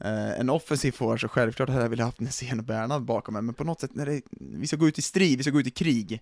eh, 0.00 0.40
en 0.40 0.50
offensiv 0.50 0.92
forward 0.92 1.20
så 1.20 1.28
självklart 1.28 1.68
hade 1.68 1.82
jag 1.82 1.90
velat 1.90 2.06
haft 2.06 2.20
Nässén 2.20 2.58
och 2.58 2.64
Bernhard 2.64 3.02
bakom 3.02 3.34
mig, 3.34 3.42
men 3.42 3.54
på 3.54 3.64
något 3.64 3.80
sätt 3.80 3.94
när 3.94 4.06
det, 4.06 4.22
vi 4.30 4.66
ska 4.66 4.76
gå 4.76 4.88
ut 4.88 4.98
i 4.98 5.02
strid, 5.02 5.38
vi 5.38 5.42
ska 5.42 5.50
gå 5.50 5.60
ut 5.60 5.66
i 5.66 5.70
krig. 5.70 6.20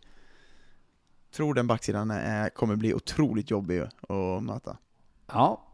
Tror 1.35 1.55
den 1.55 1.66
backsidan 1.66 2.11
är, 2.11 2.49
kommer 2.49 2.77
bli 2.77 2.95
otroligt 2.95 3.51
jobbig 3.51 3.81
att 3.81 4.43
möta. 4.43 4.77
Ja. 5.27 5.65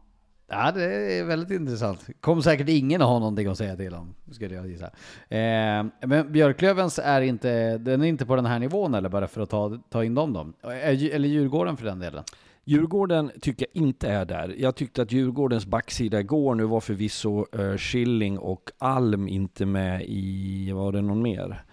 Ja, 0.47 0.71
det 0.71 0.83
är 0.83 1.23
väldigt 1.23 1.51
intressant. 1.51 2.07
Kommer 2.21 2.41
säkert 2.41 2.69
ingen 2.69 3.01
att 3.01 3.07
ha 3.07 3.19
någonting 3.19 3.47
att 3.47 3.57
säga 3.57 3.75
till 3.75 3.93
om, 3.93 4.15
skulle 4.31 4.55
jag 4.55 4.67
gissa. 4.67 4.85
Eh, 5.29 5.85
men 6.07 6.31
Björklövens 6.31 6.99
är 7.03 7.21
inte, 7.21 7.77
den 7.77 8.01
är 8.01 8.05
inte 8.05 8.25
på 8.25 8.35
den 8.35 8.45
här 8.45 8.59
nivån 8.59 8.93
eller 8.93 9.09
bara 9.09 9.27
för 9.27 9.41
att 9.41 9.49
ta, 9.49 9.79
ta 9.89 10.03
in 10.03 10.15
dem 10.15 10.33
då? 10.33 10.69
Eller 10.69 11.27
Djurgården 11.27 11.77
för 11.77 11.85
den 11.85 11.99
delen? 11.99 12.23
Djurgården 12.65 13.31
tycker 13.41 13.67
jag 13.73 13.83
inte 13.83 14.09
är 14.09 14.25
där. 14.25 14.55
Jag 14.57 14.75
tyckte 14.75 15.01
att 15.01 15.11
Djurgårdens 15.11 15.65
backsida 15.65 16.19
igår, 16.19 16.55
nu 16.55 16.63
var 16.63 16.79
förvisso 16.79 17.45
uh, 17.59 17.77
Schilling 17.77 18.39
och 18.39 18.71
Alm 18.77 19.27
inte 19.27 19.65
med 19.65 20.03
i, 20.05 20.71
var 20.71 20.91
det 20.91 21.01
någon 21.01 21.21
mer? 21.21 21.63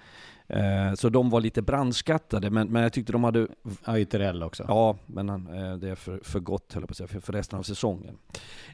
Eh, 0.52 0.94
så 0.94 1.08
de 1.08 1.30
var 1.30 1.40
lite 1.40 1.62
brandskattade, 1.62 2.50
men, 2.50 2.68
men 2.68 2.82
jag 2.82 2.92
tyckte 2.92 3.12
de 3.12 3.24
hade 3.24 3.48
Ja, 3.84 3.98
Ytterell 3.98 4.42
också. 4.42 4.64
Ja, 4.68 4.96
men 5.06 5.28
han, 5.28 5.46
eh, 5.46 5.76
det 5.76 5.90
är 5.90 5.94
för, 5.94 6.20
för 6.22 6.40
gott, 6.40 6.72
höll 6.72 6.82
jag 6.82 6.88
på 6.88 6.92
att 6.92 6.96
säga, 6.96 7.06
för, 7.06 7.20
för 7.20 7.32
resten 7.32 7.58
av 7.58 7.62
säsongen. 7.62 8.18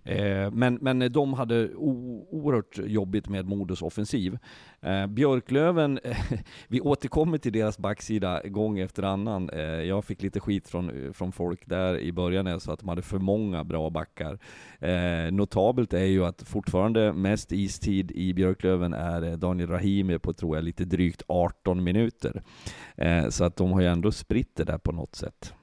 Eh, 0.05 0.51
men, 0.51 0.79
men 0.81 1.12
de 1.12 1.35
hade 1.35 1.68
o, 1.74 2.27
oerhört 2.31 2.79
jobbigt 2.79 3.29
med 3.29 3.49
Modos 3.49 3.83
offensiv. 3.83 4.39
Eh, 4.87 5.07
Björklöven, 5.07 6.01
vi 6.68 6.80
återkommer 6.80 7.39
till 7.39 7.53
deras 7.53 7.78
backsida 7.78 8.43
gång 8.45 8.78
efter 8.78 9.03
annan. 9.03 9.51
Eh, 9.51 9.61
jag 9.61 10.05
fick 10.05 10.22
lite 10.22 10.41
skit 10.41 10.68
från, 10.68 11.14
från 11.14 11.32
folk 11.32 11.66
där 11.66 11.99
i 11.99 12.12
början 12.12 12.45
när 12.45 12.53
jag 12.53 12.62
sa 12.62 12.72
att 12.72 12.80
de 12.80 12.89
hade 12.89 13.03
för 13.03 13.18
många 13.18 13.64
bra 13.64 13.91
backar. 13.91 14.39
Eh, 14.78 15.32
notabelt 15.32 15.93
är 15.93 16.05
ju 16.05 16.24
att 16.24 16.43
fortfarande 16.43 17.12
mest 17.12 17.53
istid 17.53 18.11
i 18.11 18.34
Björklöven 18.34 18.95
är 18.95 19.22
eh, 19.22 19.32
Daniel 19.32 19.70
Rahimi 19.70 20.18
på, 20.18 20.32
tror 20.32 20.57
jag, 20.57 20.64
lite 20.64 20.84
drygt 20.84 21.22
18 21.28 21.84
minuter. 21.84 22.43
Eh, 22.97 23.28
så 23.28 23.45
att 23.45 23.57
de 23.57 23.72
har 23.72 23.80
ju 23.80 23.87
ändå 23.87 24.12
spritt 24.12 24.57
det 24.57 24.64
där 24.64 24.78
på 24.78 24.93
något 24.93 25.14
sätt. 25.14 25.55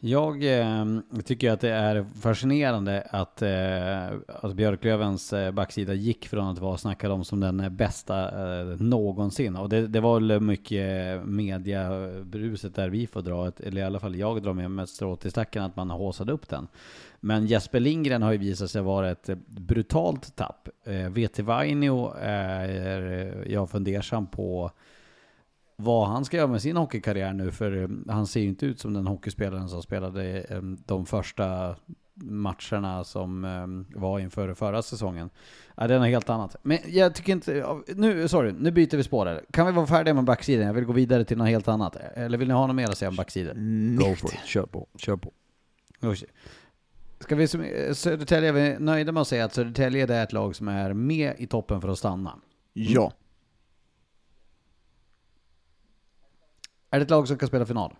Jag 0.00 0.58
eh, 0.58 0.84
tycker 1.24 1.50
att 1.50 1.60
det 1.60 1.70
är 1.70 2.06
fascinerande 2.20 3.06
att, 3.10 3.42
eh, 3.42 4.06
att 4.42 4.54
Björklövens 4.54 5.32
eh, 5.32 5.52
backsida 5.52 5.94
gick 5.94 6.28
från 6.28 6.48
att 6.48 6.58
vara 6.58 6.76
snackad 6.76 7.12
om 7.12 7.24
som 7.24 7.40
den 7.40 7.76
bästa 7.76 8.24
eh, 8.60 8.66
någonsin. 8.80 9.56
Och 9.56 9.68
det, 9.68 9.86
det 9.86 10.00
var 10.00 10.20
väl 10.20 10.40
mycket 10.40 11.20
mediabruset 11.26 12.74
där 12.74 12.88
vi 12.88 13.06
får 13.06 13.22
dra, 13.22 13.48
ett, 13.48 13.60
eller 13.60 13.80
i 13.80 13.84
alla 13.84 14.00
fall 14.00 14.16
jag 14.16 14.42
drar 14.42 14.52
med 14.52 14.70
mig 14.70 14.86
strå 14.86 15.16
till 15.16 15.30
stacken, 15.30 15.62
att 15.62 15.76
man 15.76 15.90
haussade 15.90 16.32
upp 16.32 16.48
den. 16.48 16.68
Men 17.20 17.46
Jesper 17.46 17.80
Lindgren 17.80 18.22
har 18.22 18.32
ju 18.32 18.38
visat 18.38 18.70
sig 18.70 18.82
vara 18.82 19.10
ett 19.10 19.30
brutalt 19.46 20.36
tapp. 20.36 20.68
Eh, 20.84 21.08
VT 21.08 21.38
Vainio 21.38 22.14
är 22.20 23.12
eh, 23.12 23.52
jag 23.52 23.70
fundersam 23.70 24.26
på 24.26 24.70
vad 25.76 26.08
han 26.08 26.24
ska 26.24 26.36
göra 26.36 26.46
med 26.46 26.62
sin 26.62 26.76
hockeykarriär 26.76 27.32
nu, 27.32 27.52
för 27.52 27.82
eh, 27.82 27.88
han 28.08 28.26
ser 28.26 28.40
ju 28.40 28.48
inte 28.48 28.66
ut 28.66 28.80
som 28.80 28.94
den 28.94 29.06
hockeyspelaren 29.06 29.68
som 29.68 29.82
spelade 29.82 30.40
eh, 30.40 30.62
de 30.62 31.06
första 31.06 31.76
matcherna 32.14 33.04
som 33.04 33.44
eh, 33.44 34.00
var 34.00 34.18
inför 34.18 34.54
förra 34.54 34.82
säsongen. 34.82 35.30
Ja, 35.76 35.86
det 35.86 35.94
är 35.94 35.98
något 35.98 36.08
helt 36.08 36.30
annat. 36.30 36.56
Men 36.62 36.78
jag 36.86 37.14
tycker 37.14 37.32
inte... 37.32 37.76
Nu, 37.94 38.28
sorry, 38.28 38.52
nu 38.58 38.70
byter 38.70 38.96
vi 38.96 39.02
spår 39.02 39.26
här. 39.26 39.44
Kan 39.50 39.66
vi 39.66 39.72
vara 39.72 39.86
färdiga 39.86 40.14
med 40.14 40.24
backsidan? 40.24 40.66
Jag 40.66 40.74
vill 40.74 40.84
gå 40.84 40.92
vidare 40.92 41.24
till 41.24 41.38
något 41.38 41.48
helt 41.48 41.68
annat. 41.68 41.96
Eller 41.96 42.38
vill 42.38 42.48
ni 42.48 42.54
ha 42.54 42.66
något 42.66 42.76
mer 42.76 42.88
att 42.88 42.98
säga 42.98 43.08
om 43.08 43.16
backsidor? 43.16 43.54
Go 43.96 44.14
for 44.16 44.34
it. 44.34 44.40
Kör 44.44 44.66
på. 44.66 44.86
Kör 44.96 45.16
på. 45.16 45.32
Ska 47.20 47.34
vi, 47.34 47.48
Södertälje, 47.94 48.48
är 48.48 48.52
vi 48.52 48.76
nöjda 48.78 49.12
med 49.12 49.20
att 49.20 49.28
säga 49.28 49.44
att 49.44 49.54
Södertälje 49.54 50.14
är 50.14 50.22
ett 50.22 50.32
lag 50.32 50.56
som 50.56 50.68
är 50.68 50.92
med 50.92 51.34
i 51.38 51.46
toppen 51.46 51.80
för 51.80 51.88
att 51.88 51.98
stanna? 51.98 52.38
Ja. 52.72 53.12
Är 56.90 56.98
det 56.98 57.02
ett 57.02 57.10
lag 57.10 57.28
som 57.28 57.38
kan 57.38 57.48
spela 57.48 57.66
final? 57.66 57.94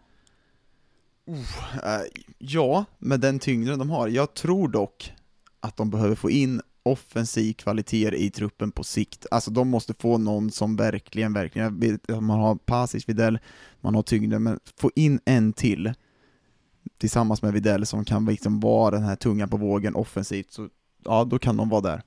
Uh, 1.28 1.36
ja, 2.38 2.84
med 2.98 3.20
den 3.20 3.38
tyngden 3.38 3.78
de 3.78 3.90
har. 3.90 4.08
Jag 4.08 4.34
tror 4.34 4.68
dock 4.68 5.12
att 5.60 5.76
de 5.76 5.90
behöver 5.90 6.14
få 6.14 6.30
in 6.30 6.60
offensiv 6.82 7.52
kvaliteter 7.52 8.14
i 8.14 8.30
truppen 8.30 8.72
på 8.72 8.84
sikt. 8.84 9.26
Alltså 9.30 9.50
de 9.50 9.68
måste 9.68 9.94
få 9.94 10.18
någon 10.18 10.50
som 10.50 10.76
verkligen, 10.76 11.32
verkligen, 11.32 11.98
man 12.08 12.40
har 12.40 12.54
Pasic, 12.54 13.08
Videll, 13.08 13.38
man 13.80 13.94
har 13.94 14.02
tyngden, 14.02 14.42
men 14.42 14.60
få 14.76 14.90
in 14.94 15.20
en 15.24 15.52
till 15.52 15.94
tillsammans 16.98 17.42
med 17.42 17.52
Videll 17.52 17.86
som 17.86 18.04
kan 18.04 18.24
liksom 18.24 18.60
vara 18.60 18.90
den 18.90 19.02
här 19.02 19.16
tungan 19.16 19.48
på 19.48 19.56
vågen 19.56 19.94
offensivt, 19.94 20.52
så 20.52 20.68
ja, 21.04 21.24
då 21.24 21.38
kan 21.38 21.56
de 21.56 21.68
vara 21.68 21.80
där. 21.80 22.02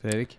Fredrik? 0.00 0.38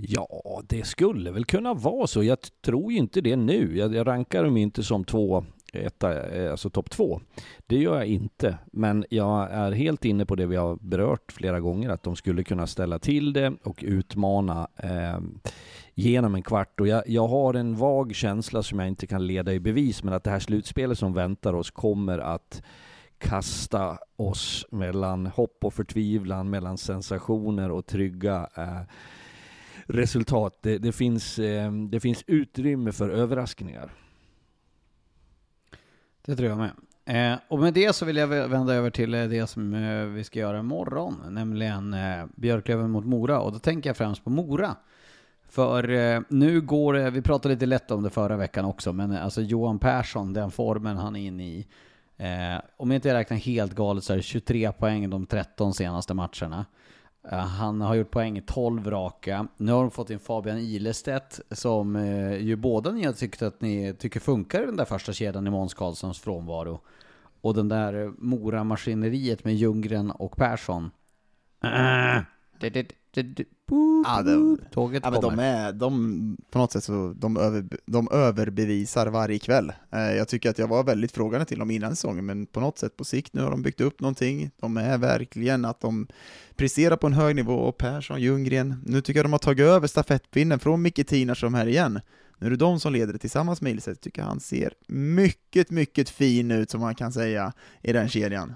Ja, 0.00 0.62
det 0.68 0.86
skulle 0.86 1.30
väl 1.30 1.44
kunna 1.44 1.74
vara 1.74 2.06
så. 2.06 2.22
Jag 2.22 2.38
tror 2.64 2.92
ju 2.92 2.98
inte 2.98 3.20
det 3.20 3.36
nu. 3.36 3.76
Jag, 3.78 3.94
jag 3.94 4.06
rankar 4.06 4.44
dem 4.44 4.56
inte 4.56 4.82
som 4.82 5.04
två 5.04 5.44
etta, 5.72 6.28
eh, 6.28 6.50
alltså 6.50 6.70
topp 6.70 6.90
två. 6.90 7.20
Det 7.66 7.76
gör 7.78 7.96
jag 7.96 8.06
inte, 8.06 8.58
men 8.72 9.04
jag 9.10 9.50
är 9.50 9.72
helt 9.72 10.04
inne 10.04 10.26
på 10.26 10.34
det 10.34 10.46
vi 10.46 10.56
har 10.56 10.76
berört 10.76 11.32
flera 11.32 11.60
gånger, 11.60 11.90
att 11.90 12.02
de 12.02 12.16
skulle 12.16 12.44
kunna 12.44 12.66
ställa 12.66 12.98
till 12.98 13.32
det 13.32 13.52
och 13.62 13.84
utmana 13.86 14.68
eh, 14.76 15.20
genom 15.94 16.34
en 16.34 16.42
kvart. 16.42 16.80
Och 16.80 16.88
jag, 16.88 17.02
jag, 17.06 17.28
har 17.28 17.54
en 17.54 17.76
vag 17.76 18.14
känsla 18.14 18.62
som 18.62 18.78
jag 18.78 18.88
inte 18.88 19.06
kan 19.06 19.26
leda 19.26 19.52
i 19.52 19.60
bevis, 19.60 20.02
men 20.02 20.14
att 20.14 20.24
det 20.24 20.30
här 20.30 20.40
slutspelet 20.40 20.98
som 20.98 21.12
väntar 21.14 21.54
oss 21.54 21.70
kommer 21.70 22.18
att 22.18 22.62
kasta 23.18 23.98
oss 24.16 24.66
mellan 24.70 25.26
hopp 25.26 25.64
och 25.64 25.74
förtvivlan, 25.74 26.50
mellan 26.50 26.78
sensationer 26.78 27.70
och 27.70 27.86
trygga 27.86 28.48
eh, 28.56 28.80
resultat. 29.88 30.58
Det, 30.60 30.78
det, 30.78 30.92
finns, 30.92 31.38
eh, 31.38 31.72
det 31.72 32.00
finns 32.00 32.24
utrymme 32.26 32.92
för 32.92 33.10
överraskningar. 33.10 33.90
Det 36.24 36.36
tror 36.36 36.48
jag 36.48 36.58
med. 36.58 36.70
Eh, 37.08 37.38
och 37.48 37.58
med 37.58 37.74
det 37.74 37.92
så 37.92 38.04
vill 38.04 38.16
jag 38.16 38.26
vända 38.26 38.74
över 38.74 38.90
till 38.90 39.14
eh, 39.14 39.24
det 39.24 39.46
som 39.46 39.74
eh, 39.74 40.04
vi 40.04 40.24
ska 40.24 40.38
göra 40.38 40.58
imorgon, 40.58 41.16
nämligen 41.28 41.94
eh, 41.94 42.26
Björklöven 42.36 42.90
mot 42.90 43.04
Mora. 43.04 43.40
Och 43.40 43.52
då 43.52 43.58
tänker 43.58 43.90
jag 43.90 43.96
främst 43.96 44.24
på 44.24 44.30
Mora. 44.30 44.76
För 45.48 45.90
eh, 45.90 46.20
nu 46.28 46.60
går 46.60 46.94
det, 46.94 47.10
vi 47.10 47.22
pratade 47.22 47.54
lite 47.54 47.66
lätt 47.66 47.90
om 47.90 48.02
det 48.02 48.10
förra 48.10 48.36
veckan 48.36 48.64
också, 48.64 48.92
men 48.92 49.12
alltså 49.12 49.42
Johan 49.42 49.78
Persson, 49.78 50.32
den 50.32 50.50
formen 50.50 50.96
han 50.96 51.16
är 51.16 51.26
inne 51.26 51.44
i. 51.44 51.66
om 52.76 52.90
jag 52.90 52.96
inte 52.96 53.14
räknar 53.14 53.36
helt 53.36 53.74
galet 53.74 54.04
så 54.04 54.12
är 54.12 54.16
det 54.16 54.22
23 54.22 54.72
poäng 54.72 55.10
de 55.10 55.26
13 55.26 55.74
senaste 55.74 56.14
matcherna. 56.14 56.66
Eh, 57.32 57.38
han 57.38 57.80
har 57.80 57.94
gjort 57.94 58.10
poäng 58.10 58.38
i 58.38 58.40
12 58.40 58.90
raka. 58.90 59.48
Nu 59.56 59.72
har 59.72 59.80
de 59.80 59.90
fått 59.90 60.10
in 60.10 60.18
Fabian 60.18 60.58
Ilestedt 60.58 61.40
som 61.50 61.96
eh, 61.96 62.36
ju 62.36 62.56
båda 62.56 62.92
ni 62.92 63.04
har 63.04 63.12
tyckt 63.12 63.42
att 63.42 63.60
ni 63.60 63.94
tycker 63.98 64.20
funkar 64.20 64.62
i 64.62 64.66
den 64.66 64.76
där 64.76 64.84
första 64.84 65.12
kedjan 65.12 65.46
i 65.46 65.50
Måns 65.50 65.74
Karlssons 65.74 66.20
frånvaro. 66.20 66.80
Och 67.40 67.54
den 67.54 67.68
där 67.68 68.04
eh, 68.04 68.10
Mora-maskineriet 68.18 69.44
med 69.44 69.54
Ljunggren 69.54 70.10
och 70.10 70.36
Persson. 70.36 70.90
Äh. 71.62 72.22
Ja, 74.04 74.22
de, 74.22 74.58
Tåget 74.72 75.02
ja, 75.04 75.10
men 75.10 75.20
de 75.20 75.38
är, 75.38 75.72
de, 75.72 76.36
på 76.50 76.58
något 76.58 76.72
sätt 76.72 76.84
så, 76.84 77.14
de, 77.16 77.36
över, 77.36 77.64
de 77.86 78.08
överbevisar 78.12 79.06
varje 79.06 79.38
kväll. 79.38 79.72
Eh, 79.92 80.00
jag 80.00 80.28
tycker 80.28 80.50
att 80.50 80.58
jag 80.58 80.68
var 80.68 80.84
väldigt 80.84 81.12
frågande 81.12 81.46
till 81.46 81.58
dem 81.58 81.70
innan 81.70 81.96
säsongen, 81.96 82.26
men 82.26 82.46
på 82.46 82.60
något 82.60 82.78
sätt 82.78 82.96
på 82.96 83.04
sikt 83.04 83.34
nu 83.34 83.42
har 83.42 83.50
de 83.50 83.62
byggt 83.62 83.80
upp 83.80 84.00
någonting. 84.00 84.50
De 84.60 84.76
är 84.76 84.98
verkligen 84.98 85.64
att 85.64 85.80
de 85.80 86.06
presterar 86.56 86.96
på 86.96 87.06
en 87.06 87.12
hög 87.12 87.36
nivå, 87.36 87.54
och 87.54 87.78
Persson, 87.78 88.20
Ljunggren, 88.20 88.82
nu 88.86 89.00
tycker 89.00 89.18
jag 89.18 89.24
de 89.24 89.32
har 89.32 89.38
tagit 89.38 89.66
över 89.66 89.86
stafettpinnen 89.86 90.58
från 90.58 90.82
Micke 90.82 91.06
Tinarsson 91.06 91.54
här 91.54 91.66
igen. 91.66 92.00
Nu 92.38 92.46
är 92.46 92.50
det 92.50 92.56
de 92.56 92.80
som 92.80 92.92
leder 92.92 93.12
det 93.12 93.18
tillsammans 93.18 93.60
med 93.60 93.72
Ilstedt, 93.72 94.00
tycker 94.00 94.22
han 94.22 94.40
ser 94.40 94.72
mycket, 94.88 95.70
mycket 95.70 96.10
fin 96.10 96.50
ut 96.50 96.70
som 96.70 96.80
man 96.80 96.94
kan 96.94 97.12
säga 97.12 97.52
i 97.82 97.92
den 97.92 98.08
kedjan 98.08 98.54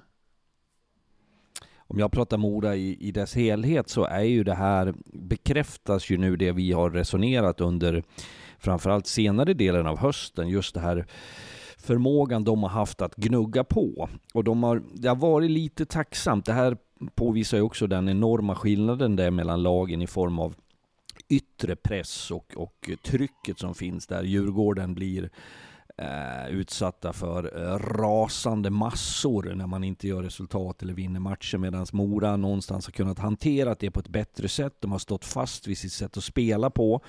om 1.92 1.98
jag 1.98 2.12
pratar 2.12 2.36
Mora 2.36 2.76
i, 2.76 2.96
i 3.00 3.12
dess 3.12 3.34
helhet 3.34 3.88
så 3.88 4.04
är 4.04 4.22
ju 4.22 4.44
det 4.44 4.54
här, 4.54 4.94
bekräftas 5.04 6.10
ju 6.10 6.18
nu 6.18 6.36
det 6.36 6.52
vi 6.52 6.72
har 6.72 6.90
resonerat 6.90 7.60
under 7.60 8.02
framförallt 8.58 9.06
senare 9.06 9.54
delen 9.54 9.86
av 9.86 9.98
hösten, 9.98 10.48
just 10.48 10.74
det 10.74 10.80
här 10.80 11.06
förmågan 11.78 12.44
de 12.44 12.62
har 12.62 12.70
haft 12.70 13.02
att 13.02 13.16
gnugga 13.16 13.64
på. 13.64 14.08
Och 14.34 14.44
de 14.44 14.62
har, 14.62 14.82
det 14.94 15.08
har 15.08 15.16
varit 15.16 15.50
lite 15.50 15.86
tacksamt. 15.86 16.44
Det 16.44 16.52
här 16.52 16.76
påvisar 17.14 17.56
ju 17.56 17.62
också 17.62 17.86
den 17.86 18.08
enorma 18.08 18.54
skillnaden 18.54 19.16
där 19.16 19.30
mellan 19.30 19.62
lagen 19.62 20.02
i 20.02 20.06
form 20.06 20.38
av 20.38 20.54
yttre 21.28 21.76
press 21.76 22.30
och, 22.30 22.52
och 22.56 22.90
trycket 23.04 23.58
som 23.58 23.74
finns 23.74 24.06
där. 24.06 24.22
Djurgården 24.22 24.94
blir 24.94 25.30
eh, 26.02 26.54
utsatta 26.54 27.12
för 27.12 27.62
eh, 27.62 27.78
rasande 27.78 28.70
massor 28.70 29.54
när 29.54 29.66
man 29.66 29.84
inte 29.84 30.08
gör 30.08 30.22
resultat 30.22 30.82
eller 30.82 30.94
vinner 30.94 31.20
matcher 31.20 31.58
medan 31.58 31.86
Mora 31.92 32.36
någonstans 32.36 32.86
har 32.86 32.92
kunnat 32.92 33.18
hantera 33.18 33.76
det 33.78 33.90
på 33.90 34.00
ett 34.00 34.08
bättre 34.08 34.48
sätt. 34.48 34.74
De 34.80 34.92
har 34.92 34.98
stått 34.98 35.24
fast 35.24 35.66
vid 35.66 35.78
sitt 35.78 35.92
sätt 35.92 36.16
att 36.16 36.24
spela 36.24 36.70
på. 36.70 37.00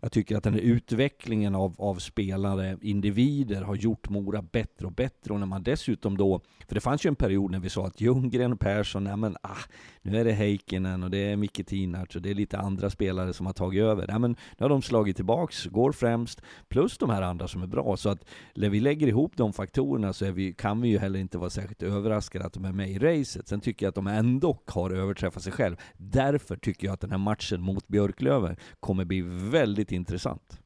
Jag 0.00 0.12
tycker 0.12 0.36
att 0.36 0.44
den 0.44 0.54
här 0.54 0.60
utvecklingen 0.60 1.54
av, 1.54 1.74
av 1.78 1.94
spelare, 1.94 2.78
individer, 2.82 3.62
har 3.62 3.74
gjort 3.74 4.08
Mora 4.08 4.42
bättre 4.42 4.86
och 4.86 4.92
bättre. 4.92 5.34
Och 5.34 5.40
när 5.40 5.46
man 5.46 5.62
dessutom 5.62 6.16
då, 6.16 6.40
för 6.68 6.74
det 6.74 6.80
fanns 6.80 7.06
ju 7.06 7.08
en 7.08 7.16
period 7.16 7.50
när 7.50 7.58
vi 7.58 7.70
sa 7.70 7.86
att 7.86 8.00
Ljunggren 8.00 8.52
och 8.52 8.60
Persson, 8.60 9.04
nej 9.04 9.16
men 9.16 9.36
ah, 9.42 9.56
nu 10.02 10.20
är 10.20 10.24
det 10.24 10.32
Heikkinen 10.32 11.02
och 11.02 11.10
det 11.10 11.18
är 11.18 11.36
Micke 11.36 11.66
Tinarts 11.66 12.16
och 12.16 12.22
det 12.22 12.30
är 12.30 12.34
lite 12.34 12.58
andra 12.58 12.90
spelare 12.90 13.32
som 13.32 13.46
har 13.46 13.52
tagit 13.52 13.82
över. 13.82 14.06
Nej 14.08 14.18
men 14.18 14.30
nu 14.30 14.64
har 14.64 14.68
de 14.68 14.82
slagit 14.82 15.16
tillbaks, 15.16 15.66
går 15.66 15.92
främst, 15.92 16.42
plus 16.68 16.98
de 16.98 17.10
här 17.10 17.22
andra 17.22 17.48
som 17.48 17.62
är 17.62 17.66
bra. 17.66 17.96
Så 17.96 18.08
att 18.08 18.24
när 18.54 18.68
vi 18.68 18.80
lägger 18.80 19.06
ihop 19.06 19.36
de 19.36 19.52
faktorerna 19.52 20.12
så 20.12 20.30
vi, 20.30 20.52
kan 20.52 20.80
vi 20.80 20.88
ju 20.88 20.98
heller 20.98 21.18
inte 21.18 21.38
vara 21.38 21.50
särskilt 21.50 21.82
överraskade 21.82 22.44
att 22.44 22.52
de 22.52 22.64
är 22.64 22.72
med 22.72 22.90
i 22.90 22.98
racet. 22.98 23.48
Sen 23.48 23.60
tycker 23.60 23.86
jag 23.86 23.88
att 23.88 23.94
de 23.94 24.06
ändå 24.06 24.58
har 24.66 24.90
överträffat 24.90 25.42
sig 25.42 25.52
själv. 25.52 25.76
Därför 25.96 26.56
tycker 26.56 26.86
jag 26.86 26.94
att 26.94 27.00
den 27.00 27.10
här 27.10 27.18
matchen 27.18 27.60
mot 27.60 27.88
Björklöven 27.88 28.56
kommer 28.80 29.04
bli 29.04 29.20
väldigt 29.50 29.87
intressant. 29.92 30.58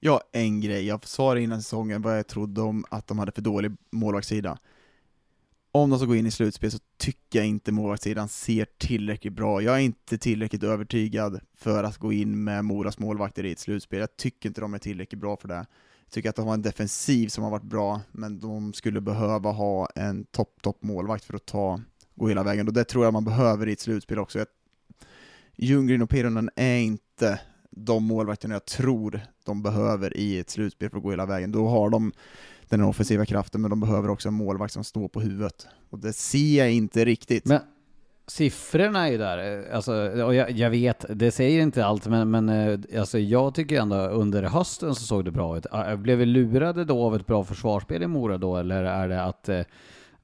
Ja, 0.00 0.20
en 0.32 0.60
grej. 0.60 0.86
Jag 0.86 1.06
sa 1.06 1.38
innan 1.38 1.62
säsongen 1.62 2.02
vad 2.02 2.18
jag 2.18 2.26
trodde 2.26 2.60
om 2.60 2.84
att 2.90 3.06
de 3.06 3.18
hade 3.18 3.32
för 3.32 3.42
dålig 3.42 3.72
målvaktssida. 3.90 4.58
Om 5.72 5.90
de 5.90 5.98
ska 5.98 6.06
gå 6.06 6.16
in 6.16 6.26
i 6.26 6.30
slutspel 6.30 6.70
så 6.70 6.78
tycker 6.96 7.38
jag 7.38 7.46
inte 7.48 7.72
målvaktssidan 7.72 8.28
ser 8.28 8.66
tillräckligt 8.78 9.32
bra. 9.32 9.62
Jag 9.62 9.74
är 9.74 9.80
inte 9.80 10.18
tillräckligt 10.18 10.62
övertygad 10.62 11.40
för 11.56 11.84
att 11.84 11.98
gå 11.98 12.12
in 12.12 12.44
med 12.44 12.64
Moras 12.64 12.98
målvakter 12.98 13.44
i 13.44 13.52
ett 13.52 13.58
slutspel. 13.58 14.00
Jag 14.00 14.16
tycker 14.16 14.48
inte 14.48 14.60
de 14.60 14.74
är 14.74 14.78
tillräckligt 14.78 15.20
bra 15.20 15.36
för 15.36 15.48
det 15.48 15.54
Jag 15.54 16.10
tycker 16.10 16.28
att 16.30 16.36
de 16.36 16.46
har 16.46 16.54
en 16.54 16.62
defensiv 16.62 17.28
som 17.28 17.44
har 17.44 17.50
varit 17.50 17.62
bra, 17.62 18.00
men 18.12 18.38
de 18.40 18.72
skulle 18.72 19.00
behöva 19.00 19.50
ha 19.50 19.88
en 19.94 20.24
topp, 20.24 20.58
topp 20.62 20.82
målvakt 20.82 21.24
för 21.24 21.34
att 21.34 21.46
ta 21.46 21.80
gå 22.14 22.28
hela 22.28 22.42
vägen, 22.42 22.68
och 22.68 22.74
det 22.74 22.84
tror 22.84 23.04
jag 23.04 23.12
man 23.12 23.24
behöver 23.24 23.68
i 23.68 23.72
ett 23.72 23.80
slutspel 23.80 24.18
också. 24.18 24.38
Jag- 24.38 24.46
Ljunggren 25.56 26.02
och 26.02 26.10
Pironen 26.10 26.50
är 26.56 26.76
inte 26.78 27.40
de 27.76 28.04
målvakterna 28.04 28.54
jag 28.54 28.64
tror 28.64 29.20
de 29.44 29.62
behöver 29.62 30.16
i 30.16 30.38
ett 30.38 30.50
slutspel 30.50 30.90
för 30.90 30.96
att 30.96 31.02
gå 31.02 31.10
hela 31.10 31.26
vägen. 31.26 31.52
Då 31.52 31.68
har 31.68 31.90
de 31.90 32.12
den 32.68 32.82
offensiva 32.82 33.26
kraften, 33.26 33.60
men 33.60 33.70
de 33.70 33.80
behöver 33.80 34.10
också 34.10 34.28
en 34.28 34.34
målvakt 34.34 34.72
som 34.72 34.84
står 34.84 35.08
på 35.08 35.20
huvudet. 35.20 35.66
Och 35.90 35.98
det 35.98 36.12
ser 36.12 36.58
jag 36.58 36.72
inte 36.72 37.04
riktigt. 37.04 37.44
Men 37.44 37.60
siffrorna 38.26 39.06
är 39.06 39.12
ju 39.12 39.18
där, 39.18 39.68
alltså, 39.72 39.92
och 40.24 40.34
jag, 40.34 40.50
jag 40.50 40.70
vet, 40.70 41.04
det 41.08 41.30
säger 41.30 41.62
inte 41.62 41.84
allt, 41.86 42.06
men, 42.06 42.30
men 42.30 42.48
eh, 42.48 43.00
alltså, 43.00 43.18
jag 43.18 43.54
tycker 43.54 43.80
ändå 43.80 43.96
under 43.96 44.42
hösten 44.42 44.94
så 44.94 45.04
såg 45.04 45.24
det 45.24 45.30
bra 45.30 45.58
ut. 45.58 45.66
Äh, 45.72 45.96
blev 45.96 46.18
vi 46.18 46.26
lurade 46.26 46.84
då 46.84 47.02
av 47.02 47.16
ett 47.16 47.26
bra 47.26 47.44
försvarsspel 47.44 48.02
i 48.02 48.06
Mora 48.06 48.38
då, 48.38 48.56
eller 48.56 48.84
är 48.84 49.08
det 49.08 49.22
att, 49.22 49.48
eh, 49.48 49.60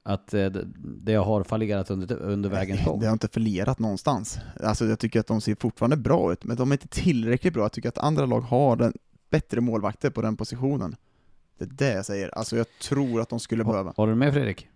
att 0.08 0.34
eh, 0.34 0.46
det- 0.46 1.14
har 1.14 1.42
fallerat 1.44 1.90
under, 1.90 2.16
under 2.16 2.48
vägens 2.50 2.84
gång? 2.84 3.00
Det 3.00 3.06
har 3.06 3.12
inte 3.12 3.28
förlerat 3.28 3.78
någonstans. 3.78 4.38
Alltså 4.62 4.86
jag 4.86 4.98
tycker 4.98 5.20
att 5.20 5.26
de 5.26 5.40
ser 5.40 5.54
fortfarande 5.60 5.96
bra 5.96 6.32
ut, 6.32 6.44
men 6.44 6.56
de 6.56 6.70
är 6.70 6.74
inte 6.74 6.88
tillräckligt 6.88 7.54
bra. 7.54 7.62
Jag 7.62 7.72
tycker 7.72 7.88
att 7.88 7.98
andra 7.98 8.26
lag 8.26 8.40
har 8.40 8.76
den, 8.76 8.92
bättre 9.30 9.60
målvakter 9.60 10.10
på 10.10 10.22
den 10.22 10.36
positionen. 10.36 10.96
Det 11.58 11.64
är 11.64 11.68
det 11.68 11.94
jag 11.94 12.06
säger. 12.06 12.38
Alltså 12.38 12.56
jag 12.56 12.66
tror 12.82 13.20
att 13.20 13.28
de 13.28 13.40
skulle 13.40 13.64
behöva. 13.64 13.92
Håller 13.96 14.12
du 14.12 14.18
med 14.18 14.32
Fredrik? 14.32 14.68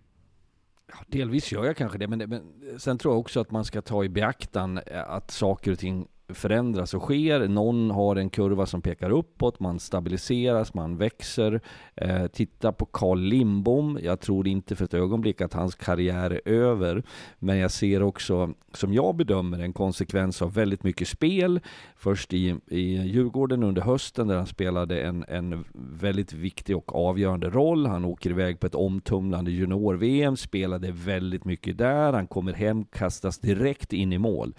Ja, 0.87 0.95
delvis 1.07 1.51
gör 1.51 1.65
jag 1.65 1.77
kanske 1.77 1.97
det, 1.97 2.07
men, 2.07 2.19
det, 2.19 2.27
men 2.27 2.41
sen 2.77 2.97
tror 2.97 3.13
jag 3.13 3.19
också 3.19 3.39
att 3.41 3.51
man 3.51 3.65
ska 3.65 3.81
ta 3.81 4.03
i 4.03 4.09
beaktan 4.09 4.77
eh, 4.85 5.09
att 5.09 5.31
saker 5.31 5.71
och 5.71 5.79
ting 5.79 6.07
förändras 6.33 6.93
och 6.93 7.01
sker. 7.01 7.47
Någon 7.47 7.91
har 7.91 8.15
en 8.15 8.29
kurva 8.29 8.65
som 8.65 8.81
pekar 8.81 9.09
uppåt, 9.09 9.59
man 9.59 9.79
stabiliseras, 9.79 10.73
man 10.73 10.97
växer. 10.97 11.61
Eh, 11.95 12.27
titta 12.27 12.71
på 12.71 12.85
Carl 12.85 13.19
Lindbom. 13.19 13.99
Jag 14.03 14.19
tror 14.19 14.47
inte 14.47 14.75
för 14.75 14.85
ett 14.85 14.93
ögonblick 14.93 15.41
att 15.41 15.53
hans 15.53 15.75
karriär 15.75 16.31
är 16.45 16.51
över. 16.51 17.03
Men 17.39 17.57
jag 17.57 17.71
ser 17.71 18.03
också, 18.03 18.53
som 18.73 18.93
jag 18.93 19.15
bedömer 19.15 19.59
en 19.59 19.73
konsekvens 19.73 20.41
av 20.41 20.53
väldigt 20.53 20.83
mycket 20.83 21.07
spel. 21.07 21.59
Först 21.95 22.33
i, 22.33 22.55
i 22.67 23.01
Djurgården 23.01 23.63
under 23.63 23.81
hösten 23.81 24.27
där 24.27 24.37
han 24.37 24.47
spelade 24.47 25.01
en, 25.01 25.25
en 25.27 25.63
väldigt 25.73 26.33
viktig 26.33 26.77
och 26.77 26.95
avgörande 26.95 27.49
roll. 27.49 27.85
Han 27.85 28.05
åker 28.05 28.29
iväg 28.29 28.59
på 28.59 28.67
ett 28.67 28.75
omtumlande 28.75 29.51
junior-VM, 29.51 30.37
spelade 30.37 30.91
väldigt 30.91 31.45
mycket 31.45 31.77
där. 31.77 32.13
Han 32.13 32.27
kommer 32.27 32.53
hem, 32.53 32.85
kastas 32.85 33.39
direkt 33.39 33.93
in 33.93 34.13
i 34.13 34.17
mål. 34.17 34.53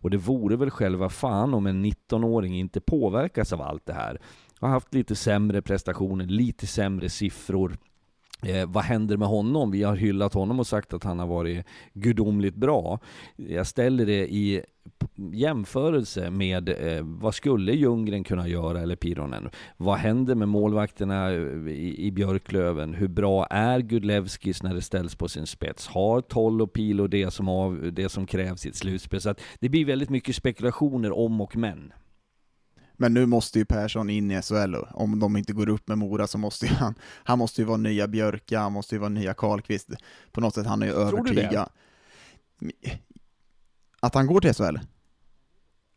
Och 0.00 0.10
det 0.10 0.16
vore 0.16 0.56
väl 0.56 0.70
själva 0.70 1.08
fan 1.08 1.54
om 1.54 1.66
en 1.66 1.84
19-åring 1.84 2.58
inte 2.58 2.80
påverkas 2.80 3.52
av 3.52 3.62
allt 3.62 3.86
det 3.86 3.92
här. 3.92 4.20
Har 4.60 4.68
haft 4.68 4.94
lite 4.94 5.16
sämre 5.16 5.62
prestationer, 5.62 6.24
lite 6.24 6.66
sämre 6.66 7.08
siffror. 7.08 7.76
Eh, 8.42 8.66
vad 8.68 8.84
händer 8.84 9.16
med 9.16 9.28
honom? 9.28 9.70
Vi 9.70 9.82
har 9.82 9.96
hyllat 9.96 10.34
honom 10.34 10.60
och 10.60 10.66
sagt 10.66 10.94
att 10.94 11.04
han 11.04 11.18
har 11.18 11.26
varit 11.26 11.66
gudomligt 11.92 12.54
bra. 12.54 12.98
Jag 13.36 13.66
ställer 13.66 14.06
det 14.06 14.32
i 14.32 14.62
jämförelse 15.32 16.30
med 16.30 16.68
eh, 16.68 17.02
vad 17.02 17.34
skulle 17.34 17.72
Ljunggren 17.72 18.24
kunna 18.24 18.48
göra 18.48 18.80
eller 18.80 18.96
Pironen? 18.96 19.50
Vad 19.76 19.98
händer 19.98 20.34
med 20.34 20.48
målvakterna 20.48 21.30
eh, 21.30 21.38
i, 21.68 22.06
i 22.06 22.10
Björklöven? 22.10 22.94
Hur 22.94 23.08
bra 23.08 23.46
är 23.46 23.80
Gudlevskis 23.80 24.62
när 24.62 24.74
det 24.74 24.82
ställs 24.82 25.14
på 25.14 25.28
sin 25.28 25.46
spets? 25.46 25.88
Har 25.88 26.20
Toll 26.20 26.62
och 26.62 26.72
Pilo 26.72 27.06
det 27.06 27.30
som, 27.30 27.48
av, 27.48 27.92
det 27.92 28.08
som 28.08 28.26
krävs 28.26 28.66
i 28.66 28.68
ett 28.68 28.76
slutspel? 28.76 29.20
Så 29.20 29.30
att 29.30 29.40
det 29.60 29.68
blir 29.68 29.84
väldigt 29.84 30.10
mycket 30.10 30.36
spekulationer 30.36 31.18
om 31.18 31.40
och 31.40 31.56
men. 31.56 31.92
Men 33.00 33.14
nu 33.14 33.26
måste 33.26 33.58
ju 33.58 33.64
Persson 33.64 34.10
in 34.10 34.30
i 34.30 34.42
SHL. 34.42 34.74
Om 34.90 35.18
de 35.20 35.36
inte 35.36 35.52
går 35.52 35.68
upp 35.68 35.88
med 35.88 35.98
Mora 35.98 36.26
så 36.26 36.38
måste 36.38 36.66
ju 36.66 36.72
han, 36.74 36.94
han 37.02 37.38
måste 37.38 37.60
ju 37.60 37.64
vara 37.64 37.76
nya 37.76 38.08
Björka, 38.08 38.60
han 38.60 38.72
måste 38.72 38.94
ju 38.94 38.98
vara 38.98 39.08
nya 39.08 39.34
Karlqvist. 39.34 39.88
På 40.32 40.40
något 40.40 40.54
sätt, 40.54 40.66
han 40.66 40.82
är 40.82 40.86
ju 40.86 40.92
övertygad. 40.92 41.68
Att 44.00 44.14
han 44.14 44.26
går 44.26 44.40
till 44.40 44.54
SHL? 44.54 44.76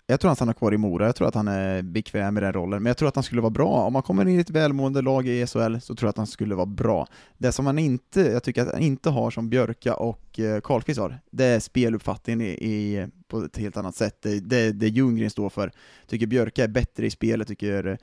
Jag 0.06 0.20
tror 0.20 0.32
att 0.32 0.39
han 0.39 0.49
är 0.49 0.54
kvar 0.54 0.74
i 0.74 0.78
Mora, 0.78 1.06
jag 1.06 1.16
tror 1.16 1.28
att 1.28 1.36
han 1.36 1.47
är 1.47 1.82
bekväm 1.82 2.34
med 2.34 2.43
den 2.43 2.54
rollen, 2.54 2.84
men 2.84 2.89
jag 2.89 2.97
tror 2.97 3.10
att 3.10 3.16
han 3.16 3.24
skulle 3.24 3.41
vara 3.41 3.49
bra. 3.49 3.86
Om 3.86 3.95
han 3.95 4.04
kommer 4.04 4.28
in 4.28 4.38
i 4.38 4.41
ett 4.41 4.49
välmående 4.49 5.01
lag 5.01 5.28
i 5.28 5.47
SHL 5.47 5.80
så 5.80 5.95
tror 5.95 6.08
jag 6.08 6.10
att 6.10 6.18
han 6.18 6.28
skulle 6.28 6.56
vara 6.56 6.66
bra. 6.66 7.08
Det 7.38 7.51
som 7.51 7.66
han 7.66 7.80
inte, 7.80 8.22
jag 8.22 8.43
tycker 8.43 8.62
att 8.62 8.72
han 8.72 8.82
inte 8.82 9.10
har 9.10 9.32
som 9.32 9.49
Björka 9.49 9.95
och 9.95 10.39
eh, 10.39 10.62
Karlqvist 10.62 10.99
har, 10.99 11.20
det 11.32 11.45
är 11.45 11.60
speluppfattningen 11.60 12.41
i, 12.41 12.49
i, 12.49 13.08
på 13.28 13.43
ett 13.43 13.58
helt 13.58 13.78
annat 13.78 13.95
sätt. 13.95 14.22
Det, 14.22 14.39
det, 14.39 14.72
det 14.72 14.88
Ljunggren 14.88 15.30
står 15.30 15.49
för. 15.49 15.72
Tycker 16.08 16.28
Björka 16.28 16.64
är 16.64 16.68
bättre 16.68 17.06
i 17.06 17.10
spelet, 17.10 17.47
tycker... 17.47 17.88
eh, 17.88 17.97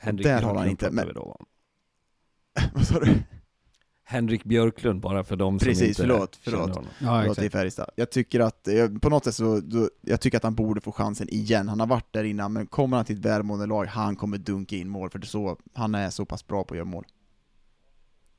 Henrik 0.00 0.26
Där 0.26 0.42
har 0.42 0.54
han 0.54 0.68
inte, 0.68 0.90
men-. 0.90 1.08
Vad 2.74 2.86
sa 2.86 3.00
du? 3.00 3.14
Henrik 4.10 4.44
Björklund, 4.44 5.00
bara 5.00 5.24
för 5.24 5.36
de 5.36 5.58
som 5.58 5.66
Precis, 5.66 5.88
inte 5.88 6.00
förlåt, 6.02 6.38
känner 6.42 6.56
förlåt. 6.58 6.76
honom. 6.76 6.90
Ja, 7.00 7.20
Förlåt, 7.20 7.38
i 7.38 7.50
Färjestad. 7.50 7.90
Jag 7.96 8.10
tycker 8.10 8.40
att, 8.40 8.68
eh, 8.68 8.88
på 8.88 9.08
något 9.10 9.24
sätt 9.24 9.34
så, 9.34 9.60
då, 9.60 9.90
jag 10.00 10.20
tycker 10.20 10.36
att 10.36 10.42
han 10.42 10.54
borde 10.54 10.80
få 10.80 10.92
chansen 10.92 11.28
igen. 11.28 11.68
Han 11.68 11.80
har 11.80 11.86
varit 11.86 12.12
där 12.12 12.24
innan, 12.24 12.52
men 12.52 12.66
kommer 12.66 12.96
han 12.96 13.06
till 13.06 13.18
ett 13.18 13.24
välmående 13.24 13.66
lag, 13.66 13.84
han 13.86 14.16
kommer 14.16 14.38
dunka 14.38 14.76
in 14.76 14.88
mål, 14.88 15.10
för 15.10 15.18
det 15.18 15.24
är 15.24 15.26
så, 15.28 15.58
han 15.72 15.94
är 15.94 16.10
så 16.10 16.24
pass 16.24 16.46
bra 16.46 16.64
på 16.64 16.74
att 16.74 16.78
göra 16.78 16.84
mål. 16.84 17.04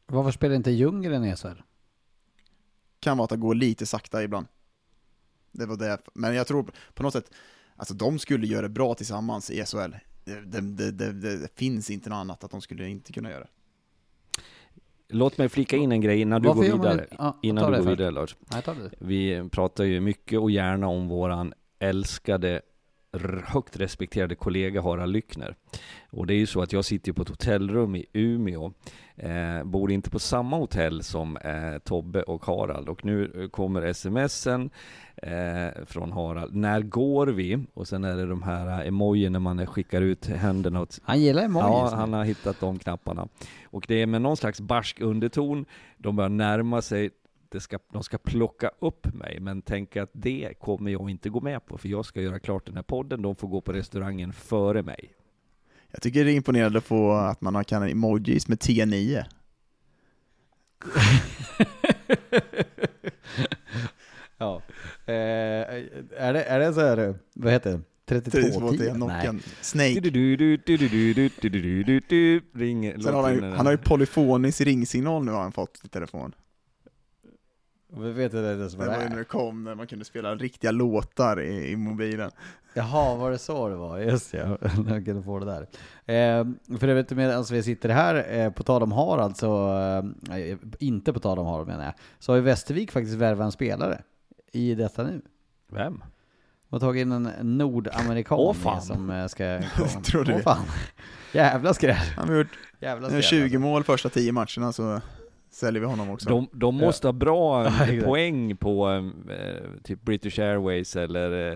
Varför 0.07 0.31
spelar 0.31 0.55
inte 0.55 0.71
Ljunggren 0.71 1.25
i 1.25 1.35
SHL? 1.35 1.61
Kan 2.99 3.17
vara 3.17 3.23
att 3.23 3.29
det 3.29 3.37
går 3.37 3.55
lite 3.55 3.85
sakta 3.85 4.23
ibland. 4.23 4.47
Det 5.51 5.65
var 5.65 5.77
det, 5.77 5.97
men 6.13 6.35
jag 6.35 6.47
tror 6.47 6.71
på 6.93 7.03
något 7.03 7.13
sätt, 7.13 7.31
alltså 7.75 7.93
de 7.93 8.19
skulle 8.19 8.47
göra 8.47 8.61
det 8.61 8.69
bra 8.69 8.93
tillsammans 8.93 9.49
i 9.51 9.65
SHL. 9.65 9.93
Det, 10.25 10.41
det, 10.41 10.61
det, 10.61 10.91
det, 10.91 11.37
det 11.37 11.47
finns 11.55 11.89
inte 11.89 12.09
något 12.09 12.17
annat 12.17 12.43
att 12.43 12.51
de 12.51 12.61
skulle 12.61 12.87
inte 12.87 13.13
kunna 13.13 13.29
göra. 13.31 13.47
Låt 15.09 15.37
mig 15.37 15.49
flika 15.49 15.77
in 15.77 15.91
en 15.91 16.01
grej 16.01 16.21
innan 16.21 16.41
du 16.41 16.47
Varför 16.47 16.61
går 16.71 16.77
vidare. 16.77 17.05
ja, 17.17 17.37
innan 17.41 17.63
du 17.71 17.77
går 17.77 17.83
först. 17.85 17.99
vidare 17.99 18.11
Lars. 18.11 18.35
Nej. 18.51 18.61
Vi 18.99 19.49
pratar 19.51 19.83
ju 19.83 19.99
mycket 20.01 20.39
och 20.39 20.51
gärna 20.51 20.87
om 20.87 21.07
våran 21.07 21.53
älskade, 21.79 22.61
högt 23.45 23.77
respekterade 23.79 24.35
kollega 24.35 24.81
Harald 24.81 25.13
Lyckner. 25.13 25.55
Och 26.09 26.27
det 26.27 26.33
är 26.33 26.37
ju 26.37 26.45
så 26.45 26.61
att 26.61 26.73
jag 26.73 26.85
sitter 26.85 27.13
på 27.13 27.21
ett 27.21 27.29
hotellrum 27.29 27.95
i 27.95 28.05
Umeå, 28.13 28.71
eh, 29.15 29.63
bor 29.63 29.91
inte 29.91 30.09
på 30.09 30.19
samma 30.19 30.57
hotell 30.57 31.03
som 31.03 31.37
eh, 31.37 31.77
Tobbe 31.83 32.23
och 32.23 32.45
Harald. 32.45 32.89
Och 32.89 33.05
nu 33.05 33.31
eh, 33.35 33.49
kommer 33.49 33.93
smsen 33.93 34.69
eh, 35.15 35.85
från 35.85 36.11
Harald. 36.11 36.55
När 36.55 36.81
går 36.81 37.27
vi? 37.27 37.65
Och 37.73 37.87
sen 37.87 38.03
är 38.03 38.15
det 38.15 38.25
de 38.25 38.43
här 38.43 38.85
emojin 38.85 39.31
när 39.31 39.39
man 39.39 39.67
skickar 39.67 40.01
ut 40.01 40.25
händerna 40.25 40.81
åt 40.81 40.99
Han 41.03 41.21
gillar 41.21 41.43
emojis. 41.43 41.67
Ja, 41.67 41.91
han 41.95 42.13
har 42.13 42.23
hittat 42.23 42.59
de 42.59 42.79
knapparna. 42.79 43.27
Och 43.63 43.85
det 43.87 44.01
är 44.01 44.05
med 44.05 44.21
någon 44.21 44.37
slags 44.37 44.61
barsk 44.61 45.01
underton, 45.01 45.65
de 45.97 46.15
börjar 46.15 46.29
närma 46.29 46.81
sig, 46.81 47.09
det 47.49 47.59
ska, 47.59 47.79
de 47.93 48.03
ska 48.03 48.17
plocka 48.17 48.71
upp 48.79 49.13
mig, 49.13 49.39
men 49.39 49.61
tänk 49.61 49.97
att 49.97 50.09
det 50.13 50.53
kommer 50.59 50.91
jag 50.91 51.09
inte 51.09 51.29
gå 51.29 51.41
med 51.41 51.65
på, 51.65 51.77
för 51.77 51.89
jag 51.89 52.05
ska 52.05 52.21
göra 52.21 52.39
klart 52.39 52.65
den 52.65 52.75
här 52.75 52.83
podden, 52.83 53.21
de 53.21 53.35
får 53.35 53.47
gå 53.47 53.61
på 53.61 53.73
restaurangen 53.73 54.33
före 54.33 54.83
mig. 54.83 55.13
Jag 55.91 56.01
tycker 56.01 56.25
det 56.25 56.31
är 56.31 56.35
imponerande 56.35 56.81
på 56.81 57.11
att 57.11 57.41
man 57.41 57.65
kan 57.65 57.83
emojis 57.83 58.47
med 58.47 58.57
T9. 58.57 59.23
ja. 64.37 64.61
Eh, 65.05 65.13
är, 65.13 66.33
det, 66.33 66.43
är 66.43 66.59
det 66.59 66.73
så 66.73 66.81
här, 66.81 67.15
vad 67.33 67.53
heter 67.53 67.71
det? 67.71 67.81
3210? 68.21 68.93
Nokian. 68.97 69.41
Snake. 69.61 69.93
Sen 73.03 73.13
har 73.13 73.23
han, 73.23 73.33
han 73.53 73.65
har 73.65 73.71
ju 73.71 73.77
polyfonisk 73.77 74.61
ringsignal 74.61 75.25
nu 75.25 75.31
har 75.31 75.41
han 75.41 75.51
fått 75.51 75.81
i 75.83 75.87
telefon. 75.87 76.33
Vi 77.97 78.11
vet 78.11 78.33
inte 78.33 78.55
det 78.55 78.69
som 78.69 78.79
Det 78.79 78.85
är 78.85 78.95
var 78.95 79.03
ju 79.03 79.09
när 79.09 79.17
det 79.17 79.23
kom, 79.23 79.63
när 79.63 79.75
man 79.75 79.87
kunde 79.87 80.05
spela 80.05 80.35
riktiga 80.35 80.71
låtar 80.71 81.41
i, 81.41 81.71
i 81.71 81.75
mobilen. 81.75 82.31
Jaha, 82.73 83.15
var 83.15 83.31
det 83.31 83.37
så 83.37 83.69
det 83.69 83.75
var? 83.75 83.99
Just 83.99 84.33
ja, 84.33 84.57
jag 84.87 85.05
kunde 85.05 85.23
få 85.23 85.39
det 85.39 85.45
där. 85.45 85.61
Eh, 86.15 86.45
för 86.79 86.87
det 86.87 86.93
vet 86.93 87.09
du, 87.09 87.15
medan 87.15 87.45
vi 87.51 87.63
sitter 87.63 87.89
här, 87.89 88.39
eh, 88.39 88.51
på 88.51 88.63
tal 88.63 88.83
om 88.83 88.91
Harald, 88.91 89.37
så, 89.37 89.77
eh, 90.31 90.57
inte 90.79 91.13
på 91.13 91.19
tal 91.19 91.39
om 91.39 91.45
Harald 91.45 91.67
menar 91.67 91.83
jag, 91.85 91.93
så 92.19 92.31
har 92.31 92.37
ju 92.37 92.41
Västervik 92.41 92.91
faktiskt 92.91 93.15
värvat 93.17 93.45
en 93.45 93.51
spelare 93.51 94.01
i 94.51 94.75
detta 94.75 95.03
nu. 95.03 95.21
Vem? 95.71 96.03
De 96.69 96.75
har 96.75 96.79
tagit 96.79 97.01
in 97.01 97.11
en 97.11 97.57
nordamerikan 97.57 98.37
Åh, 98.39 98.53
fan. 98.53 98.81
som 98.81 99.09
eh, 99.09 99.27
ska 99.27 99.61
komma. 99.77 99.89
Tror 100.03 100.23
du 100.23 100.31
Åh 100.31 100.37
det? 100.37 100.43
fan. 100.43 100.65
Jävla 101.33 101.73
skräll. 101.73 101.95
Han 102.17 102.29
har 102.29 102.35
gjort 102.35 102.59
Jävla 102.79 103.07
skräll. 103.07 103.23
20 103.23 103.57
mål 103.57 103.83
första 103.83 104.09
10 104.09 104.31
matcherna 104.31 104.71
så 104.73 105.01
säljer 105.51 105.81
vi 105.81 105.87
honom 105.87 106.09
också. 106.09 106.29
De, 106.29 106.47
de 106.51 106.75
måste 106.75 107.07
ha 107.07 107.11
bra 107.13 107.63
Ja, 107.65 107.83
exakt. 107.83 108.05
poäng 108.05 108.57
på 108.57 108.89
eh, 109.29 109.81
typ 109.83 110.01
British 110.01 110.39
Airways 110.39 110.95
eller 110.95 111.51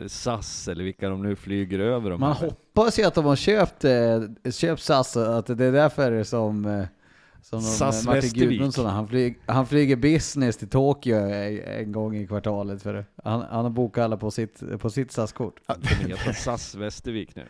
eh, 0.00 0.06
SAS 0.06 0.68
eller 0.68 0.84
vilka 0.84 1.08
de 1.08 1.22
nu 1.22 1.36
flyger 1.36 1.78
över. 1.78 2.10
De 2.10 2.20
Man 2.20 2.32
här. 2.36 2.46
hoppas 2.48 2.98
ju 2.98 3.04
att 3.04 3.14
de 3.14 3.24
har 3.24 3.36
köpt, 3.36 3.84
eh, 3.84 4.50
köpt 4.50 4.82
SAS, 4.82 5.16
att 5.16 5.46
det 5.46 5.64
är 5.64 5.72
därför 5.72 6.24
som, 6.24 6.64
eh, 6.64 6.84
som 7.42 7.58
de, 7.58 7.64
SAS 7.64 8.06
Martin 8.06 8.20
Västervik. 8.20 8.50
Gudmundsson, 8.50 8.86
han, 8.86 9.08
flyg, 9.08 9.38
han 9.46 9.66
flyger 9.66 9.96
business 9.96 10.56
till 10.56 10.68
Tokyo 10.68 11.16
en, 11.16 11.92
gång 11.92 12.16
i 12.16 12.26
kvartalet. 12.26 12.82
För 12.82 13.04
han, 13.24 13.44
han 13.50 13.64
har 13.64 13.70
bokat 13.70 14.04
alla 14.04 14.16
på 14.16 14.30
sitt, 14.30 14.62
på 14.80 14.90
sitt 14.90 15.12
SAS-kort. 15.12 15.54
De 15.66 15.88
heter 16.08 16.32
SAS 16.32 16.74
Västervik 16.74 17.36
nu. 17.36 17.44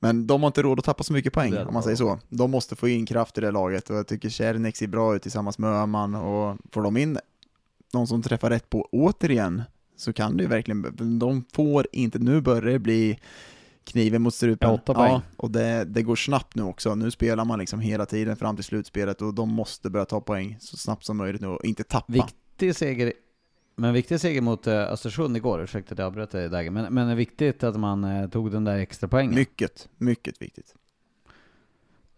Men 0.00 0.26
de 0.26 0.42
har 0.42 0.46
inte 0.46 0.62
råd 0.62 0.78
att 0.78 0.84
tappa 0.84 1.02
så 1.02 1.12
mycket 1.12 1.32
poäng, 1.32 1.56
om 1.56 1.74
man 1.74 1.82
säger 1.82 1.96
så. 1.96 2.18
De 2.28 2.50
måste 2.50 2.76
få 2.76 2.88
in 2.88 3.06
kraft 3.06 3.38
i 3.38 3.40
det 3.40 3.50
laget 3.50 3.90
och 3.90 3.96
jag 3.96 4.06
tycker 4.06 4.28
Czernek 4.28 4.76
ser 4.76 4.86
bra 4.86 5.16
ut 5.16 5.22
tillsammans 5.22 5.58
med 5.58 5.70
Öhman 5.70 6.14
och 6.14 6.56
får 6.72 6.82
de 6.82 6.96
in 6.96 7.18
någon 7.92 8.06
som 8.06 8.22
träffar 8.22 8.50
rätt 8.50 8.70
på 8.70 8.88
återigen, 8.92 9.62
så 9.96 10.12
kan 10.12 10.36
det 10.36 10.42
ju 10.42 10.48
verkligen, 10.48 11.18
de 11.18 11.44
får 11.52 11.86
inte, 11.92 12.18
nu 12.18 12.40
börjar 12.40 12.62
det 12.62 12.78
bli 12.78 13.18
kniven 13.84 14.22
mot 14.22 14.34
strupen. 14.34 14.70
Åtta 14.70 14.94
poäng. 14.94 15.12
Ja, 15.12 15.22
och 15.36 15.50
det, 15.50 15.84
det 15.84 16.02
går 16.02 16.16
snabbt 16.16 16.54
nu 16.54 16.62
också. 16.62 16.94
Nu 16.94 17.10
spelar 17.10 17.44
man 17.44 17.58
liksom 17.58 17.80
hela 17.80 18.06
tiden 18.06 18.36
fram 18.36 18.56
till 18.56 18.64
slutspelet 18.64 19.22
och 19.22 19.34
de 19.34 19.48
måste 19.48 19.90
börja 19.90 20.04
ta 20.04 20.20
poäng 20.20 20.56
så 20.60 20.76
snabbt 20.76 21.04
som 21.04 21.16
möjligt 21.16 21.40
nu 21.40 21.48
och 21.48 21.64
inte 21.64 21.84
tappa. 21.84 22.12
Viktig 22.12 22.76
seger, 22.76 23.12
men 23.78 23.94
viktig 23.94 24.20
seger 24.20 24.40
mot 24.40 24.66
eh, 24.66 24.74
Östersund 24.74 25.36
igår, 25.36 25.62
ursäkta 25.62 25.92
att 25.92 25.98
jag 25.98 26.06
avbröt 26.06 26.30
dig 26.30 26.48
Dagge, 26.48 26.70
men, 26.70 26.94
men 26.94 27.06
det 27.06 27.12
är 27.12 27.16
viktigt 27.16 27.62
att 27.64 27.76
man 27.76 28.04
eh, 28.04 28.28
tog 28.28 28.50
den 28.50 28.64
där 28.64 28.78
extra 28.78 29.08
poängen. 29.08 29.34
Mycket, 29.34 29.88
mycket 29.96 30.42
viktigt. 30.42 30.74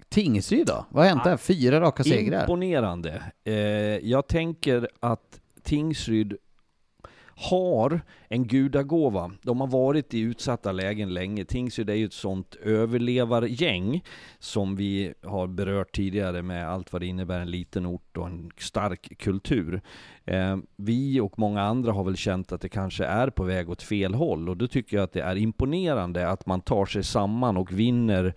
Tingsryd 0.09 0.67
då? 0.67 0.87
Vad 0.89 1.05
har 1.05 1.09
hänt 1.09 1.25
där? 1.25 1.37
Fyra 1.37 1.81
raka 1.81 2.05
segrar. 2.05 2.41
Imponerande. 2.41 3.23
Eh, 3.45 3.55
jag 4.09 4.27
tänker 4.27 4.89
att 5.01 5.41
Tingsryd 5.63 6.37
har 7.41 8.01
en 8.29 8.47
gudagåva. 8.47 9.31
De 9.43 9.61
har 9.61 9.67
varit 9.67 10.15
i 10.15 10.21
utsatta 10.21 10.73
lägen 10.73 11.15
länge. 11.15 11.45
Tingsryd 11.45 11.91
är 11.91 11.95
ju 11.95 12.05
ett 12.05 12.13
sånt 12.13 12.55
överlevargäng 12.55 14.05
som 14.39 14.77
vi 14.77 15.15
har 15.23 15.47
berört 15.47 15.97
tidigare 15.97 16.43
med 16.43 16.69
allt 16.69 16.93
vad 16.93 17.03
det 17.03 17.07
innebär 17.07 17.41
en 17.41 17.51
liten 17.51 17.87
ort 17.87 18.17
och 18.17 18.27
en 18.27 18.51
stark 18.59 19.19
kultur. 19.19 19.81
Eh, 20.25 20.57
vi 20.77 21.21
och 21.21 21.39
många 21.39 21.63
andra 21.63 21.93
har 21.93 22.05
väl 22.05 22.17
känt 22.17 22.53
att 22.53 22.61
det 22.61 22.69
kanske 22.69 23.05
är 23.05 23.31
på 23.31 23.45
väg 23.45 23.71
åt 23.71 23.83
fel 23.83 24.15
håll 24.15 24.49
och 24.49 24.57
då 24.57 24.67
tycker 24.67 24.97
jag 24.97 25.05
att 25.05 25.13
det 25.13 25.23
är 25.23 25.37
imponerande 25.37 26.29
att 26.29 26.47
man 26.47 26.61
tar 26.61 26.87
sig 26.87 27.05
samman 27.05 27.57
och 27.57 27.73
vinner 27.73 28.35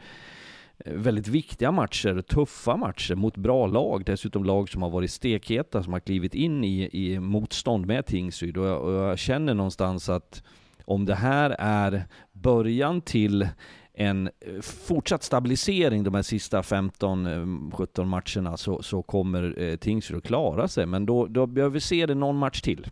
Eh, 0.77 0.93
väldigt 0.93 1.27
viktiga 1.27 1.71
matcher, 1.71 2.21
tuffa 2.21 2.77
matcher 2.77 3.15
mot 3.15 3.37
bra 3.37 3.67
lag. 3.67 4.05
Dessutom 4.05 4.43
lag 4.43 4.69
som 4.69 4.81
har 4.81 4.89
varit 4.89 5.11
stekheta, 5.11 5.83
som 5.83 5.93
har 5.93 5.99
klivit 5.99 6.35
in 6.35 6.63
i, 6.63 6.89
i 6.93 7.19
motstånd 7.19 7.85
med 7.85 8.05
Tingsryd. 8.05 8.57
Och 8.57 8.65
jag, 8.65 8.81
och 8.81 8.91
jag 8.91 9.19
känner 9.19 9.53
någonstans 9.53 10.09
att 10.09 10.43
om 10.85 11.05
det 11.05 11.15
här 11.15 11.55
är 11.59 12.05
början 12.31 13.01
till 13.01 13.47
en 13.93 14.27
eh, 14.27 14.61
fortsatt 14.61 15.23
stabilisering 15.23 16.03
de 16.03 16.13
här 16.13 16.21
sista 16.21 16.61
15-17 16.61 17.99
eh, 17.99 18.05
matcherna 18.05 18.57
så, 18.57 18.81
så 18.81 19.01
kommer 19.01 19.61
eh, 19.61 19.75
Tingsryd 19.75 20.17
att 20.17 20.23
klara 20.23 20.67
sig. 20.67 20.85
Men 20.85 21.05
då, 21.05 21.27
då 21.27 21.45
behöver 21.45 21.73
vi 21.73 21.81
se 21.81 22.05
det 22.05 22.15
någon 22.15 22.37
match 22.37 22.61
till. 22.61 22.89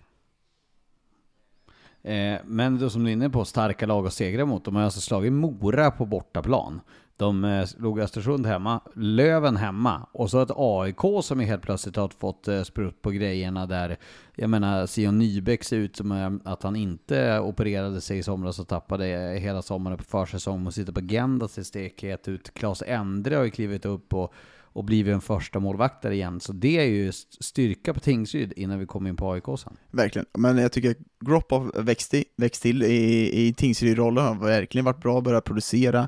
Eh, 2.03 2.37
men 2.45 2.79
då 2.79 2.89
som 2.89 3.03
du 3.03 3.09
är 3.09 3.13
inne 3.13 3.29
på, 3.29 3.45
starka 3.45 3.85
lag 3.85 4.07
att 4.07 4.13
segra 4.13 4.45
mot. 4.45 4.65
De 4.65 4.75
har 4.75 4.83
alltså 4.83 5.01
slagit 5.01 5.33
Mora 5.33 5.91
på 5.91 6.05
bortaplan. 6.05 6.81
De 7.17 7.43
eh, 7.43 7.65
slog 7.65 7.99
Östersund 7.99 8.45
hemma, 8.45 8.81
Löven 8.95 9.57
hemma 9.57 10.07
och 10.11 10.29
så 10.29 10.41
ett 10.41 10.51
AIK 10.55 11.23
som 11.23 11.39
helt 11.39 11.61
plötsligt 11.61 11.95
har 11.95 12.09
fått 12.19 12.47
eh, 12.47 12.63
sprutt 12.63 13.01
på 13.01 13.11
grejerna 13.11 13.65
där. 13.65 13.97
Jag 14.35 14.49
menar, 14.49 14.87
Sion 14.87 15.17
Nybäck 15.17 15.63
ser 15.63 15.77
ut 15.77 15.95
som 15.95 16.11
eh, 16.11 16.51
att 16.51 16.63
han 16.63 16.75
inte 16.75 17.39
opererade 17.39 18.01
sig 18.01 18.17
i 18.17 18.23
somras 18.23 18.59
och 18.59 18.67
tappade 18.67 19.05
hela 19.39 19.61
sommaren 19.61 19.97
på 19.97 20.03
försäsong 20.03 20.67
och 20.67 20.73
sitter 20.73 20.93
på 20.93 20.99
agenda 20.99 21.47
ser 21.47 21.63
stekhet 21.63 22.27
ut. 22.27 22.53
Klas 22.53 22.83
Endre 22.87 23.35
har 23.35 23.43
ju 23.43 23.49
klivit 23.49 23.85
upp 23.85 24.13
och, 24.13 24.33
och 24.63 24.83
blivit 24.83 25.13
en 25.13 25.21
första 25.21 25.59
målvaktare 25.59 26.15
igen. 26.15 26.39
Så 26.39 26.53
det 26.53 26.77
är 26.77 26.85
ju 26.85 27.11
styrka 27.39 27.93
på 27.93 27.99
Tingsryd 27.99 28.53
innan 28.55 28.79
vi 28.79 28.85
kommer 28.85 29.09
in 29.09 29.15
på 29.15 29.31
AIK 29.31 29.45
sen. 29.57 29.77
Verkligen, 29.91 30.25
men 30.37 30.57
jag 30.57 30.71
tycker 30.71 30.95
Gropov 31.19 31.71
växt, 31.75 32.13
växt 32.37 32.61
till 32.61 32.83
i, 32.83 33.47
i 33.47 33.53
Tingsryd-rollen, 33.53 34.25
har 34.25 34.35
verkligen 34.35 34.85
varit 34.85 35.01
bra, 35.01 35.21
börjat 35.21 35.43
producera. 35.43 36.07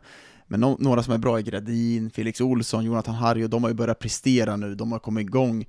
Men 0.54 0.60
no 0.60 0.78
några 0.80 1.04
som 1.04 1.14
är 1.14 1.18
bra 1.18 1.38
är 1.38 1.42
Gradin, 1.42 2.10
Felix 2.10 2.42
Olsson, 2.42 2.86
Jonathan 2.86 3.16
Harry, 3.16 3.46
och 3.46 3.50
de 3.50 3.64
har 3.64 3.70
ju 3.70 3.76
börjat 3.76 4.00
prestera 4.00 4.56
nu, 4.56 4.76
de 4.76 4.92
har 4.92 5.00
kommit 5.00 5.22
igång. 5.22 5.66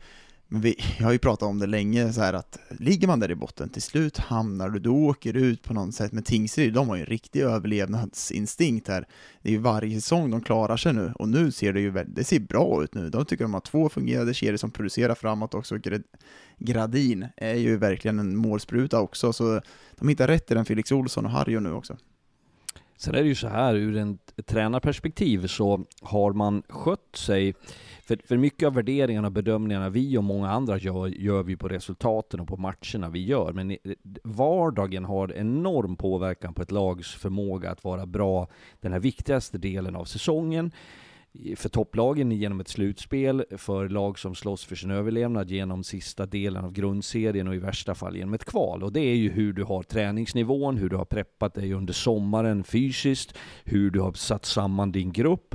Men 0.49 0.61
vi, 0.61 0.77
jag 0.99 1.05
har 1.05 1.13
ju 1.13 1.19
pratat 1.19 1.49
om 1.49 1.59
det 1.59 1.67
länge, 1.67 2.13
så 2.13 2.21
här 2.21 2.33
att 2.33 2.59
ligger 2.71 3.07
man 3.07 3.21
där 3.21 3.31
i 3.31 3.35
botten, 3.35 3.69
till 3.69 3.83
slut 3.83 4.19
hamnar 4.19 4.69
du, 4.69 4.79
du 4.79 4.89
åker 4.89 5.37
ut 5.37 5.63
på 5.63 5.75
något 5.75 5.95
sätt. 5.95 6.13
Men 6.13 6.23
Tingsryd, 6.23 6.73
de 6.73 6.89
har 6.89 6.97
ju 6.97 7.01
en 7.01 7.07
riktig 7.07 7.41
överlevnadsinstinkt 7.41 8.89
här. 8.89 9.07
Det 9.43 9.49
är 9.49 9.53
ju 9.53 9.59
varje 9.59 10.01
säsong 10.01 10.31
de 10.31 10.41
klarar 10.41 10.77
sig 10.77 10.93
nu, 10.93 11.13
och 11.15 11.29
nu 11.29 11.53
ser 11.53 11.73
det 11.73 11.81
ju 11.81 11.93
det 12.07 12.25
ser 12.25 12.41
bra 12.41 12.85
ut 12.85 12.95
nu. 12.95 13.11
De 13.11 13.25
tycker 13.25 13.45
de 13.45 13.55
har 13.55 13.61
två 13.61 13.89
fungerande 13.89 14.35
kedjor 14.35 14.57
som 14.57 14.71
producerar 14.71 15.15
framåt 15.15 15.55
också. 15.55 15.79
Gradin 16.59 17.27
är 17.37 17.55
ju 17.55 17.77
verkligen 17.77 18.19
en 18.19 18.37
målspruta 18.37 19.01
också, 19.01 19.33
så 19.33 19.61
de 19.99 20.09
hittar 20.09 20.29
rätt 20.29 20.51
i 20.51 20.55
den 20.55 20.65
Felix 20.65 20.93
Olsson 20.93 21.25
och 21.25 21.31
Harry 21.31 21.61
nu 21.61 21.73
också. 21.73 21.97
Sen 22.97 23.15
är 23.15 23.23
det 23.23 23.29
ju 23.29 23.35
så 23.35 23.49
här, 23.49 23.75
ur 23.75 24.17
ett 24.37 24.47
tränarperspektiv 24.47 25.47
så 25.47 25.85
har 26.03 26.33
man 26.33 26.63
skött 26.69 27.17
sig, 27.17 27.55
för, 28.03 28.19
för 28.25 28.37
mycket 28.37 28.67
av 28.67 28.75
värderingarna 28.75 29.29
och 29.29 29.33
bedömningarna 29.33 29.89
vi 29.89 30.19
och 30.19 30.25
många 30.25 30.51
andra 30.51 30.79
gör, 30.79 31.07
gör 31.07 31.43
vi 31.43 31.57
på 31.57 31.69
resultaten 31.69 32.41
och 32.41 32.49
på 32.49 32.57
matcherna 32.57 33.09
vi 33.11 33.25
gör. 33.25 33.53
Men 33.53 33.77
vardagen 34.25 35.05
har 35.05 35.33
enorm 35.33 35.97
påverkan 35.97 36.55
på 36.55 36.63
ett 36.63 36.71
lags 36.71 37.15
förmåga 37.15 37.71
att 37.71 37.85
vara 37.85 38.07
bra 38.07 38.49
den 38.81 38.93
här 38.93 39.01
viktigaste 39.01 39.59
delen 39.59 39.97
av 39.97 40.05
säsongen 40.05 40.73
för 41.57 41.69
topplagen 41.69 42.33
genom 42.33 42.61
ett 42.61 42.69
slutspel, 42.69 43.45
för 43.57 43.89
lag 43.89 44.19
som 44.19 44.35
slåss 44.35 44.65
för 44.65 44.77
sin 44.77 44.91
överlevnad 44.91 45.51
genom 45.51 45.85
sista 45.85 46.27
delen 46.27 46.65
av 46.65 46.73
grundserien 46.73 47.49
och 47.49 47.55
i 47.55 47.59
värsta 47.59 47.95
fall 47.95 48.17
genom 48.17 48.35
ett 48.35 48.45
kval. 48.45 48.83
Och 48.83 48.93
det 48.93 49.01
är 49.01 49.15
ju 49.15 49.31
hur 49.31 49.53
du 49.53 49.65
har 49.65 49.83
träningsnivån, 49.83 50.77
hur 50.77 50.89
du 50.89 50.97
har 50.97 51.05
preppat 51.05 51.55
dig 51.55 51.73
under 51.73 51.93
sommaren 51.93 52.65
fysiskt, 52.65 53.35
hur 53.65 53.91
du 53.91 54.01
har 54.01 54.13
satt 54.13 54.45
samman 54.45 54.93
din 54.93 55.13
grupp. 55.13 55.55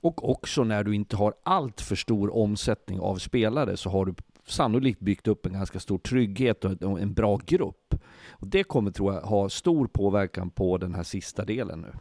Och 0.00 0.30
också 0.30 0.64
när 0.64 0.84
du 0.84 0.94
inte 0.94 1.16
har 1.16 1.34
allt 1.42 1.80
för 1.80 1.96
stor 1.96 2.36
omsättning 2.36 3.00
av 3.00 3.16
spelare 3.16 3.76
så 3.76 3.90
har 3.90 4.06
du 4.06 4.14
sannolikt 4.46 5.00
byggt 5.00 5.28
upp 5.28 5.46
en 5.46 5.52
ganska 5.52 5.80
stor 5.80 5.98
trygghet 5.98 6.64
och 6.64 7.00
en 7.00 7.14
bra 7.14 7.40
grupp. 7.46 7.94
Och 8.30 8.46
det 8.46 8.64
kommer, 8.64 8.90
tror 8.90 9.14
jag, 9.14 9.20
ha 9.20 9.48
stor 9.48 9.86
påverkan 9.86 10.50
på 10.50 10.78
den 10.78 10.94
här 10.94 11.02
sista 11.02 11.44
delen 11.44 11.80
nu. 11.80 11.92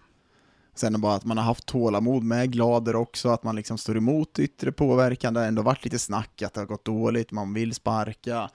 Sen 0.79 1.01
bara 1.01 1.15
att 1.15 1.25
man 1.25 1.37
har 1.37 1.45
haft 1.45 1.65
tålamod 1.65 2.23
med 2.23 2.51
Glader 2.51 2.95
också, 2.95 3.29
att 3.29 3.43
man 3.43 3.55
liksom 3.55 3.77
står 3.77 3.97
emot 3.97 4.39
yttre 4.39 4.71
påverkan. 4.71 5.33
Det 5.33 5.39
har 5.39 5.47
ändå 5.47 5.61
varit 5.61 5.83
lite 5.83 5.99
snack 5.99 6.41
att 6.41 6.53
det 6.53 6.61
har 6.61 6.65
gått 6.65 6.85
dåligt, 6.85 7.31
man 7.31 7.53
vill 7.53 7.73
sparka. 7.73 8.49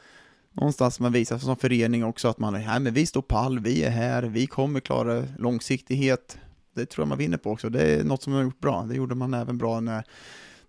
Någonstans 0.53 1.01
man 1.01 1.13
visar 1.13 1.39
som 1.39 1.57
förening 1.57 2.05
också 2.05 2.29
att 2.29 2.39
man 2.39 2.55
är 2.55 2.59
här, 2.59 2.81
men 2.81 2.95
vi 2.95 3.07
står 3.07 3.23
pall, 3.23 3.59
vi 3.59 3.85
är 3.85 3.91
här, 3.91 4.23
vi 4.23 4.47
kommer 4.47 4.81
klara 4.81 5.25
långsiktighet. 5.39 6.39
Det 6.75 6.87
tror 6.87 7.03
jag 7.03 7.09
man 7.09 7.19
vinner 7.19 7.39
på 7.39 7.51
också. 7.51 7.69
Det 7.69 7.83
är 7.83 8.05
något 8.05 8.23
som 8.23 8.33
man 8.33 8.39
har 8.39 8.45
gjort 8.45 8.61
bra. 8.61 8.83
Det 8.83 8.95
gjorde 8.95 9.15
man 9.15 9.35
även 9.35 9.59
bra 9.59 9.81
när 9.81 10.05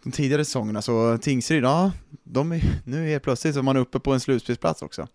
de 0.03 0.11
tidigare 0.11 0.45
säsongerna. 0.45 0.81
Så 0.81 1.17
Tingsryd, 1.17 1.63
ja, 1.63 1.91
de 2.23 2.51
är, 2.51 2.61
nu 2.85 3.11
är 3.11 3.19
plötsligt 3.19 3.55
så 3.55 3.63
man 3.63 3.77
uppe 3.77 3.99
på 3.99 4.13
en 4.13 4.19
slutspelsplats 4.19 4.81
också. 4.81 5.07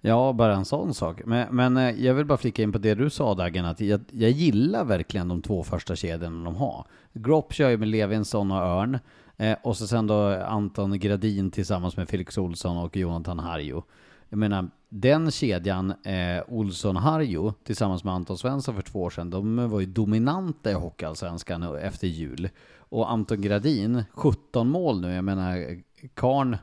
Ja, 0.00 0.32
bara 0.32 0.54
en 0.54 0.64
sån 0.64 0.94
sak. 0.94 1.22
Men, 1.24 1.56
men 1.56 1.76
eh, 1.76 2.04
jag 2.04 2.14
vill 2.14 2.24
bara 2.26 2.38
flika 2.38 2.62
in 2.62 2.72
på 2.72 2.78
det 2.78 2.94
du 2.94 3.10
sa 3.10 3.34
Dagen, 3.34 3.64
att 3.64 3.80
jag, 3.80 4.00
jag 4.10 4.30
gillar 4.30 4.84
verkligen 4.84 5.28
de 5.28 5.42
två 5.42 5.62
första 5.62 5.96
kedjorna 5.96 6.44
de 6.44 6.56
har. 6.56 6.86
Gropp 7.12 7.52
kör 7.52 7.70
ju 7.70 7.76
med 7.76 7.88
Levinsson 7.88 8.50
och 8.50 8.58
Örn, 8.58 8.98
eh, 9.36 9.56
och 9.62 9.76
så 9.76 9.86
sen 9.86 10.06
då 10.06 10.28
Anton 10.44 10.98
Gradin 10.98 11.50
tillsammans 11.50 11.96
med 11.96 12.08
Felix 12.08 12.38
Olsson 12.38 12.76
och 12.76 12.96
Jonathan 12.96 13.38
Harjo. 13.38 13.82
Jag 14.28 14.38
menar, 14.38 14.68
den 14.88 15.30
kedjan, 15.30 15.90
eh, 15.90 16.42
Olsson-Harjo, 16.48 17.52
tillsammans 17.64 18.04
med 18.04 18.14
Anton 18.14 18.38
Svensson 18.38 18.74
för 18.74 18.82
två 18.82 19.02
år 19.02 19.10
sedan, 19.10 19.30
de 19.30 19.70
var 19.70 19.80
ju 19.80 19.86
dominanta 19.86 20.70
i 20.70 20.74
Hockeyallsvenskan 20.74 21.76
efter 21.76 22.06
jul. 22.06 22.48
Och 22.78 23.10
Anton 23.10 23.40
Gradin, 23.40 24.04
17 24.10 24.68
mål 24.68 25.00
nu, 25.00 25.12
jag 25.14 25.24
menar, 25.24 25.80
Karn 26.14 26.56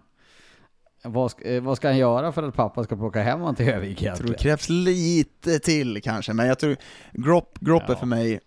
vad 1.03 1.31
ska, 1.31 1.43
eh, 1.43 1.63
vad 1.63 1.77
ska 1.77 1.87
han 1.87 1.97
göra 1.97 2.31
för 2.31 2.43
att 2.43 2.55
pappa 2.55 2.83
ska 2.83 2.95
plocka 2.95 3.23
hem 3.23 3.39
honom 3.39 3.55
till 3.55 3.69
Övik 3.69 4.01
Jag 4.01 4.17
tror 4.17 4.27
det 4.27 4.33
krävs 4.33 4.69
lite 4.69 5.59
till 5.59 6.01
kanske, 6.01 6.33
men 6.33 6.47
jag 6.47 6.59
tror 6.59 6.77
Gropp, 7.11 7.59
Gropp 7.59 7.83
ja. 7.87 7.93
är 7.93 7.97
för 7.97 8.05
mig 8.05 8.39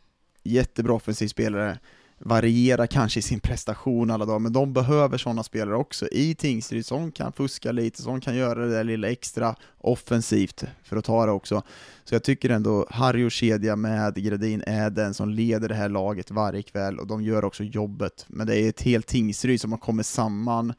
jättebra 0.42 0.94
offensiv 0.94 1.28
spelare, 1.28 1.78
varierar 2.18 2.86
kanske 2.86 3.18
i 3.18 3.22
sin 3.22 3.40
prestation 3.40 4.10
alla 4.10 4.24
dagar, 4.24 4.38
men 4.38 4.52
de 4.52 4.72
behöver 4.72 5.18
sådana 5.18 5.42
spelare 5.42 5.76
också 5.76 6.08
i 6.08 6.34
Tingsryd 6.34 6.86
som 6.86 7.12
kan 7.12 7.32
fuska 7.32 7.72
lite, 7.72 8.02
som 8.02 8.20
kan 8.20 8.36
göra 8.36 8.66
det 8.66 8.70
där 8.70 8.84
lilla 8.84 9.08
extra 9.08 9.54
offensivt 9.78 10.64
för 10.82 10.96
att 10.96 11.04
ta 11.04 11.26
det 11.26 11.32
också. 11.32 11.62
Så 12.04 12.14
jag 12.14 12.22
tycker 12.22 12.50
ändå 12.50 12.86
Harry 12.90 13.26
och 13.26 13.30
kedja 13.30 13.76
med 13.76 14.14
Gradin 14.14 14.62
är 14.66 14.90
den 14.90 15.14
som 15.14 15.28
leder 15.28 15.68
det 15.68 15.74
här 15.74 15.88
laget 15.88 16.30
varje 16.30 16.62
kväll 16.62 16.98
och 16.98 17.06
de 17.06 17.22
gör 17.22 17.44
också 17.44 17.64
jobbet. 17.64 18.24
Men 18.28 18.46
det 18.46 18.60
är 18.60 18.68
ett 18.68 18.82
helt 18.82 19.06
Tingsryd 19.06 19.60
som 19.60 19.72
har 19.72 19.78
kommit 19.78 20.06
samman 20.06 20.72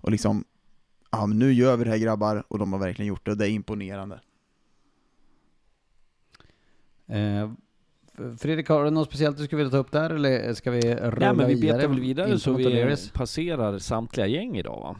och 0.00 0.10
liksom 0.10 0.44
ja 1.12 1.26
men 1.26 1.38
nu 1.38 1.52
gör 1.52 1.76
vi 1.76 1.84
det 1.84 1.90
här 1.90 1.98
grabbar, 1.98 2.44
och 2.48 2.58
de 2.58 2.72
har 2.72 2.80
verkligen 2.80 3.08
gjort 3.08 3.24
det, 3.24 3.30
och 3.30 3.36
det 3.36 3.48
är 3.48 3.50
imponerande. 3.50 4.20
Eh, 7.06 7.50
Fredrik, 8.38 8.68
har 8.68 8.84
du 8.84 8.90
något 8.90 9.08
speciellt 9.08 9.36
du 9.36 9.44
skulle 9.44 9.56
vilja 9.56 9.70
ta 9.70 9.76
upp 9.76 9.92
där, 9.92 10.10
eller 10.10 10.54
ska 10.54 10.70
vi 10.70 10.80
rulla 10.80 11.00
vidare? 11.00 11.18
Nej 11.18 11.34
men 11.34 11.48
vi 11.48 11.60
betar 11.60 11.88
väl 11.88 12.00
vidare 12.00 12.38
så 12.38 12.52
vi 12.52 12.96
passerar 13.12 13.78
samtliga 13.78 14.26
gäng 14.26 14.56
idag 14.56 14.80
va? 14.80 14.96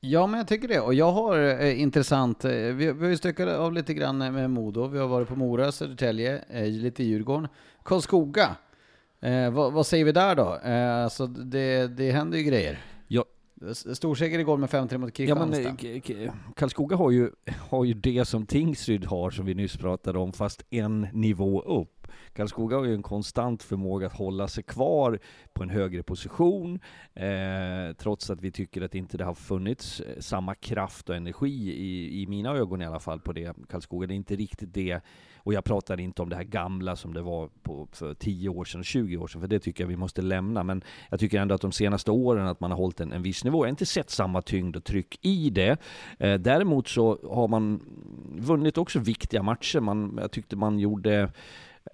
Ja, 0.00 0.26
men 0.26 0.38
jag 0.38 0.48
tycker 0.48 0.68
det. 0.68 0.80
Och 0.80 0.94
jag 0.94 1.12
har 1.12 1.38
eh, 1.38 1.80
intressant, 1.80 2.44
eh, 2.44 2.50
vi, 2.50 2.92
vi 2.92 3.02
har 3.02 3.08
ju 3.08 3.16
stökat 3.16 3.48
av 3.48 3.72
lite 3.72 3.94
grann 3.94 4.18
med 4.18 4.50
Modo. 4.50 4.86
Vi 4.86 4.98
har 4.98 5.08
varit 5.08 5.28
på 5.28 5.36
Mora, 5.36 5.72
Södertälje, 5.72 6.44
eh, 6.48 6.64
lite 6.64 7.02
i 7.02 7.06
Djurgården. 7.06 7.48
Karlskoga, 7.82 8.56
eh, 9.20 9.50
vad, 9.50 9.72
vad, 9.72 9.86
säger 9.86 10.04
vi 10.04 10.12
där 10.12 10.34
då? 10.34 10.58
Eh, 10.64 11.04
alltså 11.04 11.26
det, 11.26 11.86
det 11.86 12.10
händer 12.10 12.38
ju 12.38 12.44
grejer. 12.44 12.78
Storseger 13.94 14.38
igår 14.38 14.56
med 14.56 14.68
5-3 14.70 14.98
mot 14.98 15.12
Kristianstad. 15.12 15.60
Ja, 15.62 15.74
men, 15.82 16.26
eh, 16.26 16.32
Karlskoga 16.56 16.96
har 16.96 17.10
ju, 17.10 17.30
har 17.70 17.84
ju 17.84 17.94
det 17.94 18.24
som 18.24 18.46
Tingsryd 18.46 19.04
har, 19.04 19.30
som 19.30 19.46
vi 19.46 19.54
nyss 19.54 19.76
pratade 19.76 20.18
om, 20.18 20.32
fast 20.32 20.64
en 20.70 21.06
nivå 21.12 21.62
upp. 21.62 21.99
Karlskoga 22.32 22.76
har 22.76 22.84
ju 22.84 22.94
en 22.94 23.02
konstant 23.02 23.62
förmåga 23.62 24.06
att 24.06 24.12
hålla 24.12 24.48
sig 24.48 24.64
kvar 24.64 25.18
på 25.52 25.62
en 25.62 25.70
högre 25.70 26.02
position, 26.02 26.80
eh, 27.14 27.96
trots 27.98 28.30
att 28.30 28.40
vi 28.40 28.50
tycker 28.50 28.82
att 28.82 28.94
inte 28.94 29.18
det 29.18 29.24
har 29.24 29.34
funnits 29.34 30.00
eh, 30.00 30.20
samma 30.20 30.54
kraft 30.54 31.08
och 31.08 31.16
energi, 31.16 31.72
i, 31.72 32.22
i 32.22 32.26
mina 32.26 32.50
ögon 32.50 32.82
i 32.82 32.86
alla 32.86 33.00
fall, 33.00 33.20
på 33.20 33.32
det. 33.32 33.56
Karlskoga, 33.68 34.06
det 34.06 34.14
är 34.14 34.16
inte 34.16 34.36
riktigt 34.36 34.74
det 34.74 35.00
och 35.42 35.54
jag 35.54 35.64
pratar 35.64 36.00
inte 36.00 36.22
om 36.22 36.28
det 36.28 36.36
här 36.36 36.44
gamla 36.44 36.96
som 36.96 37.14
det 37.14 37.22
var 37.22 37.48
på, 37.62 37.88
för 37.92 38.14
10 38.14 38.48
år 38.48 38.64
sedan, 38.64 38.84
20 38.84 39.16
år 39.16 39.26
sedan, 39.26 39.40
för 39.40 39.48
det 39.48 39.58
tycker 39.58 39.84
jag 39.84 39.88
vi 39.88 39.96
måste 39.96 40.22
lämna. 40.22 40.64
Men 40.64 40.82
jag 41.10 41.20
tycker 41.20 41.40
ändå 41.40 41.54
att 41.54 41.60
de 41.60 41.72
senaste 41.72 42.10
åren 42.10 42.46
att 42.46 42.60
man 42.60 42.70
har 42.70 42.78
hållit 42.78 43.00
en, 43.00 43.12
en 43.12 43.22
viss 43.22 43.44
nivå. 43.44 43.58
Jag 43.58 43.64
har 43.64 43.70
inte 43.70 43.86
sett 43.86 44.10
samma 44.10 44.42
tyngd 44.42 44.76
och 44.76 44.84
tryck 44.84 45.18
i 45.22 45.50
det. 45.50 45.76
Eh, 46.18 46.34
däremot 46.34 46.88
så 46.88 47.18
har 47.30 47.48
man 47.48 47.80
vunnit 48.38 48.78
också 48.78 48.98
viktiga 48.98 49.42
matcher. 49.42 49.80
Man, 49.80 50.18
jag 50.20 50.30
tyckte 50.30 50.56
man 50.56 50.78
gjorde 50.78 51.32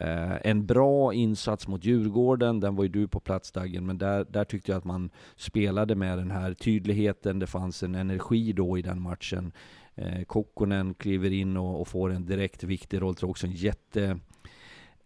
Eh, 0.01 0.37
en 0.45 0.67
bra 0.67 1.15
insats 1.15 1.69
mot 1.69 1.85
Djurgården, 1.85 2.61
den 2.61 2.77
var 2.77 2.85
ju 2.85 2.89
du 2.89 3.09
på 3.09 3.21
plats 3.21 3.53
Dagen, 3.53 3.87
men 3.87 3.99
där, 3.99 4.25
där 4.25 4.45
tyckte 4.45 4.71
jag 4.71 4.79
att 4.79 4.85
man 4.85 5.11
spelade 5.37 5.95
med 5.95 6.19
den 6.19 6.31
här 6.31 6.55
tydligheten, 6.55 7.39
det 7.39 7.47
fanns 7.47 7.83
en 7.83 7.95
energi 7.95 8.53
då 8.53 8.79
i 8.79 8.83
den 8.83 9.03
matchen. 9.03 9.53
Eh, 9.95 10.23
Kokkonen 10.23 10.95
kliver 10.95 11.33
in 11.33 11.57
och, 11.57 11.81
och, 11.81 11.89
får 11.89 12.13
en 12.13 12.27
direkt 12.27 12.65
viktig 12.65 13.03
roll, 13.03 13.15
tror 13.15 13.31
också 13.31 13.47
en 13.47 13.53
jätte 13.53 14.19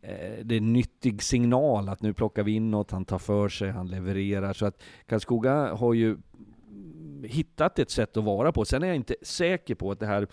eh, 0.03 0.45
det 0.45 0.55
är 0.55 0.59
en 0.59 0.73
nyttig 0.73 1.23
signal 1.23 1.89
att 1.89 2.03
nu 2.03 2.15
plockar 2.15 2.43
vi 2.43 2.53
in 2.53 2.71
något, 2.71 2.91
han 2.91 3.05
tar 3.05 3.19
för 3.19 3.49
sig, 3.49 3.71
han 3.71 3.89
levererar. 3.89 4.53
Så 4.53 4.67
att 4.67 4.83
Karlskoga 5.07 5.75
har 5.75 5.95
ju 5.95 6.17
hittat 7.25 7.79
ett 7.79 7.91
sätt 7.91 8.17
att 8.17 8.25
vara 8.25 8.53
på. 8.53 8.65
Sen 8.65 8.83
är 8.83 8.87
jag 8.87 8.97
inte 8.97 9.15
säker 9.23 9.75
på 9.75 9.91
att 9.91 10.01
det 10.01 10.07
här 10.07 10.27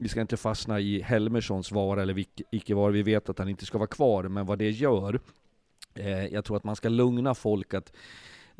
vi 0.00 0.08
ska 0.08 0.20
inte 0.20 0.36
fastna 0.36 0.80
i 0.80 1.00
Helmerssons 1.00 1.72
vara 1.72 2.02
eller 2.02 2.24
icke 2.50 2.74
vara. 2.74 2.92
Vi 2.92 3.02
vet 3.02 3.28
att 3.28 3.38
han 3.38 3.48
inte 3.48 3.66
ska 3.66 3.78
vara 3.78 3.88
kvar, 3.88 4.24
men 4.24 4.46
vad 4.46 4.58
det 4.58 4.70
gör, 4.70 5.20
eh, 5.94 6.26
jag 6.26 6.44
tror 6.44 6.56
att 6.56 6.64
man 6.64 6.76
ska 6.76 6.88
lugna 6.88 7.34
folk 7.34 7.74
att 7.74 7.92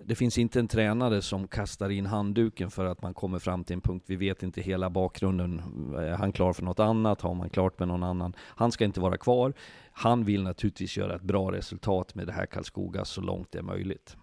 det 0.05 0.15
finns 0.15 0.39
inte 0.39 0.59
en 0.59 0.69
tränare 0.69 1.23
som 1.23 1.49
kastar 1.49 1.91
in 1.91 2.07
handduken 2.07 2.71
för 2.71 2.85
att 2.85 3.03
man 3.03 3.15
kommer 3.15 3.39
fram 3.39 3.65
till 3.65 3.75
en 3.75 3.81
punkt. 3.81 4.05
Vi 4.09 4.17
vet 4.17 4.43
inte 4.43 4.61
hela 4.61 4.91
bakgrunden. 4.91 5.63
Är 5.97 6.17
han 6.17 6.33
klar 6.33 6.53
för 6.53 6.63
något 6.63 6.81
annat? 6.81 7.21
Har 7.21 7.35
man 7.35 7.51
klart 7.51 7.79
med 7.79 7.89
någon 7.89 8.03
annan? 8.03 8.37
Han 8.39 8.73
ska 8.73 8.85
inte 8.85 9.01
vara 9.01 9.17
kvar. 9.17 9.53
Han 9.93 10.25
vill 10.25 10.43
naturligtvis 10.43 10.97
göra 10.97 11.17
ett 11.17 11.23
bra 11.23 11.53
resultat 11.53 12.15
med 12.15 12.27
det 12.27 12.33
här 12.33 12.47
Karlskoga 12.47 13.05
så 13.05 13.21
långt 13.21 13.53
det 13.53 13.59
är 13.59 13.63
möjligt. 13.63 14.17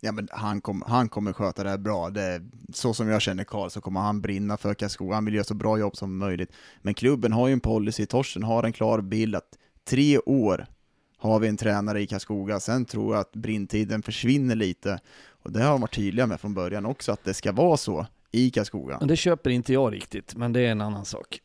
Ja, 0.00 0.12
men 0.12 0.28
han, 0.30 0.60
kom, 0.60 0.82
han 0.86 1.08
kommer 1.08 1.32
sköta 1.32 1.64
det 1.64 1.70
här 1.70 1.78
bra. 1.78 2.10
Det, 2.10 2.42
så 2.74 2.94
som 2.94 3.08
jag 3.08 3.22
känner 3.22 3.44
Karl 3.44 3.68
så 3.68 3.80
kommer 3.80 4.00
han 4.00 4.20
brinna 4.20 4.56
för 4.56 4.74
Karlskoga. 4.74 5.14
Han 5.14 5.24
vill 5.24 5.34
göra 5.34 5.44
så 5.44 5.54
bra 5.54 5.78
jobb 5.78 5.96
som 5.96 6.18
möjligt. 6.18 6.52
Men 6.82 6.94
klubben 6.94 7.32
har 7.32 7.46
ju 7.46 7.52
en 7.52 7.60
policy, 7.60 8.06
Torsten 8.06 8.42
har 8.42 8.62
en 8.62 8.72
klar 8.72 9.00
bild 9.00 9.36
att 9.36 9.58
tre 9.84 10.18
år 10.18 10.66
har 11.18 11.38
vi 11.38 11.48
en 11.48 11.56
tränare 11.56 12.00
i 12.00 12.06
Karlskoga. 12.06 12.60
Sen 12.60 12.84
tror 12.84 13.14
jag 13.14 13.20
att 13.20 13.32
brintiden 13.32 14.02
försvinner 14.02 14.54
lite. 14.54 15.00
Och 15.30 15.52
det 15.52 15.62
har 15.62 15.70
de 15.70 15.80
varit 15.80 15.94
tydliga 15.94 16.26
med 16.26 16.40
från 16.40 16.54
början 16.54 16.86
också, 16.86 17.12
att 17.12 17.24
det 17.24 17.34
ska 17.34 17.52
vara 17.52 17.76
så 17.76 18.06
i 18.30 18.50
Karlskoga. 18.50 18.98
Det 18.98 19.16
köper 19.16 19.50
inte 19.50 19.72
jag 19.72 19.92
riktigt, 19.92 20.36
men 20.36 20.52
det 20.52 20.60
är 20.60 20.70
en 20.70 20.80
annan 20.80 21.04
sak. 21.04 21.40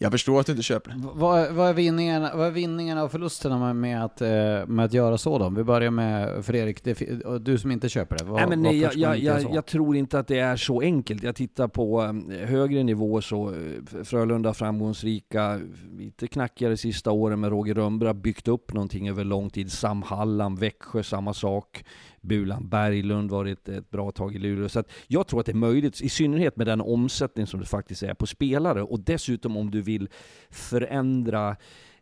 Jag 0.00 0.12
förstår 0.12 0.40
att 0.40 0.46
du 0.46 0.52
inte 0.52 0.62
köper 0.62 0.90
det. 0.90 0.96
Vad, 1.14 1.52
vad, 1.52 1.68
är, 1.68 1.74
vinningarna, 1.74 2.30
vad 2.34 2.46
är 2.46 2.50
vinningarna 2.50 3.04
och 3.04 3.10
förlusterna 3.10 3.74
med, 3.74 4.04
att, 4.04 4.20
eh, 4.20 4.28
med 4.66 4.84
att 4.84 4.92
göra 4.92 5.18
så 5.18 5.38
då? 5.38 5.48
Vi 5.48 5.64
börjar 5.64 5.90
med 5.90 6.44
Fredrik, 6.44 6.84
det, 6.84 6.98
du 7.38 7.58
som 7.58 7.70
inte 7.70 7.88
köper 7.88 8.18
det. 8.18 8.24
Vad, 8.24 8.40
nej, 8.40 8.48
men 8.48 8.62
nej, 8.62 8.80
jag, 8.80 8.94
jag, 8.94 9.18
jag, 9.18 9.54
jag, 9.54 9.66
tror 9.66 9.96
inte 9.96 10.18
att 10.18 10.26
det 10.26 10.38
är 10.38 10.56
så 10.56 10.80
enkelt. 10.80 11.22
Jag 11.22 11.36
tittar 11.36 11.68
på 11.68 12.02
eh, 12.02 12.48
högre 12.48 12.82
nivå 12.82 13.20
så 13.20 13.48
eh, 13.48 14.04
Frölunda 14.04 14.54
framgångsrika, 14.54 15.60
lite 15.98 16.26
knackigare 16.26 16.76
sista 16.76 17.10
åren 17.10 17.40
med 17.40 17.50
Roger 17.50 17.74
Rönnberg, 17.74 18.14
byggt 18.14 18.48
upp 18.48 18.72
någonting 18.72 19.08
över 19.08 19.24
lång 19.24 19.50
tid. 19.50 19.72
Sam 19.72 20.02
Hallam, 20.02 20.56
Växjö, 20.56 21.02
samma 21.02 21.34
sak. 21.34 21.84
Bulan 22.20 22.68
Berglund 22.68 23.30
varit 23.30 23.68
ett 23.68 23.90
bra 23.90 24.10
tag 24.10 24.34
i 24.34 24.38
Luleå. 24.38 24.68
Så 24.68 24.82
jag 25.06 25.26
tror 25.26 25.40
att 25.40 25.46
det 25.46 25.52
är 25.52 25.56
möjligt, 25.56 26.00
i 26.00 26.08
synnerhet 26.08 26.56
med 26.56 26.66
den 26.66 26.80
omsättning 26.80 27.46
som 27.46 27.60
det 27.60 27.66
faktiskt 27.66 28.02
är 28.02 28.14
på 28.14 28.26
spelare. 28.26 28.82
Och 28.82 29.00
dessutom 29.00 29.56
om 29.56 29.70
du 29.70 29.82
vill 29.82 30.08
förändra 30.50 31.56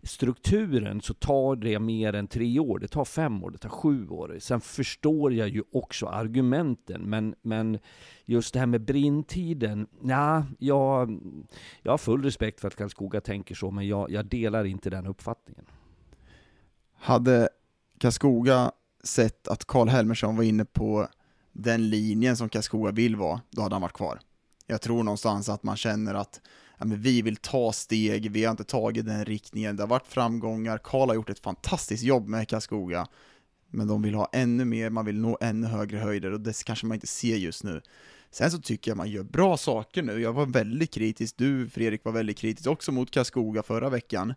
strukturen 0.06 1.00
så 1.00 1.14
tar 1.14 1.56
det 1.56 1.78
mer 1.78 2.12
än 2.12 2.26
tre 2.26 2.58
år. 2.58 2.78
Det 2.78 2.88
tar 2.88 3.04
fem 3.04 3.44
år, 3.44 3.50
det 3.50 3.58
tar 3.58 3.68
sju 3.68 4.08
år. 4.08 4.36
Sen 4.40 4.60
förstår 4.60 5.32
jag 5.32 5.48
ju 5.48 5.62
också 5.72 6.06
argumenten, 6.06 7.02
men, 7.02 7.34
men 7.42 7.78
just 8.24 8.52
det 8.52 8.58
här 8.58 8.66
med 8.66 8.80
brintiden, 8.84 9.86
ja, 10.02 10.44
jag, 10.58 11.20
jag 11.82 11.92
har 11.92 11.98
full 11.98 12.22
respekt 12.22 12.60
för 12.60 12.68
att 12.68 12.76
Karlskoga 12.76 13.20
tänker 13.20 13.54
så, 13.54 13.70
men 13.70 13.88
jag, 13.88 14.10
jag 14.10 14.26
delar 14.26 14.64
inte 14.64 14.90
den 14.90 15.06
uppfattningen. 15.06 15.64
Hade 16.94 17.48
Karlskoga 17.98 18.72
sett 19.06 19.48
att 19.48 19.64
Karl 19.64 19.88
Helmersson 19.88 20.36
var 20.36 20.44
inne 20.44 20.64
på 20.64 21.08
den 21.52 21.90
linjen 21.90 22.36
som 22.36 22.48
Karlskoga 22.48 22.90
vill 22.92 23.16
vara, 23.16 23.40
då 23.50 23.62
hade 23.62 23.74
han 23.74 23.82
varit 23.82 23.92
kvar. 23.92 24.20
Jag 24.66 24.82
tror 24.82 25.02
någonstans 25.02 25.48
att 25.48 25.62
man 25.62 25.76
känner 25.76 26.14
att 26.14 26.40
ja, 26.78 26.84
men 26.84 27.00
vi 27.00 27.22
vill 27.22 27.36
ta 27.36 27.72
steg, 27.72 28.30
vi 28.30 28.44
har 28.44 28.50
inte 28.50 28.64
tagit 28.64 29.06
den 29.06 29.24
riktningen, 29.24 29.76
det 29.76 29.82
har 29.82 29.88
varit 29.88 30.06
framgångar, 30.06 30.78
Karl 30.78 31.08
har 31.08 31.14
gjort 31.14 31.30
ett 31.30 31.38
fantastiskt 31.38 32.04
jobb 32.04 32.28
med 32.28 32.48
Karlskoga, 32.48 33.06
men 33.70 33.86
de 33.86 34.02
vill 34.02 34.14
ha 34.14 34.28
ännu 34.32 34.64
mer, 34.64 34.90
man 34.90 35.04
vill 35.04 35.20
nå 35.20 35.38
ännu 35.40 35.66
högre 35.66 35.98
höjder 35.98 36.32
och 36.32 36.40
det 36.40 36.64
kanske 36.64 36.86
man 36.86 36.94
inte 36.94 37.06
ser 37.06 37.36
just 37.36 37.64
nu. 37.64 37.80
Sen 38.30 38.50
så 38.50 38.58
tycker 38.58 38.90
jag 38.90 38.96
man 38.96 39.10
gör 39.10 39.22
bra 39.22 39.56
saker 39.56 40.02
nu, 40.02 40.20
jag 40.20 40.32
var 40.32 40.46
väldigt 40.46 40.94
kritisk, 40.94 41.34
du 41.38 41.68
Fredrik 41.68 42.04
var 42.04 42.12
väldigt 42.12 42.38
kritisk 42.38 42.68
också 42.68 42.92
mot 42.92 43.10
Karlskoga 43.10 43.62
förra 43.62 43.88
veckan, 43.88 44.34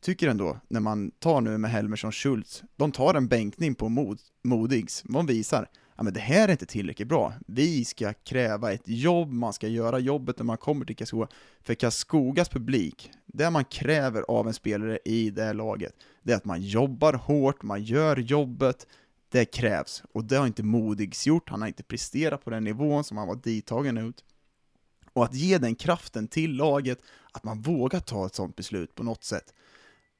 tycker 0.00 0.28
ändå, 0.28 0.60
när 0.68 0.80
man 0.80 1.10
tar 1.10 1.40
nu 1.40 1.58
med 1.58 1.70
Helmersson 1.70 2.12
Schultz, 2.12 2.62
de 2.76 2.92
tar 2.92 3.14
en 3.14 3.28
bänkning 3.28 3.74
på 3.74 3.88
mod, 3.88 4.20
Modigs, 4.42 5.04
de 5.08 5.26
visar, 5.26 5.68
ja 5.96 6.02
men 6.02 6.12
det 6.12 6.20
här 6.20 6.48
är 6.48 6.52
inte 6.52 6.66
tillräckligt 6.66 7.08
bra, 7.08 7.32
vi 7.46 7.84
ska 7.84 8.12
kräva 8.12 8.72
ett 8.72 8.82
jobb, 8.84 9.32
man 9.32 9.52
ska 9.52 9.68
göra 9.68 9.98
jobbet 9.98 10.38
när 10.38 10.44
man 10.44 10.56
kommer 10.56 10.84
till 10.84 10.96
Karlskoga, 10.96 11.28
för 11.60 11.74
Karlskogas 11.74 12.48
publik, 12.48 13.10
det 13.26 13.50
man 13.50 13.64
kräver 13.64 14.22
av 14.28 14.46
en 14.46 14.54
spelare 14.54 14.98
i 15.04 15.30
det 15.30 15.44
här 15.44 15.54
laget, 15.54 15.92
det 16.22 16.32
är 16.32 16.36
att 16.36 16.44
man 16.44 16.62
jobbar 16.62 17.12
hårt, 17.12 17.62
man 17.62 17.82
gör 17.82 18.16
jobbet, 18.16 18.86
det 19.30 19.44
krävs, 19.44 20.02
och 20.12 20.24
det 20.24 20.36
har 20.36 20.46
inte 20.46 20.62
Modigs 20.62 21.26
gjort, 21.26 21.48
han 21.50 21.60
har 21.60 21.68
inte 21.68 21.82
presterat 21.82 22.44
på 22.44 22.50
den 22.50 22.64
nivån 22.64 23.04
som 23.04 23.16
han 23.16 23.28
var 23.28 23.36
dittagen 23.36 23.98
ut. 23.98 24.24
Och 25.12 25.24
att 25.24 25.34
ge 25.34 25.58
den 25.58 25.74
kraften 25.74 26.28
till 26.28 26.56
laget, 26.56 26.98
att 27.32 27.44
man 27.44 27.62
vågar 27.62 28.00
ta 28.00 28.26
ett 28.26 28.34
sånt 28.34 28.56
beslut 28.56 28.94
på 28.94 29.02
något 29.02 29.24
sätt, 29.24 29.54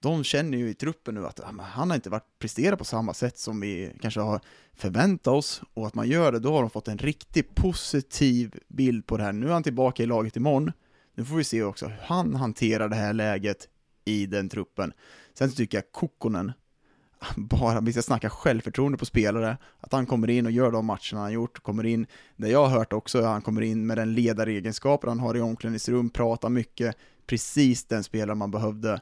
de 0.00 0.24
känner 0.24 0.58
ju 0.58 0.68
i 0.68 0.74
truppen 0.74 1.14
nu 1.14 1.26
att 1.26 1.40
han 1.60 1.90
har 1.90 1.94
inte 1.94 2.10
varit 2.10 2.38
presterat 2.38 2.78
på 2.78 2.84
samma 2.84 3.14
sätt 3.14 3.38
som 3.38 3.60
vi 3.60 3.92
kanske 4.00 4.20
har 4.20 4.40
förväntat 4.74 5.34
oss, 5.34 5.62
och 5.74 5.86
att 5.86 5.94
man 5.94 6.08
gör 6.08 6.32
det, 6.32 6.38
då 6.38 6.52
har 6.52 6.60
de 6.60 6.70
fått 6.70 6.88
en 6.88 6.98
riktigt 6.98 7.54
positiv 7.54 8.58
bild 8.68 9.06
på 9.06 9.16
det 9.16 9.22
här. 9.22 9.32
Nu 9.32 9.48
är 9.48 9.52
han 9.52 9.62
tillbaka 9.62 10.02
i 10.02 10.06
laget 10.06 10.36
imorgon, 10.36 10.72
nu 11.14 11.24
får 11.24 11.36
vi 11.36 11.44
se 11.44 11.62
också 11.62 11.86
hur 11.86 11.96
han 12.02 12.34
hanterar 12.34 12.88
det 12.88 12.96
här 12.96 13.12
läget 13.12 13.68
i 14.04 14.26
den 14.26 14.48
truppen. 14.48 14.92
Sen 15.34 15.52
tycker 15.52 15.78
jag 15.78 15.92
Kokkonen, 15.92 16.52
bara, 17.36 17.80
vi 17.80 17.92
ska 17.92 18.02
snacka 18.02 18.30
självförtroende 18.30 18.98
på 18.98 19.04
spelare, 19.04 19.56
att 19.80 19.92
han 19.92 20.06
kommer 20.06 20.30
in 20.30 20.46
och 20.46 20.52
gör 20.52 20.70
de 20.70 20.86
matcherna 20.86 21.20
han 21.20 21.32
gjort, 21.32 21.62
kommer 21.62 21.86
in, 21.86 22.06
det 22.36 22.48
jag 22.48 22.66
har 22.66 22.78
hört 22.78 22.92
också, 22.92 23.22
han 23.22 23.42
kommer 23.42 23.62
in 23.62 23.86
med 23.86 23.98
den 23.98 24.14
ledaregenskapen 24.14 25.08
han 25.08 25.20
har 25.20 25.36
i 25.36 25.40
omklädningsrum, 25.40 26.10
pratar 26.10 26.48
mycket, 26.48 26.96
precis 27.26 27.84
den 27.84 28.04
spelare 28.04 28.34
man 28.34 28.50
behövde, 28.50 29.00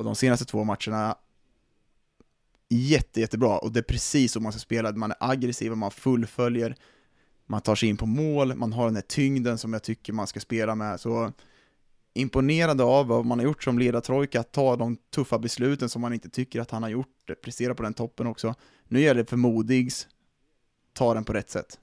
och 0.00 0.06
de 0.06 0.14
senaste 0.14 0.44
två 0.44 0.64
matcherna, 0.64 1.16
jätte, 2.68 3.20
jättebra. 3.20 3.58
Och 3.58 3.72
det 3.72 3.80
är 3.80 3.84
precis 3.84 4.32
så 4.32 4.40
man 4.40 4.52
ska 4.52 4.58
spela. 4.58 4.92
Man 4.92 5.10
är 5.10 5.16
aggressiv, 5.20 5.72
man 5.72 5.90
fullföljer, 5.90 6.76
man 7.46 7.60
tar 7.60 7.74
sig 7.74 7.88
in 7.88 7.96
på 7.96 8.06
mål, 8.06 8.54
man 8.54 8.72
har 8.72 8.86
den 8.86 8.94
här 8.94 9.02
tyngden 9.02 9.58
som 9.58 9.72
jag 9.72 9.82
tycker 9.82 10.12
man 10.12 10.26
ska 10.26 10.40
spela 10.40 10.74
med. 10.74 11.00
Så 11.00 11.32
imponerande 12.14 12.84
av 12.84 13.06
vad 13.06 13.26
man 13.26 13.38
har 13.38 13.44
gjort 13.44 13.64
som 13.64 13.78
ledartrojka, 13.78 14.40
att 14.40 14.52
ta 14.52 14.76
de 14.76 14.96
tuffa 14.96 15.38
besluten 15.38 15.88
som 15.88 16.02
man 16.02 16.12
inte 16.12 16.28
tycker 16.28 16.60
att 16.60 16.70
han 16.70 16.82
har 16.82 16.90
gjort, 16.90 17.30
prestera 17.42 17.74
på 17.74 17.82
den 17.82 17.94
toppen 17.94 18.26
också. 18.26 18.54
Nu 18.88 19.00
gäller 19.00 19.22
det 19.22 19.30
för 19.30 19.36
Modigs, 19.36 20.08
ta 20.92 21.14
den 21.14 21.24
på 21.24 21.32
rätt 21.32 21.50
sätt. 21.50 21.78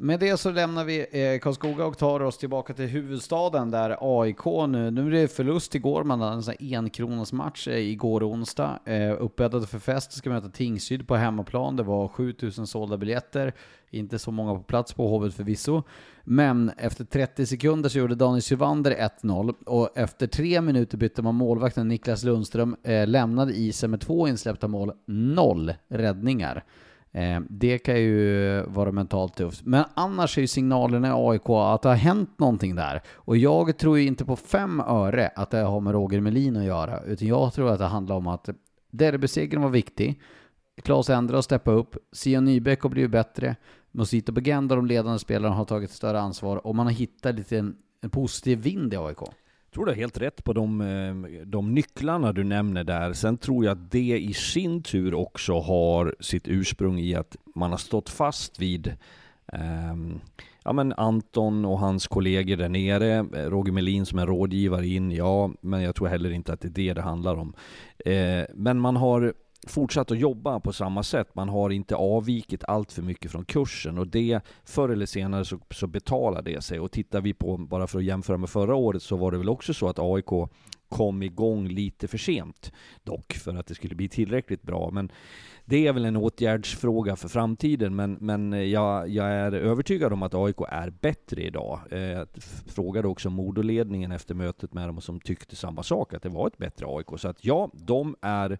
Med 0.00 0.20
det 0.20 0.36
så 0.36 0.50
lämnar 0.50 0.84
vi 0.84 0.98
eh, 1.00 1.38
Karlskoga 1.38 1.86
och 1.86 1.98
tar 1.98 2.20
oss 2.20 2.38
tillbaka 2.38 2.74
till 2.74 2.86
huvudstaden 2.86 3.70
där 3.70 3.96
AIK 4.00 4.44
nu, 4.68 4.90
nu 4.90 5.06
är 5.06 5.10
det 5.10 5.28
förlust 5.28 5.74
igår, 5.74 6.04
man 6.04 6.20
hade 6.20 6.32
en 6.32 6.42
sån 6.42 6.54
här 6.60 6.78
enkronas 6.78 7.32
match 7.32 7.68
eh, 7.68 7.78
igår 7.78 8.24
onsdag. 8.30 8.78
Eh, 8.84 9.16
uppbäddade 9.18 9.66
för 9.66 9.78
fest, 9.78 10.12
ska 10.12 10.30
möta 10.30 10.48
Tingsryd 10.48 11.08
på 11.08 11.16
hemmaplan. 11.16 11.76
Det 11.76 11.82
var 11.82 12.08
7000 12.08 12.66
sålda 12.66 12.96
biljetter, 12.96 13.52
inte 13.90 14.18
så 14.18 14.30
många 14.30 14.54
på 14.54 14.62
plats 14.62 14.92
på 14.92 15.08
Hovet 15.08 15.34
förvisso. 15.34 15.82
Men 16.24 16.70
efter 16.76 17.04
30 17.04 17.46
sekunder 17.46 17.88
så 17.88 17.98
gjorde 17.98 18.14
Daniel 18.14 18.42
Sylvander 18.42 19.10
1-0 19.22 19.54
och 19.66 19.98
efter 19.98 20.26
tre 20.26 20.60
minuter 20.60 20.98
bytte 20.98 21.22
man 21.22 21.34
målvakten 21.34 21.88
Niklas 21.88 22.24
Lundström, 22.24 22.76
eh, 22.82 23.06
lämnade 23.06 23.52
isen 23.52 23.90
med 23.90 24.00
två 24.00 24.28
insläppta 24.28 24.68
mål, 24.68 24.92
noll 25.06 25.74
räddningar. 25.88 26.64
Eh, 27.18 27.40
det 27.48 27.78
kan 27.78 28.00
ju 28.00 28.62
vara 28.62 28.92
mentalt 28.92 29.36
tufft. 29.36 29.64
Men 29.64 29.84
annars 29.94 30.38
är 30.38 30.42
ju 30.42 30.46
signalerna 30.46 31.08
i 31.08 31.12
AIK 31.14 31.48
att 31.48 31.82
det 31.82 31.88
har 31.88 31.96
hänt 31.96 32.38
någonting 32.38 32.74
där. 32.74 33.02
Och 33.14 33.36
jag 33.36 33.78
tror 33.78 33.98
ju 33.98 34.06
inte 34.06 34.24
på 34.24 34.36
fem 34.36 34.80
öre 34.80 35.30
att 35.36 35.50
det 35.50 35.58
har 35.58 35.80
med 35.80 35.92
Roger 35.92 36.20
Melin 36.20 36.56
att 36.56 36.64
göra, 36.64 37.02
utan 37.02 37.28
jag 37.28 37.52
tror 37.52 37.70
att 37.70 37.78
det 37.78 37.84
handlar 37.84 38.16
om 38.16 38.26
att 38.26 38.48
derbysegern 38.90 39.62
var 39.62 39.70
viktig. 39.70 40.20
Klas 40.82 41.10
Endre 41.10 41.36
har 41.36 41.42
steppat 41.42 41.74
upp, 41.74 41.96
Sia 42.12 42.40
Nybeck 42.40 42.80
har 42.80 42.90
blivit 42.90 43.10
bättre, 43.10 43.56
Musito 43.92 44.32
Begenda, 44.32 44.74
de 44.76 44.86
ledande 44.86 45.18
spelarna, 45.18 45.54
har 45.54 45.64
tagit 45.64 45.90
större 45.90 46.20
ansvar 46.20 46.66
och 46.66 46.74
man 46.74 46.86
har 46.86 46.92
hittat 46.92 47.34
lite 47.34 47.58
en, 47.58 47.76
en 48.00 48.10
positiv 48.10 48.58
vind 48.58 48.94
i 48.94 48.96
AIK. 48.96 49.18
Jag 49.68 49.74
tror 49.74 49.86
du 49.86 49.90
har 49.90 49.96
helt 49.96 50.20
rätt 50.20 50.44
på 50.44 50.52
de, 50.52 50.80
eh, 50.80 51.42
de 51.46 51.74
nycklarna 51.74 52.32
du 52.32 52.44
nämner 52.44 52.84
där. 52.84 53.12
Sen 53.12 53.38
tror 53.38 53.64
jag 53.64 53.72
att 53.72 53.90
det 53.90 54.18
i 54.18 54.34
sin 54.34 54.82
tur 54.82 55.14
också 55.14 55.58
har 55.58 56.14
sitt 56.20 56.48
ursprung 56.48 56.98
i 56.98 57.14
att 57.14 57.36
man 57.54 57.70
har 57.70 57.78
stått 57.78 58.08
fast 58.08 58.60
vid 58.60 58.96
um, 59.92 60.20
ja, 60.64 60.72
men 60.72 60.92
Anton 60.92 61.64
och 61.64 61.78
hans 61.78 62.06
kollegor 62.06 62.56
där 62.56 62.68
nere, 62.68 63.16
eh, 63.16 63.50
Roger 63.50 63.72
Melin 63.72 64.06
som 64.06 64.18
är 64.18 64.26
rådgivare 64.26 64.86
in, 64.86 65.10
ja, 65.10 65.50
men 65.60 65.82
jag 65.82 65.94
tror 65.94 66.08
heller 66.08 66.30
inte 66.30 66.52
att 66.52 66.60
det 66.60 66.68
är 66.68 66.70
det 66.70 66.94
det 66.94 67.02
handlar 67.02 67.36
om. 67.36 67.54
Eh, 68.04 68.44
men 68.54 68.80
man 68.80 68.96
har 68.96 69.34
fortsatt 69.66 70.10
att 70.10 70.18
jobba 70.18 70.60
på 70.60 70.72
samma 70.72 71.02
sätt. 71.02 71.34
Man 71.34 71.48
har 71.48 71.70
inte 71.70 71.96
avvikit 71.96 72.64
allt 72.64 72.92
för 72.92 73.02
mycket 73.02 73.30
från 73.30 73.44
kursen 73.44 73.98
och 73.98 74.06
det 74.06 74.40
förr 74.64 74.88
eller 74.88 75.06
senare 75.06 75.44
så, 75.44 75.58
så 75.70 75.86
betalar 75.86 76.42
det 76.42 76.64
sig. 76.64 76.80
Och 76.80 76.92
tittar 76.92 77.20
vi 77.20 77.34
på, 77.34 77.56
bara 77.56 77.86
för 77.86 77.98
att 77.98 78.04
jämföra 78.04 78.36
med 78.36 78.50
förra 78.50 78.74
året, 78.74 79.02
så 79.02 79.16
var 79.16 79.32
det 79.32 79.38
väl 79.38 79.48
också 79.48 79.74
så 79.74 79.88
att 79.88 79.98
AIK 79.98 80.50
kom 80.88 81.22
igång 81.22 81.68
lite 81.68 82.08
för 82.08 82.18
sent. 82.18 82.72
Dock 83.04 83.32
för 83.32 83.54
att 83.54 83.66
det 83.66 83.74
skulle 83.74 83.94
bli 83.94 84.08
tillräckligt 84.08 84.62
bra. 84.62 84.90
Men 84.90 85.12
det 85.64 85.86
är 85.86 85.92
väl 85.92 86.04
en 86.04 86.16
åtgärdsfråga 86.16 87.16
för 87.16 87.28
framtiden. 87.28 87.96
Men, 87.96 88.12
men 88.20 88.70
jag, 88.70 89.08
jag 89.08 89.26
är 89.26 89.52
övertygad 89.52 90.12
om 90.12 90.22
att 90.22 90.34
AIK 90.34 90.56
är 90.68 90.90
bättre 90.90 91.42
idag. 91.42 91.80
Eh, 91.90 92.00
jag 92.00 92.28
frågade 92.66 93.08
också 93.08 93.30
Modoledningen 93.30 94.12
efter 94.12 94.34
mötet 94.34 94.74
med 94.74 94.88
dem 94.88 95.00
som 95.00 95.20
tyckte 95.20 95.56
samma 95.56 95.82
sak, 95.82 96.14
att 96.14 96.22
det 96.22 96.28
var 96.28 96.46
ett 96.46 96.58
bättre 96.58 96.86
AIK. 96.88 97.06
Så 97.16 97.28
att 97.28 97.44
ja, 97.44 97.70
de 97.72 98.16
är 98.20 98.58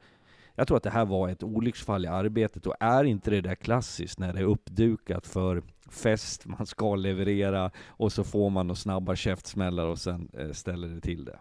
jag 0.58 0.66
tror 0.66 0.76
att 0.76 0.82
det 0.82 0.90
här 0.90 1.04
var 1.04 1.28
ett 1.28 1.42
olycksfall 1.42 2.04
i 2.04 2.08
arbetet 2.08 2.66
och 2.66 2.74
är 2.80 3.04
inte 3.04 3.30
det 3.30 3.40
där 3.40 3.54
klassiskt 3.54 4.18
när 4.18 4.32
det 4.32 4.38
är 4.40 4.44
uppdukat 4.44 5.26
för 5.26 5.62
fest, 5.90 6.46
man 6.46 6.66
ska 6.66 6.96
leverera 6.96 7.70
och 7.86 8.12
så 8.12 8.24
får 8.24 8.50
man 8.50 8.66
några 8.66 8.76
snabba 8.76 9.16
käftsmällar 9.16 9.86
och 9.86 9.98
sen 9.98 10.28
eh, 10.38 10.52
ställer 10.52 10.88
det 10.88 11.00
till 11.00 11.24
det. 11.24 11.38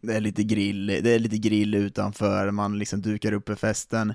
Det 0.00 0.14
är 0.14 0.20
lite 0.20 0.44
grill, 0.44 0.86
det 0.86 1.10
är 1.10 1.18
lite 1.18 1.38
grill 1.38 1.74
utanför, 1.74 2.50
man 2.50 2.78
liksom 2.78 3.02
dukar 3.02 3.32
upp 3.32 3.46
för 3.46 3.54
festen 3.54 4.14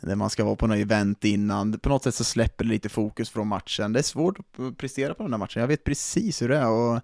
där 0.00 0.16
man 0.16 0.30
ska 0.30 0.44
vara 0.44 0.56
på 0.56 0.66
något 0.66 0.78
event 0.78 1.24
innan. 1.24 1.78
På 1.78 1.88
något 1.88 2.04
sätt 2.04 2.14
så 2.14 2.24
släpper 2.24 2.64
det 2.64 2.70
lite 2.70 2.88
fokus 2.88 3.30
från 3.30 3.48
matchen. 3.48 3.92
Det 3.92 3.98
är 3.98 4.02
svårt 4.02 4.38
att 4.38 4.76
prestera 4.78 5.14
på 5.14 5.22
den 5.22 5.32
här 5.32 5.38
matchen, 5.38 5.60
jag 5.60 5.68
vet 5.68 5.84
precis 5.84 6.42
hur 6.42 6.48
det 6.48 6.58
är 6.58 6.68
och 6.70 7.00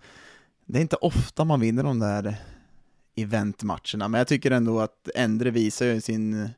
det 0.64 0.79
är 0.79 0.83
inte 0.83 0.97
ofta 0.97 1.45
man 1.45 1.61
vinner 1.61 1.83
de 1.83 1.99
där 1.99 2.37
eventmatcherna, 3.17 4.09
men 4.09 4.19
jag 4.19 4.29
tycker 4.29 4.51
ändå 4.51 4.81
att 4.81 5.09
Endre 5.14 5.51
visar 5.51 5.87
ju 5.87 6.01
sin, 6.01 6.51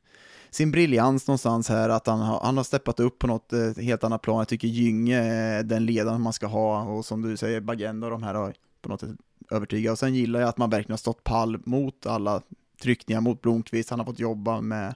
sin 0.51 0.71
briljans 0.71 1.27
någonstans 1.27 1.69
här, 1.69 1.89
att 1.89 2.07
han 2.07 2.21
har, 2.21 2.41
han 2.41 2.57
har 2.57 2.65
steppat 2.65 3.01
upp 3.01 3.19
på 3.19 3.27
något 3.27 3.53
eh, 3.53 3.75
helt 3.77 4.05
annat 4.05 4.23
plan. 4.23 4.39
Jag 4.39 4.49
tycker 4.49 4.69
Gynge 4.69 5.19
är 5.19 5.63
den 5.63 5.87
ledaren 5.87 6.21
man 6.21 6.33
ska 6.33 6.47
ha, 6.47 6.83
och 6.83 7.05
som 7.05 7.23
du 7.23 7.37
säger, 7.37 7.61
Bagenda 7.61 8.07
och 8.07 8.11
de 8.11 8.23
här 8.23 8.35
har 8.35 8.55
på 8.83 8.89
något 8.89 9.01
sätt 9.01 9.11
övertygat. 9.51 9.93
Och 9.93 9.99
sen 9.99 10.15
gillar 10.15 10.41
jag 10.41 10.49
att 10.49 10.59
man 10.59 10.71
verkligen 10.71 10.93
har 10.93 10.99
stått 10.99 11.25
pall 11.25 11.59
mot 11.65 12.07
alla 12.07 12.43
tryckningar 12.83 13.21
mot 13.21 13.43
Blomqvist, 13.43 13.91
han 13.91 13.99
har 13.99 14.07
fått 14.07 14.19
jobba 14.19 14.61
med 14.61 14.95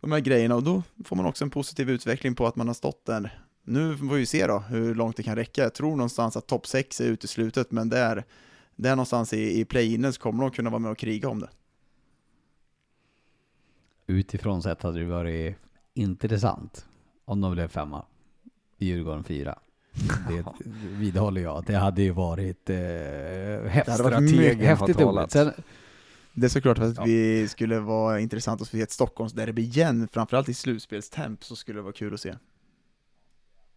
de 0.00 0.12
här 0.12 0.20
grejerna, 0.20 0.54
och 0.54 0.62
då 0.62 0.82
får 1.04 1.16
man 1.16 1.26
också 1.26 1.44
en 1.44 1.50
positiv 1.50 1.90
utveckling 1.90 2.34
på 2.34 2.46
att 2.46 2.56
man 2.56 2.66
har 2.66 2.74
stått 2.74 3.06
där. 3.06 3.38
Nu 3.66 3.96
får 3.96 4.06
vi 4.06 4.26
se 4.26 4.46
då 4.46 4.58
hur 4.58 4.94
långt 4.94 5.16
det 5.16 5.22
kan 5.22 5.36
räcka. 5.36 5.62
Jag 5.62 5.74
tror 5.74 5.90
någonstans 5.90 6.36
att 6.36 6.46
topp 6.46 6.66
6 6.66 7.00
är 7.00 7.04
uteslutet, 7.04 7.70
men 7.70 7.88
det 7.88 7.98
är 7.98 8.24
där 8.76 8.90
någonstans 8.90 9.32
i, 9.32 9.60
i 9.60 9.64
play-inen 9.64 10.12
så 10.12 10.20
kommer 10.20 10.42
de 10.42 10.50
kunna 10.50 10.70
vara 10.70 10.78
med 10.78 10.90
och 10.90 10.98
kriga 10.98 11.28
om 11.28 11.40
det. 11.40 11.48
Utifrån 14.06 14.62
sett 14.62 14.82
hade 14.82 14.98
det 14.98 15.04
varit 15.04 15.56
intressant 15.94 16.86
om 17.24 17.40
de 17.40 17.52
blev 17.52 17.68
femma. 17.68 18.04
Djurgården 18.78 19.24
fyra. 19.24 19.58
Det 20.28 20.44
vidhåller 20.98 21.40
jag. 21.40 21.64
Det 21.66 21.74
hade 21.74 22.02
ju 22.02 22.10
varit 22.10 22.70
eh, 22.70 22.76
häftigt. 23.68 23.98
Varit 23.98 24.60
häftigt 24.60 25.32
Sen, 25.32 25.52
det 26.32 26.46
är 26.46 26.48
såklart 26.48 26.78
att 26.78 26.96
ja. 26.96 27.04
vi 27.04 27.48
skulle 27.48 27.78
vara 27.78 28.20
intressant 28.20 28.62
att 28.62 28.68
se 28.68 28.80
ett 28.80 28.90
Stockholmsderby 28.90 29.62
igen, 29.62 30.08
framförallt 30.12 30.48
i 30.48 30.54
slutspelstemp, 30.54 31.44
så 31.44 31.56
skulle 31.56 31.78
det 31.78 31.82
vara 31.82 31.92
kul 31.92 32.14
att 32.14 32.20
se. 32.20 32.34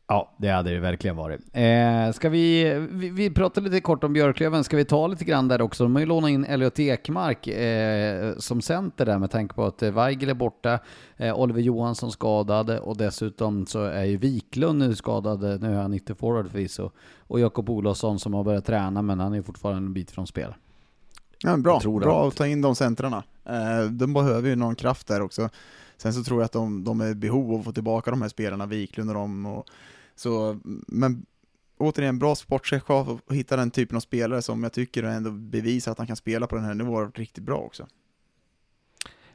Ja, 0.09 0.31
det 0.37 0.49
hade 0.49 0.69
det 0.69 0.79
verkligen 0.79 1.15
varit. 1.15 1.41
Eh, 1.53 2.11
ska 2.13 2.29
vi, 2.29 2.73
vi, 2.91 3.09
vi 3.09 3.29
pratade 3.29 3.69
lite 3.69 3.81
kort 3.81 4.03
om 4.03 4.13
Björklöven, 4.13 4.63
ska 4.63 4.77
vi 4.77 4.85
ta 4.85 5.07
lite 5.07 5.25
grann 5.25 5.47
där 5.47 5.61
också? 5.61 5.83
De 5.83 5.95
har 5.95 5.99
ju 5.99 6.05
lånat 6.05 6.29
in 6.29 6.45
Elliot 6.45 6.79
Ekmark 6.79 7.47
eh, 7.47 8.37
som 8.37 8.61
center 8.61 9.05
där 9.05 9.19
med 9.19 9.31
tanke 9.31 9.55
på 9.55 9.65
att 9.65 9.83
eh, 9.83 9.91
Weigel 9.91 10.29
är 10.29 10.33
borta, 10.33 10.79
eh, 11.17 11.39
Oliver 11.39 11.61
Johansson 11.61 12.11
skadad 12.11 12.69
och 12.69 12.97
dessutom 12.97 13.65
så 13.65 13.83
är 13.83 14.03
ju 14.03 14.17
Wiklund 14.17 14.79
nu 14.79 14.95
skadad, 14.95 15.61
nu 15.61 15.73
är 15.73 15.81
han 15.81 15.93
inte 15.93 16.15
forward 16.15 16.51
förvisso, 16.51 16.91
och 17.19 17.39
Jakob 17.39 17.69
Olofsson 17.69 18.19
som 18.19 18.33
har 18.33 18.43
börjat 18.43 18.65
träna 18.65 19.01
men 19.01 19.19
han 19.19 19.33
är 19.33 19.41
fortfarande 19.41 19.87
en 19.87 19.93
bit 19.93 20.11
från 20.11 20.27
spel. 20.27 20.53
Ja, 21.43 21.57
bra, 21.57 21.79
bra 21.79 22.27
att 22.27 22.35
ta 22.35 22.47
in 22.47 22.61
de 22.61 22.75
centrarna. 22.75 23.23
Eh, 23.45 23.91
de 23.91 24.13
behöver 24.13 24.49
ju 24.49 24.55
någon 24.55 24.75
kraft 24.75 25.07
där 25.07 25.21
också. 25.21 25.49
Sen 25.97 26.13
så 26.13 26.23
tror 26.23 26.39
jag 26.39 26.45
att 26.45 26.51
de, 26.51 26.83
de 26.83 27.01
är 27.01 27.07
i 27.07 27.15
behov 27.15 27.53
av 27.53 27.59
att 27.59 27.65
få 27.65 27.71
tillbaka 27.71 28.11
de 28.11 28.21
här 28.21 28.29
spelarna, 28.29 28.65
Wiklund 28.65 29.09
och 29.09 29.15
dem, 29.15 29.45
och 29.45 29.65
så, 30.19 30.59
men 30.87 31.25
återigen, 31.77 32.19
bra 32.19 32.35
sportchef 32.35 32.89
att 32.89 33.21
hitta 33.31 33.55
den 33.55 33.71
typen 33.71 33.95
av 33.95 34.01
spelare 34.01 34.41
som 34.41 34.63
jag 34.63 34.73
tycker 34.73 35.03
ändå 35.03 35.31
bevisar 35.31 35.91
att 35.91 35.97
han 35.97 36.07
kan 36.07 36.15
spela 36.15 36.47
på 36.47 36.55
den 36.55 36.65
här 36.65 36.73
nivån 36.73 37.11
riktigt 37.15 37.43
bra 37.43 37.57
också. 37.57 37.87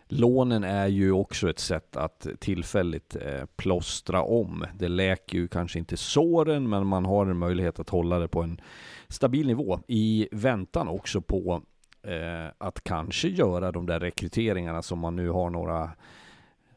Lånen 0.09 0.65
är 0.65 0.87
ju 0.87 1.13
också 1.13 1.51
ett 1.51 1.59
sätt 1.59 1.97
att 1.97 2.27
tillfälligt 2.41 3.17
eh, 3.17 3.45
plåstra 3.57 4.23
om. 4.23 4.65
Det 4.79 4.89
läker 4.89 5.39
ju 5.39 5.49
kanske 5.49 5.79
inte 5.79 5.97
såren, 5.97 6.69
men 6.69 6.87
man 6.87 7.05
har 7.05 7.27
en 7.27 7.39
möjlighet 7.39 7.79
att 7.79 7.89
hålla 7.89 8.19
det 8.19 8.29
på 8.29 8.43
en 8.43 8.61
stabil 9.09 9.47
nivå 9.47 9.81
i 9.87 10.29
väntan 10.33 10.89
också 10.89 11.21
på 11.21 11.63
eh, 12.03 12.53
att 12.59 12.85
kanske 12.85 13.29
göra 13.29 13.73
de 13.73 13.87
där 13.87 14.01
rekryteringarna 14.01 14.83
som 14.83 14.99
man 14.99 15.17
nu 15.17 15.29
har 15.29 15.51
några 15.51 15.91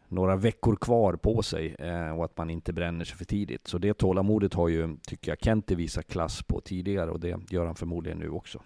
några 0.07 0.35
veckor 0.35 0.75
kvar 0.75 1.13
på 1.13 1.43
sig 1.43 1.75
eh, 1.79 2.17
och 2.17 2.25
att 2.25 2.37
man 2.37 2.49
inte 2.49 2.73
bränner 2.73 3.05
sig 3.05 3.17
för 3.17 3.25
tidigt. 3.25 3.67
Så 3.67 3.77
det 3.77 3.93
tålamodet 3.93 4.53
har 4.53 4.67
ju, 4.67 4.97
tycker 5.07 5.31
jag, 5.31 5.39
Kente 5.39 5.75
visat 5.75 6.07
klass 6.07 6.43
på 6.43 6.61
tidigare 6.61 7.11
och 7.11 7.19
det 7.19 7.39
gör 7.49 7.65
han 7.65 7.75
förmodligen 7.75 8.19
nu 8.19 8.29
också. 8.29 8.61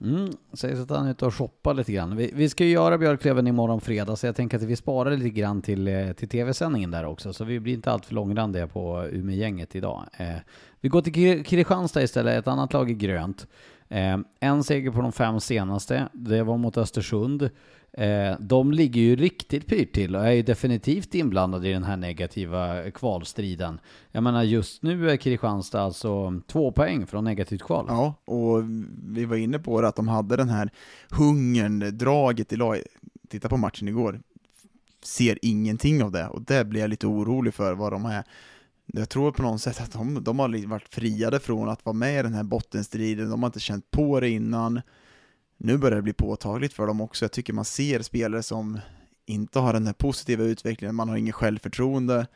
Mm, 0.00 0.30
sägs 0.52 0.80
att 0.80 0.90
han 0.90 1.06
är 1.06 1.10
ute 1.10 1.26
och 1.26 1.34
shoppar 1.34 1.74
lite 1.74 1.92
grann. 1.92 2.16
Vi, 2.16 2.30
vi 2.34 2.48
ska 2.48 2.64
ju 2.64 2.70
göra 2.70 2.98
Björklöven 2.98 3.46
imorgon 3.46 3.80
fredag, 3.80 4.16
så 4.16 4.26
jag 4.26 4.36
tänker 4.36 4.56
att 4.56 4.62
vi 4.62 4.76
sparar 4.76 5.10
lite 5.10 5.30
grann 5.30 5.62
till, 5.62 5.88
eh, 5.88 6.12
till 6.12 6.28
tv-sändningen 6.28 6.90
där 6.90 7.04
också, 7.04 7.32
så 7.32 7.44
vi 7.44 7.60
blir 7.60 7.74
inte 7.74 7.92
alltför 7.92 8.14
långrandiga 8.14 8.66
på 8.66 9.06
Umeå-gänget 9.12 9.76
idag. 9.76 10.04
Eh, 10.16 10.36
vi 10.80 10.88
går 10.88 11.02
till 11.02 11.44
Kristianstad 11.44 12.02
istället, 12.02 12.38
ett 12.38 12.48
annat 12.48 12.72
lag 12.72 12.90
i 12.90 12.94
grönt. 12.94 13.46
Eh, 13.88 14.18
en 14.40 14.64
seger 14.64 14.90
på 14.90 15.00
de 15.00 15.12
fem 15.12 15.40
senaste, 15.40 16.08
det 16.12 16.42
var 16.42 16.56
mot 16.56 16.76
Östersund. 16.76 17.50
Eh, 17.96 18.36
de 18.40 18.72
ligger 18.72 19.00
ju 19.00 19.16
riktigt 19.16 19.66
pyrt 19.66 19.92
till 19.92 20.16
och 20.16 20.26
är 20.26 20.32
ju 20.32 20.42
definitivt 20.42 21.14
inblandade 21.14 21.68
i 21.68 21.72
den 21.72 21.84
här 21.84 21.96
negativa 21.96 22.90
kvalstriden. 22.90 23.80
Jag 24.10 24.22
menar 24.22 24.42
just 24.42 24.82
nu 24.82 25.10
är 25.10 25.16
Kristianstad 25.16 25.80
alltså 25.80 26.40
två 26.46 26.72
poäng 26.72 27.06
från 27.06 27.24
negativt 27.24 27.62
kval. 27.62 27.86
Ja, 27.88 28.14
och 28.24 28.62
vi 29.08 29.24
var 29.24 29.36
inne 29.36 29.58
på 29.58 29.80
det 29.80 29.88
att 29.88 29.96
de 29.96 30.08
hade 30.08 30.36
den 30.36 30.48
här 30.48 30.70
hungern, 31.10 31.98
draget 31.98 32.52
i 32.52 32.56
laget. 32.56 32.86
Titta 33.28 33.48
på 33.48 33.56
matchen 33.56 33.88
igår, 33.88 34.20
ser 35.02 35.38
ingenting 35.42 36.02
av 36.02 36.12
det 36.12 36.26
och 36.26 36.42
det 36.42 36.64
blir 36.64 36.80
jag 36.80 36.90
lite 36.90 37.06
orolig 37.06 37.54
för 37.54 37.74
vad 37.74 37.92
de 37.92 38.04
är. 38.04 38.24
Jag 38.86 39.08
tror 39.08 39.32
på 39.32 39.42
något 39.42 39.60
sätt 39.60 39.80
att 39.80 39.92
de, 39.92 40.24
de 40.24 40.38
har 40.38 40.66
varit 40.66 40.94
friade 40.94 41.40
från 41.40 41.68
att 41.68 41.84
vara 41.84 41.94
med 41.94 42.20
i 42.20 42.22
den 42.22 42.34
här 42.34 42.42
bottenstriden, 42.44 43.30
de 43.30 43.42
har 43.42 43.48
inte 43.48 43.60
känt 43.60 43.90
på 43.90 44.20
det 44.20 44.28
innan 44.28 44.80
nu 45.56 45.78
börjar 45.78 45.96
det 45.96 46.02
bli 46.02 46.12
påtagligt 46.12 46.72
för 46.72 46.86
dem 46.86 47.00
också. 47.00 47.24
Jag 47.24 47.32
tycker 47.32 47.52
man 47.52 47.64
ser 47.64 48.02
spelare 48.02 48.42
som 48.42 48.80
inte 49.26 49.58
har 49.58 49.72
den 49.72 49.86
här 49.86 49.92
positiva 49.92 50.44
utvecklingen, 50.44 50.94
man 50.94 51.08
har 51.08 51.16
inget 51.16 51.34
självförtroende. 51.34 52.26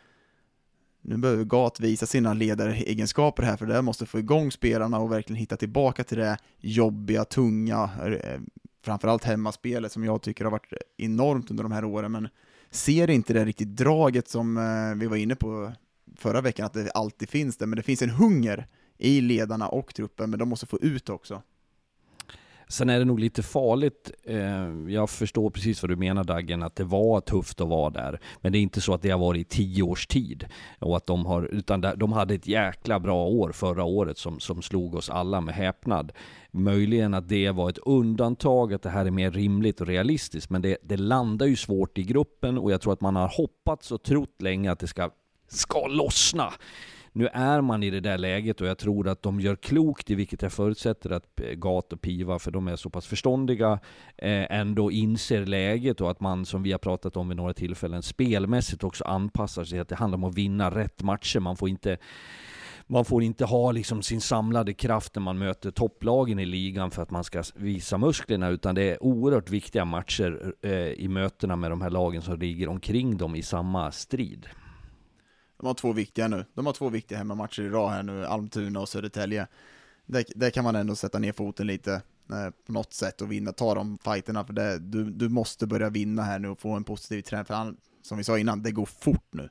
Nu 1.02 1.16
behöver 1.16 1.44
Gat 1.44 1.80
visa 1.80 2.06
sina 2.06 2.34
ledaregenskaper 2.34 3.42
här, 3.42 3.56
för 3.56 3.66
det 3.66 3.82
måste 3.82 4.06
få 4.06 4.18
igång 4.18 4.50
spelarna 4.50 4.98
och 4.98 5.12
verkligen 5.12 5.40
hitta 5.40 5.56
tillbaka 5.56 6.04
till 6.04 6.18
det 6.18 6.38
jobbiga, 6.58 7.24
tunga, 7.24 7.90
eh, 8.22 8.40
framförallt 8.84 9.24
hemmaspelet 9.24 9.92
som 9.92 10.04
jag 10.04 10.22
tycker 10.22 10.44
har 10.44 10.50
varit 10.50 10.72
enormt 10.96 11.50
under 11.50 11.62
de 11.62 11.72
här 11.72 11.84
åren, 11.84 12.12
men 12.12 12.28
ser 12.70 13.10
inte 13.10 13.32
det 13.32 13.44
riktigt 13.44 13.76
draget 13.76 14.28
som 14.28 14.56
eh, 14.56 15.00
vi 15.00 15.06
var 15.06 15.16
inne 15.16 15.36
på 15.36 15.72
förra 16.16 16.40
veckan, 16.40 16.66
att 16.66 16.72
det 16.72 16.90
alltid 16.90 17.28
finns 17.28 17.56
det, 17.56 17.66
men 17.66 17.76
det 17.76 17.82
finns 17.82 18.02
en 18.02 18.10
hunger 18.10 18.66
i 18.98 19.20
ledarna 19.20 19.68
och 19.68 19.94
truppen, 19.94 20.30
men 20.30 20.38
de 20.38 20.48
måste 20.48 20.66
få 20.66 20.78
ut 20.78 21.06
det 21.06 21.12
också. 21.12 21.42
Sen 22.70 22.90
är 22.90 22.98
det 22.98 23.04
nog 23.04 23.20
lite 23.20 23.42
farligt. 23.42 24.10
Eh, 24.24 24.68
jag 24.88 25.10
förstår 25.10 25.50
precis 25.50 25.82
vad 25.82 25.90
du 25.90 25.96
menar 25.96 26.24
Daggen, 26.24 26.62
att 26.62 26.76
det 26.76 26.84
var 26.84 27.20
tufft 27.20 27.60
att 27.60 27.68
vara 27.68 27.90
där. 27.90 28.20
Men 28.40 28.52
det 28.52 28.58
är 28.58 28.60
inte 28.60 28.80
så 28.80 28.94
att 28.94 29.02
det 29.02 29.10
har 29.10 29.18
varit 29.18 29.40
i 29.40 29.44
tio 29.44 29.82
års 29.82 30.06
tid. 30.06 30.46
Och 30.78 30.96
att 30.96 31.06
de 31.06 31.26
har, 31.26 31.42
utan 31.42 31.80
de 31.96 32.12
hade 32.12 32.34
ett 32.34 32.46
jäkla 32.46 33.00
bra 33.00 33.26
år 33.26 33.52
förra 33.52 33.84
året 33.84 34.18
som, 34.18 34.40
som 34.40 34.62
slog 34.62 34.94
oss 34.94 35.10
alla 35.10 35.40
med 35.40 35.54
häpnad. 35.54 36.12
Möjligen 36.50 37.14
att 37.14 37.28
det 37.28 37.50
var 37.50 37.70
ett 37.70 37.78
undantag, 37.78 38.74
att 38.74 38.82
det 38.82 38.90
här 38.90 39.06
är 39.06 39.10
mer 39.10 39.30
rimligt 39.30 39.80
och 39.80 39.86
realistiskt. 39.86 40.50
Men 40.50 40.62
det, 40.62 40.78
det 40.82 40.96
landar 40.96 41.46
ju 41.46 41.56
svårt 41.56 41.98
i 41.98 42.02
gruppen 42.02 42.58
och 42.58 42.72
jag 42.72 42.80
tror 42.80 42.92
att 42.92 43.00
man 43.00 43.16
har 43.16 43.28
hoppats 43.28 43.92
och 43.92 44.02
trott 44.02 44.42
länge 44.42 44.72
att 44.72 44.78
det 44.78 44.86
ska, 44.86 45.10
ska 45.48 45.86
lossna. 45.86 46.52
Nu 47.12 47.26
är 47.32 47.61
man 47.61 47.82
i 47.82 47.90
det 47.90 48.00
där 48.00 48.18
läget 48.18 48.61
och 48.61 48.66
jag 48.66 48.78
tror 48.78 49.08
att 49.08 49.22
de 49.22 49.40
gör 49.40 49.56
klokt 49.56 50.11
i, 50.11 50.14
vilket 50.14 50.42
jag 50.42 50.52
förutsätter 50.52 51.11
att 51.11 51.40
eh, 51.40 51.54
Gat 51.54 51.92
och 51.92 52.00
Piva, 52.00 52.38
för 52.38 52.50
de 52.50 52.68
är 52.68 52.76
så 52.76 52.90
pass 52.90 53.06
förståndiga, 53.06 53.72
eh, 54.16 54.58
ändå 54.58 54.90
inser 54.90 55.46
läget 55.46 56.00
och 56.00 56.11
att 56.11 56.20
man, 56.20 56.46
som 56.46 56.62
vi 56.62 56.72
har 56.72 56.78
pratat 56.78 57.16
om 57.16 57.28
vid 57.28 57.36
några 57.36 57.54
tillfällen, 57.54 58.02
spelmässigt 58.02 58.84
också 58.84 59.04
anpassar 59.04 59.64
sig. 59.64 59.78
Att 59.78 59.88
det 59.88 59.96
handlar 59.96 60.18
om 60.18 60.24
att 60.24 60.34
vinna 60.34 60.70
rätt 60.70 61.02
matcher. 61.02 61.40
Man 61.40 61.56
får 61.56 61.68
inte 61.68 61.98
man 62.86 63.04
får 63.04 63.22
inte 63.22 63.44
ha 63.44 63.72
liksom 63.72 64.02
sin 64.02 64.20
samlade 64.20 64.72
kraft 64.72 65.14
när 65.14 65.22
man 65.22 65.38
möter 65.38 65.70
topplagen 65.70 66.38
i 66.38 66.46
ligan 66.46 66.90
för 66.90 67.02
att 67.02 67.11
man 67.11 67.24
ska 67.24 67.42
visa 67.54 67.98
musklerna, 67.98 68.48
utan 68.48 68.74
det 68.74 68.82
är 68.82 69.02
oerhört 69.02 69.50
viktiga 69.50 69.84
matcher 69.84 70.54
eh, 70.62 70.72
i 70.72 71.08
mötena 71.08 71.56
med 71.56 71.70
de 71.70 71.80
här 71.80 71.90
lagen 71.90 72.22
som 72.22 72.38
ligger 72.38 72.68
omkring 72.68 73.16
dem 73.16 73.34
i 73.34 73.42
samma 73.42 73.92
strid. 73.92 74.46
De 75.61 75.66
har 75.66 75.74
två 75.74 75.92
viktiga 75.92 76.28
nu. 76.28 76.44
De 76.54 76.66
har 76.66 76.72
två 76.72 76.88
viktiga 76.88 77.18
hemmamatcher 77.18 77.62
i 77.62 77.68
rad 77.68 77.90
här 77.90 78.02
nu, 78.02 78.26
Almtuna 78.26 78.80
och 78.80 78.88
Södertälje. 78.88 79.46
Där, 80.06 80.24
där 80.34 80.50
kan 80.50 80.64
man 80.64 80.76
ändå 80.76 80.94
sätta 80.94 81.18
ner 81.18 81.32
foten 81.32 81.66
lite 81.66 81.92
eh, 82.30 82.50
på 82.66 82.72
något 82.72 82.92
sätt 82.92 83.20
och 83.20 83.32
vinna, 83.32 83.52
ta 83.52 83.74
de 83.74 83.98
fighterna 83.98 84.44
för 84.44 84.52
det. 84.52 84.78
Du, 84.78 85.04
du 85.04 85.28
måste 85.28 85.66
börja 85.66 85.90
vinna 85.90 86.22
här 86.22 86.38
nu 86.38 86.48
och 86.48 86.61
få 86.61 86.70
en 86.70 86.84
positiv 86.84 87.22
trend, 87.22 87.46
för 87.46 87.54
han, 87.54 87.76
som 88.02 88.18
vi 88.18 88.24
sa 88.24 88.38
innan, 88.38 88.62
det 88.62 88.70
går 88.70 88.86
fort 88.86 89.28
nu. 89.30 89.48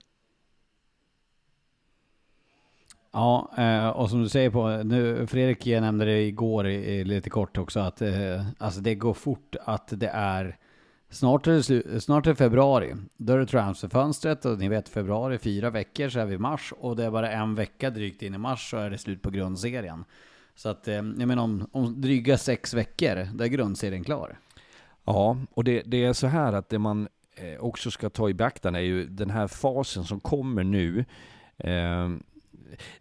Ja, 3.12 3.52
eh, 3.58 3.90
och 3.90 4.10
som 4.10 4.24
du 4.24 4.30
säger 4.30 4.50
på, 4.50 4.84
nu, 4.84 5.28
Fredrik 5.28 5.66
nämnde 5.66 6.06
det 6.06 6.22
igår 6.22 6.64
lite 7.04 7.30
kort 7.30 7.58
också, 7.58 7.80
att 7.80 8.02
eh, 8.02 8.46
alltså 8.58 8.82
det 8.82 8.96
går 8.96 9.14
fort 9.14 9.56
att 9.66 9.88
det 9.88 10.10
är 10.14 10.58
Snart 11.10 11.48
är, 11.48 11.92
det 11.94 12.02
snart 12.02 12.28
är 12.28 12.32
det 12.32 12.36
februari. 12.36 12.96
Då 13.18 13.34
är 13.34 13.38
det 13.38 13.46
transferfönstret 13.46 14.46
och 14.46 14.60
ni 14.60 14.70
vet 14.70 14.90
februari, 14.90 15.38
fyra 15.38 15.70
veckor 15.70 16.10
så 16.10 16.20
är 16.20 16.26
vi 16.26 16.36
i 16.36 16.38
mars 16.38 16.74
och 16.80 16.96
det 16.96 17.06
är 17.06 17.12
bara 17.12 17.32
en 17.32 17.56
vecka 17.56 17.90
drygt 17.90 18.22
in 18.22 18.34
i 18.34 18.38
mars 18.38 18.70
så 18.70 18.78
är 18.78 18.90
det 18.90 18.98
slut 18.98 19.22
på 19.22 19.30
grundserien. 19.30 20.06
Så 20.56 20.70
att, 20.70 20.88
eh, 20.88 20.94
jag 20.94 21.28
menar 21.28 21.44
om, 21.44 21.70
om 21.72 22.02
dryga 22.02 22.38
sex 22.38 22.74
veckor, 22.74 23.28
då 23.34 23.44
är 23.44 23.48
grundserien 23.48 24.04
klar. 24.04 24.38
Ja, 25.06 25.38
och 25.54 25.64
det, 25.64 25.82
det 25.86 26.06
är 26.06 26.14
så 26.14 26.28
här 26.28 26.54
att 26.54 26.70
det 26.70 26.80
man 26.80 27.08
eh, 27.36 27.60
också 27.60 27.92
ska 27.92 28.10
ta 28.10 28.30
i 28.30 28.34
beaktande 28.34 28.80
är 28.80 28.84
ju 28.84 29.06
den 29.06 29.30
här 29.30 29.48
fasen 29.48 30.04
som 30.04 30.20
kommer 30.20 30.64
nu. 30.64 31.06
Eh, 31.58 32.10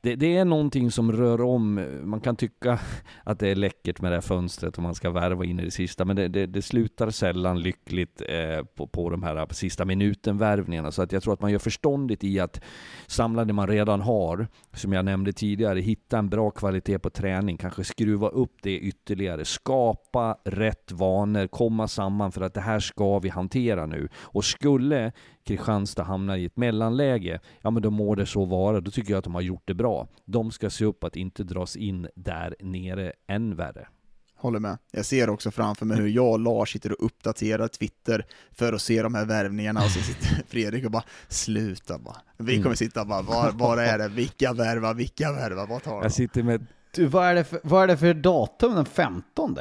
det, 0.01 0.15
det, 0.15 0.37
är 0.37 0.45
någonting 0.45 0.91
som 0.91 1.13
rör 1.13 1.41
om, 1.41 1.87
man 2.05 2.21
kan 2.21 2.37
tycka 2.37 2.79
att 3.25 3.39
det 3.39 3.49
är 3.49 3.55
läckert 3.55 4.01
med 4.01 4.13
det 4.13 4.17
här 4.17 4.21
fönstret 4.21 4.77
och 4.77 4.83
man 4.83 4.95
ska 4.95 5.11
värva 5.11 5.45
in 5.45 5.61
i 5.61 5.65
det 5.65 5.71
sista, 5.71 6.05
men 6.05 6.17
det, 6.17 6.29
det, 6.29 6.47
det 6.47 6.63
slutar 6.63 7.11
sällan 7.11 7.61
lyckligt 7.61 8.23
eh, 8.29 8.65
på, 8.65 8.87
på 8.87 9.11
de 9.11 9.23
här 9.23 9.47
sista 9.53 9.85
minuten-värvningarna. 9.85 10.93
Så 10.93 11.03
att 11.03 11.13
jag 11.13 11.23
tror 11.23 11.35
att 11.35 11.41
man 11.41 11.53
gör 11.53 11.59
förståndigt 11.59 12.25
i 12.25 12.41
att 12.41 12.61
samla 13.07 13.45
det 13.45 13.53
man 13.53 13.69
redan 13.69 14.01
har, 14.01 14.47
som 14.73 14.93
jag 14.93 15.05
nämnde 15.05 15.33
tidigare, 15.33 15.81
hitta 15.81 16.19
en 16.19 16.29
bra 16.29 16.51
kvalitet 16.51 16.99
på 16.99 17.11
träning, 17.11 17.57
kanske 17.57 17.85
skruva 17.85 18.29
upp 18.29 18.57
det 18.63 18.79
ytterligare, 18.79 19.45
skapa 19.45 20.39
rätt 20.45 20.93
vanor, 20.93 21.47
komma 21.47 21.89
samman 21.89 22.33
för 22.33 22.41
att 22.41 22.55
det 22.55 22.61
här 22.61 22.81
ska 22.81 23.19
vi 23.19 23.29
hantera 23.29 23.87
nu. 23.87 24.09
Och 24.17 24.45
skulle 24.45 25.13
Kristianstad 25.49 26.03
hamnar 26.03 26.37
i 26.37 26.45
ett 26.45 26.57
mellanläge, 26.57 27.41
ja 27.61 27.71
men 27.71 27.83
då 27.83 27.91
må 27.91 28.15
det 28.15 28.27
så 28.27 28.45
vara. 28.45 28.81
Då 28.81 28.91
tycker 28.91 29.11
jag 29.11 29.19
att 29.19 29.25
de 29.25 29.35
har 29.35 29.41
gjort 29.41 29.63
det 29.65 29.75
bra. 29.75 30.09
De 30.25 30.51
ska 30.51 30.71
se 30.71 30.85
upp 30.85 31.05
att 31.05 31.17
inte 31.17 31.45
dras 31.45 31.77
in 31.77 32.09
där 32.15 32.57
nere 32.61 33.13
än 33.27 33.57
värre. 33.57 33.89
Håller 34.37 34.59
med. 34.59 34.79
Jag 34.91 35.05
ser 35.05 35.31
också 35.31 35.51
framför 35.51 35.87
mig 35.87 35.97
hur 35.97 36.09
jag 36.09 36.33
och 36.33 36.39
Lars 36.39 36.73
sitter 36.73 36.93
och 36.93 37.07
uppdaterar 37.07 37.69
Twitter 37.69 38.27
för 38.53 38.73
att 38.73 38.83
se 38.83 39.03
de 39.03 39.15
här 39.15 39.25
värvningarna 39.25 39.81
och 39.81 39.91
så 39.91 40.01
sitter 40.01 40.43
Fredrik 40.49 40.85
och 40.85 40.91
bara 40.91 41.05
sluta 41.29 41.99
bara. 41.99 42.17
Vi 42.37 42.53
kommer 42.53 42.67
mm. 42.67 42.77
sitta 42.77 43.01
och 43.01 43.07
bara, 43.07 43.23
var, 43.23 43.51
var 43.53 43.79
är 43.79 43.99
det? 43.99 44.09
Vilka 44.09 44.53
värva, 44.53 44.93
vilka 44.93 45.33
värva, 45.33 45.67
vad 45.67 45.83
tar 45.83 45.93
de? 45.93 46.03
Jag 46.03 46.13
sitter 46.13 46.43
med... 46.43 46.67
Du, 46.95 47.07
vad 47.07 47.27
är 47.27 47.35
det 47.35 47.45
för, 47.45 47.61
vad 47.63 47.83
är 47.83 47.87
det 47.87 47.97
för 47.97 48.15
datum 48.15 48.75
den 48.75 48.87
15? 48.87 49.59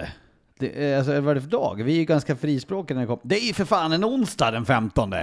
Det, 0.59 0.97
alltså, 0.97 1.21
vad 1.21 1.31
är 1.31 1.35
det 1.35 1.41
för 1.41 1.49
dag? 1.49 1.83
Vi 1.83 1.93
är 1.93 1.97
ju 1.97 2.05
ganska 2.05 2.35
frispråkiga 2.35 2.95
när 2.95 3.01
det 3.01 3.07
kommer. 3.07 3.21
Det 3.23 3.35
är 3.35 3.47
ju 3.47 3.53
för 3.53 3.65
fan 3.65 3.91
en 3.91 4.05
onsdag 4.05 4.51
den 4.51 4.65
15! 4.65 5.13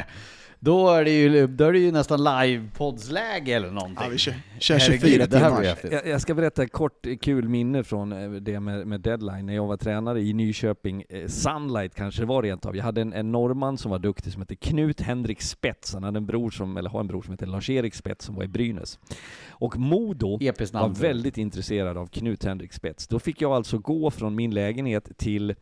Då 0.65 0.89
är 0.89 1.05
det 1.05 1.11
ju, 1.11 1.47
då 1.47 1.65
är 1.65 1.73
det 1.73 1.79
ju 1.79 1.93
nästan 1.93 2.25
livepodsläge 2.25 3.53
eller 3.53 3.71
någonting. 3.71 3.99
Ja, 4.01 4.09
vi 4.09 4.19
kör, 4.19 4.35
kör 4.59 4.79
24 4.79 5.27
timmar. 5.27 5.77
Jag, 5.91 6.07
jag 6.07 6.21
ska 6.21 6.35
berätta 6.35 6.63
ett 6.63 6.73
kort 6.73 7.07
kul 7.21 7.49
minne 7.49 7.85
från 7.85 8.13
eh, 8.13 8.31
det 8.31 8.61
med, 8.61 8.87
med 8.87 9.01
deadline. 9.01 9.47
När 9.47 9.55
jag 9.55 9.67
var 9.67 9.77
tränare 9.77 10.21
i 10.21 10.33
Nyköping, 10.33 11.05
eh, 11.09 11.27
Sunlight 11.29 11.95
kanske 11.95 12.23
det 12.23 12.27
var 12.27 12.43
rent 12.43 12.67
av. 12.67 12.77
Jag 12.77 12.85
hade 12.85 13.01
en, 13.01 13.13
en 13.13 13.33
norrman 13.33 13.79
som 13.79 13.91
var 13.91 13.99
duktig 13.99 14.33
som 14.33 14.43
hette 14.43 14.57
Knut 14.57 15.01
Henrik 15.01 15.43
Spets. 15.43 15.95
Han 15.95 16.03
hade 16.05 16.17
en 16.17 16.27
bror 16.27 16.51
som, 16.51 16.77
eller 16.77 16.91
har 16.91 17.01
en 17.01 17.07
bror 17.07 17.23
som 17.23 17.33
heter 17.33 17.47
Lars-Erik 17.47 17.95
Spets 17.95 18.25
som 18.25 18.35
var 18.35 18.45
i 18.45 18.49
Brynäs. 18.49 18.99
Och 19.49 19.79
Modo 19.79 20.39
var 20.73 21.01
väldigt 21.01 21.39
intresserad 21.39 21.97
av 21.97 22.07
Knut 22.07 22.45
Henrik 22.45 22.73
Spets. 22.73 23.07
Då 23.07 23.19
fick 23.19 23.41
jag 23.41 23.53
alltså 23.53 23.79
gå 23.79 24.11
från 24.11 24.35
min 24.35 24.51
lägenhet 24.51 25.19
till 25.19 25.55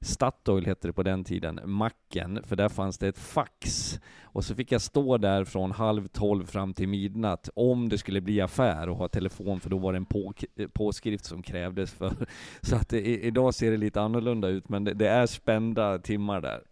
Statoil 0.00 0.66
hette 0.66 0.88
det 0.88 0.92
på 0.92 1.02
den 1.02 1.24
tiden, 1.24 1.60
macken, 1.64 2.40
för 2.44 2.56
där 2.56 2.68
fanns 2.68 2.98
det 2.98 3.08
ett 3.08 3.18
fax. 3.18 3.94
Och 4.22 4.44
så 4.44 4.54
fick 4.54 4.72
jag 4.72 4.80
stå 4.80 5.18
där 5.18 5.44
från 5.44 5.72
halv 5.72 6.08
tolv 6.08 6.46
fram 6.46 6.74
till 6.74 6.88
midnatt 6.88 7.50
om 7.54 7.88
det 7.88 7.98
skulle 7.98 8.20
bli 8.20 8.40
affär 8.40 8.88
och 8.88 8.96
ha 8.96 9.08
telefon, 9.08 9.60
för 9.60 9.70
då 9.70 9.78
var 9.78 9.92
det 9.92 9.96
en 9.96 10.06
på, 10.06 10.32
påskrift 10.72 11.24
som 11.24 11.42
krävdes 11.42 11.92
för. 11.92 12.12
Så 12.60 12.76
att 12.76 12.88
det, 12.88 13.00
idag 13.24 13.54
ser 13.54 13.70
det 13.70 13.76
lite 13.76 14.00
annorlunda 14.00 14.48
ut, 14.48 14.68
men 14.68 14.84
det, 14.84 14.94
det 14.94 15.08
är 15.08 15.26
spända 15.26 15.98
timmar 15.98 16.40
där. 16.40 16.62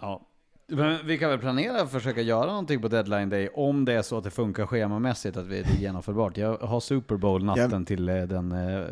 Ja, 0.00 0.26
men 0.68 1.06
vi 1.06 1.18
kan 1.18 1.30
väl 1.30 1.38
planera 1.38 1.82
att 1.82 1.92
försöka 1.92 2.20
göra 2.20 2.46
någonting 2.46 2.82
på 2.82 2.88
deadline 2.88 3.28
day 3.28 3.48
om 3.54 3.84
det 3.84 3.92
är 3.92 4.02
så 4.02 4.18
att 4.18 4.24
det 4.24 4.30
funkar 4.30 4.66
schemamässigt, 4.66 5.36
att 5.36 5.48
det 5.48 5.58
är 5.58 5.80
genomförbart. 5.80 6.36
Jag 6.36 6.56
har 6.56 6.80
Super 6.80 7.16
Bowl 7.16 7.44
natten 7.44 7.84
till 7.84 8.08
eh, 8.08 8.22
den, 8.22 8.52
eh, 8.52 8.84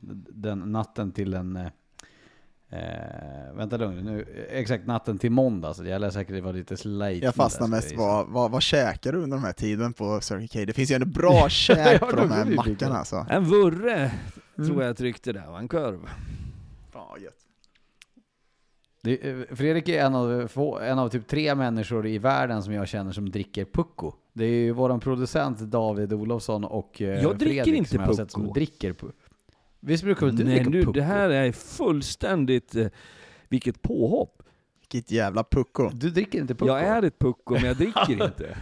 den 0.00 0.58
natten 0.58 1.12
till 1.12 1.30
den 1.30 1.70
eh, 2.70 3.54
vänta 3.54 3.76
lugn 3.76 4.04
nu, 4.04 4.46
exakt 4.50 4.86
natten 4.86 5.18
till 5.18 5.30
måndag, 5.30 5.74
så 5.74 5.84
jag 5.84 6.00
lär 6.00 6.10
säkert 6.10 6.42
vara 6.42 6.52
lite 6.52 6.76
slate. 6.76 7.12
Jag 7.12 7.34
fastnar 7.34 7.68
mest 7.68 7.96
vad, 7.96 8.28
vad, 8.28 8.50
vad 8.50 8.62
käkar 8.62 9.12
du 9.12 9.18
under 9.18 9.36
den 9.36 9.46
här 9.46 9.52
tiden 9.52 9.92
på 9.92 10.20
Circle 10.20 10.48
K? 10.48 10.64
Det 10.66 10.72
finns 10.72 10.90
ju 10.90 10.94
ändå 10.94 11.06
bra 11.06 11.48
käk 11.48 12.00
på 12.00 12.16
de 12.16 12.30
här 12.30 12.44
mackarna 12.44 12.98
alltså. 12.98 13.26
En 13.30 13.44
vurre, 13.44 13.94
mm. 14.58 14.68
tror 14.68 14.82
jag 14.82 14.96
tryckte 14.96 15.32
där, 15.32 15.58
en 15.58 15.68
korv. 15.68 16.08
Ja, 16.92 17.16
gött. 17.20 17.34
Det, 19.02 19.30
eh, 19.30 19.56
Fredrik 19.56 19.88
är 19.88 20.04
en 20.04 20.14
av, 20.14 20.48
få, 20.48 20.78
en 20.78 20.98
av 20.98 21.08
typ 21.08 21.28
tre 21.28 21.54
människor 21.54 22.06
i 22.06 22.18
världen 22.18 22.62
som 22.62 22.72
jag 22.72 22.88
känner 22.88 23.12
som 23.12 23.30
dricker 23.30 23.64
pucko. 23.64 24.12
Det 24.32 24.44
är 24.44 24.48
ju 24.48 24.72
våran 24.72 25.00
producent 25.00 25.58
David 25.58 26.12
Olofsson 26.12 26.64
och 26.64 27.02
eh, 27.02 27.08
jag 27.08 27.20
Fredrik 27.22 27.38
dricker 27.38 27.72
inte 27.72 27.90
som 27.90 28.00
jag 28.00 28.06
har 28.06 28.14
sett 28.14 28.30
som 28.30 28.52
dricker 28.52 28.92
pucko. 28.92 29.12
Visst 29.80 30.04
brukar 30.04 30.26
du 30.26 30.44
Nej, 30.44 30.64
nu, 30.64 30.82
det 30.82 31.02
här 31.02 31.30
är 31.30 31.52
fullständigt, 31.52 32.76
eh, 32.76 32.86
vilket 33.48 33.82
påhopp! 33.82 34.42
Vilket 34.80 35.10
jävla 35.10 35.44
pucko. 35.44 35.90
Du 35.94 36.10
dricker 36.10 36.38
inte 36.38 36.54
pucko? 36.54 36.66
Jag 36.66 36.82
är 36.82 37.02
ett 37.02 37.18
pucko, 37.18 37.54
men 37.54 37.64
jag 37.64 37.76
dricker 37.76 38.24
inte. 38.24 38.56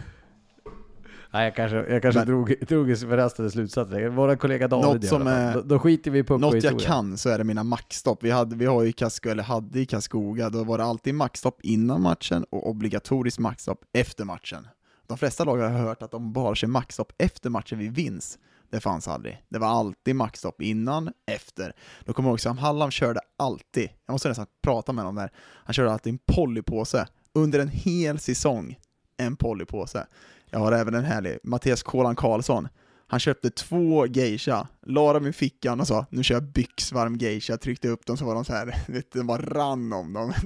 Nej, 1.31 1.43
jag 1.43 1.55
kanske, 1.55 1.77
jag 1.77 2.01
kanske 2.01 2.19
men, 2.19 2.27
drog, 2.27 2.55
drog 2.67 2.97
förhastade 2.97 3.51
slutsatser. 3.51 4.09
Våra 4.09 4.35
kollega 4.35 4.67
David 4.67 5.07
som 5.07 5.27
är, 5.27 5.53
då, 5.53 5.61
då 5.61 5.79
skiter 5.79 6.11
vi 6.11 6.19
i 6.19 6.23
pucko 6.23 6.37
Något 6.37 6.63
jag 6.63 6.79
kan 6.79 7.17
så 7.17 7.29
är 7.29 7.37
det 7.37 7.43
mina 7.43 7.63
maxstopp. 7.63 8.23
Vi, 8.23 8.31
hade, 8.31 8.55
vi 8.55 8.65
har 8.65 8.83
ju 8.83 8.91
Kasko, 8.91 9.29
eller 9.29 9.43
hade 9.43 9.79
i 9.79 9.85
Karlskoga, 9.85 10.49
då 10.49 10.63
var 10.63 10.77
det 10.77 10.83
alltid 10.83 11.15
maxstopp 11.15 11.61
innan 11.61 12.01
matchen 12.01 12.45
och 12.49 12.69
obligatoriskt 12.69 13.39
maxstopp 13.39 13.81
efter 13.93 14.25
matchen. 14.25 14.67
De 15.07 15.17
flesta 15.17 15.43
lag 15.43 15.57
har 15.57 15.69
hört 15.69 16.01
att 16.01 16.11
de 16.11 16.33
bara 16.33 16.55
kör 16.55 16.67
maxstopp 16.67 17.13
efter 17.17 17.49
matchen 17.49 17.79
vid 17.79 17.91
vinst. 17.91 18.39
Det 18.69 18.79
fanns 18.79 19.07
aldrig. 19.07 19.43
Det 19.49 19.59
var 19.59 19.67
alltid 19.67 20.15
maxstopp 20.15 20.61
innan, 20.61 21.11
efter. 21.31 21.75
Då 22.05 22.13
kommer 22.13 22.29
jag 22.29 22.31
ihåg 22.31 22.39
Sam 22.39 22.57
Hallam 22.57 22.91
körde 22.91 23.19
alltid, 23.37 23.89
jag 24.05 24.13
måste 24.13 24.29
nästan 24.29 24.47
prata 24.63 24.93
med 24.93 25.03
honom 25.03 25.15
där, 25.15 25.31
han 25.37 25.73
körde 25.73 25.91
alltid 25.91 26.13
en 26.13 26.19
polypåse 26.35 27.07
under 27.33 27.59
en 27.59 27.67
hel 27.67 28.19
säsong. 28.19 28.79
En 29.17 29.35
polypåse. 29.35 30.07
Jag 30.49 30.59
har 30.59 30.71
även 30.71 30.93
en 30.93 31.03
härlig, 31.03 31.37
Mattias 31.43 31.83
Kolan 31.83 32.15
Karlsson. 32.15 32.67
Han 33.07 33.19
köpte 33.19 33.49
två 33.49 34.07
geisha, 34.07 34.67
la 34.85 35.13
dem 35.13 35.27
i 35.27 35.33
fickan 35.33 35.79
och 35.79 35.87
sa 35.87 36.05
nu 36.09 36.23
kör 36.23 36.35
jag 36.35 36.43
byxvarm 36.43 37.15
geisha, 37.15 37.57
tryckte 37.57 37.89
upp 37.89 38.05
dem 38.05 38.17
så 38.17 38.25
var 38.25 38.35
de 38.35 38.45
så 38.45 38.53
här, 38.53 38.75
vet, 38.87 39.11
de 39.11 39.27
bara 39.27 39.41
rann 39.41 39.93
om 39.93 40.13
dem. 40.13 40.33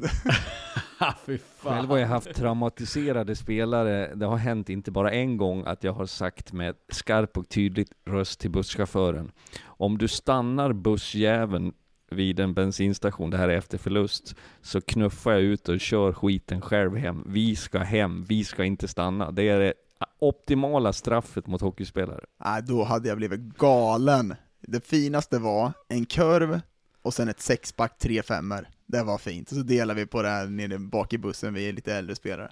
Själv 1.63 1.89
har 1.89 1.97
jag 1.97 2.07
haft 2.07 2.35
traumatiserade 2.35 3.35
spelare, 3.35 4.15
det 4.15 4.25
har 4.25 4.37
hänt 4.37 4.69
inte 4.69 4.91
bara 4.91 5.11
en 5.11 5.37
gång 5.37 5.63
att 5.65 5.83
jag 5.83 5.93
har 5.93 6.05
sagt 6.05 6.53
med 6.53 6.75
skarp 6.89 7.37
och 7.37 7.49
tydligt 7.49 7.91
röst 8.05 8.39
till 8.39 8.51
busschauffören, 8.51 9.31
om 9.63 9.97
du 9.97 10.07
stannar 10.07 10.73
bussjäveln 10.73 11.73
vid 12.11 12.39
en 12.39 12.53
bensinstation, 12.53 13.29
det 13.29 13.37
här 13.37 13.49
är 13.49 13.57
efter 13.57 13.77
förlust, 13.77 14.35
så 14.61 14.81
knuffar 14.81 15.31
jag 15.31 15.41
ut 15.41 15.69
och 15.69 15.79
kör 15.79 16.13
skiten 16.13 16.61
själv 16.61 16.95
hem. 16.95 17.23
Vi 17.27 17.55
ska 17.55 17.79
hem, 17.79 18.23
vi 18.23 18.43
ska 18.43 18.63
inte 18.63 18.87
stanna. 18.87 19.31
Det 19.31 19.49
är 19.49 19.59
det 19.59 19.73
optimala 20.19 20.93
straffet 20.93 21.47
mot 21.47 21.61
hockeyspelare. 21.61 22.25
Nej, 22.45 22.63
då 22.63 22.83
hade 22.83 23.09
jag 23.09 23.17
blivit 23.17 23.57
galen. 23.57 24.35
Det 24.61 24.85
finaste 24.85 25.39
var 25.39 25.73
en 25.87 26.05
kurv 26.05 26.61
och 27.01 27.13
sen 27.13 27.29
ett 27.29 27.41
sexpack 27.41 27.97
tre 27.97 28.23
femmor. 28.23 28.67
Det 28.85 29.03
var 29.03 29.17
fint. 29.17 29.51
Och 29.51 29.57
så 29.57 29.63
delar 29.63 29.95
vi 29.95 30.05
på 30.05 30.21
det 30.21 30.29
här 30.29 30.47
nere 30.47 30.79
bak 30.79 31.13
i 31.13 31.17
bussen, 31.17 31.53
vi 31.53 31.69
är 31.69 31.73
lite 31.73 31.93
äldre 31.93 32.15
spelare. 32.15 32.51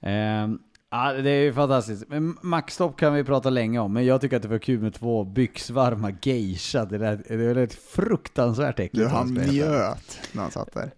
Ehm, 0.00 0.58
ja, 0.90 1.12
det 1.12 1.30
är 1.30 1.42
ju 1.42 1.52
fantastiskt. 1.52 2.04
Men 2.08 2.36
Maxstopp 2.42 2.96
kan 2.96 3.14
vi 3.14 3.24
prata 3.24 3.50
länge 3.50 3.78
om, 3.78 3.92
men 3.92 4.04
jag 4.06 4.20
tycker 4.20 4.36
att 4.36 4.42
det 4.42 4.48
var 4.48 4.58
kul 4.58 4.80
med 4.80 4.94
två 4.94 5.24
byxvarma 5.24 6.12
geisha. 6.22 6.84
Det, 6.84 6.98
där, 6.98 7.22
det 7.28 7.54
var 7.54 7.62
ett 7.62 7.74
fruktansvärt 7.74 8.78
äckligt 8.78 9.04
Du, 9.04 9.06
han 9.06 9.34
njöt 9.34 10.18
när 10.32 10.42
han 10.42 10.50
satt 10.50 10.72
där. 10.72 10.90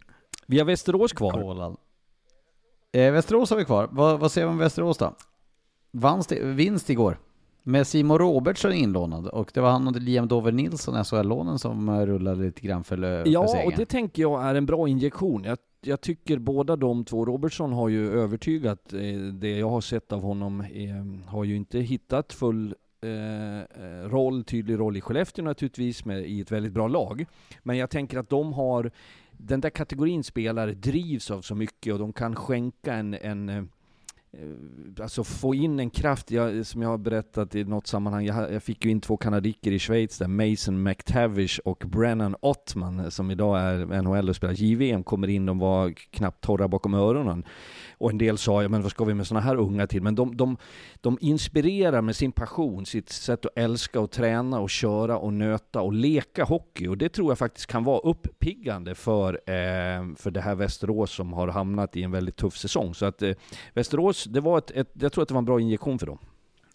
Vi 0.46 0.58
har 0.58 0.66
Västerås 0.66 1.12
kvar. 1.12 1.32
Kolan. 1.32 1.76
Eh, 2.92 3.12
Västerås 3.12 3.50
har 3.50 3.56
vi 3.56 3.64
kvar. 3.64 3.88
Vad, 3.92 4.20
vad 4.20 4.32
säger 4.32 4.46
vi 4.46 4.52
om 4.52 4.58
Västerås 4.58 4.98
då? 4.98 5.14
Vanns 5.90 6.26
det, 6.26 6.44
vinst 6.44 6.90
igår. 6.90 7.18
Med 7.66 7.86
Simon 7.86 8.18
Robertsson 8.18 8.72
inlånad 8.72 9.26
och 9.28 9.50
det 9.54 9.60
var 9.60 9.70
han 9.70 9.88
och 9.88 10.00
Liam 10.00 10.28
Dover 10.28 10.52
Nilsson, 10.52 11.04
SHL-lånen, 11.04 11.58
som 11.58 12.06
rullade 12.06 12.42
lite 12.44 12.60
grann 12.60 12.84
för, 12.84 12.96
för 12.96 13.28
Ja, 13.28 13.48
segern. 13.48 13.66
och 13.66 13.72
det 13.76 13.86
tänker 13.86 14.22
jag 14.22 14.42
är 14.44 14.54
en 14.54 14.66
bra 14.66 14.88
injektion. 14.88 15.44
Jag, 15.44 15.58
jag 15.80 16.00
tycker 16.00 16.38
båda 16.38 16.76
de 16.76 17.04
två, 17.04 17.24
Robertson 17.24 17.72
har 17.72 17.88
ju 17.88 18.10
övertygat, 18.20 18.92
eh, 18.92 19.18
det 19.32 19.58
jag 19.58 19.70
har 19.70 19.80
sett 19.80 20.12
av 20.12 20.22
honom, 20.22 20.60
eh, 20.60 21.30
har 21.30 21.44
ju 21.44 21.56
inte 21.56 21.78
hittat 21.80 22.32
full 22.32 22.74
eh, 23.02 23.58
eh, 23.58 24.08
roll, 24.08 24.44
tydlig 24.44 24.78
roll 24.78 24.96
i 24.96 25.00
Skellefteå 25.00 25.44
naturligtvis, 25.44 26.04
med, 26.04 26.26
i 26.26 26.40
ett 26.40 26.52
väldigt 26.52 26.72
bra 26.72 26.88
lag. 26.88 27.26
Men 27.62 27.76
jag 27.76 27.90
tänker 27.90 28.18
att 28.18 28.28
de 28.28 28.52
har, 28.52 28.90
den 29.32 29.60
där 29.60 29.70
kategorin 29.70 30.24
spelare 30.24 30.72
drivs 30.72 31.30
av 31.30 31.42
så 31.42 31.54
mycket 31.54 31.92
och 31.92 31.98
de 31.98 32.12
kan 32.12 32.36
skänka 32.36 32.94
en, 32.94 33.14
en 33.14 33.68
Eh, 34.40 35.02
alltså 35.02 35.24
få 35.24 35.54
in 35.54 35.80
en 35.80 35.90
kraft, 35.90 36.30
jag, 36.30 36.66
som 36.66 36.82
jag 36.82 36.88
har 36.88 36.98
berättat 36.98 37.54
i 37.54 37.64
något 37.64 37.86
sammanhang, 37.86 38.24
jag, 38.24 38.52
jag 38.52 38.62
fick 38.62 38.84
ju 38.84 38.90
in 38.90 39.00
två 39.00 39.16
kanadiker 39.16 39.72
i 39.72 39.78
Schweiz 39.78 40.18
där, 40.18 40.28
Mason 40.28 40.82
McTavish 40.82 41.58
och 41.64 41.84
Brennan 41.86 42.36
Ottman, 42.40 43.00
eh, 43.00 43.08
som 43.08 43.30
idag 43.30 43.60
är 43.60 44.02
NHL 44.02 44.28
och 44.28 44.36
spelar 44.36 44.54
JVM, 44.54 45.02
kommer 45.02 45.28
in, 45.28 45.46
de 45.46 45.58
var 45.58 45.90
knappt 45.90 46.44
torra 46.44 46.68
bakom 46.68 46.94
öronen. 46.94 47.44
Och 47.98 48.10
en 48.10 48.18
del 48.18 48.38
sa, 48.38 48.62
ja 48.62 48.68
men 48.68 48.82
vad 48.82 48.90
ska 48.90 49.04
vi 49.04 49.14
med 49.14 49.26
sådana 49.26 49.46
här 49.46 49.56
unga 49.56 49.86
till? 49.86 50.02
Men 50.02 50.14
de, 50.14 50.36
de, 50.36 50.56
de 51.00 51.18
inspirerar 51.20 52.02
med 52.02 52.16
sin 52.16 52.32
passion, 52.32 52.86
sitt 52.86 53.08
sätt 53.08 53.46
att 53.46 53.58
älska 53.58 54.00
och 54.00 54.10
träna 54.10 54.60
och 54.60 54.70
köra 54.70 55.18
och 55.18 55.32
nöta 55.32 55.80
och 55.80 55.92
leka 55.92 56.44
hockey. 56.44 56.88
Och 56.88 56.98
det 56.98 57.08
tror 57.08 57.30
jag 57.30 57.38
faktiskt 57.38 57.66
kan 57.66 57.84
vara 57.84 57.98
uppiggande 57.98 58.94
för, 58.94 59.34
eh, 59.34 60.14
för 60.16 60.30
det 60.30 60.40
här 60.40 60.54
Västerås 60.54 61.10
som 61.10 61.32
har 61.32 61.48
hamnat 61.48 61.96
i 61.96 62.02
en 62.02 62.10
väldigt 62.10 62.36
tuff 62.36 62.56
säsong. 62.56 62.94
Så 62.94 63.06
att 63.06 63.22
eh, 63.22 63.32
Västerås, 63.74 64.23
det 64.30 64.40
var 64.40 64.58
ett, 64.58 64.70
ett, 64.70 64.90
jag 64.92 65.12
tror 65.12 65.22
att 65.22 65.28
det 65.28 65.34
var 65.34 65.38
en 65.38 65.44
bra 65.44 65.60
injektion 65.60 65.98
för 65.98 66.06
dem. 66.06 66.18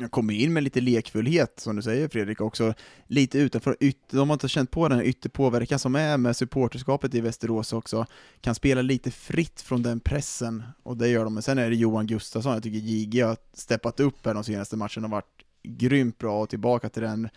Jag 0.01 0.11
kommer 0.11 0.34
in 0.34 0.53
med 0.53 0.63
lite 0.63 0.81
lekfullhet, 0.81 1.59
som 1.59 1.76
du 1.76 1.81
säger 1.81 2.07
Fredrik, 2.07 2.41
också 2.41 2.73
lite 3.07 3.39
utanför 3.39 3.77
ytter, 3.80 4.17
de 4.17 4.30
har 4.30 4.34
inte 4.34 4.47
känt 4.47 4.71
på 4.71 4.88
den 4.88 4.97
här 4.97 5.05
ytterpåverkan 5.05 5.80
som 5.80 5.95
är 5.95 6.17
med 6.17 6.35
supporterskapet 6.35 7.15
i 7.15 7.21
Västerås 7.21 7.73
också, 7.73 8.05
kan 8.41 8.55
spela 8.55 8.81
lite 8.81 9.11
fritt 9.11 9.61
från 9.61 9.84
den 9.84 9.99
pressen, 9.99 10.63
och 10.84 10.97
det 10.97 11.07
gör 11.07 11.23
de. 11.23 11.34
Men 11.34 11.43
sen 11.43 11.57
är 11.57 11.69
det 11.69 11.76
Johan 11.76 12.07
Gustafsson, 12.07 12.53
jag 12.53 12.63
tycker 12.63 12.80
JG 12.80 13.21
har 13.21 13.38
steppat 13.53 13.99
upp 13.99 14.26
här 14.26 14.34
de 14.34 14.43
senaste 14.43 14.77
matcherna 14.77 15.05
och 15.05 15.11
varit 15.11 15.43
grymt 15.63 16.17
bra 16.17 16.41
och 16.41 16.49
tillbaka 16.49 16.89
till 16.89 17.01
den 17.01 17.30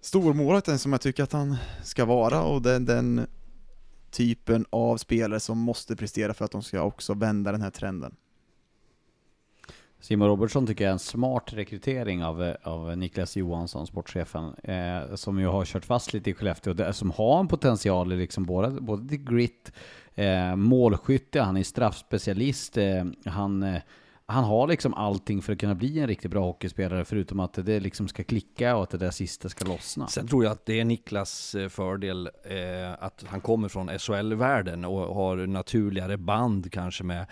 stormålvakten 0.00 0.78
som 0.78 0.92
jag 0.92 1.00
tycker 1.00 1.22
att 1.22 1.32
han 1.32 1.56
ska 1.82 2.04
vara, 2.04 2.42
och 2.42 2.62
den, 2.62 2.84
den 2.84 3.26
typen 4.10 4.66
av 4.70 4.96
spelare 4.96 5.40
som 5.40 5.58
måste 5.58 5.96
prestera 5.96 6.34
för 6.34 6.44
att 6.44 6.50
de 6.50 6.62
ska 6.62 6.82
också 6.82 7.14
vända 7.14 7.52
den 7.52 7.62
här 7.62 7.70
trenden. 7.70 8.16
Simon 10.04 10.28
Robertsson 10.28 10.66
tycker 10.66 10.84
jag 10.84 10.88
är 10.88 10.92
en 10.92 10.98
smart 10.98 11.52
rekrytering 11.52 12.24
av, 12.24 12.42
eh, 12.42 12.54
av 12.62 12.96
Niklas 12.98 13.36
Johansson, 13.36 13.86
sportchefen, 13.86 14.54
eh, 14.64 15.14
som 15.14 15.38
ju 15.40 15.46
har 15.46 15.64
kört 15.64 15.84
fast 15.84 16.12
lite 16.12 16.30
i 16.30 16.34
Skellefteå, 16.34 16.72
det- 16.72 16.92
som 16.92 17.10
har 17.10 17.40
en 17.40 17.48
potential 17.48 18.12
i 18.12 18.16
liksom 18.16 18.44
både, 18.44 18.80
både 18.80 19.08
till 19.08 19.24
grit, 19.24 19.72
eh, 20.14 20.56
målskytte, 20.56 21.40
han 21.40 21.56
är 21.56 21.62
straffspecialist, 21.62 22.76
eh, 22.76 23.04
han, 23.24 23.62
eh, 23.62 23.80
han 24.26 24.44
har 24.44 24.68
liksom 24.68 24.94
allting 24.94 25.42
för 25.42 25.52
att 25.52 25.58
kunna 25.58 25.74
bli 25.74 25.98
en 25.98 26.06
riktigt 26.06 26.30
bra 26.30 26.44
hockeyspelare, 26.44 27.04
förutom 27.04 27.40
att 27.40 27.54
det 27.54 27.80
liksom 27.80 28.08
ska 28.08 28.24
klicka 28.24 28.76
och 28.76 28.82
att 28.82 28.90
det 28.90 28.98
där 28.98 29.10
sista 29.10 29.48
ska 29.48 29.64
lossna. 29.64 30.06
Sen 30.06 30.28
tror 30.28 30.44
jag 30.44 30.50
att 30.52 30.66
det 30.66 30.80
är 30.80 30.84
Niklas 30.84 31.54
eh, 31.54 31.68
fördel 31.68 32.30
eh, 32.44 33.04
att 33.04 33.24
han 33.26 33.40
kommer 33.40 33.68
från 33.68 33.98
SHL-världen 33.98 34.84
och 34.84 35.14
har 35.14 35.36
naturligare 35.36 36.16
band 36.16 36.72
kanske 36.72 37.04
med 37.04 37.26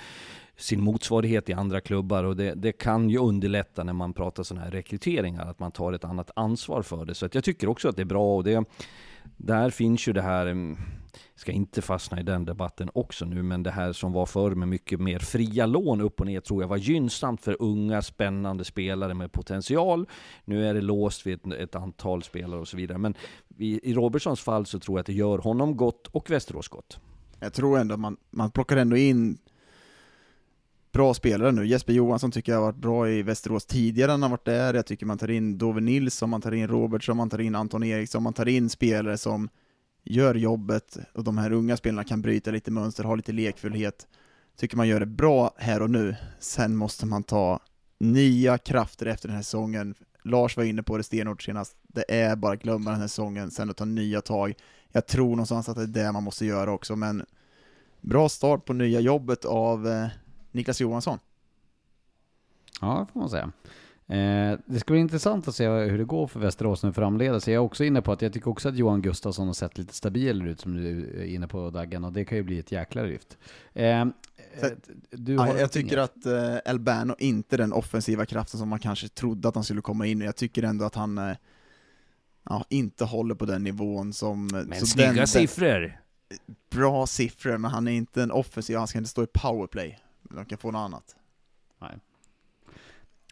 sin 0.56 0.80
motsvarighet 0.80 1.48
i 1.48 1.52
andra 1.52 1.80
klubbar 1.80 2.24
och 2.24 2.36
det, 2.36 2.54
det 2.54 2.72
kan 2.72 3.10
ju 3.10 3.18
underlätta 3.18 3.84
när 3.84 3.92
man 3.92 4.12
pratar 4.12 4.42
sådana 4.42 4.64
här 4.64 4.70
rekryteringar, 4.72 5.46
att 5.46 5.58
man 5.58 5.72
tar 5.72 5.92
ett 5.92 6.04
annat 6.04 6.30
ansvar 6.36 6.82
för 6.82 7.04
det. 7.04 7.14
Så 7.14 7.26
att 7.26 7.34
jag 7.34 7.44
tycker 7.44 7.68
också 7.68 7.88
att 7.88 7.96
det 7.96 8.02
är 8.02 8.06
bra 8.06 8.36
och 8.36 8.44
det, 8.44 8.64
där 9.36 9.70
finns 9.70 10.08
ju 10.08 10.12
det 10.12 10.22
här, 10.22 10.46
mm, 10.46 10.76
ska 11.34 11.52
inte 11.52 11.82
fastna 11.82 12.20
i 12.20 12.22
den 12.22 12.44
debatten 12.44 12.90
också 12.94 13.24
nu, 13.24 13.42
men 13.42 13.62
det 13.62 13.70
här 13.70 13.92
som 13.92 14.12
var 14.12 14.26
förr 14.26 14.54
med 14.54 14.68
mycket 14.68 15.00
mer 15.00 15.18
fria 15.18 15.66
lån 15.66 16.00
upp 16.00 16.20
och 16.20 16.26
ner 16.26 16.40
tror 16.40 16.62
jag 16.62 16.68
var 16.68 16.76
gynnsamt 16.76 17.40
för 17.40 17.56
unga 17.60 18.02
spännande 18.02 18.64
spelare 18.64 19.14
med 19.14 19.32
potential. 19.32 20.06
Nu 20.44 20.66
är 20.68 20.74
det 20.74 20.80
låst 20.80 21.26
vid 21.26 21.34
ett, 21.34 21.52
ett 21.52 21.74
antal 21.74 22.22
spelare 22.22 22.60
och 22.60 22.68
så 22.68 22.76
vidare, 22.76 22.98
men 22.98 23.14
i, 23.58 23.90
i 23.90 23.94
Robertsons 23.94 24.40
fall 24.40 24.66
så 24.66 24.78
tror 24.78 24.98
jag 24.98 25.00
att 25.00 25.06
det 25.06 25.12
gör 25.12 25.38
honom 25.38 25.76
gott 25.76 26.06
och 26.06 26.30
Västerås 26.30 26.68
gott. 26.68 26.98
Jag 27.40 27.52
tror 27.52 27.78
ändå 27.78 27.96
man, 27.96 28.16
man 28.30 28.50
plockar 28.50 28.76
ändå 28.76 28.96
in 28.96 29.38
bra 30.92 31.14
spelare 31.14 31.52
nu. 31.52 31.66
Jesper 31.66 31.92
Johansson 31.92 32.30
tycker 32.30 32.52
jag 32.52 32.58
har 32.58 32.66
varit 32.66 32.76
bra 32.76 33.08
i 33.08 33.22
Västerås 33.22 33.66
tidigare 33.66 34.12
än 34.12 34.22
han 34.22 34.30
varit 34.30 34.44
där. 34.44 34.74
Jag 34.74 34.86
tycker 34.86 35.06
man 35.06 35.18
tar 35.18 35.30
in 35.30 35.58
Dove 35.58 35.80
Nilsson, 35.80 36.30
man 36.30 36.40
tar 36.40 36.52
in 36.52 36.68
Robertsson, 36.68 37.16
man 37.16 37.30
tar 37.30 37.40
in 37.40 37.54
Anton 37.54 37.82
Eriksson, 37.82 38.22
man 38.22 38.32
tar 38.32 38.48
in 38.48 38.70
spelare 38.70 39.18
som 39.18 39.48
gör 40.04 40.34
jobbet 40.34 40.98
och 41.14 41.24
de 41.24 41.38
här 41.38 41.52
unga 41.52 41.76
spelarna 41.76 42.04
kan 42.04 42.22
bryta 42.22 42.50
lite 42.50 42.70
mönster, 42.70 43.04
ha 43.04 43.14
lite 43.14 43.32
lekfullhet. 43.32 44.06
Tycker 44.56 44.76
man 44.76 44.88
gör 44.88 45.00
det 45.00 45.06
bra 45.06 45.54
här 45.56 45.82
och 45.82 45.90
nu. 45.90 46.16
Sen 46.38 46.76
måste 46.76 47.06
man 47.06 47.22
ta 47.22 47.60
nya 47.98 48.58
krafter 48.58 49.06
efter 49.06 49.28
den 49.28 49.36
här 49.36 49.42
säsongen. 49.42 49.94
Lars 50.22 50.56
var 50.56 50.64
inne 50.64 50.82
på 50.82 50.96
det 50.96 51.02
stenhårt 51.02 51.42
senast. 51.42 51.76
Det 51.82 52.04
är 52.08 52.36
bara 52.36 52.52
att 52.52 52.62
glömma 52.62 52.90
den 52.90 53.00
här 53.00 53.08
säsongen, 53.08 53.50
sen 53.50 53.70
att 53.70 53.76
ta 53.76 53.84
nya 53.84 54.20
tag. 54.20 54.54
Jag 54.92 55.06
tror 55.06 55.30
någonstans 55.30 55.68
att 55.68 55.76
det 55.76 55.82
är 55.82 56.04
det 56.04 56.12
man 56.12 56.22
måste 56.22 56.46
göra 56.46 56.72
också, 56.72 56.96
men 56.96 57.24
bra 58.00 58.28
start 58.28 58.64
på 58.64 58.72
nya 58.72 59.00
jobbet 59.00 59.44
av 59.44 59.88
eh, 59.88 60.06
Niklas 60.52 60.80
Johansson. 60.80 61.18
Ja, 62.80 63.06
det 63.06 63.12
får 63.12 63.20
man 63.20 63.30
säga. 63.30 63.52
Eh, 64.06 64.58
det 64.66 64.80
ska 64.80 64.92
bli 64.92 65.00
intressant 65.00 65.48
att 65.48 65.54
se 65.54 65.68
hur 65.68 65.98
det 65.98 66.04
går 66.04 66.26
för 66.26 66.40
Västerås 66.40 66.82
nu 66.82 66.92
framledes. 66.92 67.48
Jag 67.48 67.54
är 67.54 67.58
också 67.58 67.84
inne 67.84 68.02
på 68.02 68.12
att 68.12 68.22
jag 68.22 68.32
tycker 68.32 68.50
också 68.50 68.68
att 68.68 68.76
Johan 68.76 69.02
Gustafsson 69.02 69.46
har 69.46 69.54
sett 69.54 69.78
lite 69.78 69.94
stabilare 69.94 70.50
ut 70.50 70.60
som 70.60 70.76
du 70.76 71.00
är 71.20 71.24
inne 71.24 71.48
på 71.48 71.70
Daggen 71.70 72.04
och 72.04 72.12
det 72.12 72.24
kan 72.24 72.38
ju 72.38 72.44
bli 72.44 72.58
ett 72.58 72.72
jäkla 72.72 73.02
lyft. 73.02 73.38
Eh, 73.72 74.00
eh, 74.00 74.06
Ja, 75.10 75.58
jag 75.58 75.72
tycker 75.72 75.96
inget? 75.96 75.98
att 75.98 76.26
eh, 76.26 76.72
Albano 76.72 77.14
inte 77.18 77.56
är 77.56 77.58
den 77.58 77.72
offensiva 77.72 78.26
kraften 78.26 78.60
som 78.60 78.68
man 78.68 78.78
kanske 78.78 79.08
trodde 79.08 79.48
att 79.48 79.54
han 79.54 79.64
skulle 79.64 79.82
komma 79.82 80.06
in 80.06 80.22
i. 80.22 80.24
Jag 80.24 80.36
tycker 80.36 80.62
ändå 80.62 80.84
att 80.84 80.94
han 80.94 81.18
eh, 81.18 81.36
ja, 82.48 82.64
inte 82.68 83.04
håller 83.04 83.34
på 83.34 83.44
den 83.44 83.62
nivån 83.62 84.12
som... 84.12 84.46
Men 84.46 84.80
så 84.80 84.86
snygga 84.86 85.12
den, 85.12 85.26
siffror! 85.26 85.98
Bra 86.70 87.06
siffror, 87.06 87.58
men 87.58 87.70
han 87.70 87.88
är 87.88 87.92
inte 87.92 88.22
en 88.22 88.30
offensiv, 88.30 88.76
han 88.76 88.86
ska 88.86 88.98
inte 88.98 89.10
stå 89.10 89.22
i 89.22 89.26
powerplay. 89.26 89.98
De 90.34 90.44
kan 90.44 90.58
få 90.58 90.70
något 90.70 90.78
annat. 90.78 91.16
Nej. 91.80 91.98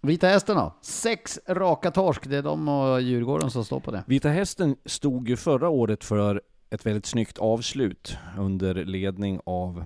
Vita 0.03 0.27
Hästen 0.27 0.57
då? 0.57 0.75
Sex 0.83 1.39
raka 1.49 1.91
torsk, 1.91 2.29
det 2.29 2.37
är 2.37 2.43
de 2.43 2.69
och 2.69 3.03
Djurgården 3.03 3.51
som 3.51 3.65
står 3.65 3.81
på 3.81 3.91
det. 3.91 4.05
Vita 4.07 4.29
Hästen 4.29 4.77
stod 4.85 5.29
ju 5.29 5.37
förra 5.37 5.69
året 5.69 6.05
för 6.05 6.43
ett 6.71 6.87
väldigt 6.87 7.07
snyggt 7.07 7.39
avslut 7.39 8.17
under 8.39 8.75
ledning 8.75 9.41
av 9.45 9.85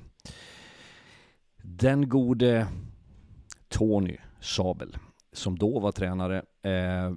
den 1.62 2.08
gode 2.08 2.66
Tony 3.68 4.16
Sabel, 4.40 4.96
som 5.32 5.58
då 5.58 5.78
var 5.78 5.92
tränare. 5.92 6.36
Eh, 6.62 7.12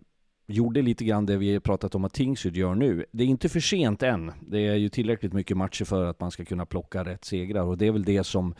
gjorde 0.47 0.81
lite 0.81 1.05
grann 1.05 1.25
det 1.25 1.37
vi 1.37 1.59
pratat 1.59 1.95
om 1.95 2.05
att 2.05 2.13
Tingsryd 2.13 2.57
gör 2.57 2.75
nu. 2.75 3.05
Det 3.11 3.23
är 3.23 3.27
inte 3.27 3.49
för 3.49 3.59
sent 3.59 4.03
än. 4.03 4.31
Det 4.41 4.67
är 4.67 4.75
ju 4.75 4.89
tillräckligt 4.89 5.33
mycket 5.33 5.57
matcher 5.57 5.85
för 5.85 6.05
att 6.05 6.19
man 6.19 6.31
ska 6.31 6.45
kunna 6.45 6.65
plocka 6.65 7.05
rätt 7.05 7.25
segrar 7.25 7.63
och 7.63 7.77
det 7.77 7.87
är 7.87 7.91
väl 7.91 8.03
det 8.03 8.23
som 8.23 8.55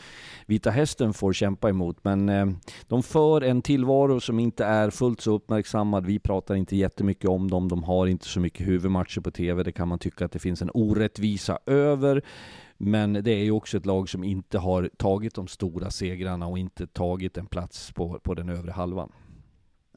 Vita 0.45 0.69
Hästen 0.69 1.13
får 1.13 1.33
kämpa 1.33 1.69
emot. 1.69 1.97
Men 2.01 2.29
eh, 2.29 2.45
de 2.87 3.03
för 3.03 3.41
en 3.41 3.61
tillvaro 3.61 4.19
som 4.19 4.39
inte 4.39 4.65
är 4.65 4.89
fullt 4.89 5.21
så 5.21 5.31
uppmärksammad. 5.31 6.05
Vi 6.05 6.19
pratar 6.19 6.55
inte 6.55 6.75
jättemycket 6.75 7.29
om 7.29 7.51
dem. 7.51 7.67
De 7.67 7.83
har 7.83 8.07
inte 8.07 8.25
så 8.25 8.39
mycket 8.39 8.67
huvudmatcher 8.67 9.21
på 9.21 9.31
TV. 9.31 9.63
Det 9.63 9.71
kan 9.71 9.87
man 9.87 9.99
tycka 9.99 10.25
att 10.25 10.31
det 10.31 10.39
finns 10.39 10.61
en 10.61 10.71
orättvisa 10.73 11.59
över. 11.65 12.21
Men 12.77 13.13
det 13.13 13.31
är 13.31 13.43
ju 13.43 13.51
också 13.51 13.77
ett 13.77 13.85
lag 13.85 14.09
som 14.09 14.23
inte 14.23 14.57
har 14.57 14.89
tagit 14.97 15.35
de 15.35 15.47
stora 15.47 15.91
segrarna 15.91 16.47
och 16.47 16.59
inte 16.59 16.87
tagit 16.87 17.37
en 17.37 17.45
plats 17.45 17.91
på, 17.91 18.19
på 18.23 18.33
den 18.33 18.49
övre 18.49 18.71
halvan. 18.71 19.11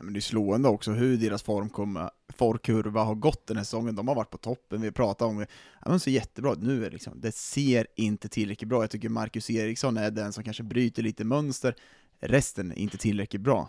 Men 0.02 0.12
det 0.12 0.18
är 0.18 0.20
slående 0.20 0.68
också 0.68 0.93
hur 0.93 1.16
deras 1.16 1.43
formkurva, 1.43 2.10
formkurva 2.28 3.02
har 3.02 3.14
gått 3.14 3.47
den 3.47 3.56
här 3.56 3.64
säsongen. 3.64 3.94
De 3.94 4.09
har 4.09 4.14
varit 4.14 4.31
på 4.31 4.39
toppen, 4.39 4.81
vi 4.81 4.93
pratar 4.93 5.27
om 5.27 5.39
det. 5.39 5.47
Ja, 5.85 5.90
men 5.90 6.01
så 6.01 6.10
jättebra. 6.10 6.55
Nu 6.59 6.81
är 6.81 6.85
det 6.85 6.90
liksom, 6.90 7.20
det 7.20 7.35
ser 7.35 7.86
inte 7.97 8.28
tillräckligt 8.28 8.68
bra. 8.68 8.82
Jag 8.82 8.90
tycker 8.90 9.09
Marcus 9.09 9.51
Eriksson 9.51 9.97
är 9.97 10.10
den 10.10 10.32
som 10.32 10.44
kanske 10.44 10.62
bryter 10.62 11.02
lite 11.02 11.24
mönster. 11.24 11.74
Resten 12.20 12.72
är 12.72 12.78
inte 12.78 12.98
tillräckligt 12.98 13.43
bra. 13.43 13.68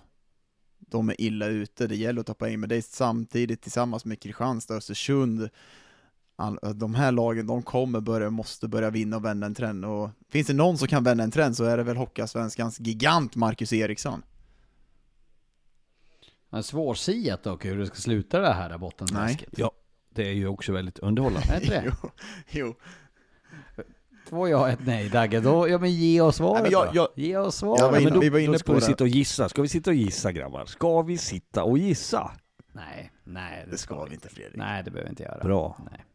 De 0.80 1.10
är 1.10 1.22
illa 1.22 1.46
ute, 1.46 1.88
det 1.88 1.96
gäller 1.96 2.22
att 2.22 2.28
ta 2.28 2.34
poäng, 2.34 2.60
men 2.60 2.70
det 2.70 2.76
är 2.76 2.82
samtidigt 2.82 3.62
tillsammans 3.62 4.06
med 4.06 4.20
Kristianstad, 4.20 4.76
Östersund, 4.76 5.50
all, 6.36 6.60
de 6.76 6.96
här 6.96 7.12
lagen, 7.12 7.48
de 7.48 7.64
kommer 7.64 8.00
börja, 8.00 8.30
måste 8.30 8.68
börja 8.68 8.90
vinna 8.90 9.18
och 9.18 9.26
vända 9.26 9.48
en 9.48 9.56
trend. 9.56 9.86
Och 9.86 10.10
finns 10.30 10.48
det 10.48 10.54
någon 10.54 10.78
som 10.78 10.88
kan 10.88 11.04
vända 11.04 11.24
en 11.24 11.32
trend 11.32 11.58
så 11.58 11.64
är 11.64 11.78
det 11.78 11.84
väl 11.84 11.98
Hockeyallsvenskans 11.98 12.80
gigant 12.80 13.36
Marcus 13.36 13.74
Eriksson. 13.74 14.24
Men 16.54 16.64
svårsiat 16.64 17.44
dock 17.44 17.66
hur 17.66 17.78
det 17.78 17.86
ska 17.86 17.96
sluta 17.96 18.40
det 18.40 18.54
här 18.54 18.78
bottenträsket. 18.78 19.50
Ja, 19.58 19.72
det 20.10 20.28
är 20.28 20.34
ju 20.34 20.48
också 20.48 20.72
väldigt 20.72 21.00
underhållande. 21.00 21.48
Är 21.54 21.60
det? 21.60 21.84
jo, 22.02 22.10
jo. 22.50 22.76
Två 24.30 24.48
ja, 24.48 24.70
ett 24.70 24.80
nej 24.86 25.10
Dagge. 25.10 25.40
Då, 25.40 25.68
ja 25.70 25.78
men 25.78 25.92
ge 25.94 26.22
oss 26.22 26.36
svaret 26.36 26.54
Nej, 26.54 26.64
men 26.64 26.72
jag- 26.72 26.88
då. 26.88 26.92
jag- 27.16 27.26
Ge 27.26 27.38
oss 27.38 27.46
Jag 27.46 27.54
svaret. 27.54 27.82
var 27.82 27.92
men 27.92 28.02
inne, 28.02 28.12
då, 28.12 28.20
vi 28.20 28.30
var 28.30 28.40
inne 28.40 28.52
då 28.52 28.60
ska 28.60 28.66
på 28.68 28.74
vi 28.74 28.80
det. 28.80 28.86
sitta 28.86 29.04
och 29.04 29.08
gissa. 29.08 29.50
Ska 29.50 29.62
vi 29.62 29.68
sitta 29.68 29.90
och 29.90 29.96
gissa 29.96 30.32
grabbar? 30.32 30.66
Ska 30.66 31.02
vi 31.02 31.18
sitta 31.18 31.64
och 31.64 31.78
gissa? 31.78 32.32
Nej, 32.74 33.12
nej 33.24 33.66
Det 33.72 33.78
ska 33.78 34.04
vi 34.06 34.14
inte 34.14 34.30
Fredrik. 34.30 34.56
Nej, 34.58 34.84
det 34.84 34.92
behöver 34.92 35.08
vi 35.08 35.10
inte 35.10 35.24
göra. 35.24 35.44
Bra. 35.44 35.78
Nej. 35.92 36.06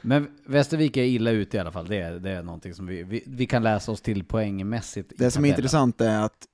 Men 0.00 0.30
Västervik 0.46 0.96
är 0.96 1.02
illa 1.04 1.30
ute 1.30 1.56
i 1.56 1.60
alla 1.60 1.72
fall. 1.72 1.86
Det 1.86 1.96
är, 1.96 2.12
det 2.12 2.30
är 2.30 2.42
någonting 2.42 2.74
som 2.74 2.86
vi, 2.86 3.02
vi, 3.02 3.24
vi 3.26 3.46
kan 3.46 3.62
läsa 3.62 3.92
oss 3.92 4.00
till 4.00 4.24
poängmässigt. 4.24 5.12
i 5.12 5.14
Det 5.18 5.30
som 5.30 5.44
är 5.44 5.48
tabellen. 5.48 5.58
intressant 5.60 6.00
är 6.00 6.20
att 6.24 6.46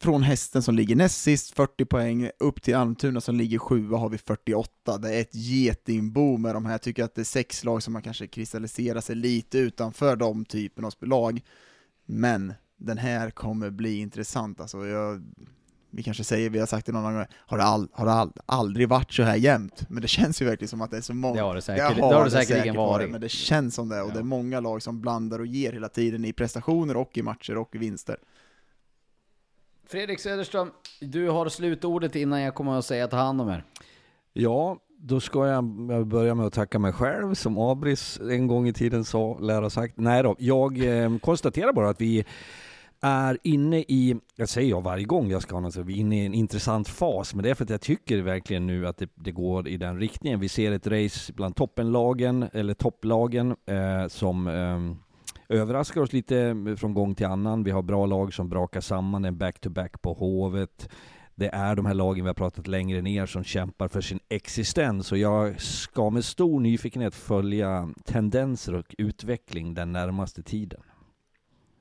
från 0.00 0.22
hästen 0.22 0.62
som 0.62 0.74
ligger 0.74 0.96
näst 0.96 1.20
sist, 1.22 1.50
40 1.54 1.84
poäng, 1.84 2.30
upp 2.40 2.62
till 2.62 2.76
Almtuna 2.76 3.20
som 3.20 3.36
ligger 3.36 3.58
sjua 3.58 3.98
har 3.98 4.08
vi 4.08 4.18
48. 4.18 4.98
Det 4.98 5.14
är 5.14 5.20
ett 5.20 5.34
getingbo 5.34 6.36
med 6.36 6.54
de 6.54 6.64
här. 6.64 6.72
Jag 6.72 6.82
tycker 6.82 7.04
att 7.04 7.14
det 7.14 7.22
är 7.22 7.24
sex 7.24 7.64
lag 7.64 7.82
som 7.82 7.92
man 7.92 8.02
kanske 8.02 8.26
kristalliserar 8.26 9.00
sig 9.00 9.16
lite 9.16 9.58
utanför 9.58 10.16
de 10.16 10.44
typen 10.44 10.84
av 10.84 10.92
lag. 11.00 11.40
Men 12.06 12.52
den 12.76 12.98
här 12.98 13.30
kommer 13.30 13.70
bli 13.70 13.98
intressant. 13.98 14.60
Alltså 14.60 14.86
jag, 14.86 15.22
vi 15.90 16.02
kanske 16.02 16.24
säger, 16.24 16.50
vi 16.50 16.58
har 16.58 16.66
sagt 16.66 16.86
det 16.86 16.92
någon 16.92 17.14
gång, 17.14 17.24
har 17.36 17.58
det, 17.58 17.64
all, 17.64 17.88
har 17.92 18.06
det 18.06 18.12
all, 18.12 18.32
aldrig 18.46 18.88
varit 18.88 19.12
så 19.12 19.22
här 19.22 19.36
jämnt? 19.36 19.90
Men 19.90 20.02
det 20.02 20.08
känns 20.08 20.42
ju 20.42 20.46
verkligen 20.46 20.68
som 20.68 20.80
att 20.80 20.90
det 20.90 20.96
är 20.96 21.00
så 21.00 21.14
många. 21.14 21.34
Det 21.34 21.40
har 21.40 21.54
det, 21.54 21.62
säkert, 21.62 21.88
Det 21.96 22.00
det 22.00 22.14
har 22.14 22.24
det 22.24 22.30
säkerligen 22.30 22.62
säkert 22.62 22.76
varit. 22.76 23.10
men 23.10 23.20
det 23.20 23.28
känns 23.28 23.74
som 23.74 23.88
det, 23.88 24.02
och 24.02 24.08
Ja. 24.08 24.12
det 24.14 24.18
är 24.18 24.24
många 24.24 24.60
lag 24.60 24.82
som 24.82 25.00
blandar 25.00 25.38
och 25.38 25.46
ger 25.46 25.72
hela 25.72 25.88
tiden 25.88 26.24
i 26.24 26.32
prestationer 26.32 26.96
och 26.96 27.18
i 27.18 27.22
matcher 27.22 27.56
och 27.56 27.74
i 27.74 27.78
vinster. 27.78 28.16
Fredrik 29.90 30.20
Söderström, 30.20 30.70
du 31.00 31.28
har 31.28 31.48
slutordet 31.48 32.16
innan 32.16 32.40
jag 32.40 32.54
kommer 32.54 32.78
att 32.78 32.84
säga 32.84 33.08
ta 33.08 33.16
hand 33.16 33.40
om 33.40 33.48
er. 33.48 33.64
Ja, 34.32 34.78
då 34.98 35.20
ska 35.20 35.46
jag 35.46 35.64
börja 36.06 36.34
med 36.34 36.46
att 36.46 36.52
tacka 36.52 36.78
mig 36.78 36.92
själv, 36.92 37.34
som 37.34 37.58
Abris 37.58 38.20
en 38.20 38.46
gång 38.46 38.68
i 38.68 38.72
tiden 38.72 39.04
sa, 39.04 39.38
lär 39.38 39.62
ha 39.62 39.70
sagt. 39.70 39.94
Nej 39.96 40.22
då, 40.22 40.36
jag 40.38 41.02
eh, 41.02 41.18
konstaterar 41.18 41.72
bara 41.72 41.88
att 41.88 42.00
vi 42.00 42.24
är 43.00 43.38
inne 43.42 43.78
i, 43.78 44.16
jag 44.36 44.48
säger 44.48 44.70
jag 44.70 44.82
varje 44.82 45.04
gång 45.04 45.30
jag 45.30 45.42
ska 45.42 45.54
ha 45.54 45.60
något, 45.60 45.74
så 45.74 45.82
vi 45.82 45.94
är 45.94 45.98
inne 45.98 46.22
i 46.22 46.26
en 46.26 46.34
intressant 46.34 46.88
fas, 46.88 47.34
men 47.34 47.42
det 47.42 47.50
är 47.50 47.54
för 47.54 47.64
att 47.64 47.70
jag 47.70 47.80
tycker 47.80 48.18
verkligen 48.18 48.66
nu 48.66 48.86
att 48.86 48.98
det, 48.98 49.10
det 49.14 49.32
går 49.32 49.68
i 49.68 49.76
den 49.76 50.00
riktningen. 50.00 50.40
Vi 50.40 50.48
ser 50.48 50.72
ett 50.72 50.86
race 50.86 51.32
bland 51.32 51.56
toppenlagen, 51.56 52.48
eller 52.52 52.74
topplagen, 52.74 53.56
eh, 53.66 54.08
som 54.08 54.48
eh, 54.48 55.07
överraskar 55.48 56.00
oss 56.00 56.12
lite 56.12 56.54
från 56.78 56.94
gång 56.94 57.14
till 57.14 57.26
annan. 57.26 57.64
Vi 57.64 57.70
har 57.70 57.82
bra 57.82 58.06
lag 58.06 58.34
som 58.34 58.48
brakar 58.48 58.80
samman, 58.80 59.24
en 59.24 59.38
back-to-back 59.38 60.02
på 60.02 60.12
Hovet. 60.12 60.88
Det 61.34 61.48
är 61.48 61.76
de 61.76 61.86
här 61.86 61.94
lagen 61.94 62.24
vi 62.24 62.28
har 62.28 62.34
pratat 62.34 62.66
längre 62.66 63.02
ner 63.02 63.26
som 63.26 63.44
kämpar 63.44 63.88
för 63.88 64.00
sin 64.00 64.20
existens 64.28 65.12
och 65.12 65.18
jag 65.18 65.60
ska 65.60 66.10
med 66.10 66.24
stor 66.24 66.60
nyfikenhet 66.60 67.14
följa 67.14 67.88
tendenser 68.04 68.74
och 68.74 68.94
utveckling 68.98 69.74
den 69.74 69.92
närmaste 69.92 70.42
tiden. 70.42 70.80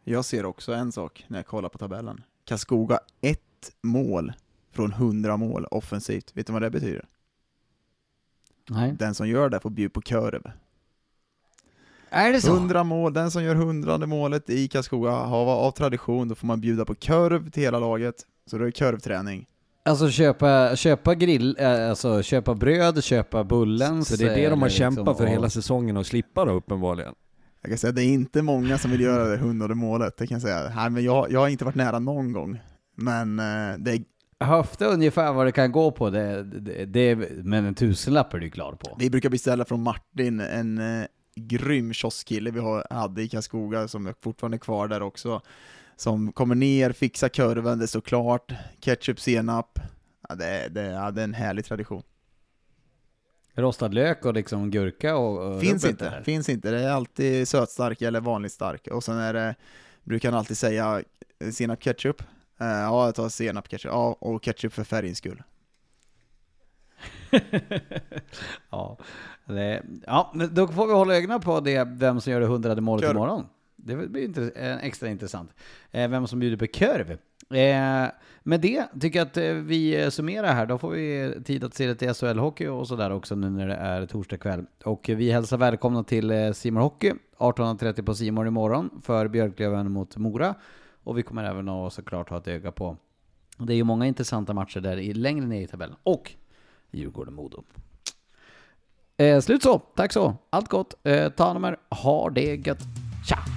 Jag 0.03 0.25
ser 0.25 0.45
också 0.45 0.73
en 0.73 0.91
sak 0.91 1.25
när 1.27 1.39
jag 1.39 1.45
kollar 1.45 1.69
på 1.69 1.77
tabellen. 1.77 2.23
Karlskoga, 2.45 2.99
ett 3.21 3.71
mål 3.81 4.33
från 4.71 4.91
100 4.93 5.37
mål 5.37 5.65
offensivt. 5.65 6.37
Vet 6.37 6.47
du 6.47 6.53
vad 6.53 6.61
det 6.61 6.69
betyder? 6.69 7.05
Nej. 8.69 8.95
Den 8.99 9.15
som 9.15 9.27
gör 9.27 9.49
det 9.49 9.59
får 9.59 9.69
bjuda 9.69 9.93
på 9.93 10.01
korv. 10.01 10.51
Är 12.09 12.33
det 12.33 12.41
så? 12.41 12.53
100 12.53 12.83
mål, 12.83 13.13
den 13.13 13.31
som 13.31 13.43
gör 13.43 13.55
hundrade 13.55 14.07
målet 14.07 14.49
i 14.49 14.67
Karlskoga 14.67 15.11
har 15.11 15.45
av 15.45 15.71
tradition, 15.71 16.27
då 16.27 16.35
får 16.35 16.47
man 16.47 16.61
bjuda 16.61 16.85
på 16.85 16.95
korv 16.95 17.49
till 17.49 17.63
hela 17.63 17.79
laget. 17.79 18.15
Så 18.49 18.57
det 18.57 18.67
är 18.67 18.71
korvträning. 18.71 19.45
Alltså 19.85 20.09
köpa, 20.09 20.75
köpa 20.75 21.15
grill, 21.15 21.57
eh, 21.59 21.89
alltså 21.89 22.23
köpa 22.23 22.55
bröd, 22.55 23.03
köpa 23.03 23.43
bullens. 23.43 24.07
Så 24.07 24.15
det 24.15 24.23
är 24.23 24.29
det 24.29 24.35
de 24.35 24.39
eller 24.39 24.55
har 24.55 24.65
liksom, 24.65 24.95
kämpat 24.95 25.17
för 25.17 25.23
ja. 25.25 25.31
hela 25.31 25.49
säsongen 25.49 25.97
och 25.97 26.05
slippa 26.05 26.45
då 26.45 26.51
uppenbarligen. 26.51 27.13
Jag 27.61 27.71
kan 27.71 27.77
säga 27.77 27.89
att 27.89 27.95
det 27.95 28.03
är 28.03 28.13
inte 28.13 28.41
många 28.41 28.77
som 28.77 28.91
vill 28.91 29.01
göra 29.01 29.25
det 29.29 29.37
hundrade 29.37 29.75
målet, 29.75 30.17
det 30.17 30.27
kan 30.27 30.35
jag 30.35 30.41
säga. 30.41 30.71
Nej, 30.75 30.89
men 30.89 31.03
jag, 31.03 31.31
jag 31.31 31.39
har 31.39 31.47
inte 31.47 31.65
varit 31.65 31.75
nära 31.75 31.99
någon 31.99 32.33
gång. 32.33 32.59
Men 32.95 33.39
eh, 33.39 33.77
det 33.77 33.91
är, 33.91 34.01
Höfte 34.39 34.85
ungefär 34.85 35.33
vad 35.33 35.45
det 35.47 35.51
kan 35.51 35.71
gå 35.71 35.91
på, 35.91 36.09
det, 36.09 36.43
det, 36.43 36.85
det, 36.85 37.15
men 37.43 37.65
en 37.65 37.75
tusenlapp 37.75 38.33
är 38.33 38.39
du 38.39 38.49
klar 38.49 38.71
på. 38.71 38.95
vi 38.99 39.09
brukar 39.09 39.29
beställa 39.29 39.65
från 39.65 39.83
Martin, 39.83 40.39
en 40.39 40.77
eh, 40.77 41.05
grym 41.37 41.93
kioskkille 41.93 42.51
vi 42.51 42.59
har, 42.59 42.87
hade 42.89 43.21
i 43.21 43.29
Karlskoga, 43.29 43.87
som 43.87 44.07
är 44.07 44.15
fortfarande 44.21 44.57
kvar 44.57 44.87
där 44.87 45.01
också. 45.01 45.41
Som 45.95 46.31
kommer 46.31 46.55
ner, 46.55 46.91
fixar 46.91 47.29
korven, 47.29 47.79
det 47.79 47.87
står 47.87 48.01
klart, 48.01 48.51
ketchup, 48.79 49.19
senap. 49.19 49.79
Ja, 50.29 50.35
det, 50.35 50.45
är- 50.45 50.69
det, 50.69 50.81
är- 50.81 50.91
ja, 50.93 51.11
det 51.11 51.21
är 51.21 51.23
en 51.23 51.33
härlig 51.33 51.65
tradition. 51.65 52.03
Rostad 53.55 53.87
lök 53.93 54.25
och 54.25 54.33
liksom 54.33 54.71
gurka 54.71 55.15
och... 55.15 55.53
och 55.55 55.61
Finns 55.61 55.85
inte, 55.85 56.09
där. 56.09 56.21
finns 56.23 56.49
inte. 56.49 56.71
Det 56.71 56.79
är 56.79 56.89
alltid 56.89 57.47
sötstark 57.47 58.01
eller 58.01 58.21
vanligt 58.21 58.51
stark. 58.51 58.87
Och 58.87 59.03
sen 59.03 59.17
är 59.17 59.33
det, 59.33 59.55
brukar 60.03 60.31
han 60.31 60.39
alltid 60.39 60.57
säga 60.57 61.03
eh, 61.39 61.49
senap 61.51 61.81
ketchup. 61.81 62.21
Eh, 62.59 62.67
ja, 62.67 63.05
jag 63.05 63.15
tar 63.15 63.29
senap 63.29 63.67
ketchup. 63.69 63.91
Ja, 63.91 64.17
och 64.19 64.43
ketchup 64.43 64.73
för 64.73 64.83
färgens 64.83 65.17
skull. 65.17 65.43
ja, 68.69 68.97
det, 69.45 69.83
ja, 70.07 70.31
men 70.35 70.53
då 70.53 70.67
får 70.67 70.87
vi 70.87 70.93
hålla 70.93 71.15
ögonen 71.15 71.39
på 71.39 71.59
det, 71.59 71.87
vem 71.87 72.21
som 72.21 72.33
gör 72.33 72.39
det 72.39 72.45
hundrade 72.45 72.81
målet 72.81 73.05
Korv. 73.05 73.15
imorgon. 73.15 73.45
Det 73.75 73.95
blir 73.95 74.27
intre- 74.27 74.51
eh, 74.55 74.85
extra 74.85 75.09
intressant. 75.09 75.53
Eh, 75.91 76.09
vem 76.09 76.27
som 76.27 76.39
bjuder 76.39 76.57
på 76.57 76.67
korv. 76.67 77.11
Eh, 77.57 78.11
med 78.43 78.61
det 78.61 78.83
tycker 79.01 79.19
jag 79.19 79.27
att 79.27 79.37
vi 79.65 80.11
summerar 80.11 80.53
här. 80.53 80.65
Då 80.65 80.77
får 80.77 80.89
vi 80.89 81.33
tid 81.45 81.63
att 81.63 81.73
se 81.73 81.87
lite 81.87 82.07
SHL-hockey 82.13 82.67
och 82.67 82.87
sådär 82.87 83.11
också 83.11 83.35
nu 83.35 83.49
när 83.49 83.67
det 83.67 83.75
är 83.75 84.05
torsdag 84.05 84.37
kväll. 84.37 84.65
Och 84.83 85.09
vi 85.15 85.31
hälsar 85.31 85.57
välkomna 85.57 86.03
till 86.03 86.53
Simor 86.53 86.81
Hockey 86.81 87.13
18.30 87.37 88.01
på 88.01 88.13
Simor 88.15 88.47
imorgon 88.47 89.01
för 89.03 89.27
Björklöven 89.27 89.91
mot 89.91 90.17
Mora. 90.17 90.55
Och 91.03 91.17
vi 91.17 91.23
kommer 91.23 91.43
även 91.43 91.69
att 91.69 91.93
såklart 91.93 92.29
ha 92.29 92.37
ett 92.37 92.47
öga 92.47 92.71
på 92.71 92.97
det 93.57 93.73
är 93.73 93.77
ju 93.77 93.83
många 93.83 94.05
intressanta 94.05 94.53
matcher 94.53 94.79
där 94.79 94.97
i, 94.97 95.13
längre 95.13 95.45
ner 95.45 95.61
i 95.61 95.67
tabellen. 95.67 95.95
Och 96.03 96.31
Djurgården-Modo. 96.91 97.63
Eh, 99.17 99.39
slut 99.41 99.63
så. 99.63 99.79
Tack 99.95 100.13
så. 100.13 100.35
Allt 100.49 100.69
gott. 100.69 100.93
Eh, 101.03 101.29
ta 101.29 101.45
hand 101.45 101.57
om 101.57 101.63
er. 101.63 101.77
Ha 101.89 102.29
det 102.29 102.55
gött. 102.55 102.83
Tja! 103.27 103.56